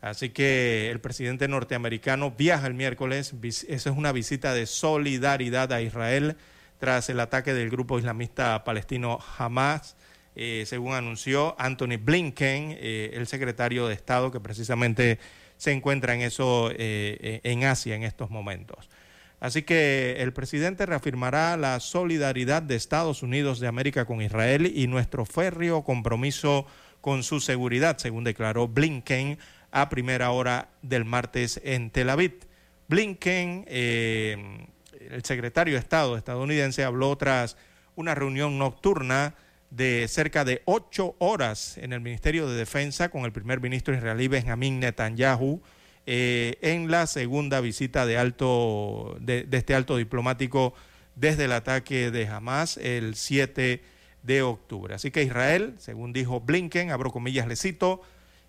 Así 0.00 0.30
que 0.30 0.90
el 0.90 1.00
presidente 1.00 1.48
norteamericano 1.48 2.30
viaja 2.30 2.66
el 2.66 2.74
miércoles, 2.74 3.34
esa 3.42 3.90
es 3.90 3.96
una 3.96 4.12
visita 4.12 4.52
de 4.52 4.66
solidaridad 4.66 5.72
a 5.72 5.80
Israel 5.80 6.36
tras 6.78 7.08
el 7.08 7.20
ataque 7.20 7.54
del 7.54 7.70
grupo 7.70 7.98
islamista 7.98 8.64
palestino 8.64 9.18
Hamas 9.38 9.96
eh, 10.36 10.64
según 10.66 10.94
anunció 10.94 11.54
Anthony 11.58 11.96
Blinken, 12.00 12.76
eh, 12.80 13.10
el 13.14 13.26
secretario 13.28 13.86
de 13.86 13.94
Estado 13.94 14.32
que 14.32 14.40
precisamente 14.40 15.20
se 15.56 15.70
encuentra 15.70 16.14
en 16.14 16.22
eso 16.22 16.70
eh, 16.72 17.40
en 17.44 17.64
Asia 17.64 17.94
en 17.94 18.02
estos 18.02 18.30
momentos. 18.30 18.90
Así 19.38 19.62
que 19.62 20.16
el 20.18 20.32
presidente 20.32 20.86
reafirmará 20.86 21.56
la 21.56 21.78
solidaridad 21.78 22.62
de 22.62 22.74
Estados 22.74 23.22
Unidos 23.22 23.60
de 23.60 23.68
América 23.68 24.06
con 24.06 24.22
Israel 24.22 24.72
y 24.74 24.86
nuestro 24.88 25.24
férreo 25.24 25.84
compromiso 25.84 26.66
con 27.00 27.22
su 27.22 27.40
seguridad, 27.40 27.98
según 27.98 28.24
declaró 28.24 28.66
Blinken 28.66 29.38
a 29.70 29.88
primera 29.88 30.30
hora 30.30 30.68
del 30.82 31.04
martes 31.04 31.60
en 31.62 31.90
Tel 31.90 32.10
Aviv. 32.10 32.40
Blinken, 32.88 33.66
el 33.68 35.24
secretario 35.24 35.74
de 35.74 35.80
Estado 35.80 36.16
estadounidense, 36.16 36.82
habló 36.82 37.14
tras 37.16 37.56
una 37.96 38.14
reunión 38.14 38.58
nocturna 38.58 39.34
de 39.76 40.06
cerca 40.08 40.44
de 40.44 40.62
ocho 40.66 41.16
horas 41.18 41.78
en 41.78 41.92
el 41.92 42.00
Ministerio 42.00 42.48
de 42.48 42.56
Defensa 42.56 43.08
con 43.08 43.24
el 43.24 43.32
primer 43.32 43.60
ministro 43.60 43.94
israelí 43.94 44.28
Benjamín 44.28 44.78
Netanyahu 44.78 45.60
eh, 46.06 46.58
en 46.60 46.90
la 46.90 47.06
segunda 47.08 47.60
visita 47.60 48.06
de, 48.06 48.16
alto, 48.16 49.16
de, 49.20 49.48
este 49.50 49.74
alto 49.74 49.96
diplomático 49.96 50.74
desde 51.16 51.46
el 51.46 51.52
ataque 51.52 52.12
de 52.12 52.28
Hamas 52.28 52.76
el 52.76 53.16
7 53.16 53.82
de 54.22 54.42
octubre. 54.42 54.94
Así 54.94 55.10
que 55.10 55.22
Israel, 55.22 55.74
según 55.78 56.12
dijo 56.12 56.40
Blinken, 56.40 56.90
abro 56.90 57.10
comillas, 57.10 57.48
le 57.48 57.56
cito, 57.56 58.00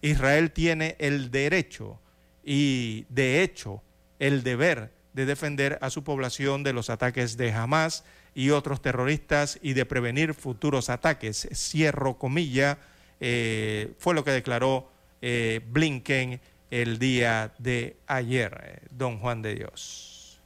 Israel 0.02 0.52
tiene 0.52 0.96
el 1.00 1.32
derecho 1.32 2.00
y 2.44 3.06
de 3.10 3.42
hecho 3.42 3.82
el 4.20 4.44
deber 4.44 4.92
de 5.14 5.26
defender 5.26 5.80
a 5.82 5.90
su 5.90 6.04
población 6.04 6.62
de 6.64 6.74
los 6.74 6.92
ataques 6.92 7.36
de 7.36 7.52
Hamas 7.52 8.04
y 8.36 8.50
otros 8.50 8.82
terroristas 8.82 9.58
y 9.64 9.74
de 9.74 9.86
prevenir 9.86 10.34
futuros 10.34 10.90
ataques. 10.90 11.48
Cierro 11.54 12.20
comilla, 12.20 12.78
eh, 13.20 13.94
fue 13.98 14.14
lo 14.14 14.24
que 14.24 14.32
declaró 14.32 14.92
eh, 15.22 15.62
Blinken 15.72 16.42
el 16.70 17.00
día 17.00 17.54
de 17.58 17.96
ayer, 18.06 18.62
eh, 18.64 18.88
don 18.92 19.20
Juan 19.20 19.42
de 19.42 19.56
Dios. 19.56 20.42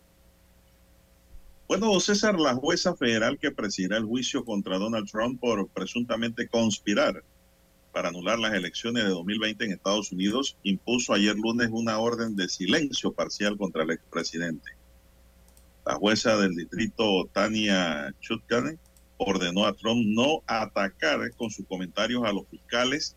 Bueno, 1.68 2.00
César, 2.00 2.40
la 2.40 2.56
jueza 2.56 2.96
federal 2.96 3.38
que 3.40 3.52
presidirá 3.52 3.98
el 3.98 4.06
juicio 4.06 4.46
contra 4.46 4.78
Donald 4.78 5.10
Trump 5.10 5.40
por 5.40 5.68
presuntamente 5.68 6.48
conspirar 6.48 7.24
para 7.92 8.10
anular 8.10 8.38
las 8.40 8.54
elecciones 8.54 9.04
de 9.04 9.10
2020 9.10 9.66
en 9.66 9.72
Estados 9.72 10.12
Unidos 10.12 10.58
impuso 10.64 11.14
ayer 11.14 11.36
lunes 11.36 11.70
una 11.72 11.98
orden 11.98 12.36
de 12.36 12.48
silencio 12.50 13.12
parcial 13.12 13.58
contra 13.58 13.84
el 13.84 13.92
expresidente. 13.92 14.79
La 15.86 15.96
jueza 15.96 16.38
del 16.38 16.56
distrito 16.56 17.30
Tania 17.34 18.14
Chutkan 18.20 18.80
ordenó 19.18 19.66
a 19.66 19.74
Trump 19.74 20.06
no 20.06 20.44
atacar 20.48 21.20
con 21.36 21.50
sus 21.50 21.66
comentarios 21.68 22.24
a 22.24 22.32
los 22.32 22.48
fiscales, 22.48 23.16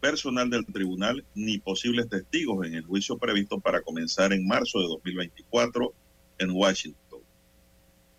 personal 0.00 0.50
del 0.50 0.66
tribunal 0.66 1.24
ni 1.34 1.58
posibles 1.58 2.08
testigos 2.08 2.66
en 2.66 2.74
el 2.74 2.84
juicio 2.84 3.18
previsto 3.18 3.58
para 3.58 3.82
comenzar 3.82 4.32
en 4.32 4.46
marzo 4.46 4.80
de 4.80 4.88
2024 4.88 5.94
en 6.38 6.50
Washington. 6.50 7.20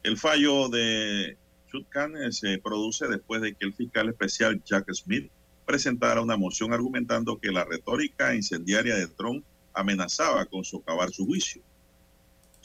El 0.04 0.18
fallo 0.18 0.70
de 0.70 1.38
Chutkan 1.72 2.32
se 2.32 2.58
produce 2.60 3.08
después 3.08 3.42
de 3.42 3.54
que 3.54 3.66
el 3.66 3.74
fiscal 3.74 4.10
especial 4.10 4.62
Jack 4.64 4.92
Smith 4.94 5.32
presentara 5.66 6.22
una 6.22 6.38
moción 6.38 6.74
argumentando 6.74 7.40
que 7.40 7.52
la 7.52 7.66
retórica 7.66 8.36
incendiaria 8.36 8.96
de 8.96 9.08
Trump 9.08 9.44
amenazaba 9.74 10.46
con 10.46 10.64
socavar 10.64 11.12
su 11.12 11.26
juicio. 11.26 11.62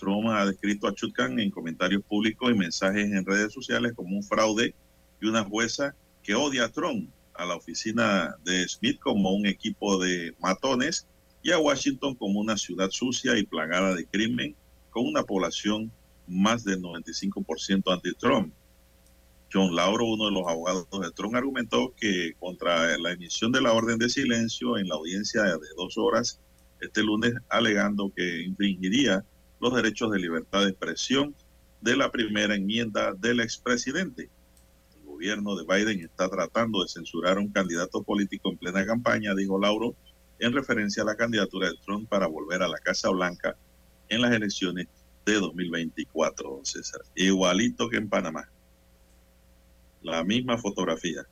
Trump 0.00 0.28
ha 0.28 0.46
descrito 0.46 0.88
a 0.88 0.94
Chutkan 0.94 1.38
en 1.38 1.50
comentarios 1.50 2.02
públicos 2.02 2.50
y 2.50 2.54
mensajes 2.54 3.12
en 3.12 3.24
redes 3.24 3.52
sociales 3.52 3.92
como 3.94 4.16
un 4.16 4.22
fraude 4.24 4.74
y 5.20 5.26
una 5.26 5.44
jueza 5.44 5.94
que 6.22 6.34
odia 6.34 6.64
a 6.64 6.72
Trump, 6.72 7.10
a 7.34 7.44
la 7.44 7.54
oficina 7.54 8.34
de 8.44 8.66
Smith 8.66 8.98
como 8.98 9.30
un 9.32 9.46
equipo 9.46 10.02
de 10.02 10.34
matones 10.40 11.06
y 11.42 11.52
a 11.52 11.58
Washington 11.58 12.14
como 12.14 12.40
una 12.40 12.56
ciudad 12.56 12.90
sucia 12.90 13.36
y 13.38 13.44
plagada 13.44 13.94
de 13.94 14.06
crimen 14.06 14.56
con 14.90 15.06
una 15.06 15.22
población 15.22 15.92
más 16.26 16.64
del 16.64 16.80
95% 16.80 17.92
anti-Trump. 17.92 18.52
John 19.52 19.74
Lauro, 19.74 20.06
uno 20.06 20.26
de 20.26 20.32
los 20.32 20.46
abogados 20.46 20.86
de 20.90 21.10
Trump, 21.12 21.34
argumentó 21.34 21.92
que 21.96 22.34
contra 22.38 22.96
la 22.98 23.12
emisión 23.12 23.52
de 23.52 23.60
la 23.60 23.72
orden 23.72 23.98
de 23.98 24.08
silencio 24.08 24.78
en 24.78 24.88
la 24.88 24.94
audiencia 24.94 25.42
de 25.42 25.68
dos 25.76 25.98
horas 25.98 26.40
este 26.80 27.02
lunes, 27.02 27.34
alegando 27.48 28.12
que 28.14 28.42
infringiría 28.42 29.24
los 29.60 29.74
derechos 29.74 30.10
de 30.10 30.18
libertad 30.18 30.64
de 30.64 30.70
expresión 30.70 31.34
de 31.80 31.96
la 31.96 32.10
primera 32.10 32.54
enmienda 32.54 33.12
del 33.14 33.40
expresidente. 33.40 34.30
El 34.96 35.04
gobierno 35.04 35.54
de 35.56 35.64
Biden 35.64 36.00
está 36.00 36.28
tratando 36.28 36.82
de 36.82 36.88
censurar 36.88 37.36
a 37.36 37.40
un 37.40 37.52
candidato 37.52 38.02
político 38.02 38.50
en 38.50 38.58
plena 38.58 38.86
campaña, 38.86 39.34
dijo 39.34 39.60
Lauro, 39.60 39.94
en 40.38 40.52
referencia 40.52 41.02
a 41.02 41.06
la 41.06 41.16
candidatura 41.16 41.68
de 41.68 41.76
Trump 41.84 42.08
para 42.08 42.26
volver 42.26 42.62
a 42.62 42.68
la 42.68 42.78
Casa 42.78 43.10
Blanca 43.10 43.56
en 44.08 44.22
las 44.22 44.32
elecciones 44.32 44.88
de 45.26 45.34
2024, 45.34 46.60
César. 46.64 47.02
Igualito 47.14 47.88
que 47.88 47.98
en 47.98 48.08
Panamá. 48.08 48.50
La 50.02 50.24
misma 50.24 50.56
fotografía. 50.56 51.26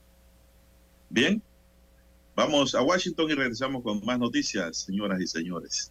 Bien, 1.08 1.42
vamos 2.36 2.74
a 2.74 2.82
Washington 2.82 3.30
y 3.30 3.34
regresamos 3.34 3.82
con 3.82 4.04
más 4.04 4.18
noticias, 4.18 4.76
señoras 4.76 5.20
y 5.22 5.26
señores. 5.26 5.90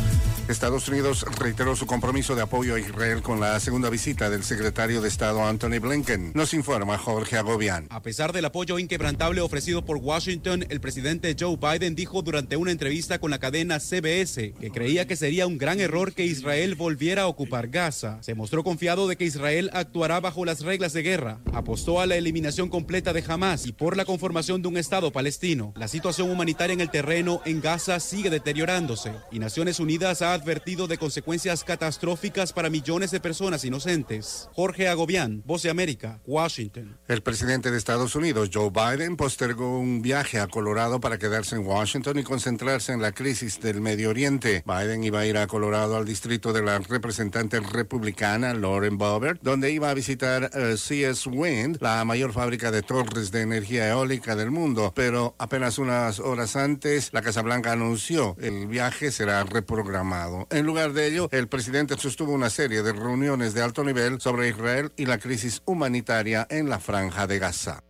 Estados 0.47 0.87
Unidos 0.87 1.25
reiteró 1.39 1.75
su 1.75 1.85
compromiso 1.85 2.35
de 2.35 2.41
apoyo 2.41 2.75
a 2.75 2.79
Israel 2.79 3.21
con 3.21 3.39
la 3.39 3.59
segunda 3.59 3.89
visita 3.89 4.29
del 4.29 4.43
secretario 4.43 5.01
de 5.01 5.07
Estado 5.07 5.45
Anthony 5.45 5.79
Blinken. 5.79 6.31
Nos 6.33 6.53
informa 6.53 6.97
Jorge 6.97 7.37
Agobián. 7.37 7.87
A 7.89 8.01
pesar 8.01 8.33
del 8.33 8.45
apoyo 8.45 8.77
inquebrantable 8.77 9.41
ofrecido 9.41 9.85
por 9.85 9.97
Washington, 9.97 10.65
el 10.69 10.81
presidente 10.81 11.35
Joe 11.39 11.57
Biden 11.57 11.95
dijo 11.95 12.21
durante 12.21 12.57
una 12.57 12.71
entrevista 12.71 13.19
con 13.19 13.31
la 13.31 13.39
cadena 13.39 13.79
CBS 13.79 14.53
que 14.59 14.71
creía 14.71 15.07
que 15.07 15.15
sería 15.15 15.47
un 15.47 15.57
gran 15.57 15.79
error 15.79 16.13
que 16.13 16.25
Israel 16.25 16.75
volviera 16.75 17.23
a 17.23 17.27
ocupar 17.27 17.69
Gaza. 17.69 18.21
Se 18.21 18.35
mostró 18.35 18.63
confiado 18.63 19.07
de 19.07 19.15
que 19.15 19.25
Israel 19.25 19.69
actuará 19.73 20.19
bajo 20.19 20.43
las 20.45 20.61
reglas 20.61 20.93
de 20.93 21.03
guerra. 21.03 21.39
Apostó 21.53 22.01
a 22.01 22.05
la 22.05 22.15
eliminación 22.15 22.69
completa 22.69 23.13
de 23.13 23.23
Hamas 23.27 23.65
y 23.65 23.71
por 23.71 23.95
la 23.95 24.05
conformación 24.05 24.61
de 24.61 24.67
un 24.67 24.77
Estado 24.77 25.11
palestino. 25.11 25.73
La 25.75 25.87
situación 25.87 26.29
humanitaria 26.29 26.73
en 26.73 26.81
el 26.81 26.89
terreno 26.89 27.41
en 27.45 27.61
Gaza 27.61 27.99
sigue 27.99 28.29
deteriorándose 28.29 29.11
y 29.31 29.39
Naciones 29.39 29.79
Unidas 29.79 30.21
ha 30.21 30.33
advertido 30.41 30.87
de 30.87 30.97
consecuencias 30.97 31.63
catastróficas 31.63 32.51
para 32.51 32.71
millones 32.71 33.11
de 33.11 33.19
personas 33.19 33.63
inocentes. 33.63 34.49
Jorge 34.53 34.87
Agobián, 34.87 35.43
Voz 35.45 35.61
de 35.61 35.69
América, 35.69 36.19
Washington. 36.25 36.97
El 37.07 37.21
presidente 37.21 37.69
de 37.69 37.77
Estados 37.77 38.15
Unidos, 38.15 38.49
Joe 38.51 38.71
Biden, 38.71 39.17
postergó 39.17 39.77
un 39.77 40.01
viaje 40.01 40.39
a 40.39 40.47
Colorado 40.47 40.99
para 40.99 41.19
quedarse 41.19 41.55
en 41.55 41.65
Washington 41.65 42.17
y 42.17 42.23
concentrarse 42.23 42.91
en 42.91 43.03
la 43.03 43.11
crisis 43.11 43.61
del 43.61 43.81
Medio 43.81 44.09
Oriente. 44.09 44.63
Biden 44.65 45.03
iba 45.03 45.19
a 45.19 45.25
ir 45.27 45.37
a 45.37 45.45
Colorado 45.45 45.95
al 45.95 46.05
distrito 46.05 46.53
de 46.53 46.63
la 46.63 46.79
representante 46.79 47.59
republicana 47.59 48.55
Lauren 48.55 48.97
Boebert, 48.97 49.43
donde 49.43 49.71
iba 49.71 49.91
a 49.91 49.93
visitar 49.93 50.49
uh, 50.55 50.75
CS 50.75 51.27
Wind, 51.27 51.77
la 51.81 52.03
mayor 52.03 52.33
fábrica 52.33 52.71
de 52.71 52.81
torres 52.81 53.31
de 53.31 53.41
energía 53.41 53.89
eólica 53.89 54.35
del 54.35 54.49
mundo. 54.49 54.91
Pero 54.95 55.35
apenas 55.37 55.77
unas 55.77 56.19
horas 56.19 56.55
antes, 56.55 57.13
la 57.13 57.21
Casa 57.21 57.43
Blanca 57.43 57.73
anunció 57.73 58.35
el 58.39 58.65
viaje 58.65 59.11
será 59.11 59.43
reprogramado. 59.43 60.20
En 60.49 60.65
lugar 60.65 60.93
de 60.93 61.07
ello, 61.07 61.29
el 61.31 61.47
presidente 61.47 61.97
sostuvo 61.97 62.33
una 62.33 62.49
serie 62.49 62.83
de 62.83 62.93
reuniones 62.93 63.53
de 63.53 63.61
alto 63.61 63.83
nivel 63.83 64.21
sobre 64.21 64.49
Israel 64.49 64.91
y 64.95 65.05
la 65.05 65.17
crisis 65.17 65.61
humanitaria 65.65 66.45
en 66.49 66.69
la 66.69 66.79
franja 66.79 67.27
de 67.27 67.39
Gaza. 67.39 67.83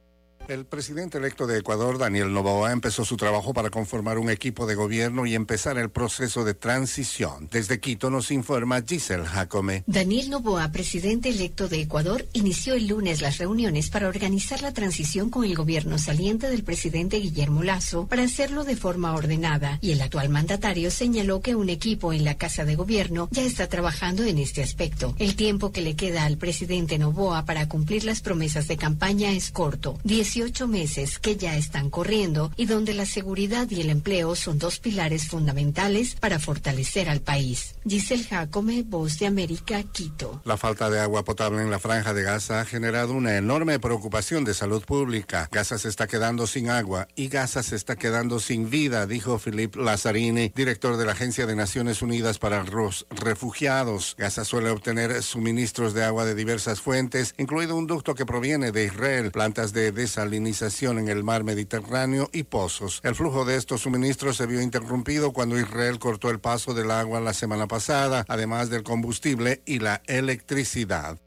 El 0.51 0.65
presidente 0.65 1.17
electo 1.17 1.47
de 1.47 1.59
Ecuador, 1.59 1.97
Daniel 1.97 2.33
Noboa, 2.33 2.73
empezó 2.73 3.05
su 3.05 3.15
trabajo 3.15 3.53
para 3.53 3.69
conformar 3.69 4.17
un 4.17 4.29
equipo 4.29 4.65
de 4.65 4.75
gobierno 4.75 5.25
y 5.25 5.33
empezar 5.33 5.77
el 5.77 5.89
proceso 5.89 6.43
de 6.43 6.53
transición. 6.53 7.47
Desde 7.49 7.79
Quito 7.79 8.09
nos 8.09 8.31
informa 8.31 8.83
Giselle 8.85 9.23
Jacome. 9.23 9.85
Daniel 9.87 10.29
Noboa, 10.29 10.69
presidente 10.73 11.29
electo 11.29 11.69
de 11.69 11.79
Ecuador, 11.79 12.25
inició 12.33 12.73
el 12.73 12.87
lunes 12.87 13.21
las 13.21 13.37
reuniones 13.37 13.89
para 13.89 14.09
organizar 14.09 14.61
la 14.61 14.73
transición 14.73 15.29
con 15.29 15.45
el 15.45 15.55
gobierno 15.55 15.97
saliente 15.97 16.49
del 16.49 16.65
presidente 16.65 17.15
Guillermo 17.15 17.63
Lazo 17.63 18.07
para 18.07 18.23
hacerlo 18.23 18.65
de 18.65 18.75
forma 18.75 19.13
ordenada. 19.13 19.79
Y 19.79 19.93
el 19.93 20.01
actual 20.01 20.27
mandatario 20.27 20.91
señaló 20.91 21.39
que 21.39 21.55
un 21.55 21.69
equipo 21.69 22.11
en 22.11 22.25
la 22.25 22.35
Casa 22.35 22.65
de 22.65 22.75
Gobierno 22.75 23.29
ya 23.31 23.43
está 23.43 23.67
trabajando 23.67 24.25
en 24.25 24.37
este 24.37 24.61
aspecto. 24.61 25.15
El 25.17 25.37
tiempo 25.37 25.71
que 25.71 25.79
le 25.79 25.95
queda 25.95 26.25
al 26.25 26.35
presidente 26.35 26.97
Noboa 26.99 27.45
para 27.45 27.69
cumplir 27.69 28.03
las 28.03 28.19
promesas 28.19 28.67
de 28.67 28.75
campaña 28.75 29.31
es 29.31 29.49
corto. 29.49 29.97
18 30.03 30.40
meses 30.67 31.19
que 31.19 31.37
ya 31.37 31.55
están 31.55 31.89
corriendo 31.89 32.51
y 32.57 32.65
donde 32.65 32.93
la 32.93 33.05
seguridad 33.05 33.69
y 33.69 33.81
el 33.81 33.89
empleo 33.89 34.35
son 34.35 34.57
dos 34.57 34.79
pilares 34.79 35.27
fundamentales 35.27 36.15
para 36.15 36.39
fortalecer 36.39 37.09
al 37.09 37.21
país. 37.21 37.75
Giselle 37.87 38.23
Jacome, 38.23 38.83
Voz 38.83 39.19
de 39.19 39.27
América, 39.27 39.83
Quito. 39.83 40.41
La 40.43 40.57
falta 40.57 40.89
de 40.89 40.99
agua 40.99 41.23
potable 41.23 41.61
en 41.61 41.69
la 41.69 41.79
franja 41.79 42.13
de 42.13 42.23
Gaza 42.23 42.61
ha 42.61 42.65
generado 42.65 43.13
una 43.13 43.37
enorme 43.37 43.79
preocupación 43.79 44.43
de 44.43 44.53
salud 44.53 44.83
pública. 44.83 45.47
Gaza 45.51 45.77
se 45.77 45.89
está 45.89 46.07
quedando 46.07 46.47
sin 46.47 46.69
agua 46.69 47.07
y 47.15 47.27
Gaza 47.27 47.61
se 47.61 47.75
está 47.75 47.95
quedando 47.95 48.39
sin 48.39 48.69
vida, 48.69 49.05
dijo 49.05 49.37
Philippe 49.37 49.79
Lazzarini, 49.79 50.51
director 50.55 50.97
de 50.97 51.05
la 51.05 51.11
Agencia 51.11 51.45
de 51.45 51.55
Naciones 51.55 52.01
Unidas 52.01 52.39
para 52.39 52.63
los 52.63 53.05
Refugiados. 53.11 54.15
Gaza 54.17 54.43
suele 54.43 54.69
obtener 54.69 55.21
suministros 55.21 55.93
de 55.93 56.03
agua 56.03 56.25
de 56.25 56.35
diversas 56.35 56.81
fuentes, 56.81 57.35
incluido 57.37 57.75
un 57.75 57.87
ducto 57.87 58.15
que 58.15 58.25
proviene 58.25 58.71
de 58.71 58.85
Israel, 58.85 59.31
plantas 59.31 59.73
de 59.73 59.91
desalinización 60.21 60.99
en 60.99 61.07
el 61.09 61.23
mar 61.23 61.43
Mediterráneo 61.43 62.29
y 62.31 62.43
pozos. 62.43 63.01
El 63.03 63.15
flujo 63.15 63.43
de 63.43 63.55
estos 63.55 63.81
suministros 63.81 64.37
se 64.37 64.45
vio 64.45 64.61
interrumpido 64.61 65.33
cuando 65.33 65.59
Israel 65.59 65.97
cortó 65.97 66.29
el 66.29 66.39
paso 66.39 66.73
del 66.73 66.91
agua 66.91 67.19
la 67.19 67.33
semana 67.33 67.67
pasada, 67.67 68.23
además 68.27 68.69
del 68.69 68.83
combustible 68.83 69.61
y 69.65 69.79
la 69.79 70.01
electricidad. 70.05 71.17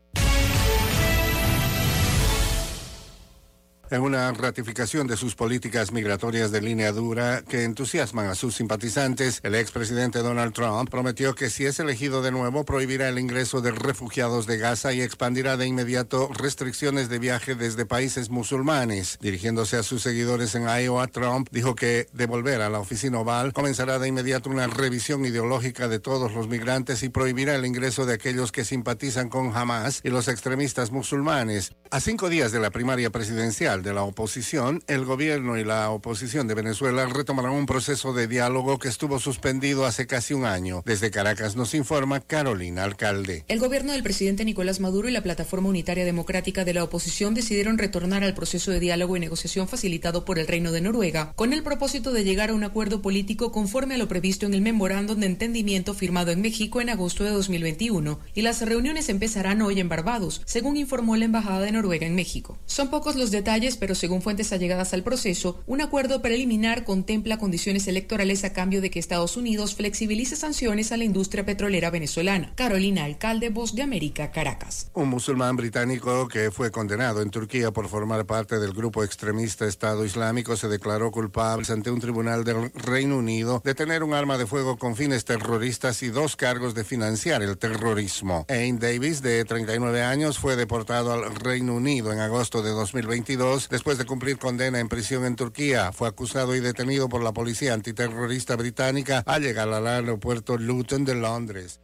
En 3.90 4.00
una 4.00 4.32
ratificación 4.32 5.06
de 5.06 5.16
sus 5.18 5.34
políticas 5.34 5.92
migratorias 5.92 6.50
de 6.50 6.62
línea 6.62 6.90
dura 6.90 7.42
que 7.46 7.64
entusiasman 7.64 8.28
a 8.28 8.34
sus 8.34 8.54
simpatizantes, 8.54 9.40
el 9.42 9.54
expresidente 9.54 10.20
Donald 10.20 10.54
Trump 10.54 10.88
prometió 10.88 11.34
que 11.34 11.50
si 11.50 11.66
es 11.66 11.78
elegido 11.78 12.22
de 12.22 12.32
nuevo 12.32 12.64
prohibirá 12.64 13.10
el 13.10 13.18
ingreso 13.18 13.60
de 13.60 13.72
refugiados 13.72 14.46
de 14.46 14.56
Gaza 14.56 14.94
y 14.94 15.02
expandirá 15.02 15.58
de 15.58 15.66
inmediato 15.66 16.30
restricciones 16.32 17.10
de 17.10 17.18
viaje 17.18 17.56
desde 17.56 17.84
países 17.84 18.30
musulmanes. 18.30 19.18
Dirigiéndose 19.20 19.76
a 19.76 19.82
sus 19.82 20.02
seguidores 20.02 20.54
en 20.54 20.66
Iowa, 20.66 21.06
Trump 21.08 21.48
dijo 21.50 21.74
que 21.74 22.06
de 22.14 22.26
volver 22.26 22.62
a 22.62 22.70
la 22.70 22.80
oficina 22.80 23.20
oval 23.20 23.52
comenzará 23.52 23.98
de 23.98 24.08
inmediato 24.08 24.48
una 24.48 24.66
revisión 24.66 25.26
ideológica 25.26 25.88
de 25.88 25.98
todos 25.98 26.32
los 26.32 26.48
migrantes 26.48 27.02
y 27.02 27.10
prohibirá 27.10 27.54
el 27.54 27.66
ingreso 27.66 28.06
de 28.06 28.14
aquellos 28.14 28.50
que 28.50 28.64
simpatizan 28.64 29.28
con 29.28 29.54
Hamas 29.54 30.00
y 30.02 30.08
los 30.08 30.28
extremistas 30.28 30.90
musulmanes. 30.90 31.72
A 31.90 32.00
cinco 32.00 32.30
días 32.30 32.50
de 32.50 32.60
la 32.60 32.70
primaria 32.70 33.10
presidencial 33.10 33.73
de 33.82 33.94
la 33.94 34.02
oposición, 34.02 34.82
el 34.86 35.04
gobierno 35.04 35.58
y 35.58 35.64
la 35.64 35.90
oposición 35.90 36.46
de 36.46 36.54
Venezuela 36.54 37.06
retomarán 37.06 37.52
un 37.52 37.66
proceso 37.66 38.12
de 38.12 38.28
diálogo 38.28 38.78
que 38.78 38.88
estuvo 38.88 39.18
suspendido 39.18 39.86
hace 39.86 40.06
casi 40.06 40.34
un 40.34 40.44
año. 40.44 40.82
Desde 40.84 41.10
Caracas 41.10 41.56
nos 41.56 41.74
informa 41.74 42.20
Carolina 42.20 42.84
Alcalde. 42.84 43.44
El 43.48 43.58
gobierno 43.58 43.92
del 43.92 44.02
presidente 44.02 44.44
Nicolás 44.44 44.80
Maduro 44.80 45.08
y 45.08 45.12
la 45.12 45.22
Plataforma 45.22 45.68
Unitaria 45.68 46.04
Democrática 46.04 46.64
de 46.64 46.74
la 46.74 46.84
Oposición 46.84 47.34
decidieron 47.34 47.78
retornar 47.78 48.22
al 48.22 48.34
proceso 48.34 48.70
de 48.70 48.80
diálogo 48.80 49.16
y 49.16 49.20
negociación 49.20 49.68
facilitado 49.68 50.24
por 50.24 50.38
el 50.38 50.46
Reino 50.46 50.72
de 50.72 50.80
Noruega, 50.80 51.32
con 51.34 51.52
el 51.52 51.62
propósito 51.62 52.12
de 52.12 52.24
llegar 52.24 52.50
a 52.50 52.54
un 52.54 52.64
acuerdo 52.64 53.02
político 53.02 53.50
conforme 53.50 53.94
a 53.94 53.98
lo 53.98 54.08
previsto 54.08 54.46
en 54.46 54.54
el 54.54 54.60
memorándum 54.60 55.20
de 55.20 55.26
entendimiento 55.26 55.94
firmado 55.94 56.30
en 56.30 56.40
México 56.40 56.80
en 56.80 56.90
agosto 56.90 57.24
de 57.24 57.30
2021, 57.30 58.20
y 58.34 58.42
las 58.42 58.60
reuniones 58.60 59.08
empezarán 59.08 59.62
hoy 59.62 59.80
en 59.80 59.88
Barbados, 59.88 60.42
según 60.44 60.76
informó 60.76 61.16
la 61.16 61.24
Embajada 61.24 61.60
de 61.60 61.72
Noruega 61.72 62.06
en 62.06 62.14
México. 62.14 62.58
Son 62.66 62.90
pocos 62.90 63.16
los 63.16 63.30
detalles, 63.30 63.63
pero 63.78 63.94
según 63.94 64.20
fuentes 64.20 64.52
allegadas 64.52 64.92
al 64.92 65.02
proceso, 65.02 65.62
un 65.66 65.80
acuerdo 65.80 66.20
preliminar 66.20 66.84
contempla 66.84 67.38
condiciones 67.38 67.88
electorales 67.88 68.44
a 68.44 68.52
cambio 68.52 68.80
de 68.80 68.90
que 68.90 68.98
Estados 68.98 69.36
Unidos 69.36 69.74
flexibilice 69.74 70.36
sanciones 70.36 70.92
a 70.92 70.96
la 70.96 71.04
industria 71.04 71.46
petrolera 71.46 71.90
venezolana. 71.90 72.52
Carolina 72.54 73.04
Alcalde, 73.04 73.48
Voz 73.48 73.74
de 73.74 73.82
América, 73.82 74.30
Caracas. 74.30 74.90
Un 74.92 75.08
musulmán 75.08 75.56
británico 75.56 76.28
que 76.28 76.50
fue 76.50 76.70
condenado 76.70 77.22
en 77.22 77.30
Turquía 77.30 77.70
por 77.70 77.88
formar 77.88 78.26
parte 78.26 78.58
del 78.58 78.72
grupo 78.72 79.02
extremista 79.02 79.66
Estado 79.66 80.04
Islámico 80.04 80.56
se 80.56 80.68
declaró 80.68 81.10
culpable 81.10 81.54
ante 81.68 81.90
un 81.90 82.00
tribunal 82.00 82.44
del 82.44 82.72
Reino 82.74 83.16
Unido 83.16 83.62
de 83.64 83.74
tener 83.74 84.02
un 84.02 84.12
arma 84.12 84.36
de 84.38 84.46
fuego 84.46 84.76
con 84.76 84.96
fines 84.96 85.24
terroristas 85.24 86.02
y 86.02 86.08
dos 86.08 86.36
cargos 86.36 86.74
de 86.74 86.84
financiar 86.84 87.42
el 87.42 87.56
terrorismo. 87.56 88.44
Ain 88.48 88.78
Davis, 88.78 89.22
de 89.22 89.44
39 89.44 90.02
años, 90.02 90.38
fue 90.38 90.56
deportado 90.56 91.12
al 91.12 91.34
Reino 91.36 91.74
Unido 91.74 92.12
en 92.12 92.18
agosto 92.18 92.62
de 92.62 92.70
2022 92.70 93.53
después 93.68 93.98
de 93.98 94.04
cumplir 94.04 94.38
condena 94.38 94.80
en 94.80 94.88
prisión 94.88 95.24
en 95.24 95.36
Turquía. 95.36 95.92
Fue 95.92 96.08
acusado 96.08 96.54
y 96.54 96.60
detenido 96.60 97.08
por 97.08 97.22
la 97.22 97.32
policía 97.32 97.74
antiterrorista 97.74 98.56
británica 98.56 99.22
al 99.26 99.42
llegar 99.42 99.68
al 99.68 99.86
aeropuerto 99.86 100.58
Luton 100.58 101.04
de 101.04 101.14
Londres. 101.14 101.80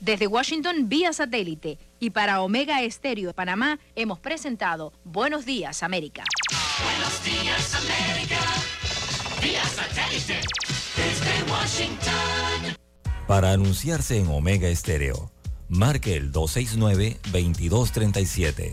Desde 0.00 0.26
Washington 0.26 0.88
vía 0.88 1.12
satélite 1.12 1.78
y 1.98 2.10
para 2.10 2.42
Omega 2.42 2.82
Estéreo 2.82 3.28
de 3.28 3.34
Panamá 3.34 3.78
hemos 3.94 4.18
presentado 4.18 4.92
Buenos 5.04 5.46
Días 5.46 5.82
América. 5.82 6.24
Buenos 6.82 7.24
días, 7.24 7.74
América. 7.74 8.40
Vía 9.40 9.64
satélite. 9.64 10.40
Desde 10.96 11.44
Washington. 11.50 12.76
Para 13.28 13.52
anunciarse 13.52 14.18
en 14.18 14.26
Omega 14.28 14.68
Estéreo, 14.68 15.30
marque 15.68 16.16
el 16.16 16.32
269-2237. 16.32 18.72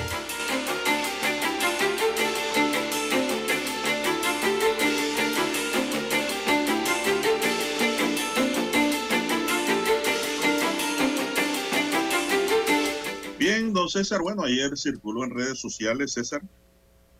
César, 13.91 14.21
bueno, 14.21 14.43
ayer 14.43 14.77
circuló 14.77 15.25
en 15.25 15.31
redes 15.31 15.59
sociales, 15.59 16.13
César, 16.13 16.41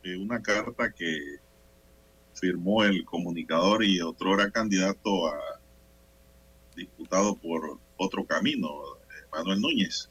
eh, 0.04 0.16
una 0.16 0.42
carta 0.42 0.90
que 0.94 1.20
firmó 2.34 2.86
el 2.86 3.04
comunicador 3.04 3.84
y 3.84 4.00
otrora 4.00 4.50
candidato 4.52 5.28
a 5.28 5.60
diputado 6.74 7.36
por 7.36 7.78
otro 7.98 8.26
camino, 8.26 8.70
eh, 8.70 9.28
Manuel 9.34 9.60
Núñez. 9.60 10.08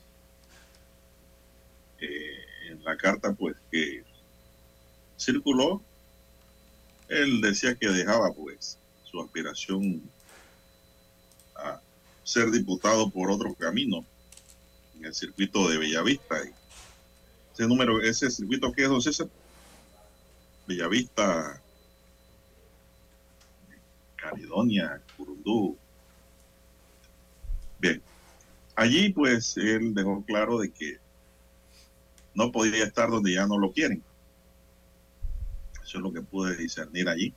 Eh, 1.99 2.69
en 2.69 2.85
la 2.85 2.95
carta, 2.99 3.33
pues, 3.33 3.57
que 3.71 4.05
circuló, 5.19 5.83
él 7.09 7.41
decía 7.41 7.75
que 7.75 7.89
dejaba, 7.89 8.35
pues, 8.35 8.79
su 9.05 9.19
aspiración 9.19 10.03
a 11.57 11.81
ser 12.23 12.51
diputado 12.51 13.11
por 13.11 13.31
otro 13.31 13.55
camino 13.55 14.05
en 15.01 15.07
el 15.07 15.15
circuito 15.15 15.69
de 15.69 15.79
Bellavista. 15.79 16.37
Ese 17.53 17.67
número, 17.67 18.01
ese 18.03 18.31
circuito 18.31 18.71
que 18.73 18.83
es, 18.83 18.89
don 18.89 19.01
César, 19.01 19.29
Bellavista, 20.67 21.61
Caledonia, 24.17 25.03
Curundú. 25.17 25.77
Bien, 27.79 28.03
allí 28.77 29.11
pues 29.11 29.57
él 29.57 29.95
dejó 29.95 30.23
claro 30.25 30.59
de 30.59 30.71
que 30.71 30.99
no 32.35 32.53
podía 32.53 32.85
estar 32.85 33.09
donde 33.09 33.35
ya 33.35 33.47
no 33.47 33.59
lo 33.59 33.73
quieren. 33.73 34.03
Eso 35.83 35.99
es 35.99 36.05
lo 36.05 36.13
que 36.13 36.21
pude 36.21 36.57
discernir 36.57 37.09
allí. 37.09 37.35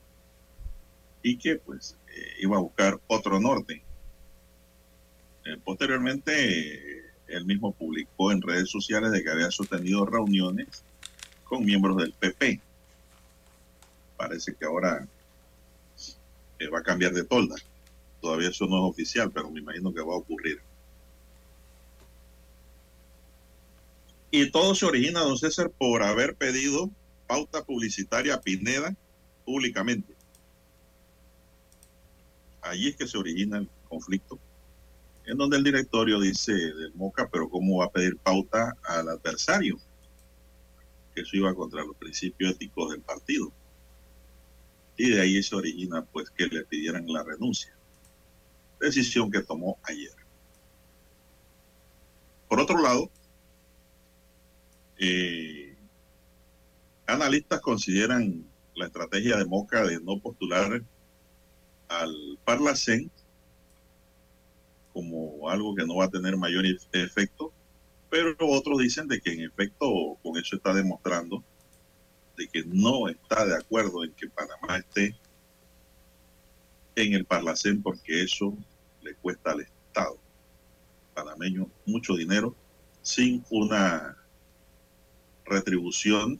Y 1.23 1.37
que 1.37 1.55
pues 1.55 1.97
eh, 2.09 2.33
iba 2.41 2.57
a 2.57 2.61
buscar 2.61 2.99
otro 3.07 3.39
norte. 3.39 3.81
Eh, 5.45 5.57
posteriormente, 5.63 7.02
él 7.33 7.45
mismo 7.45 7.71
publicó 7.71 8.31
en 8.31 8.41
redes 8.41 8.69
sociales 8.69 9.11
de 9.11 9.23
que 9.23 9.29
había 9.29 9.51
sostenido 9.51 10.05
reuniones 10.05 10.83
con 11.43 11.65
miembros 11.65 11.97
del 11.97 12.13
PP. 12.13 12.59
Parece 14.17 14.55
que 14.55 14.65
ahora 14.65 15.07
eh, 16.59 16.67
va 16.67 16.79
a 16.79 16.83
cambiar 16.83 17.13
de 17.13 17.23
tolda. 17.23 17.55
Todavía 18.21 18.49
eso 18.49 18.65
no 18.67 18.77
es 18.77 18.91
oficial, 18.91 19.31
pero 19.31 19.49
me 19.49 19.59
imagino 19.59 19.93
que 19.93 20.01
va 20.01 20.13
a 20.13 20.17
ocurrir. 20.17 20.61
Y 24.31 24.49
todo 24.49 24.73
se 24.73 24.85
origina, 24.85 25.19
don 25.19 25.37
César, 25.37 25.69
por 25.69 26.01
haber 26.01 26.35
pedido 26.35 26.89
pauta 27.27 27.63
publicitaria 27.63 28.35
a 28.35 28.41
Pineda 28.41 28.95
públicamente. 29.45 30.13
Allí 32.61 32.87
es 32.87 32.95
que 32.95 33.07
se 33.07 33.17
origina 33.17 33.57
el 33.57 33.69
conflicto, 33.89 34.39
en 35.25 35.37
donde 35.37 35.57
el 35.57 35.63
directorio 35.63 36.19
dice 36.19 36.53
del 36.53 36.93
Moca, 36.95 37.29
pero 37.31 37.49
¿cómo 37.49 37.77
va 37.77 37.85
a 37.85 37.91
pedir 37.91 38.17
pauta 38.17 38.75
al 38.83 39.09
adversario? 39.09 39.79
Que 41.15 41.21
eso 41.21 41.37
iba 41.37 41.53
contra 41.55 41.83
los 41.83 41.95
principios 41.95 42.51
éticos 42.51 42.91
del 42.91 43.01
partido. 43.01 43.51
Y 44.97 45.09
de 45.11 45.21
ahí 45.21 45.41
se 45.41 45.55
origina, 45.55 46.03
pues, 46.05 46.29
que 46.29 46.47
le 46.47 46.65
pidieran 46.65 47.05
la 47.07 47.23
renuncia. 47.23 47.73
Decisión 48.79 49.31
que 49.31 49.41
tomó 49.41 49.77
ayer. 49.83 50.11
Por 52.49 52.59
otro 52.59 52.81
lado, 52.81 53.09
eh, 54.99 55.75
analistas 57.07 57.61
consideran 57.61 58.45
la 58.75 58.87
estrategia 58.87 59.37
de 59.37 59.45
Moca 59.45 59.83
de 59.85 59.99
no 60.01 60.19
postular 60.19 60.83
al 61.87 62.39
Parlacén 62.43 63.09
como 64.93 65.49
algo 65.49 65.75
que 65.75 65.85
no 65.85 65.95
va 65.97 66.05
a 66.05 66.09
tener 66.09 66.37
mayor 66.37 66.65
ef- 66.65 66.87
efecto, 66.93 67.51
pero 68.09 68.35
otros 68.39 68.79
dicen 68.79 69.07
de 69.07 69.19
que 69.19 69.33
en 69.33 69.41
efecto 69.41 70.17
con 70.21 70.37
eso 70.37 70.55
está 70.55 70.73
demostrando 70.73 71.43
de 72.37 72.47
que 72.47 72.63
no 72.65 73.07
está 73.09 73.45
de 73.45 73.55
acuerdo 73.55 74.03
en 74.03 74.13
que 74.13 74.29
Panamá 74.29 74.77
esté 74.77 75.15
en 76.95 77.13
el 77.13 77.25
Parlacén 77.25 77.81
porque 77.81 78.23
eso 78.23 78.55
le 79.01 79.15
cuesta 79.15 79.51
al 79.51 79.61
Estado 79.61 80.17
panameño 81.13 81.69
mucho 81.85 82.15
dinero 82.15 82.55
sin 83.01 83.43
una 83.49 84.17
retribución 85.45 86.39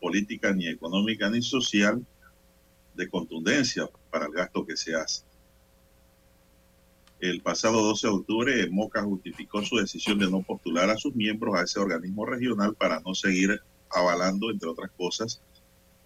política 0.00 0.52
ni 0.52 0.68
económica 0.68 1.30
ni 1.30 1.42
social 1.42 2.04
de 2.94 3.08
contundencia 3.08 3.88
para 4.10 4.26
el 4.26 4.32
gasto 4.32 4.66
que 4.66 4.76
se 4.76 4.94
hace. 4.94 5.22
El 7.22 7.40
pasado 7.40 7.80
12 7.82 8.08
de 8.08 8.12
octubre, 8.12 8.68
Moca 8.72 9.00
justificó 9.04 9.64
su 9.64 9.76
decisión 9.76 10.18
de 10.18 10.28
no 10.28 10.42
postular 10.42 10.90
a 10.90 10.96
sus 10.96 11.14
miembros 11.14 11.54
a 11.54 11.62
ese 11.62 11.78
organismo 11.78 12.26
regional 12.26 12.74
para 12.74 12.98
no 12.98 13.14
seguir 13.14 13.60
avalando, 13.90 14.50
entre 14.50 14.68
otras 14.68 14.90
cosas, 14.90 15.40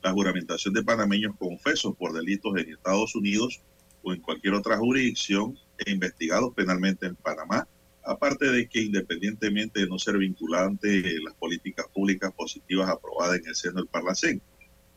la 0.02 0.12
juramentación 0.12 0.74
de 0.74 0.82
panameños 0.82 1.34
confesos 1.38 1.97
por 1.97 2.12
delitos 2.12 2.59
en 2.59 2.70
Estados 2.70 3.14
Unidos 3.14 3.62
o 4.02 4.12
en 4.12 4.20
cualquier 4.20 4.52
otra 4.52 4.76
jurisdicción 4.76 5.59
e 5.78 5.90
investigados 5.90 6.52
penalmente 6.55 7.06
en 7.06 7.14
Panamá, 7.14 7.66
aparte 8.05 8.51
de 8.51 8.68
que 8.68 8.82
independientemente 8.82 9.80
de 9.80 9.86
no 9.86 9.98
ser 9.98 10.18
vinculante 10.18 11.02
las 11.24 11.32
políticas 11.36 11.86
públicas 11.94 12.30
positivas 12.36 12.90
aprobadas 12.90 13.38
en 13.38 13.47
el 13.47 13.56
seno 13.56 13.76
del 13.76 13.86
Parlacén, 13.86 14.43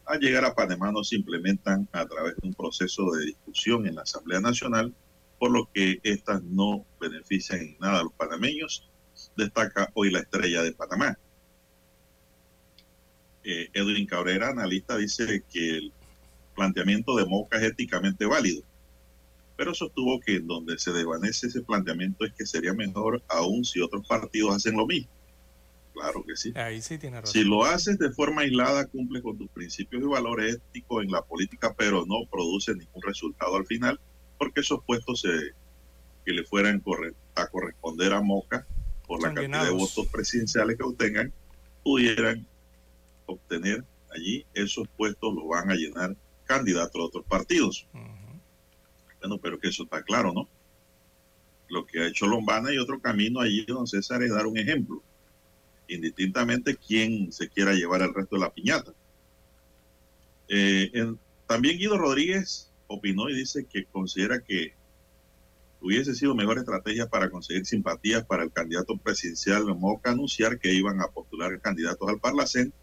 al 0.05 0.19
llegar 0.19 0.43
a 0.43 0.53
Panamá 0.53 0.91
no 0.91 1.01
se 1.01 1.15
implementan 1.15 1.87
a 1.93 2.05
través 2.05 2.35
de 2.35 2.49
un 2.49 2.53
proceso 2.55 3.09
de 3.11 3.27
discusión 3.27 3.87
en 3.87 3.95
la 3.95 4.01
Asamblea 4.01 4.41
Nacional, 4.41 4.93
por 5.39 5.51
lo 5.51 5.69
que 5.73 5.99
estas 6.03 6.43
no 6.43 6.85
benefician 6.99 7.61
en 7.61 7.77
nada 7.79 8.01
a 8.01 8.03
los 8.03 8.13
panameños, 8.13 8.89
destaca 9.35 9.89
hoy 9.93 10.11
la 10.11 10.19
estrella 10.19 10.61
de 10.61 10.73
Panamá. 10.73 11.17
Eh, 13.43 13.69
Edwin 13.73 14.05
Cabrera, 14.05 14.49
analista, 14.49 14.97
dice 14.97 15.43
que 15.51 15.77
el 15.77 15.93
planteamiento 16.55 17.15
de 17.15 17.25
Moca 17.25 17.57
es 17.57 17.63
éticamente 17.63 18.25
válido, 18.25 18.63
pero 19.55 19.73
sostuvo 19.73 20.19
que 20.19 20.35
en 20.35 20.47
donde 20.47 20.77
se 20.77 20.91
desvanece 20.91 21.47
ese 21.47 21.61
planteamiento 21.61 22.25
es 22.25 22.33
que 22.33 22.45
sería 22.45 22.73
mejor 22.73 23.23
aún 23.29 23.63
si 23.63 23.79
otros 23.79 24.05
partidos 24.07 24.57
hacen 24.57 24.75
lo 24.75 24.85
mismo. 24.85 25.09
Claro 25.93 26.23
que 26.25 26.35
sí. 26.35 26.53
Ahí 26.55 26.81
sí 26.81 26.97
tiene 26.97 27.21
razón. 27.21 27.33
Si 27.33 27.43
lo 27.43 27.65
haces 27.65 27.97
de 27.97 28.11
forma 28.11 28.41
aislada, 28.41 28.85
cumple 28.87 29.21
con 29.21 29.37
tus 29.37 29.49
principios 29.49 30.01
y 30.01 30.05
valores 30.05 30.55
éticos 30.55 31.03
en 31.03 31.11
la 31.11 31.21
política, 31.21 31.73
pero 31.77 32.05
no 32.05 32.25
produce 32.29 32.73
ningún 32.73 33.01
resultado 33.01 33.55
al 33.55 33.65
final, 33.65 33.99
porque 34.39 34.61
esos 34.61 34.83
puestos 34.85 35.21
se- 35.21 35.53
que 36.25 36.31
le 36.33 36.43
fueran 36.43 36.79
corre- 36.79 37.13
a 37.35 37.45
corresponder 37.47 38.13
a 38.13 38.21
Moca 38.21 38.65
por 39.05 39.21
la 39.21 39.27
cantidad 39.35 39.63
de 39.65 39.71
votos 39.79 40.07
presidenciales 40.07 40.77
que 40.77 40.83
obtengan, 40.83 41.31
pudieran 41.83 42.47
obtener 43.27 43.83
allí 44.11 44.45
esos 44.55 44.87
puestos, 44.97 45.33
los 45.35 45.47
van 45.47 45.69
a 45.69 45.75
llenar 45.75 46.15
candidatos 46.45 46.93
de 46.93 47.01
otros 47.01 47.25
partidos. 47.25 47.85
Bueno, 49.21 49.37
pero 49.37 49.59
que 49.59 49.67
eso 49.67 49.83
está 49.83 50.01
claro, 50.01 50.33
¿no? 50.33 50.47
Lo 51.67 51.85
que 51.85 51.99
ha 52.01 52.07
hecho 52.07 52.25
Lombana 52.25 52.73
y 52.73 52.77
otro 52.79 52.99
camino 52.99 53.41
allí, 53.41 53.65
don 53.65 53.85
César, 53.85 54.23
es 54.23 54.31
dar 54.31 54.47
un 54.47 54.57
ejemplo 54.57 55.03
indistintamente 55.87 56.75
quién 56.75 57.31
se 57.31 57.49
quiera 57.49 57.73
llevar 57.73 58.01
el 58.03 58.13
resto 58.13 58.35
de 58.35 58.41
la 58.41 58.51
piñata. 58.53 58.93
Eh, 60.47 60.89
en- 60.93 61.19
también 61.47 61.77
Guido 61.77 61.97
Rodríguez 61.97 62.68
opinó 62.89 63.29
y 63.29 63.35
dice 63.35 63.65
que 63.65 63.85
considera 63.85 64.41
que 64.41 64.73
hubiese 65.79 66.13
sido 66.13 66.35
mejor 66.35 66.57
estrategia 66.57 67.07
para 67.07 67.29
conseguir 67.29 67.65
simpatías 67.65 68.25
para 68.25 68.43
el 68.43 68.51
candidato 68.51 68.97
presidencial 68.97 69.63
Moca 69.75 70.11
anunciar 70.11 70.59
que 70.59 70.73
iban 70.73 70.99
a 70.99 71.07
postular 71.07 71.59
candidatos 71.61 72.09
al 72.09 72.19
Parlacén, 72.19 72.73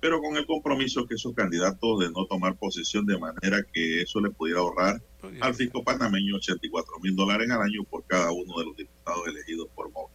pero 0.00 0.20
con 0.20 0.36
el 0.36 0.46
compromiso 0.46 1.06
que 1.06 1.14
esos 1.14 1.34
candidatos 1.34 1.98
de 1.98 2.10
no 2.12 2.26
tomar 2.26 2.56
posesión 2.56 3.06
de 3.06 3.18
manera 3.18 3.64
que 3.72 4.02
eso 4.02 4.20
le 4.20 4.30
pudiera 4.30 4.60
ahorrar 4.60 5.02
al 5.40 5.54
fisco 5.54 5.82
panameño 5.82 6.36
84 6.36 7.00
mil 7.00 7.16
dólares 7.16 7.50
al 7.50 7.62
año 7.62 7.82
por 7.84 8.04
cada 8.04 8.30
uno 8.30 8.58
de 8.58 8.66
los 8.66 8.76
diputados 8.76 9.26
elegidos 9.26 9.68
por 9.74 9.90
Moca. 9.90 10.14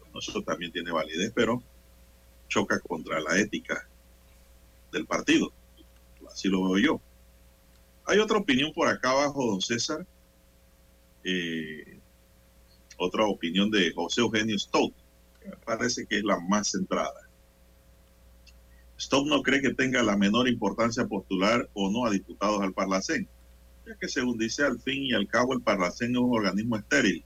Bueno, 0.00 0.18
eso 0.18 0.42
también 0.42 0.70
tiene 0.70 0.92
validez, 0.92 1.32
pero 1.34 1.62
choca 2.48 2.78
contra 2.80 3.18
la 3.20 3.38
ética 3.38 3.88
del 4.92 5.06
partido. 5.06 5.52
Así 6.30 6.48
lo 6.48 6.70
veo 6.70 6.78
yo. 6.78 7.00
Hay 8.06 8.18
otra 8.18 8.38
opinión 8.38 8.72
por 8.72 8.88
acá 8.88 9.10
abajo, 9.10 9.46
don 9.46 9.60
César. 9.60 10.06
Eh, 11.24 11.98
otra 12.98 13.24
opinión 13.24 13.70
de 13.70 13.92
José 13.92 14.20
Eugenio 14.20 14.58
Stout, 14.58 14.94
que 15.40 15.48
me 15.48 15.56
parece 15.56 16.06
que 16.06 16.18
es 16.18 16.24
la 16.24 16.38
más 16.38 16.70
centrada. 16.70 17.28
Stout 19.00 19.26
no 19.26 19.42
cree 19.42 19.60
que 19.60 19.74
tenga 19.74 20.02
la 20.02 20.16
menor 20.16 20.48
importancia 20.48 21.06
postular 21.06 21.68
o 21.74 21.90
no 21.90 22.06
a 22.06 22.10
diputados 22.10 22.60
al 22.60 22.74
Parlacén, 22.74 23.26
ya 23.86 23.96
que 23.96 24.08
según 24.08 24.38
dice 24.38 24.64
al 24.64 24.78
fin 24.80 25.02
y 25.02 25.14
al 25.14 25.26
cabo 25.26 25.54
el 25.54 25.62
Parlacén 25.62 26.12
es 26.12 26.18
un 26.18 26.36
organismo 26.36 26.76
estéril, 26.76 27.24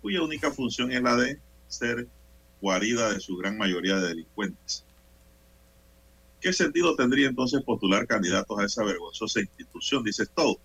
cuya 0.00 0.22
única 0.22 0.50
función 0.50 0.90
es 0.90 1.02
la 1.02 1.14
de 1.16 1.38
ser 1.68 2.08
guarida 2.60 3.12
de 3.12 3.20
su 3.20 3.36
gran 3.36 3.56
mayoría 3.58 3.96
de 3.96 4.08
delincuentes. 4.08 4.85
¿Qué 6.40 6.52
sentido 6.52 6.94
tendría 6.94 7.28
entonces 7.28 7.62
postular 7.62 8.06
candidatos 8.06 8.58
a 8.58 8.64
esa 8.64 8.84
vergonzosa 8.84 9.40
institución? 9.40 10.04
Dice 10.04 10.24
Stout. 10.24 10.58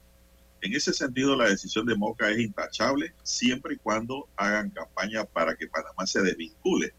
En 0.62 0.74
ese 0.74 0.94
sentido, 0.94 1.36
la 1.36 1.50
decisión 1.50 1.88
de 1.88 1.96
Moca 1.96 2.30
es 2.30 2.40
intachable 2.40 3.14
siempre 3.24 3.76
y 3.76 3.78
cuando 3.78 4.28
hagan 4.36 4.70
campaña 4.70 5.26
para 5.26 5.56
que 5.56 5.68
Panamá 5.68 6.06
se 6.06 6.22
desvincule 6.22 6.94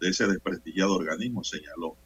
de 0.00 0.08
ese 0.08 0.26
desprestigiado 0.26 0.96
organismo, 0.96 1.44
señaló. 1.44 1.96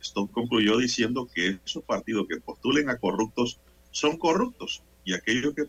Stout 0.00 0.30
concluyó 0.30 0.76
diciendo 0.76 1.28
que 1.34 1.58
esos 1.64 1.82
partidos 1.82 2.26
que 2.28 2.40
postulen 2.40 2.90
a 2.90 2.98
corruptos 2.98 3.58
son 3.90 4.18
corruptos 4.18 4.84
y 5.04 5.14
aquellos 5.14 5.54
que 5.54 5.64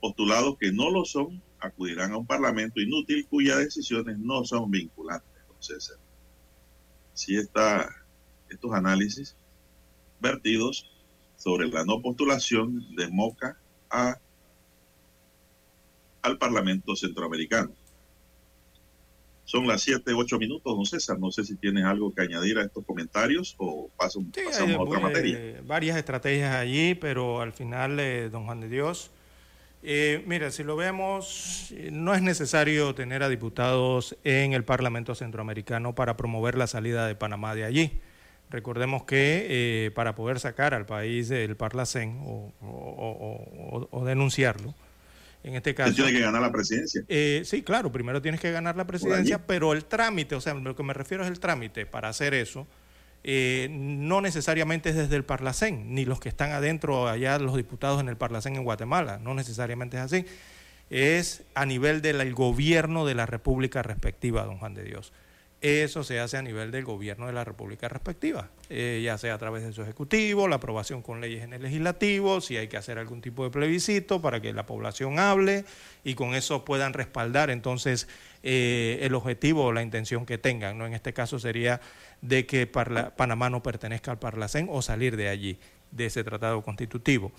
postulados 0.00 0.58
que 0.58 0.72
no 0.72 0.90
lo 0.90 1.04
son 1.04 1.42
acudirán 1.60 2.12
a 2.12 2.18
un 2.18 2.26
parlamento 2.26 2.80
inútil 2.80 3.26
cuyas 3.28 3.58
decisiones 3.58 4.18
no 4.18 4.44
son 4.44 4.70
vinculantes. 4.70 5.30
Entonces, 5.40 5.98
si 7.14 7.36
está 7.36 7.88
estos 8.50 8.72
análisis 8.72 9.34
vertidos 10.20 10.90
sobre 11.36 11.68
la 11.68 11.84
no 11.84 12.00
postulación 12.00 12.94
de 12.96 13.08
Moca 13.08 13.56
a, 13.90 14.16
al 16.22 16.38
Parlamento 16.38 16.96
Centroamericano. 16.96 17.70
Son 19.44 19.64
las 19.68 19.82
7, 19.82 20.12
8 20.12 20.38
minutos, 20.38 20.74
don 20.74 20.84
César. 20.86 21.18
No 21.20 21.30
sé 21.30 21.44
si 21.44 21.54
tienes 21.54 21.84
algo 21.84 22.12
que 22.12 22.22
añadir 22.22 22.58
a 22.58 22.62
estos 22.64 22.84
comentarios 22.84 23.54
o 23.58 23.88
paso- 23.96 24.20
pasamos 24.44 24.70
Hay, 24.70 24.74
a 24.74 24.80
otra 24.80 24.98
eh, 24.98 25.02
materia. 25.02 25.60
varias 25.64 25.96
estrategias 25.96 26.52
allí, 26.56 26.94
pero 26.96 27.40
al 27.40 27.52
final, 27.52 28.00
eh, 28.00 28.28
don 28.28 28.44
Juan 28.46 28.60
de 28.60 28.68
Dios, 28.68 29.12
eh, 29.84 30.24
mira, 30.26 30.50
si 30.50 30.64
lo 30.64 30.74
vemos, 30.74 31.70
eh, 31.70 31.90
no 31.92 32.12
es 32.12 32.22
necesario 32.22 32.92
tener 32.96 33.22
a 33.22 33.28
diputados 33.28 34.16
en 34.24 34.52
el 34.52 34.64
Parlamento 34.64 35.14
Centroamericano 35.14 35.94
para 35.94 36.16
promover 36.16 36.56
la 36.56 36.66
salida 36.66 37.06
de 37.06 37.14
Panamá 37.14 37.54
de 37.54 37.64
allí. 37.64 38.00
Recordemos 38.50 39.04
que 39.04 39.46
eh, 39.48 39.90
para 39.92 40.14
poder 40.14 40.38
sacar 40.40 40.72
al 40.74 40.86
país 40.86 41.28
del 41.28 41.56
Parlacén 41.56 42.20
o, 42.24 42.52
o- 42.60 42.66
o- 42.66 43.78
o- 43.78 43.88
o 43.90 44.04
denunciarlo, 44.04 44.74
en 45.42 45.54
este 45.56 45.74
caso... 45.74 45.94
Tiene 45.94 46.12
que 46.12 46.20
ganar 46.20 46.42
la 46.42 46.52
presidencia. 46.52 47.02
Eh, 47.08 47.42
sí, 47.44 47.62
claro, 47.62 47.90
primero 47.90 48.22
tienes 48.22 48.40
que 48.40 48.50
ganar 48.52 48.76
la 48.76 48.86
presidencia, 48.86 49.46
pero 49.46 49.72
el 49.72 49.84
trámite, 49.84 50.34
o 50.36 50.40
sea, 50.40 50.54
lo 50.54 50.76
que 50.76 50.82
me 50.84 50.92
refiero 50.94 51.24
es 51.24 51.28
el 51.30 51.40
trámite 51.40 51.86
para 51.86 52.08
hacer 52.08 52.34
eso, 52.34 52.66
eh, 53.24 53.66
no 53.70 54.20
necesariamente 54.20 54.90
es 54.90 54.94
desde 54.96 55.16
el 55.16 55.24
Parlacén, 55.24 55.92
ni 55.94 56.04
los 56.04 56.20
que 56.20 56.28
están 56.28 56.52
adentro 56.52 57.08
allá, 57.08 57.38
los 57.40 57.56
diputados 57.56 58.00
en 58.00 58.08
el 58.08 58.16
Parlacén 58.16 58.54
en 58.54 58.62
Guatemala, 58.62 59.18
no 59.20 59.34
necesariamente 59.34 59.96
es 59.96 60.02
así, 60.04 60.24
es 60.90 61.42
a 61.56 61.66
nivel 61.66 62.00
del 62.00 62.32
gobierno 62.32 63.04
de 63.06 63.16
la 63.16 63.26
República 63.26 63.82
respectiva, 63.82 64.44
don 64.44 64.58
Juan 64.58 64.74
de 64.74 64.84
Dios. 64.84 65.12
Eso 65.62 66.04
se 66.04 66.20
hace 66.20 66.36
a 66.36 66.42
nivel 66.42 66.70
del 66.70 66.84
gobierno 66.84 67.26
de 67.26 67.32
la 67.32 67.42
República 67.42 67.88
respectiva, 67.88 68.50
eh, 68.68 69.00
ya 69.02 69.16
sea 69.16 69.34
a 69.34 69.38
través 69.38 69.64
de 69.64 69.72
su 69.72 69.82
ejecutivo, 69.82 70.48
la 70.48 70.56
aprobación 70.56 71.00
con 71.00 71.20
leyes 71.22 71.42
en 71.42 71.54
el 71.54 71.62
legislativo, 71.62 72.42
si 72.42 72.58
hay 72.58 72.68
que 72.68 72.76
hacer 72.76 72.98
algún 72.98 73.22
tipo 73.22 73.42
de 73.42 73.50
plebiscito 73.50 74.20
para 74.20 74.40
que 74.42 74.52
la 74.52 74.66
población 74.66 75.18
hable 75.18 75.64
y 76.04 76.14
con 76.14 76.34
eso 76.34 76.64
puedan 76.64 76.92
respaldar 76.92 77.48
entonces 77.50 78.06
eh, 78.42 78.98
el 79.00 79.14
objetivo 79.14 79.64
o 79.64 79.72
la 79.72 79.82
intención 79.82 80.26
que 80.26 80.36
tengan. 80.36 80.76
¿no? 80.76 80.86
En 80.86 80.92
este 80.92 81.14
caso 81.14 81.38
sería 81.38 81.80
de 82.20 82.44
que 82.44 82.70
Parla- 82.70 83.16
Panamá 83.16 83.48
no 83.48 83.62
pertenezca 83.62 84.10
al 84.10 84.18
Parlacén 84.18 84.68
o 84.70 84.82
salir 84.82 85.16
de 85.16 85.28
allí, 85.30 85.58
de 85.90 86.06
ese 86.06 86.22
tratado 86.22 86.62
constitutivo. 86.62 87.32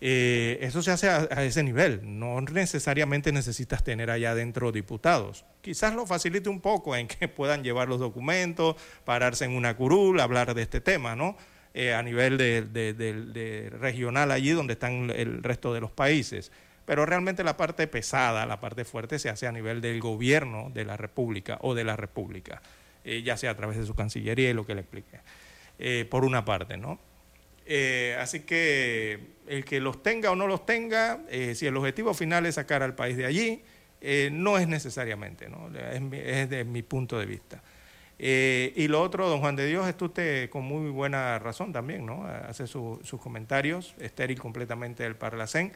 Eh, 0.00 0.58
eso 0.60 0.82
se 0.82 0.90
hace 0.90 1.08
a, 1.08 1.24
ese 1.44 1.62
nivel, 1.62 2.00
no 2.02 2.40
necesariamente 2.40 3.32
necesitas 3.32 3.84
tener 3.84 4.10
allá 4.10 4.32
adentro 4.32 4.72
diputados. 4.72 5.44
Quizás 5.60 5.94
lo 5.94 6.06
facilite 6.06 6.48
un 6.48 6.60
poco 6.60 6.96
en 6.96 7.08
que 7.08 7.28
puedan 7.28 7.62
llevar 7.62 7.88
los 7.88 8.00
documentos, 8.00 8.76
pararse 9.04 9.44
en 9.44 9.52
una 9.52 9.76
curul, 9.76 10.20
hablar 10.20 10.54
de 10.54 10.62
este 10.62 10.80
tema, 10.80 11.16
¿no? 11.16 11.36
Eh, 11.72 11.92
a 11.92 12.02
nivel 12.02 12.36
de, 12.38 13.72
regional 13.80 14.30
allí 14.30 14.50
donde 14.50 14.74
están 14.74 15.10
el 15.10 15.42
resto 15.42 15.72
de 15.72 15.80
los 15.80 15.90
países. 15.90 16.52
Pero 16.84 17.06
realmente 17.06 17.42
la 17.42 17.56
parte 17.56 17.86
pesada, 17.86 18.44
la 18.46 18.60
parte 18.60 18.84
fuerte 18.84 19.18
se 19.18 19.30
hace 19.30 19.46
a 19.46 19.52
nivel 19.52 19.80
del 19.80 20.00
gobierno 20.00 20.70
de 20.74 20.84
la 20.84 20.96
República 20.96 21.58
o 21.62 21.74
de 21.74 21.82
la 21.82 21.96
República, 21.96 22.60
eh, 23.04 23.22
ya 23.22 23.36
sea 23.38 23.52
a 23.52 23.56
través 23.56 23.78
de 23.78 23.86
su 23.86 23.94
Cancillería 23.94 24.50
y 24.50 24.52
lo 24.52 24.66
que 24.66 24.74
le 24.74 24.82
expliqué, 24.82 25.20
por 26.10 26.24
una 26.24 26.44
parte, 26.44 26.76
¿no? 26.76 27.00
Eh, 27.66 28.16
así 28.20 28.40
que 28.40 29.18
el 29.46 29.64
que 29.64 29.80
los 29.80 30.02
tenga 30.02 30.30
o 30.30 30.36
no 30.36 30.46
los 30.46 30.66
tenga, 30.66 31.20
eh, 31.30 31.54
si 31.54 31.66
el 31.66 31.76
objetivo 31.76 32.12
final 32.14 32.44
es 32.46 32.56
sacar 32.56 32.82
al 32.82 32.94
país 32.94 33.16
de 33.16 33.26
allí, 33.26 33.62
eh, 34.00 34.28
no 34.32 34.58
es 34.58 34.68
necesariamente, 34.68 35.48
¿no? 35.48 35.70
Es, 35.78 36.00
mi- 36.00 36.18
de 36.18 36.64
mi 36.64 36.82
punto 36.82 37.18
de 37.18 37.26
vista. 37.26 37.62
Y 38.18 38.86
lo 38.88 39.02
otro, 39.02 39.28
don 39.28 39.40
Juan 39.40 39.56
de 39.56 39.66
Dios, 39.66 39.88
esto 39.88 40.06
usted 40.06 40.48
con 40.48 40.62
muy 40.64 40.90
buena 40.90 41.38
razón 41.38 41.72
también, 41.72 42.06
¿no? 42.06 42.24
Hace 42.26 42.66
su- 42.66 43.00
sus 43.02 43.20
comentarios, 43.20 43.94
estéril 43.98 44.38
completamente 44.38 45.04
el 45.04 45.16
Parlacén. 45.16 45.72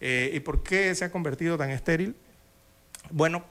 ¿Y 0.00 0.40
por 0.40 0.62
qué 0.62 0.94
se 0.94 1.04
ha 1.04 1.10
convertido 1.12 1.56
tan 1.58 1.70
estéril? 1.70 2.14
Bueno, 3.10 3.44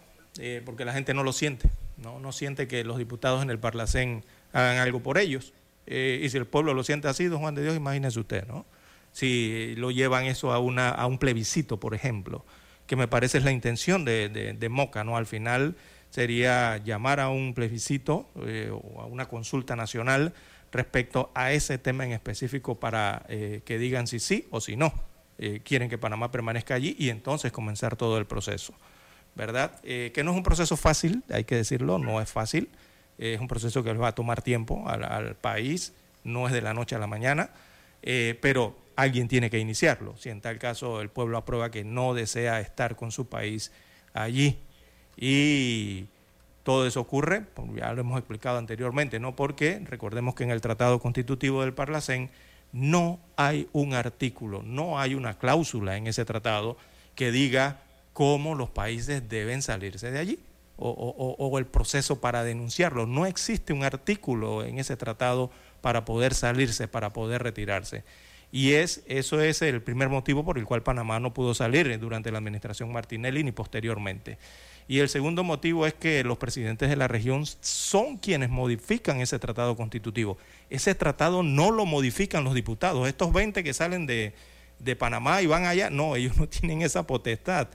porque 0.66 0.86
la 0.86 0.94
gente 0.94 1.14
no 1.14 1.24
lo 1.24 1.34
siente, 1.34 1.70
¿no? 1.98 2.20
no 2.20 2.32
siente 2.32 2.68
que 2.68 2.84
los 2.84 2.98
diputados 2.98 3.44
en 3.44 3.50
el 3.50 3.60
Parlacén 3.60 4.24
hagan 4.54 4.78
algo 4.78 5.02
por 5.02 5.18
ellos. 5.18 5.54
Eh, 5.94 6.22
y 6.24 6.30
si 6.30 6.38
el 6.38 6.46
pueblo 6.46 6.74
lo 6.74 6.84
siente 6.84 7.10
así, 7.10 7.26
don 7.26 7.40
Juan 7.42 7.54
de 7.54 7.64
Dios, 7.64 7.76
imagínese 7.76 8.20
usted, 8.20 8.48
¿no? 8.48 8.66
Si 9.12 9.76
lo 9.76 9.92
llevan 9.92 10.24
eso 10.26 10.54
a, 10.54 10.60
una, 10.60 10.90
a 10.90 11.06
un 11.06 11.18
plebiscito, 11.18 11.82
por 11.82 11.94
ejemplo, 11.94 12.46
que 12.88 12.96
me 12.96 13.10
parece 13.10 13.40
es 13.40 13.44
la 13.44 13.52
intención 13.52 14.06
de, 14.06 14.30
de- 14.30 14.70
Moca, 14.70 15.04
¿no? 15.04 15.18
Al 15.18 15.26
final 15.26 15.76
sería 16.10 16.78
llamar 16.78 17.20
a 17.20 17.28
un 17.28 17.54
plebiscito 17.54 18.30
eh, 18.46 18.72
o 18.72 19.02
a 19.02 19.06
una 19.06 19.28
consulta 19.28 19.76
nacional 19.76 20.34
respecto 20.72 21.30
a 21.36 21.52
ese 21.52 21.78
tema 21.78 22.06
en 22.06 22.14
específico 22.14 22.80
para 22.80 23.26
eh, 23.28 23.62
que 23.66 23.78
digan 23.78 24.08
si 24.08 24.20
sí 24.20 24.48
o 24.50 24.62
si 24.62 24.78
no 24.78 24.94
eh, 25.40 25.60
quieren 25.64 25.90
que 25.90 25.98
Panamá 25.98 26.32
permanezca 26.32 26.76
allí 26.76 26.96
y 26.98 27.10
entonces 27.10 27.52
comenzar 27.52 27.98
todo 27.98 28.18
el 28.18 28.26
proceso. 28.26 28.74
¿verdad? 29.34 29.80
Que 29.82 30.22
no 30.26 30.32
es 30.32 30.38
un 30.38 30.44
proceso 30.44 30.76
fácil, 30.76 31.24
hay 31.30 31.46
que 31.46 31.56
decirlo, 31.56 31.98
no 31.98 32.20
es 32.20 32.30
fácil, 32.30 32.68
es 33.18 33.40
un 33.40 33.48
proceso 33.48 33.84
que 33.84 33.94
va 33.94 34.10
a 34.10 34.16
tomar 34.16 34.42
tiempo 34.42 34.88
al, 34.88 35.36
país, 35.36 35.94
no 36.24 36.48
es 36.48 36.54
de 36.54 36.62
la 36.62 36.74
noche 36.74 36.96
a 36.96 37.00
la 37.00 37.08
mañana, 37.08 37.52
eh, 38.02 38.38
pero 38.42 38.76
alguien 38.96 39.28
tiene 39.28 39.50
que 39.50 39.60
iniciarlo. 39.60 40.16
Si 40.18 40.30
en 40.30 40.42
tal 40.42 40.58
caso 40.58 41.02
el 41.02 41.10
pueblo 41.10 41.38
aprueba 41.38 41.72
que 41.72 41.84
no 41.84 42.14
desea 42.14 42.60
estar 42.60 42.96
con 42.96 43.12
su 43.12 43.28
país 43.28 43.72
allí 44.14 44.58
y 45.18 46.06
todo 46.64 46.88
eso 46.88 47.00
ocurre, 47.02 47.46
ya 47.76 47.94
lo 47.94 48.02
hemos 48.02 48.18
explicado 48.18 48.58
anteriormente, 48.58 49.20
¿no? 49.20 49.36
Porque 49.36 49.82
recordemos 49.86 50.36
que 50.36 50.44
en 50.44 50.52
el 50.52 50.62
Tratado 50.62 51.00
Constitutivo 51.00 51.62
del 51.62 51.74
Parlacén 51.74 52.30
no 52.72 53.20
hay 53.36 53.68
un 53.74 53.94
artículo, 53.94 54.64
no 54.64 55.00
hay 55.00 55.16
una 55.16 55.38
cláusula 55.38 55.98
en 55.98 56.08
ese 56.08 56.26
tratado 56.26 56.78
que 57.16 57.32
diga 57.32 57.82
cómo 58.14 58.56
los 58.56 58.70
países 58.70 59.28
deben 59.28 59.62
salirse 59.62 60.12
de 60.12 60.20
allí 60.20 60.40
o, 60.82 61.58
el 61.60 61.66
proceso 61.66 62.20
para 62.20 62.44
denunciarlo. 62.44 63.06
No 63.06 63.26
existe 63.26 63.74
un 63.74 63.84
artículo 63.84 64.64
en 64.64 64.80
ese 64.80 64.98
tratado 64.98 65.52
para 65.82 66.06
poder 66.06 66.34
salirse, 66.34 66.88
para 66.88 67.12
poder 67.14 67.44
retirarse. 67.44 68.04
Y 68.52 68.74
es, 68.74 69.04
eso 69.08 69.40
es 69.42 69.62
el 69.62 69.82
primer 69.82 70.10
motivo 70.10 70.44
por 70.44 70.58
el 70.58 70.66
cual 70.66 70.84
Panamá 70.84 71.20
no 71.20 71.34
pudo 71.34 71.54
salir 71.54 71.98
durante 72.00 72.32
la 72.32 72.40
administración 72.40 72.92
Martinelli 72.92 73.44
ni 73.44 73.52
posteriormente. 73.52 74.38
Y 74.88 75.00
el 75.00 75.08
segundo 75.08 75.44
motivo 75.44 75.86
es 75.86 75.94
que 75.94 76.24
los 76.24 76.38
presidentes 76.38 76.90
de 76.90 76.96
la 76.98 77.08
región 77.08 77.46
son 77.62 78.18
quienes 78.18 78.50
modifican 78.50 79.22
ese 79.22 79.40
tratado 79.40 79.78
constitutivo. 79.78 80.38
Ese 80.70 80.96
tratado 80.96 81.44
no 81.44 81.72
lo 81.72 81.86
modifican 81.86 82.44
los 82.44 82.54
diputados. 82.54 83.08
Estos 83.08 83.32
20 83.32 83.64
que 83.64 83.74
salen 83.74 84.06
de, 84.06 84.34
de 84.80 84.96
Panamá 84.98 85.42
y 85.42 85.48
van 85.48 85.66
allá, 85.66 85.90
no, 85.90 86.16
ellos 86.18 86.36
no 86.36 86.48
tienen 86.50 86.82
esa 86.82 87.08
potestad 87.08 87.70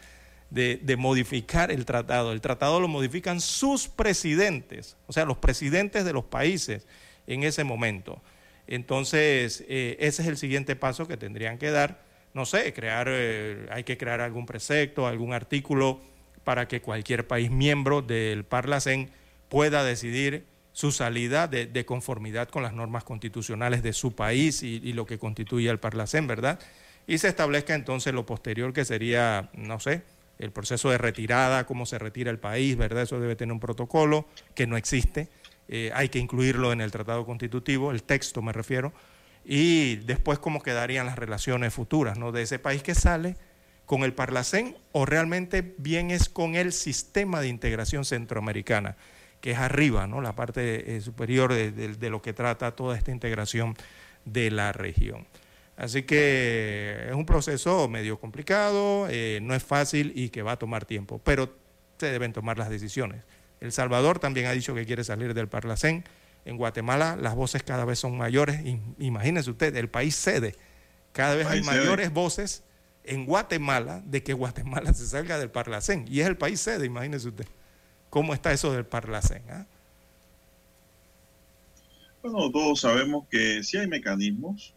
de, 0.51 0.97
modificar 0.97 1.71
el 1.71 1.85
tratado. 1.85 2.33
El 2.33 2.41
tratado 2.41 2.81
lo 2.81 2.89
modifican 2.89 3.41
sus 3.41 3.89
presidentes, 3.89 4.97
o 5.07 5.13
sea, 5.13 5.25
los 5.25 5.39
presidentes 5.39 6.05
de 6.05 6.13
los 6.13 6.25
países 6.25 6.87
en 7.27 7.43
ese 7.43 7.65
momento. 7.65 8.21
Entonces, 8.67 9.65
eh, 9.69 9.97
ese 10.01 10.23
es 10.23 10.29
el 10.29 10.37
siguiente 10.37 10.77
paso 10.77 11.07
que 11.07 11.17
tendrían 11.17 11.59
que 11.59 11.71
dar. 11.71 12.05
No 12.35 12.47
sé, 12.47 12.73
crear, 12.73 13.07
eh, 13.09 13.67
hay 13.71 13.85
que 13.85 13.97
crear 13.97 14.21
algún 14.21 14.47
precepto, 14.47 15.07
algún 15.07 15.33
artículo 15.33 16.01
para 16.45 16.69
que 16.69 16.81
cualquier 16.81 17.27
país 17.27 17.51
miembro 17.51 18.03
del 18.03 18.45
Parlacén 18.45 19.11
pueda 19.49 19.85
decidir 19.85 20.45
su 20.73 20.93
salida 20.93 21.49
de, 21.49 21.67
de 21.67 21.87
conformidad 21.87 22.49
con 22.49 22.63
las 22.63 22.75
normas 22.75 23.03
constitucionales 23.03 23.83
de 23.83 23.95
su 23.95 24.15
país 24.15 24.63
y, 24.63 24.81
y 24.85 24.93
lo 24.93 25.07
que 25.07 25.19
constituye 25.19 25.71
el 25.71 25.79
Parlacén, 25.79 26.27
¿verdad? 26.27 26.61
Y 27.07 27.19
se 27.19 27.29
establezca 27.29 27.75
entonces 27.75 28.13
lo 28.13 28.27
posterior 28.27 28.73
que 28.73 28.85
sería, 28.85 29.49
no 29.55 29.81
sé, 29.81 30.03
el 30.39 30.53
proceso 30.53 30.91
de 30.91 30.99
retirada, 30.99 31.67
cómo 31.67 31.87
se 31.87 31.99
retira 31.99 32.31
el 32.31 32.39
país, 32.39 32.77
¿verdad? 32.77 33.05
Eso 33.05 33.21
debe 33.21 33.37
tener 33.37 33.53
un 33.53 33.61
protocolo 33.61 34.27
que 34.55 34.67
no 34.67 34.77
existe. 34.77 35.29
Eh, 35.69 35.91
hay 35.95 36.09
que 36.09 36.19
incluirlo 36.19 36.73
en 36.73 36.81
el 36.81 36.91
tratado 36.91 37.25
constitutivo, 37.27 37.91
el 37.91 38.03
texto 38.03 38.43
me 38.43 38.53
refiero, 38.53 38.93
y 39.45 39.97
después 39.97 40.39
cómo 40.39 40.63
quedarían 40.63 41.07
las 41.07 41.17
relaciones 41.17 41.73
futuras, 41.73 42.19
¿no? 42.19 42.33
De 42.33 42.43
ese 42.43 42.59
país 42.59 42.83
que 42.83 42.95
sale 42.95 43.37
con 43.87 44.03
el 44.03 44.13
Parlacén 44.13 44.77
o 44.93 45.07
realmente 45.07 45.75
bien 45.79 46.11
es 46.11 46.29
con 46.29 46.57
el 46.57 46.73
sistema 46.73 47.41
de 47.41 47.49
integración 47.49 48.05
centroamericana, 48.05 48.97
que 49.41 49.53
es 49.53 49.59
arriba, 49.59 50.07
¿no? 50.07 50.21
La 50.21 50.35
parte 50.35 50.97
eh, 50.97 51.01
superior 51.01 51.55
de, 51.55 52.11
lo 52.11 52.21
que 52.21 52.33
trata 52.33 52.73
toda 52.73 52.97
esta 52.97 53.13
integración 53.13 53.77
de 54.25 54.51
la 54.51 54.73
región. 54.73 55.27
Así 55.77 56.05
que 56.05 57.07
es 57.09 57.15
un 57.15 57.27
proceso 57.27 57.87
medio 57.89 58.19
complicado, 58.19 59.07
eh, 59.11 59.41
no 59.43 59.55
es 59.55 59.63
fácil 59.63 60.13
y 60.15 60.31
que 60.31 60.43
va 60.43 60.53
a 60.53 60.59
tomar 60.59 60.87
tiempo, 60.87 61.21
pero 61.23 61.55
se 61.99 62.07
deben 62.11 62.33
tomar 62.33 62.57
las 62.59 62.71
decisiones. 62.71 63.23
El 63.61 63.73
Salvador 63.73 64.19
también 64.19 64.47
ha 64.47 64.53
dicho 64.53 64.75
que 64.75 64.87
quiere 64.87 65.05
salir 65.05 65.35
del 65.35 65.49
Parlacén. 65.49 66.05
En 66.47 66.57
Guatemala 66.57 67.17
las 67.21 67.35
voces 67.35 67.63
cada 67.63 67.85
vez 67.85 67.99
son 67.99 68.17
mayores. 68.17 68.65
I- 68.65 68.81
Imagínese 68.99 69.51
usted, 69.51 69.75
el 69.77 69.89
país 69.89 70.15
cede. 70.17 70.55
Cada 71.13 71.35
vez 71.35 71.47
hay 71.47 71.63
cede. 71.63 71.77
mayores 71.77 72.13
voces 72.13 72.63
en 73.05 73.27
Guatemala 73.27 74.03
de 74.07 74.23
que 74.23 74.33
Guatemala 74.33 74.93
se 74.95 75.07
salga 75.07 75.39
del 75.39 75.51
Parlacén. 75.51 76.07
Y 76.09 76.21
es 76.21 76.27
el 76.27 76.37
país 76.39 76.61
sede, 76.61 76.87
imagínese 76.87 77.29
usted. 77.29 77.47
¿Cómo 78.11 78.33
está 78.33 78.53
eso 78.53 78.73
del 78.73 78.87
Parlacén? 78.87 79.43
ah? 79.51 79.67
Bueno, 82.23 82.51
todos 82.51 82.81
sabemos 82.81 83.27
que 83.31 83.63
sí 83.63 83.77
hay 83.77 83.87
mecanismos, 83.87 84.75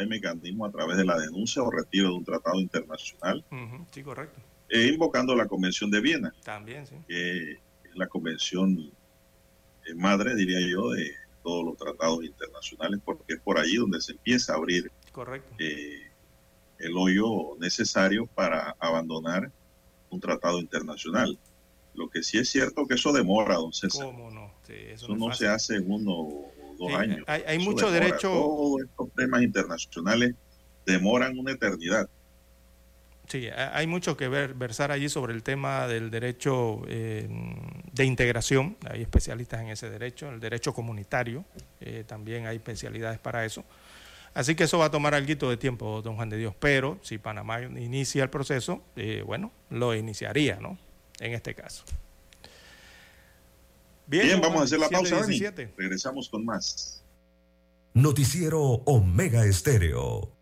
hay 0.00 0.06
mecanismos 0.08 0.68
a 0.68 0.72
través 0.72 0.96
de 0.96 1.04
la 1.04 1.18
denuncia 1.18 1.62
o 1.62 1.70
retiro 1.70 2.08
de 2.08 2.14
un 2.14 2.24
tratado 2.24 2.58
internacional, 2.60 3.44
Sí, 3.92 4.02
correcto. 4.02 4.40
e 4.68 4.86
invocando 4.88 5.34
la 5.36 5.46
Convención 5.46 5.90
de 5.90 6.00
Viena, 6.00 6.34
También, 6.44 6.86
sí. 6.86 6.94
que 7.06 7.52
es 7.52 7.58
la 7.94 8.06
convención 8.08 8.90
eh, 9.86 9.94
madre, 9.94 10.34
diría 10.34 10.60
yo, 10.60 10.90
de 10.90 11.10
todos 11.42 11.64
los 11.64 11.76
tratados 11.76 12.24
internacionales, 12.24 13.00
porque 13.04 13.34
es 13.34 13.40
por 13.40 13.58
allí 13.58 13.76
donde 13.76 14.00
se 14.00 14.12
empieza 14.12 14.52
a 14.52 14.56
abrir 14.56 14.90
Correcto. 15.12 15.54
eh, 15.58 16.02
el 16.78 16.96
hoyo 16.96 17.56
necesario 17.58 18.26
para 18.26 18.74
abandonar 18.78 19.50
un 20.10 20.20
tratado 20.20 20.58
internacional. 20.60 21.38
Lo 21.94 22.08
que 22.08 22.22
sí 22.22 22.38
es 22.38 22.48
cierto 22.48 22.86
que 22.86 22.94
eso 22.94 23.12
demora, 23.12 23.56
don 23.56 23.72
César. 23.72 24.06
¿Cómo 24.06 24.30
no? 24.30 24.52
Sí, 24.66 24.74
eso 24.74 25.06
Eso 25.06 25.16
no 25.16 25.28
no 25.28 25.34
se 25.34 25.48
hace 25.48 25.76
en 25.76 25.90
uno 25.90 26.44
dos 26.80 26.88
Sí, 26.88 26.94
años. 26.96 27.24
hay- 27.28 27.44
hay 27.46 27.58
mucho 27.60 27.90
demora. 27.92 28.06
derecho- 28.10 28.30
Todos 28.32 28.80
estos 28.82 29.12
temas 29.14 29.42
internacionales 29.42 30.34
demoran 30.84 31.38
una 31.38 31.52
eternidad. 31.52 32.08
Sí, 33.28 33.46
ha- 33.48 33.76
hay 33.76 33.86
mucho 33.86 34.16
que 34.16 34.26
ver, 34.26 34.54
versar 34.54 34.90
allí 34.90 35.08
sobre 35.08 35.32
el 35.34 35.44
tema 35.44 35.86
del 35.86 36.10
derecho 36.10 36.82
eh, 36.88 37.28
de 37.92 38.04
integración. 38.04 38.76
Hay 38.90 39.02
especialistas 39.02 39.60
en 39.60 39.68
ese 39.68 39.88
derecho, 39.88 40.28
el 40.30 40.40
derecho 40.40 40.72
comunitario, 40.74 41.44
eh, 41.80 42.02
también 42.06 42.46
hay 42.46 42.56
especialidades 42.56 43.20
para 43.20 43.44
eso. 43.44 43.62
Así 44.34 44.54
que 44.56 44.64
eso 44.64 44.78
va 44.78 44.86
a 44.86 44.90
tomar 44.90 45.14
algo 45.14 45.48
de 45.50 45.56
tiempo, 45.56 46.02
don 46.02 46.16
Juan 46.16 46.28
de 46.30 46.38
Dios. 46.38 46.54
Pero 46.58 46.98
si 47.02 47.18
Panamá 47.18 47.60
inicia 47.62 48.22
el 48.24 48.30
proceso, 48.30 48.82
eh, 48.96 49.22
bueno, 49.24 49.52
lo 49.70 49.94
iniciaría, 49.94 50.56
¿no? 50.60 50.78
En 51.20 51.32
este 51.32 51.54
caso. 51.54 51.84
Bien, 54.10 54.40
vamos 54.40 54.60
a 54.60 54.64
hacer 54.64 54.80
la 54.80 54.88
7 54.88 54.96
y 54.96 55.02
pausa, 55.02 55.20
Dani. 55.20 55.38
17. 55.38 55.74
Regresamos 55.76 56.28
con 56.28 56.44
más. 56.44 57.00
Noticiero 57.94 58.60
Omega 58.60 59.44
Estéreo. 59.44 60.32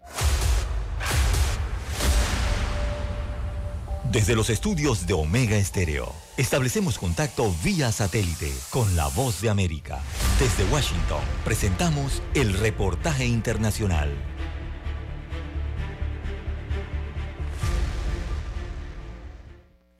Desde 4.10 4.34
los 4.34 4.48
estudios 4.48 5.06
de 5.06 5.12
Omega 5.12 5.58
Estéreo, 5.58 6.14
establecemos 6.38 6.98
contacto 6.98 7.54
vía 7.62 7.92
satélite 7.92 8.50
con 8.70 8.96
la 8.96 9.08
voz 9.08 9.42
de 9.42 9.50
América. 9.50 10.00
Desde 10.40 10.64
Washington, 10.72 11.20
presentamos 11.44 12.22
el 12.32 12.54
reportaje 12.54 13.26
internacional. 13.26 14.08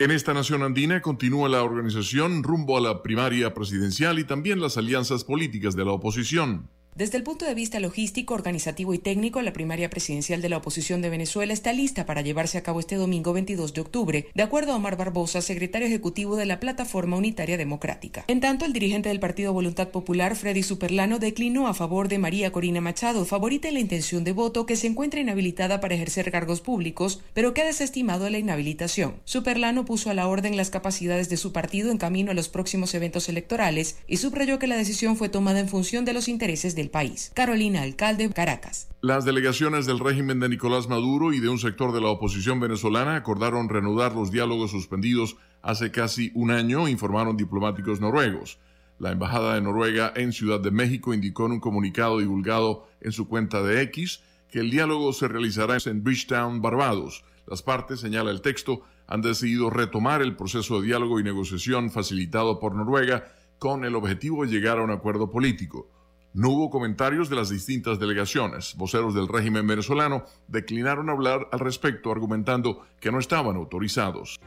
En 0.01 0.12
esta 0.12 0.33
nación 0.33 0.62
andina 0.62 1.03
continúa 1.03 1.49
la 1.49 1.65
organización 1.65 2.45
rumbo 2.45 2.79
a 2.79 2.81
la 2.81 3.03
primaria 3.03 3.53
presidencial 3.53 4.20
y 4.20 4.25
también 4.25 4.61
las 4.61 4.77
alianzas 4.77 5.25
políticas 5.25 5.75
de 5.75 5.85
la 5.85 5.91
oposición. 5.91 6.70
Desde 6.99 7.16
el 7.16 7.23
punto 7.23 7.45
de 7.45 7.55
vista 7.55 7.79
logístico, 7.79 8.35
organizativo 8.35 8.93
y 8.93 8.99
técnico, 8.99 9.41
la 9.41 9.53
primaria 9.53 9.89
presidencial 9.89 10.43
de 10.43 10.49
la 10.49 10.57
oposición 10.57 11.01
de 11.01 11.09
Venezuela 11.09 11.53
está 11.53 11.73
lista 11.73 12.07
para 12.07 12.23
llevarse 12.23 12.59
a 12.59 12.65
cabo 12.65 12.81
este 12.81 12.97
domingo 12.97 13.33
22 13.33 13.73
de 13.73 13.81
octubre, 13.81 14.27
de 14.35 14.43
acuerdo 14.43 14.73
a 14.73 14.77
Omar 14.79 14.97
Barbosa, 14.97 15.41
secretario 15.41 15.87
ejecutivo 15.87 16.35
de 16.35 16.47
la 16.47 16.59
Plataforma 16.59 17.16
Unitaria 17.16 17.57
Democrática. 17.57 18.25
En 18.27 18.41
tanto, 18.41 18.65
el 18.65 18.73
dirigente 18.73 19.11
del 19.11 19.20
Partido 19.20 19.53
Voluntad 19.53 19.91
Popular, 19.91 20.35
Freddy 20.35 20.65
Superlano, 20.65 21.20
declinó 21.20 21.69
a 21.69 21.75
favor 21.75 22.09
de 22.09 22.19
María 22.19 22.51
Corina 22.51 22.81
Machado, 22.81 23.25
favorita 23.25 23.69
en 23.69 23.75
la 23.75 23.81
intención 23.81 24.25
de 24.25 24.33
voto, 24.33 24.66
que 24.66 24.75
se 24.75 24.89
encuentra 24.89 25.20
inhabilitada 25.20 25.79
para 25.79 25.95
ejercer 25.95 26.33
cargos 26.33 26.61
públicos, 26.61 27.20
pero 27.33 27.55
que 27.55 27.62
ha 27.62 27.66
desestimado 27.66 28.29
la 28.29 28.39
inhabilitación. 28.39 29.20
Superlano 29.23 29.85
puso 29.85 30.11
a 30.11 30.15
la 30.15 30.27
orden 30.27 30.57
las 30.57 30.70
capacidades 30.70 31.29
de 31.29 31.37
su 31.37 31.53
partido 31.53 31.93
en 31.93 31.99
camino 31.99 32.33
a 32.33 32.35
los 32.35 32.49
próximos 32.49 32.93
eventos 32.93 33.29
electorales 33.29 33.99
y 34.09 34.16
subrayó 34.16 34.59
que 34.59 34.66
la 34.66 34.77
decisión 34.77 35.16
fue 35.16 35.29
tomada 35.29 35.61
en 35.61 35.69
función 35.69 36.05
de 36.05 36.12
los 36.12 36.27
intereses 36.27 36.75
del 36.75 36.88
país. 36.89 37.31
Carolina 37.35 37.82
Alcalde, 37.82 38.28
Caracas. 38.31 38.89
Las 39.01 39.24
delegaciones 39.24 39.86
del 39.86 40.01
régimen 40.01 40.40
de 40.40 40.48
Nicolás 40.48 40.89
Maduro 40.89 41.32
y 41.32 41.40
de 41.40 41.48
un 41.48 41.59
sector 41.59 41.93
de 41.93 42.01
la 42.01 42.09
oposición 42.09 42.60
venezolana 42.60 43.16
acordaron 43.16 43.69
reanudar 43.69 44.15
los 44.15 44.31
diálogos 44.31 44.70
suspendidos 44.70 45.36
hace 45.62 45.90
casi 45.90 46.32
un 46.35 46.51
año, 46.51 46.89
informaron 46.89 47.36
diplomáticos 47.36 48.01
noruegos. 48.01 48.59
La 48.98 49.12
Embajada 49.12 49.55
de 49.55 49.60
Noruega 49.60 50.12
en 50.16 50.32
Ciudad 50.32 50.59
de 50.59 50.73
México 50.73 51.15
indicó 51.15 51.47
en 51.47 51.52
un 51.52 51.60
comunicado 51.60 52.19
divulgado 52.19 52.89
en 53.01 53.12
su 53.12 53.28
cuenta 53.28 53.62
de 53.62 53.82
X 53.82 54.23
que 54.51 54.60
el 54.60 54.70
diálogo 54.70 55.12
se 55.12 55.28
realizará 55.28 55.77
en 55.85 56.02
Bridgetown, 56.02 56.60
Barbados. 56.60 57.24
Las 57.47 57.62
partes, 57.62 58.01
señala 58.01 58.31
el 58.31 58.43
texto, 58.43 58.82
han 59.06 59.23
decidido 59.23 59.70
retomar 59.70 60.20
el 60.20 60.36
proceso 60.36 60.81
de 60.81 60.86
diálogo 60.86 61.20
y 61.20 61.23
negociación 61.23 61.90
facilitado 61.90 62.59
por 62.59 62.74
Noruega 62.74 63.32
con 63.59 63.85
el 63.85 63.94
objetivo 63.94 64.44
de 64.44 64.51
llegar 64.51 64.78
a 64.78 64.82
un 64.82 64.90
acuerdo 64.90 65.31
político. 65.31 65.89
No 66.35 66.51
hubo 66.51 66.71
comentarios 66.71 67.31
de 67.31 67.37
las 67.37 67.49
distintas 67.49 67.99
delegaciones. 67.99 68.75
Voceros 68.77 69.15
del 69.15 69.29
régimen 69.29 69.67
venezolano 69.67 70.25
declinaron 70.47 71.09
hablar 71.09 71.49
al 71.53 71.61
respecto, 71.61 72.13
argumentando 72.13 72.87
que 73.01 73.11
no 73.11 73.19
estaban 73.19 73.57
autorizados. 73.57 74.39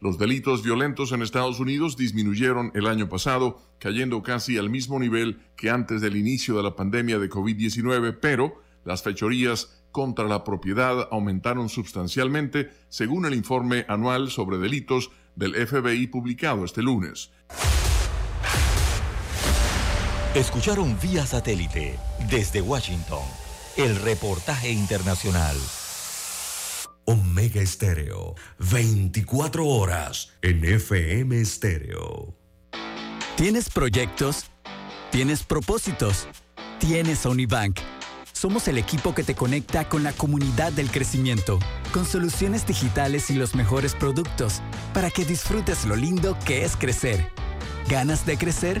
Los 0.00 0.18
delitos 0.18 0.62
violentos 0.62 1.12
en 1.12 1.22
Estados 1.22 1.58
Unidos 1.58 1.96
disminuyeron 1.96 2.70
el 2.74 2.86
año 2.86 3.08
pasado, 3.08 3.58
cayendo 3.78 4.22
casi 4.22 4.56
al 4.56 4.70
mismo 4.70 4.98
nivel 4.98 5.40
que 5.56 5.70
antes 5.70 6.00
del 6.00 6.16
inicio 6.16 6.56
de 6.56 6.62
la 6.62 6.76
pandemia 6.76 7.18
de 7.18 7.28
COVID-19, 7.28 8.18
pero 8.20 8.62
las 8.84 9.02
fechorías 9.02 9.82
contra 9.90 10.26
la 10.26 10.44
propiedad 10.44 11.08
aumentaron 11.10 11.68
sustancialmente, 11.68 12.70
según 12.88 13.26
el 13.26 13.34
informe 13.34 13.86
anual 13.88 14.30
sobre 14.30 14.58
delitos 14.58 15.10
del 15.34 15.54
FBI 15.54 16.06
publicado 16.08 16.64
este 16.64 16.82
lunes. 16.82 17.32
Escucharon 20.38 20.96
vía 21.02 21.26
satélite 21.26 21.98
desde 22.30 22.60
Washington 22.60 23.24
el 23.76 23.96
reportaje 23.96 24.70
internacional. 24.70 25.56
Omega 27.06 27.60
Estéreo, 27.60 28.36
24 28.60 29.66
horas 29.66 30.34
en 30.40 30.64
FM 30.64 31.40
Estéreo. 31.40 32.36
¿Tienes 33.36 33.68
proyectos? 33.68 34.44
¿Tienes 35.10 35.42
propósitos? 35.42 36.28
¿Tienes 36.78 37.26
Unibank? 37.26 37.80
Somos 38.32 38.68
el 38.68 38.78
equipo 38.78 39.16
que 39.16 39.24
te 39.24 39.34
conecta 39.34 39.88
con 39.88 40.04
la 40.04 40.12
comunidad 40.12 40.72
del 40.72 40.92
crecimiento, 40.92 41.58
con 41.92 42.06
soluciones 42.06 42.64
digitales 42.64 43.28
y 43.30 43.34
los 43.34 43.56
mejores 43.56 43.96
productos, 43.96 44.62
para 44.94 45.10
que 45.10 45.24
disfrutes 45.24 45.84
lo 45.84 45.96
lindo 45.96 46.38
que 46.46 46.64
es 46.64 46.76
crecer. 46.76 47.28
¿Ganas 47.88 48.24
de 48.24 48.38
crecer? 48.38 48.80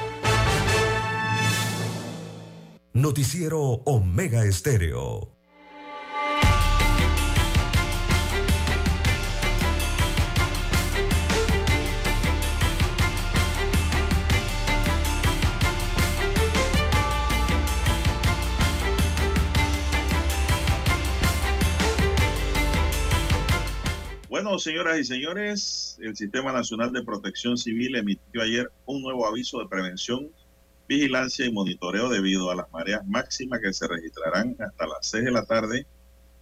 Noticiero 2.93 3.61
Omega 3.85 4.43
Estéreo. 4.43 5.31
Bueno, 24.27 24.59
señoras 24.59 24.99
y 24.99 25.05
señores, 25.05 25.97
el 26.01 26.17
Sistema 26.17 26.51
Nacional 26.51 26.91
de 26.91 27.03
Protección 27.03 27.57
Civil 27.57 27.95
emitió 27.95 28.41
ayer 28.41 28.69
un 28.85 29.01
nuevo 29.01 29.25
aviso 29.25 29.59
de 29.59 29.69
prevención, 29.69 30.29
vigilancia 30.95 31.45
y 31.45 31.53
monitoreo 31.53 32.09
debido 32.09 32.51
a 32.51 32.55
las 32.55 32.69
mareas 32.73 33.07
máximas 33.07 33.61
que 33.61 33.71
se 33.71 33.87
registrarán 33.87 34.57
hasta 34.59 34.87
las 34.87 35.07
6 35.07 35.23
de 35.23 35.31
la 35.31 35.45
tarde 35.45 35.87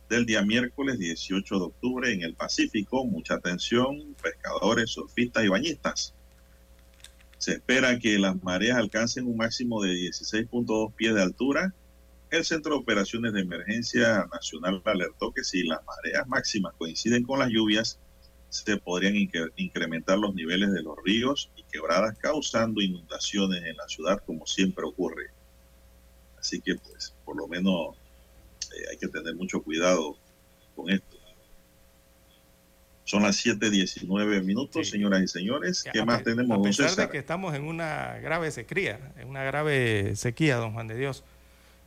del 0.10 0.26
día 0.26 0.42
miércoles 0.42 0.98
18 0.98 1.60
de 1.60 1.66
octubre 1.66 2.12
en 2.12 2.24
el 2.24 2.34
Pacífico. 2.34 3.06
Mucha 3.06 3.36
atención, 3.36 4.16
pescadores, 4.22 4.90
surfistas 4.90 5.46
y 5.46 5.50
bañistas. 5.50 6.16
Se 7.38 7.54
espera 7.54 8.00
que 8.00 8.18
las 8.18 8.42
mareas 8.42 8.78
alcancen 8.78 9.28
un 9.28 9.38
máximo 9.38 9.84
de 9.84 9.94
16.2 9.94 10.94
pies 10.96 11.14
de 11.14 11.22
altura 11.22 11.74
el 12.32 12.46
Centro 12.46 12.74
de 12.76 12.80
Operaciones 12.82 13.34
de 13.34 13.42
Emergencia 13.42 14.28
Nacional 14.32 14.82
alertó 14.86 15.32
que 15.32 15.44
si 15.44 15.64
las 15.64 15.80
mareas 15.86 16.28
máximas 16.28 16.74
coinciden 16.78 17.24
con 17.24 17.40
las 17.40 17.50
lluvias, 17.50 18.00
se 18.50 18.78
podrían 18.78 19.16
incre- 19.16 19.52
incrementar 19.56 20.20
los 20.20 20.36
niveles 20.36 20.72
de 20.72 20.84
los 20.84 20.96
ríos 21.04 21.52
quebradas, 21.72 22.18
causando 22.18 22.82
inundaciones 22.82 23.64
en 23.64 23.78
la 23.78 23.88
ciudad, 23.88 24.22
como 24.26 24.46
siempre 24.46 24.86
ocurre. 24.86 25.28
Así 26.40 26.62
que, 26.62 26.76
pues, 26.76 27.14
por 27.26 27.38
lo 27.38 27.48
menos 27.48 27.96
eh, 28.72 28.86
hay 28.91 28.98
que 28.98 29.08
tener 29.08 29.36
mucho 29.36 29.62
cuidado 29.62 30.18
con 30.76 30.90
esto. 30.90 31.18
Son 33.10 33.24
las 33.24 33.44
7:19 33.44 34.44
minutos, 34.44 34.88
señoras 34.88 35.24
y 35.24 35.28
señores. 35.28 35.84
¿Qué 35.91 36.00
A 36.00 36.06
más 36.06 36.24
tenemos, 36.24 36.52
A 36.52 36.56
don 36.58 36.64
pesar 36.64 36.90
César? 36.90 37.08
de 37.08 37.12
que 37.12 37.18
estamos 37.18 37.56
en 37.56 37.64
una 37.64 38.20
grave 38.20 38.52
sequía, 38.52 39.14
en 39.18 39.28
una 39.30 39.44
grave 39.44 40.16
sequía, 40.16 40.58
don 40.58 40.74
Juan 40.74 40.88
de 40.88 40.96
Dios, 40.96 41.24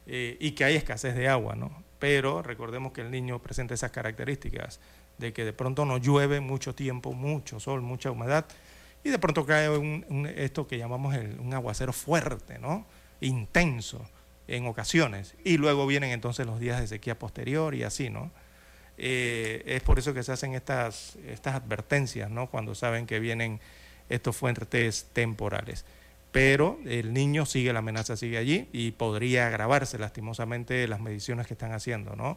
eh, 0.08 0.36
y 0.40 0.50
que 0.50 0.64
hay 0.64 0.74
escasez 0.74 1.14
de 1.14 1.28
agua, 1.28 1.54
¿no? 1.54 1.84
Pero 2.00 2.42
recordemos 2.42 2.92
que 2.92 3.02
el 3.02 3.12
niño 3.12 3.38
presenta 3.40 3.72
esas 3.72 3.92
características 3.92 4.80
de 5.18 5.32
que 5.32 5.44
de 5.44 5.52
pronto 5.52 5.84
no 5.84 5.98
llueve 5.98 6.40
mucho 6.40 6.74
tiempo, 6.74 7.12
mucho 7.12 7.60
sol, 7.60 7.82
mucha 7.82 8.10
humedad, 8.10 8.46
y 9.04 9.10
de 9.10 9.18
pronto 9.18 9.44
cae 9.46 9.68
un- 9.68 10.30
esto 10.36 10.66
que 10.66 10.78
llamamos 10.78 11.14
el- 11.14 11.38
un 11.40 11.52
aguacero 11.54 11.92
fuerte, 11.92 12.58
¿no? 12.58 12.86
Intenso 13.20 14.04
en 14.48 14.66
ocasiones, 14.66 15.34
y 15.44 15.56
luego 15.56 15.86
vienen 15.86 16.10
entonces 16.10 16.46
los 16.46 16.58
días 16.60 16.80
de 16.80 16.86
sequía 16.86 17.18
posterior 17.18 17.74
y 17.74 17.84
así, 17.84 18.10
¿no? 18.10 18.30
Eh, 18.98 19.62
es 19.66 19.82
por 19.82 19.98
eso 19.98 20.12
que 20.12 20.22
se 20.22 20.32
hacen 20.32 20.54
estas, 20.54 21.16
estas 21.26 21.54
advertencias, 21.54 22.30
¿no? 22.30 22.50
Cuando 22.50 22.74
saben 22.74 23.06
que 23.06 23.20
vienen 23.20 23.60
estos 24.08 24.36
fuentes 24.36 25.06
temporales. 25.12 25.84
Pero 26.32 26.78
el 26.86 27.12
niño 27.12 27.46
sigue, 27.46 27.72
la 27.72 27.80
amenaza 27.80 28.16
sigue 28.16 28.38
allí 28.38 28.68
y 28.72 28.92
podría 28.92 29.46
agravarse 29.46 29.98
lastimosamente 29.98 30.86
las 30.88 31.00
mediciones 31.00 31.46
que 31.46 31.54
están 31.54 31.72
haciendo, 31.72 32.16
¿no? 32.16 32.36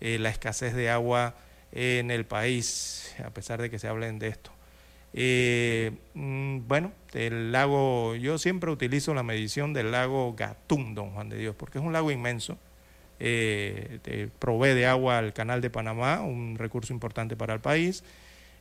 Eh, 0.00 0.18
la 0.18 0.30
escasez 0.30 0.74
de 0.74 0.90
agua 0.90 1.34
en 1.72 2.10
el 2.10 2.24
país, 2.24 3.14
a 3.24 3.30
pesar 3.30 3.60
de 3.62 3.70
que 3.70 3.78
se 3.78 3.88
hablen 3.88 4.18
de 4.18 4.28
esto. 4.28 4.50
Eh, 5.14 5.92
mm, 6.14 6.60
bueno, 6.66 6.92
el 7.12 7.52
lago, 7.52 8.14
yo 8.16 8.38
siempre 8.38 8.70
utilizo 8.70 9.14
la 9.14 9.22
medición 9.22 9.72
del 9.72 9.92
lago 9.92 10.34
Gatún, 10.34 10.94
don 10.94 11.10
Juan 11.12 11.28
de 11.28 11.38
Dios, 11.38 11.54
porque 11.56 11.78
es 11.78 11.84
un 11.84 11.92
lago 11.92 12.10
inmenso, 12.10 12.58
eh, 13.20 14.28
provee 14.38 14.74
de 14.74 14.86
agua 14.86 15.18
al 15.18 15.32
canal 15.32 15.60
de 15.60 15.70
Panamá, 15.70 16.22
un 16.22 16.56
recurso 16.58 16.92
importante 16.92 17.36
para 17.36 17.54
el 17.54 17.60
país, 17.60 18.04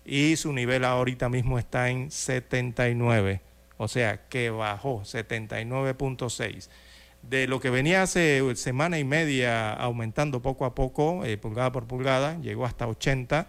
y 0.06 0.36
su 0.36 0.52
nivel 0.54 0.84
ahorita 0.84 1.30
mismo 1.30 1.58
está 1.60 1.90
en 1.90 2.12
79, 2.12 3.42
o 3.78 3.88
sea 3.88 4.28
que 4.28 4.50
bajó 4.50 5.02
79.6. 5.02 6.70
De 7.22 7.48
lo 7.48 7.60
que 7.60 7.70
venía 7.70 8.02
hace 8.02 8.42
semana 8.56 8.98
y 8.98 9.04
media 9.04 9.74
aumentando 9.74 10.42
poco 10.42 10.66
a 10.66 10.74
poco, 10.74 11.24
eh, 11.24 11.38
pulgada 11.38 11.72
por 11.72 11.86
pulgada, 11.88 12.40
llegó 12.42 12.66
hasta 12.66 12.88
80 12.88 13.48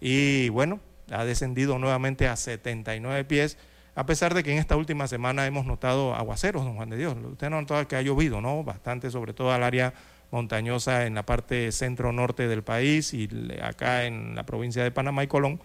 y 0.00 0.48
bueno, 0.50 0.80
ha 1.10 1.24
descendido 1.24 1.78
nuevamente 1.78 2.28
a 2.28 2.36
79 2.36 3.24
pies, 3.24 3.58
a 3.94 4.06
pesar 4.06 4.34
de 4.34 4.44
que 4.44 4.52
en 4.52 4.58
esta 4.58 4.76
última 4.76 5.08
semana 5.08 5.46
hemos 5.46 5.66
notado 5.66 6.14
aguaceros, 6.14 6.64
don 6.64 6.76
Juan 6.76 6.90
de 6.90 6.96
Dios. 6.96 7.16
Usted 7.32 7.48
ha 7.48 7.50
notado 7.50 7.88
que 7.88 7.96
ha 7.96 8.02
llovido, 8.02 8.40
¿no? 8.40 8.62
Bastante, 8.62 9.10
sobre 9.10 9.32
todo 9.32 9.52
al 9.52 9.64
área 9.64 9.92
montañosa 10.30 11.06
en 11.06 11.14
la 11.14 11.24
parte 11.24 11.72
centro-norte 11.72 12.48
del 12.48 12.62
país 12.62 13.14
y 13.14 13.28
acá 13.62 14.04
en 14.04 14.34
la 14.34 14.44
provincia 14.44 14.82
de 14.82 14.90
Panamá 14.90 15.24
y 15.24 15.26
Colón. 15.26 15.60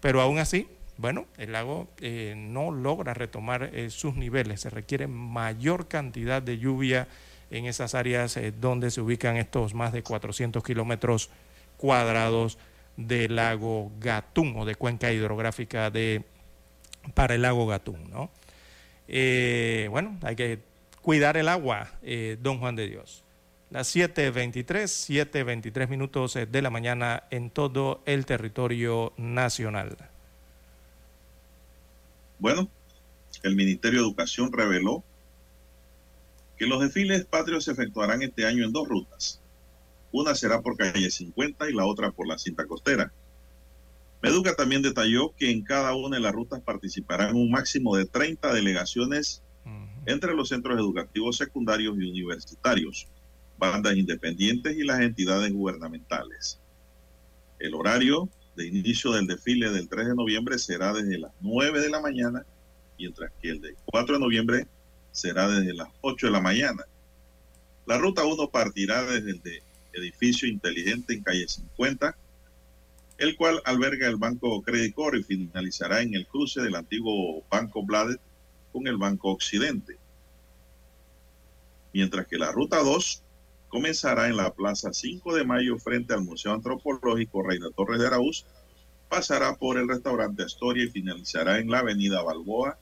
Pero 0.00 0.20
aún 0.20 0.38
así, 0.38 0.68
bueno, 0.98 1.26
el 1.38 1.52
lago 1.52 1.88
eh, 2.00 2.34
no 2.36 2.70
logra 2.70 3.14
retomar 3.14 3.70
eh, 3.72 3.90
sus 3.90 4.16
niveles. 4.16 4.60
Se 4.60 4.70
requiere 4.70 5.06
mayor 5.06 5.88
cantidad 5.88 6.42
de 6.42 6.58
lluvia 6.58 7.08
en 7.50 7.66
esas 7.66 7.94
áreas 7.94 8.36
eh, 8.36 8.52
donde 8.52 8.90
se 8.90 9.00
ubican 9.00 9.36
estos 9.36 9.74
más 9.74 9.92
de 9.92 10.02
400 10.02 10.62
kilómetros 10.62 11.30
cuadrados 11.76 12.58
del 12.96 13.36
lago 13.36 13.92
Gatún 13.98 14.54
o 14.56 14.64
de 14.64 14.74
cuenca 14.74 15.12
hidrográfica 15.12 15.90
de, 15.90 16.24
para 17.14 17.34
el 17.34 17.42
lago 17.42 17.66
Gatún. 17.66 18.10
¿no? 18.10 18.30
Eh, 19.08 19.88
bueno, 19.90 20.18
hay 20.22 20.36
que 20.36 20.60
cuidar 21.02 21.36
el 21.36 21.48
agua, 21.48 21.90
eh, 22.02 22.38
don 22.40 22.58
Juan 22.58 22.76
de 22.76 22.88
Dios. 22.88 23.24
Las 23.70 23.94
7.23, 23.94 24.64
7.23 25.32 25.88
minutos 25.88 26.36
eh, 26.36 26.46
de 26.46 26.62
la 26.62 26.70
mañana 26.70 27.24
en 27.30 27.50
todo 27.50 28.02
el 28.06 28.26
territorio 28.26 29.12
nacional. 29.16 29.96
Bueno, 32.38 32.68
el 33.42 33.56
Ministerio 33.56 34.00
de 34.00 34.06
Educación 34.06 34.52
reveló 34.52 35.02
que 36.58 36.66
los 36.66 36.80
desfiles 36.80 37.24
patrios 37.24 37.64
se 37.64 37.72
efectuarán 37.72 38.22
este 38.22 38.46
año 38.46 38.64
en 38.64 38.72
dos 38.72 38.88
rutas. 38.88 39.41
Una 40.12 40.34
será 40.34 40.60
por 40.60 40.76
calle 40.76 41.10
50 41.10 41.70
y 41.70 41.72
la 41.72 41.86
otra 41.86 42.10
por 42.10 42.28
la 42.28 42.38
cinta 42.38 42.66
costera. 42.66 43.12
Meduca 44.22 44.54
también 44.54 44.82
detalló 44.82 45.34
que 45.36 45.50
en 45.50 45.62
cada 45.62 45.94
una 45.96 46.16
de 46.16 46.22
las 46.22 46.32
rutas 46.32 46.60
participarán 46.60 47.34
un 47.34 47.50
máximo 47.50 47.96
de 47.96 48.04
30 48.04 48.52
delegaciones 48.52 49.42
entre 50.06 50.34
los 50.34 50.50
centros 50.50 50.78
educativos 50.78 51.36
secundarios 51.36 51.96
y 51.98 52.10
universitarios, 52.10 53.08
bandas 53.58 53.96
independientes 53.96 54.76
y 54.76 54.84
las 54.84 55.00
entidades 55.00 55.52
gubernamentales. 55.52 56.60
El 57.58 57.74
horario 57.74 58.28
de 58.56 58.66
inicio 58.66 59.12
del 59.12 59.26
desfile 59.26 59.70
del 59.70 59.88
3 59.88 60.08
de 60.08 60.14
noviembre 60.14 60.58
será 60.58 60.92
desde 60.92 61.18
las 61.18 61.32
9 61.40 61.80
de 61.80 61.90
la 61.90 62.00
mañana, 62.00 62.44
mientras 62.98 63.32
que 63.40 63.50
el 63.50 63.60
del 63.60 63.76
4 63.86 64.16
de 64.16 64.20
noviembre 64.20 64.66
será 65.10 65.48
desde 65.48 65.74
las 65.74 65.88
8 66.00 66.26
de 66.26 66.32
la 66.32 66.40
mañana. 66.40 66.84
La 67.86 67.98
ruta 67.98 68.24
1 68.24 68.50
partirá 68.50 69.02
desde 69.04 69.30
el 69.30 69.42
de 69.42 69.62
edificio 69.92 70.48
inteligente 70.48 71.14
en 71.14 71.22
calle 71.22 71.46
50, 71.48 72.16
el 73.18 73.36
cual 73.36 73.60
alberga 73.64 74.08
el 74.08 74.16
Banco 74.16 74.62
Credit 74.62 74.94
Corp 74.94 75.14
y 75.14 75.22
finalizará 75.22 76.02
en 76.02 76.14
el 76.14 76.26
cruce 76.26 76.60
del 76.60 76.74
antiguo 76.74 77.44
Banco 77.50 77.84
Bladet 77.84 78.20
con 78.72 78.86
el 78.86 78.96
Banco 78.96 79.30
Occidente. 79.30 79.96
Mientras 81.92 82.26
que 82.26 82.38
la 82.38 82.50
ruta 82.50 82.78
2 82.78 83.22
comenzará 83.68 84.28
en 84.28 84.36
la 84.36 84.52
Plaza 84.52 84.92
5 84.92 85.34
de 85.34 85.44
Mayo 85.44 85.78
frente 85.78 86.14
al 86.14 86.22
Museo 86.22 86.52
Antropológico 86.52 87.42
Reina 87.42 87.68
Torres 87.76 88.00
de 88.00 88.06
Araúz, 88.06 88.44
pasará 89.08 89.56
por 89.56 89.78
el 89.78 89.88
restaurante 89.88 90.42
Astoria 90.42 90.84
y 90.84 90.90
finalizará 90.90 91.58
en 91.58 91.70
la 91.70 91.80
Avenida 91.80 92.22
Balboa 92.22 92.78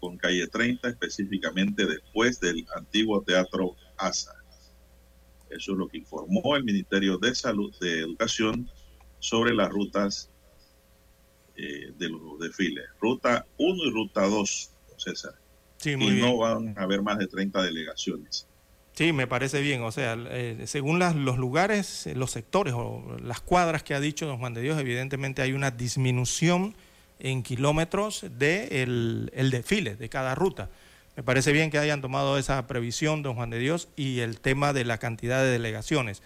con 0.00 0.16
calle 0.16 0.46
30, 0.46 0.88
específicamente 0.88 1.86
después 1.86 2.40
del 2.40 2.66
antiguo 2.74 3.22
Teatro 3.22 3.76
ASA. 3.98 4.32
Eso 5.50 5.72
es 5.72 5.78
lo 5.78 5.88
que 5.88 5.98
informó 5.98 6.56
el 6.56 6.64
Ministerio 6.64 7.18
de 7.18 7.34
Salud 7.34 7.74
de 7.80 8.00
Educación 8.00 8.68
sobre 9.20 9.54
las 9.54 9.68
rutas 9.70 10.30
eh, 11.56 11.92
de 11.96 12.08
los 12.08 12.38
desfiles. 12.38 12.84
Ruta 13.00 13.46
1 13.58 13.84
y 13.84 13.90
ruta 13.90 14.26
2, 14.26 14.70
César. 14.98 15.32
Sí, 15.78 15.96
muy 15.96 16.06
y 16.08 16.10
bien. 16.12 16.26
no 16.26 16.36
van 16.38 16.76
a 16.78 16.82
haber 16.82 17.02
más 17.02 17.18
de 17.18 17.26
30 17.26 17.62
delegaciones. 17.62 18.46
Sí, 18.94 19.12
me 19.12 19.26
parece 19.26 19.60
bien. 19.60 19.82
O 19.82 19.92
sea, 19.92 20.16
eh, 20.30 20.62
según 20.66 20.98
las- 20.98 21.14
los 21.14 21.36
lugares, 21.38 22.08
los 22.14 22.30
sectores 22.30 22.74
o 22.74 23.16
las 23.22 23.40
cuadras 23.40 23.82
que 23.82 23.94
ha 23.94 24.00
dicho 24.00 24.26
don 24.26 24.38
Juan 24.38 24.54
de 24.54 24.62
Dios, 24.62 24.78
evidentemente 24.80 25.42
hay 25.42 25.52
una 25.52 25.70
disminución 25.70 26.74
en 27.18 27.42
kilómetros 27.42 28.24
del 28.38 29.30
el 29.34 29.50
desfile 29.50 29.96
de 29.96 30.08
cada 30.08 30.34
ruta. 30.34 30.70
Me 31.16 31.22
parece 31.22 31.52
bien 31.52 31.70
que 31.70 31.78
hayan 31.78 32.02
tomado 32.02 32.36
esa 32.36 32.66
previsión, 32.66 33.22
don 33.22 33.36
Juan 33.36 33.48
de 33.48 33.58
Dios, 33.58 33.88
y 33.96 34.20
el 34.20 34.38
tema 34.38 34.74
de 34.74 34.84
la 34.84 34.98
cantidad 34.98 35.42
de 35.42 35.50
delegaciones. 35.50 36.22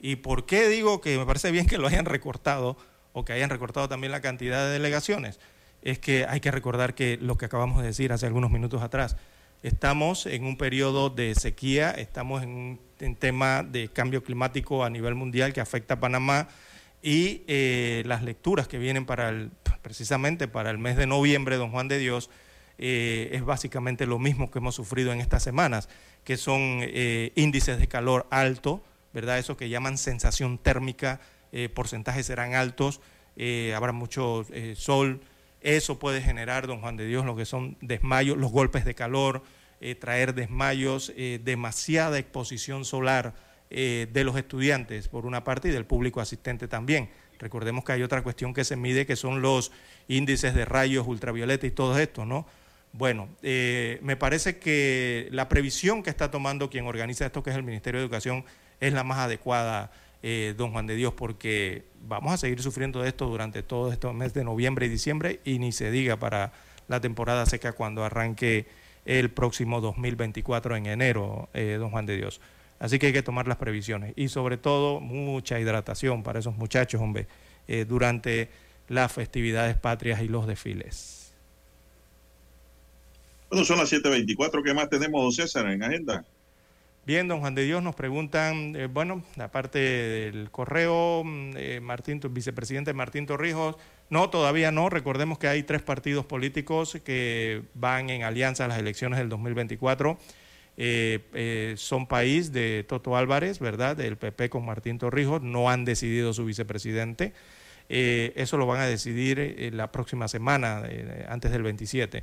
¿Y 0.00 0.16
por 0.16 0.46
qué 0.46 0.68
digo 0.68 1.02
que 1.02 1.18
me 1.18 1.26
parece 1.26 1.50
bien 1.50 1.66
que 1.66 1.76
lo 1.76 1.86
hayan 1.86 2.06
recortado 2.06 2.78
o 3.12 3.24
que 3.24 3.34
hayan 3.34 3.50
recortado 3.50 3.88
también 3.88 4.12
la 4.12 4.22
cantidad 4.22 4.64
de 4.64 4.72
delegaciones? 4.72 5.38
Es 5.82 5.98
que 5.98 6.24
hay 6.26 6.40
que 6.40 6.50
recordar 6.50 6.94
que 6.94 7.18
lo 7.20 7.36
que 7.36 7.44
acabamos 7.44 7.82
de 7.82 7.88
decir 7.88 8.12
hace 8.12 8.24
algunos 8.24 8.50
minutos 8.50 8.82
atrás, 8.82 9.16
estamos 9.62 10.24
en 10.24 10.44
un 10.44 10.56
periodo 10.56 11.10
de 11.10 11.34
sequía, 11.34 11.90
estamos 11.90 12.42
en 12.42 12.48
un 12.50 13.16
tema 13.16 13.62
de 13.62 13.88
cambio 13.88 14.22
climático 14.22 14.84
a 14.84 14.90
nivel 14.90 15.14
mundial 15.14 15.52
que 15.52 15.60
afecta 15.60 15.94
a 15.94 16.00
Panamá 16.00 16.48
y 17.02 17.42
eh, 17.46 18.02
las 18.06 18.22
lecturas 18.22 18.68
que 18.68 18.78
vienen 18.78 19.04
para 19.04 19.28
el, 19.28 19.50
precisamente 19.82 20.48
para 20.48 20.70
el 20.70 20.78
mes 20.78 20.96
de 20.96 21.06
noviembre, 21.06 21.56
don 21.56 21.70
Juan 21.70 21.88
de 21.88 21.98
Dios, 21.98 22.30
eh, 22.82 23.28
es 23.32 23.44
básicamente 23.44 24.06
lo 24.06 24.18
mismo 24.18 24.50
que 24.50 24.58
hemos 24.58 24.74
sufrido 24.74 25.12
en 25.12 25.20
estas 25.20 25.42
semanas, 25.42 25.90
que 26.24 26.38
son 26.38 26.80
eh, 26.80 27.30
índices 27.34 27.78
de 27.78 27.88
calor 27.88 28.26
alto, 28.30 28.82
¿verdad? 29.12 29.38
Eso 29.38 29.54
que 29.58 29.68
llaman 29.68 29.98
sensación 29.98 30.56
térmica, 30.56 31.20
eh, 31.52 31.68
porcentajes 31.68 32.24
serán 32.24 32.54
altos, 32.54 33.02
habrá 33.74 33.92
mucho 33.92 34.46
sol, 34.74 35.20
eso 35.62 35.98
puede 35.98 36.20
generar, 36.20 36.66
don 36.66 36.80
Juan 36.80 36.96
de 36.96 37.06
Dios, 37.06 37.24
lo 37.24 37.36
que 37.36 37.46
son 37.46 37.78
desmayos, 37.80 38.36
los 38.36 38.50
golpes 38.50 38.84
de 38.84 38.94
calor, 38.94 39.42
traer 39.98 40.34
desmayos, 40.34 41.10
demasiada 41.42 42.18
exposición 42.18 42.84
solar 42.84 43.34
de 43.70 44.22
los 44.24 44.36
estudiantes, 44.36 45.08
por 45.08 45.24
una 45.24 45.42
parte, 45.42 45.68
y 45.68 45.70
del 45.70 45.86
público 45.86 46.20
asistente 46.20 46.68
también. 46.68 47.08
Recordemos 47.38 47.82
que 47.82 47.92
hay 47.92 48.02
otra 48.02 48.20
cuestión 48.22 48.52
que 48.52 48.64
se 48.64 48.76
mide, 48.76 49.06
que 49.06 49.16
son 49.16 49.40
los 49.40 49.72
índices 50.06 50.54
de 50.54 50.66
rayos 50.66 51.06
ultravioleta 51.06 51.66
y 51.66 51.70
todo 51.70 51.98
esto, 51.98 52.26
¿no? 52.26 52.46
Bueno, 52.92 53.28
eh, 53.42 53.98
me 54.02 54.16
parece 54.16 54.58
que 54.58 55.28
la 55.30 55.48
previsión 55.48 56.02
que 56.02 56.10
está 56.10 56.30
tomando 56.30 56.70
quien 56.70 56.86
organiza 56.86 57.26
esto, 57.26 57.42
que 57.42 57.50
es 57.50 57.56
el 57.56 57.62
Ministerio 57.62 58.00
de 58.00 58.06
Educación, 58.06 58.44
es 58.80 58.92
la 58.92 59.04
más 59.04 59.18
adecuada, 59.18 59.92
eh, 60.22 60.54
don 60.56 60.72
Juan 60.72 60.86
de 60.86 60.96
Dios, 60.96 61.14
porque 61.14 61.84
vamos 62.02 62.32
a 62.32 62.36
seguir 62.36 62.60
sufriendo 62.62 63.00
de 63.02 63.08
esto 63.08 63.26
durante 63.26 63.62
todo 63.62 63.92
este 63.92 64.12
mes 64.12 64.34
de 64.34 64.44
noviembre 64.44 64.86
y 64.86 64.88
diciembre, 64.88 65.40
y 65.44 65.58
ni 65.58 65.72
se 65.72 65.90
diga 65.90 66.16
para 66.16 66.52
la 66.88 67.00
temporada 67.00 67.46
seca 67.46 67.72
cuando 67.72 68.04
arranque 68.04 68.66
el 69.04 69.30
próximo 69.30 69.80
2024 69.80 70.76
en 70.76 70.86
enero, 70.86 71.48
eh, 71.54 71.76
don 71.78 71.90
Juan 71.90 72.06
de 72.06 72.16
Dios. 72.16 72.40
Así 72.80 72.98
que 72.98 73.06
hay 73.06 73.12
que 73.12 73.22
tomar 73.22 73.46
las 73.46 73.58
previsiones 73.58 74.14
y 74.16 74.28
sobre 74.28 74.56
todo 74.56 75.00
mucha 75.00 75.60
hidratación 75.60 76.22
para 76.22 76.38
esos 76.38 76.56
muchachos, 76.56 77.00
hombre, 77.00 77.26
eh, 77.68 77.84
durante 77.86 78.48
las 78.88 79.12
festividades 79.12 79.76
patrias 79.76 80.22
y 80.22 80.28
los 80.28 80.46
desfiles. 80.46 81.19
Bueno, 83.50 83.64
son 83.64 83.78
las 83.78 83.92
7.24. 83.92 84.62
¿Qué 84.62 84.72
más 84.72 84.88
tenemos, 84.88 85.22
don 85.22 85.32
César, 85.32 85.68
en 85.68 85.82
agenda? 85.82 86.24
Bien, 87.04 87.26
don 87.26 87.40
Juan 87.40 87.56
de 87.56 87.64
Dios, 87.64 87.82
nos 87.82 87.96
preguntan, 87.96 88.76
eh, 88.76 88.86
bueno, 88.86 89.24
aparte 89.38 89.80
del 89.80 90.50
correo, 90.52 91.24
mm, 91.24 91.56
eh, 91.56 91.80
Martín, 91.80 92.20
vicepresidente 92.30 92.92
Martín 92.92 93.26
Torrijos, 93.26 93.76
no, 94.08 94.30
todavía 94.30 94.70
no, 94.70 94.88
recordemos 94.88 95.38
que 95.38 95.48
hay 95.48 95.64
tres 95.64 95.82
partidos 95.82 96.24
políticos 96.26 96.98
que 97.04 97.62
van 97.74 98.10
en 98.10 98.22
alianza 98.22 98.66
a 98.66 98.68
las 98.68 98.78
elecciones 98.78 99.18
del 99.18 99.28
2024. 99.28 100.16
Eh, 100.76 101.18
eh, 101.34 101.74
son 101.76 102.06
país 102.06 102.52
de 102.52 102.84
Toto 102.88 103.16
Álvarez, 103.16 103.58
¿verdad? 103.58 103.96
Del 103.96 104.16
PP 104.16 104.48
con 104.48 104.64
Martín 104.64 104.98
Torrijos, 104.98 105.42
no 105.42 105.68
han 105.70 105.84
decidido 105.84 106.32
su 106.32 106.44
vicepresidente. 106.44 107.32
Eh, 107.92 108.32
eso 108.36 108.56
lo 108.56 108.66
van 108.66 108.80
a 108.80 108.86
decidir 108.86 109.40
eh, 109.40 109.70
la 109.72 109.90
próxima 109.90 110.28
semana, 110.28 110.84
eh, 110.86 111.26
antes 111.28 111.50
del 111.50 111.64
27. 111.64 112.22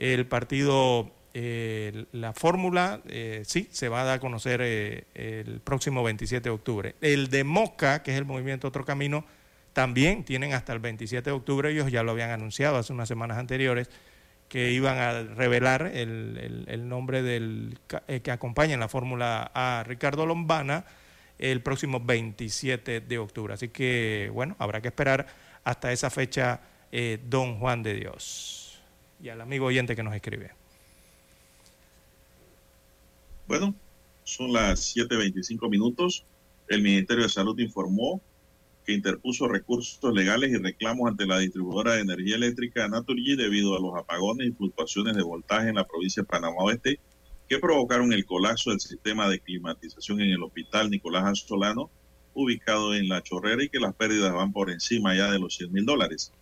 El 0.00 0.26
partido, 0.26 1.10
eh, 1.34 2.06
la 2.12 2.32
fórmula, 2.32 3.02
eh, 3.06 3.42
sí, 3.44 3.68
se 3.70 3.90
va 3.90 4.00
a 4.00 4.04
dar 4.04 4.14
a 4.16 4.18
conocer 4.20 4.60
eh, 4.64 5.04
el 5.14 5.60
próximo 5.60 6.02
27 6.02 6.42
de 6.48 6.50
octubre. 6.50 6.94
El 7.02 7.28
de 7.28 7.44
Moca, 7.44 8.02
que 8.02 8.12
es 8.12 8.16
el 8.18 8.24
movimiento 8.24 8.66
Otro 8.68 8.86
Camino, 8.86 9.26
también 9.74 10.24
tienen 10.24 10.54
hasta 10.54 10.72
el 10.72 10.78
27 10.78 11.28
de 11.30 11.36
octubre, 11.36 11.70
ellos 11.70 11.92
ya 11.92 12.02
lo 12.02 12.12
habían 12.12 12.30
anunciado 12.30 12.78
hace 12.78 12.94
unas 12.94 13.08
semanas 13.08 13.36
anteriores, 13.36 13.90
que 14.48 14.72
iban 14.72 14.96
a 14.98 15.22
revelar 15.22 15.82
el, 15.94 16.64
el- 16.66 16.88
nombre 16.88 17.22
del 17.22 17.78
que 18.22 18.30
acompaña 18.32 18.74
en 18.74 18.80
la 18.80 18.88
fórmula 18.88 19.50
a 19.54 19.84
Ricardo 19.86 20.24
Lombana 20.26 20.86
el 21.38 21.60
próximo 21.62 22.00
27 22.00 23.00
de 23.02 23.18
octubre. 23.18 23.54
Así 23.54 23.68
que, 23.68 24.28
bueno, 24.32 24.56
habrá 24.58 24.80
que 24.80 24.88
esperar 24.88 25.26
hasta 25.62 25.92
esa 25.92 26.10
fecha, 26.10 26.60
don 27.28 27.60
Juan 27.60 27.82
de 27.84 27.94
Dios. 27.94 28.59
Y 29.22 29.28
al 29.28 29.40
amigo 29.40 29.66
oyente 29.66 29.94
que 29.94 30.02
nos 30.02 30.14
escribe. 30.14 30.52
Bueno, 33.46 33.74
son 34.24 34.52
las 34.52 34.96
7.25 34.96 35.68
minutos. 35.68 36.24
El 36.68 36.82
Ministerio 36.82 37.24
de 37.24 37.28
Salud 37.28 37.58
informó 37.58 38.22
que 38.86 38.92
interpuso 38.92 39.48
recursos 39.48 40.14
legales 40.14 40.52
y 40.52 40.56
reclamos 40.56 41.08
ante 41.08 41.26
la 41.26 41.38
distribuidora 41.38 41.94
de 41.94 42.02
energía 42.02 42.36
eléctrica 42.36 42.88
Naturgy 42.88 43.36
debido 43.36 43.76
a 43.76 43.80
los 43.80 43.96
apagones 43.96 44.48
y 44.48 44.52
fluctuaciones 44.52 45.16
de 45.16 45.22
voltaje 45.22 45.68
en 45.68 45.74
la 45.74 45.86
provincia 45.86 46.22
de 46.22 46.28
Panamá 46.28 46.56
Oeste 46.58 47.00
que 47.50 47.58
provocaron 47.58 48.12
el 48.12 48.24
colapso 48.24 48.70
del 48.70 48.78
sistema 48.78 49.28
de 49.28 49.40
climatización 49.40 50.20
en 50.20 50.30
el 50.30 50.42
hospital 50.44 50.88
Nicolás 50.88 51.24
Anzolano, 51.24 51.90
ubicado 52.32 52.94
en 52.94 53.08
La 53.08 53.22
Chorrera, 53.24 53.64
y 53.64 53.68
que 53.68 53.80
las 53.80 53.92
pérdidas 53.92 54.32
van 54.32 54.52
por 54.52 54.70
encima 54.70 55.16
ya 55.16 55.32
de 55.32 55.40
los 55.40 55.56
100 55.56 55.72
mil 55.72 55.84
dólares. 55.84 56.32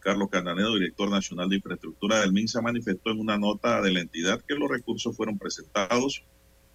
Carlos 0.00 0.28
Cananedo, 0.30 0.74
director 0.74 1.10
nacional 1.10 1.48
de 1.48 1.56
infraestructura 1.56 2.20
del 2.20 2.32
MINSA, 2.32 2.60
manifestó 2.62 3.10
en 3.10 3.20
una 3.20 3.38
nota 3.38 3.80
de 3.82 3.92
la 3.92 4.00
entidad 4.00 4.42
que 4.46 4.54
los 4.54 4.70
recursos 4.70 5.16
fueron 5.16 5.38
presentados 5.38 6.22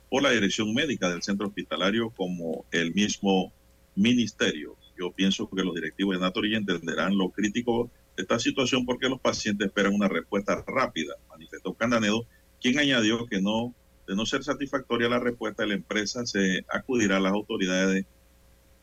por 0.09 0.21
la 0.21 0.31
dirección 0.31 0.73
médica 0.73 1.09
del 1.09 1.23
centro 1.23 1.47
hospitalario 1.47 2.11
como 2.11 2.65
el 2.71 2.93
mismo 2.93 3.51
ministerio. 3.95 4.77
Yo 4.97 5.11
pienso 5.11 5.49
que 5.49 5.63
los 5.63 5.73
directivos 5.73 6.15
de 6.15 6.21
Natori 6.21 6.55
entenderán 6.55 7.17
lo 7.17 7.29
crítico 7.29 7.89
de 8.15 8.23
esta 8.23 8.37
situación 8.37 8.85
porque 8.85 9.09
los 9.09 9.19
pacientes 9.19 9.67
esperan 9.67 9.95
una 9.95 10.07
respuesta 10.07 10.63
rápida, 10.67 11.15
manifestó 11.29 11.73
Cananedo, 11.73 12.27
quien 12.61 12.79
añadió 12.79 13.25
que 13.25 13.41
no 13.41 13.73
De 14.05 14.15
no 14.17 14.25
ser 14.25 14.43
satisfactoria 14.43 15.07
la 15.07 15.19
respuesta 15.19 15.63
de 15.63 15.69
la 15.69 15.75
empresa, 15.75 16.25
se 16.25 16.65
acudirá 16.67 17.17
a 17.17 17.19
las 17.21 17.31
autoridades 17.31 18.05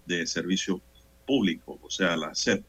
de, 0.07 0.17
de 0.17 0.27
servicio 0.27 0.81
público, 1.27 1.79
o 1.83 1.91
sea, 1.91 2.17
la 2.17 2.35
SEP. 2.35 2.65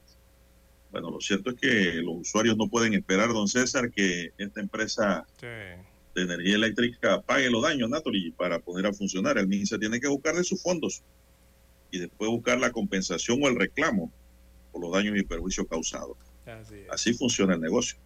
Bueno, 0.92 1.10
lo 1.10 1.22
cierto 1.22 1.52
es 1.52 1.56
que 1.56 1.94
los 2.02 2.16
usuarios 2.18 2.58
no 2.58 2.68
pueden 2.68 2.94
esperar, 2.94 3.30
don 3.30 3.48
César, 3.48 3.92
que 3.92 4.32
esta 4.38 4.60
empresa 4.60 5.26
de 5.42 6.22
energía 6.22 6.56
eléctrica 6.56 7.22
pague 7.22 7.50
los 7.50 7.64
daños, 7.64 7.90
Natalie, 7.90 8.34
para 8.36 8.60
poner 8.60 8.86
a 8.88 8.94
funcionar. 8.94 9.38
El 9.38 9.48
MINSA 9.48 9.80
tiene 9.80 10.02
que 10.02 10.10
buscar 10.10 10.36
de 10.36 10.44
sus 10.44 10.62
fondos 10.62 11.02
y 11.92 12.00
después 12.00 12.30
buscar 12.30 12.60
la 12.60 12.72
compensación 12.72 13.40
o 13.42 13.48
el 13.48 13.56
reclamo 13.56 14.12
por 14.72 14.82
los 14.82 14.92
daños 14.92 15.18
y 15.18 15.24
perjuicios 15.24 15.66
causados. 15.70 16.18
Así 16.90 17.14
funciona 17.14 17.54
el 17.54 17.62
negocio. 17.62 17.98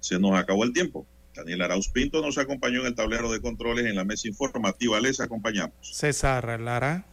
Se 0.00 0.18
nos 0.18 0.38
acabó 0.38 0.64
el 0.64 0.72
tiempo. 0.72 1.06
Daniel 1.34 1.60
Arauz 1.62 1.88
Pinto 1.88 2.22
nos 2.22 2.38
acompañó 2.38 2.80
en 2.80 2.86
el 2.86 2.94
tablero 2.94 3.30
de 3.30 3.42
controles 3.42 3.84
en 3.84 3.96
la 3.96 4.04
mesa 4.04 4.28
informativa. 4.28 4.98
Les 5.00 5.20
acompañamos. 5.20 5.74
César 5.82 6.58
Lara. 6.58 7.04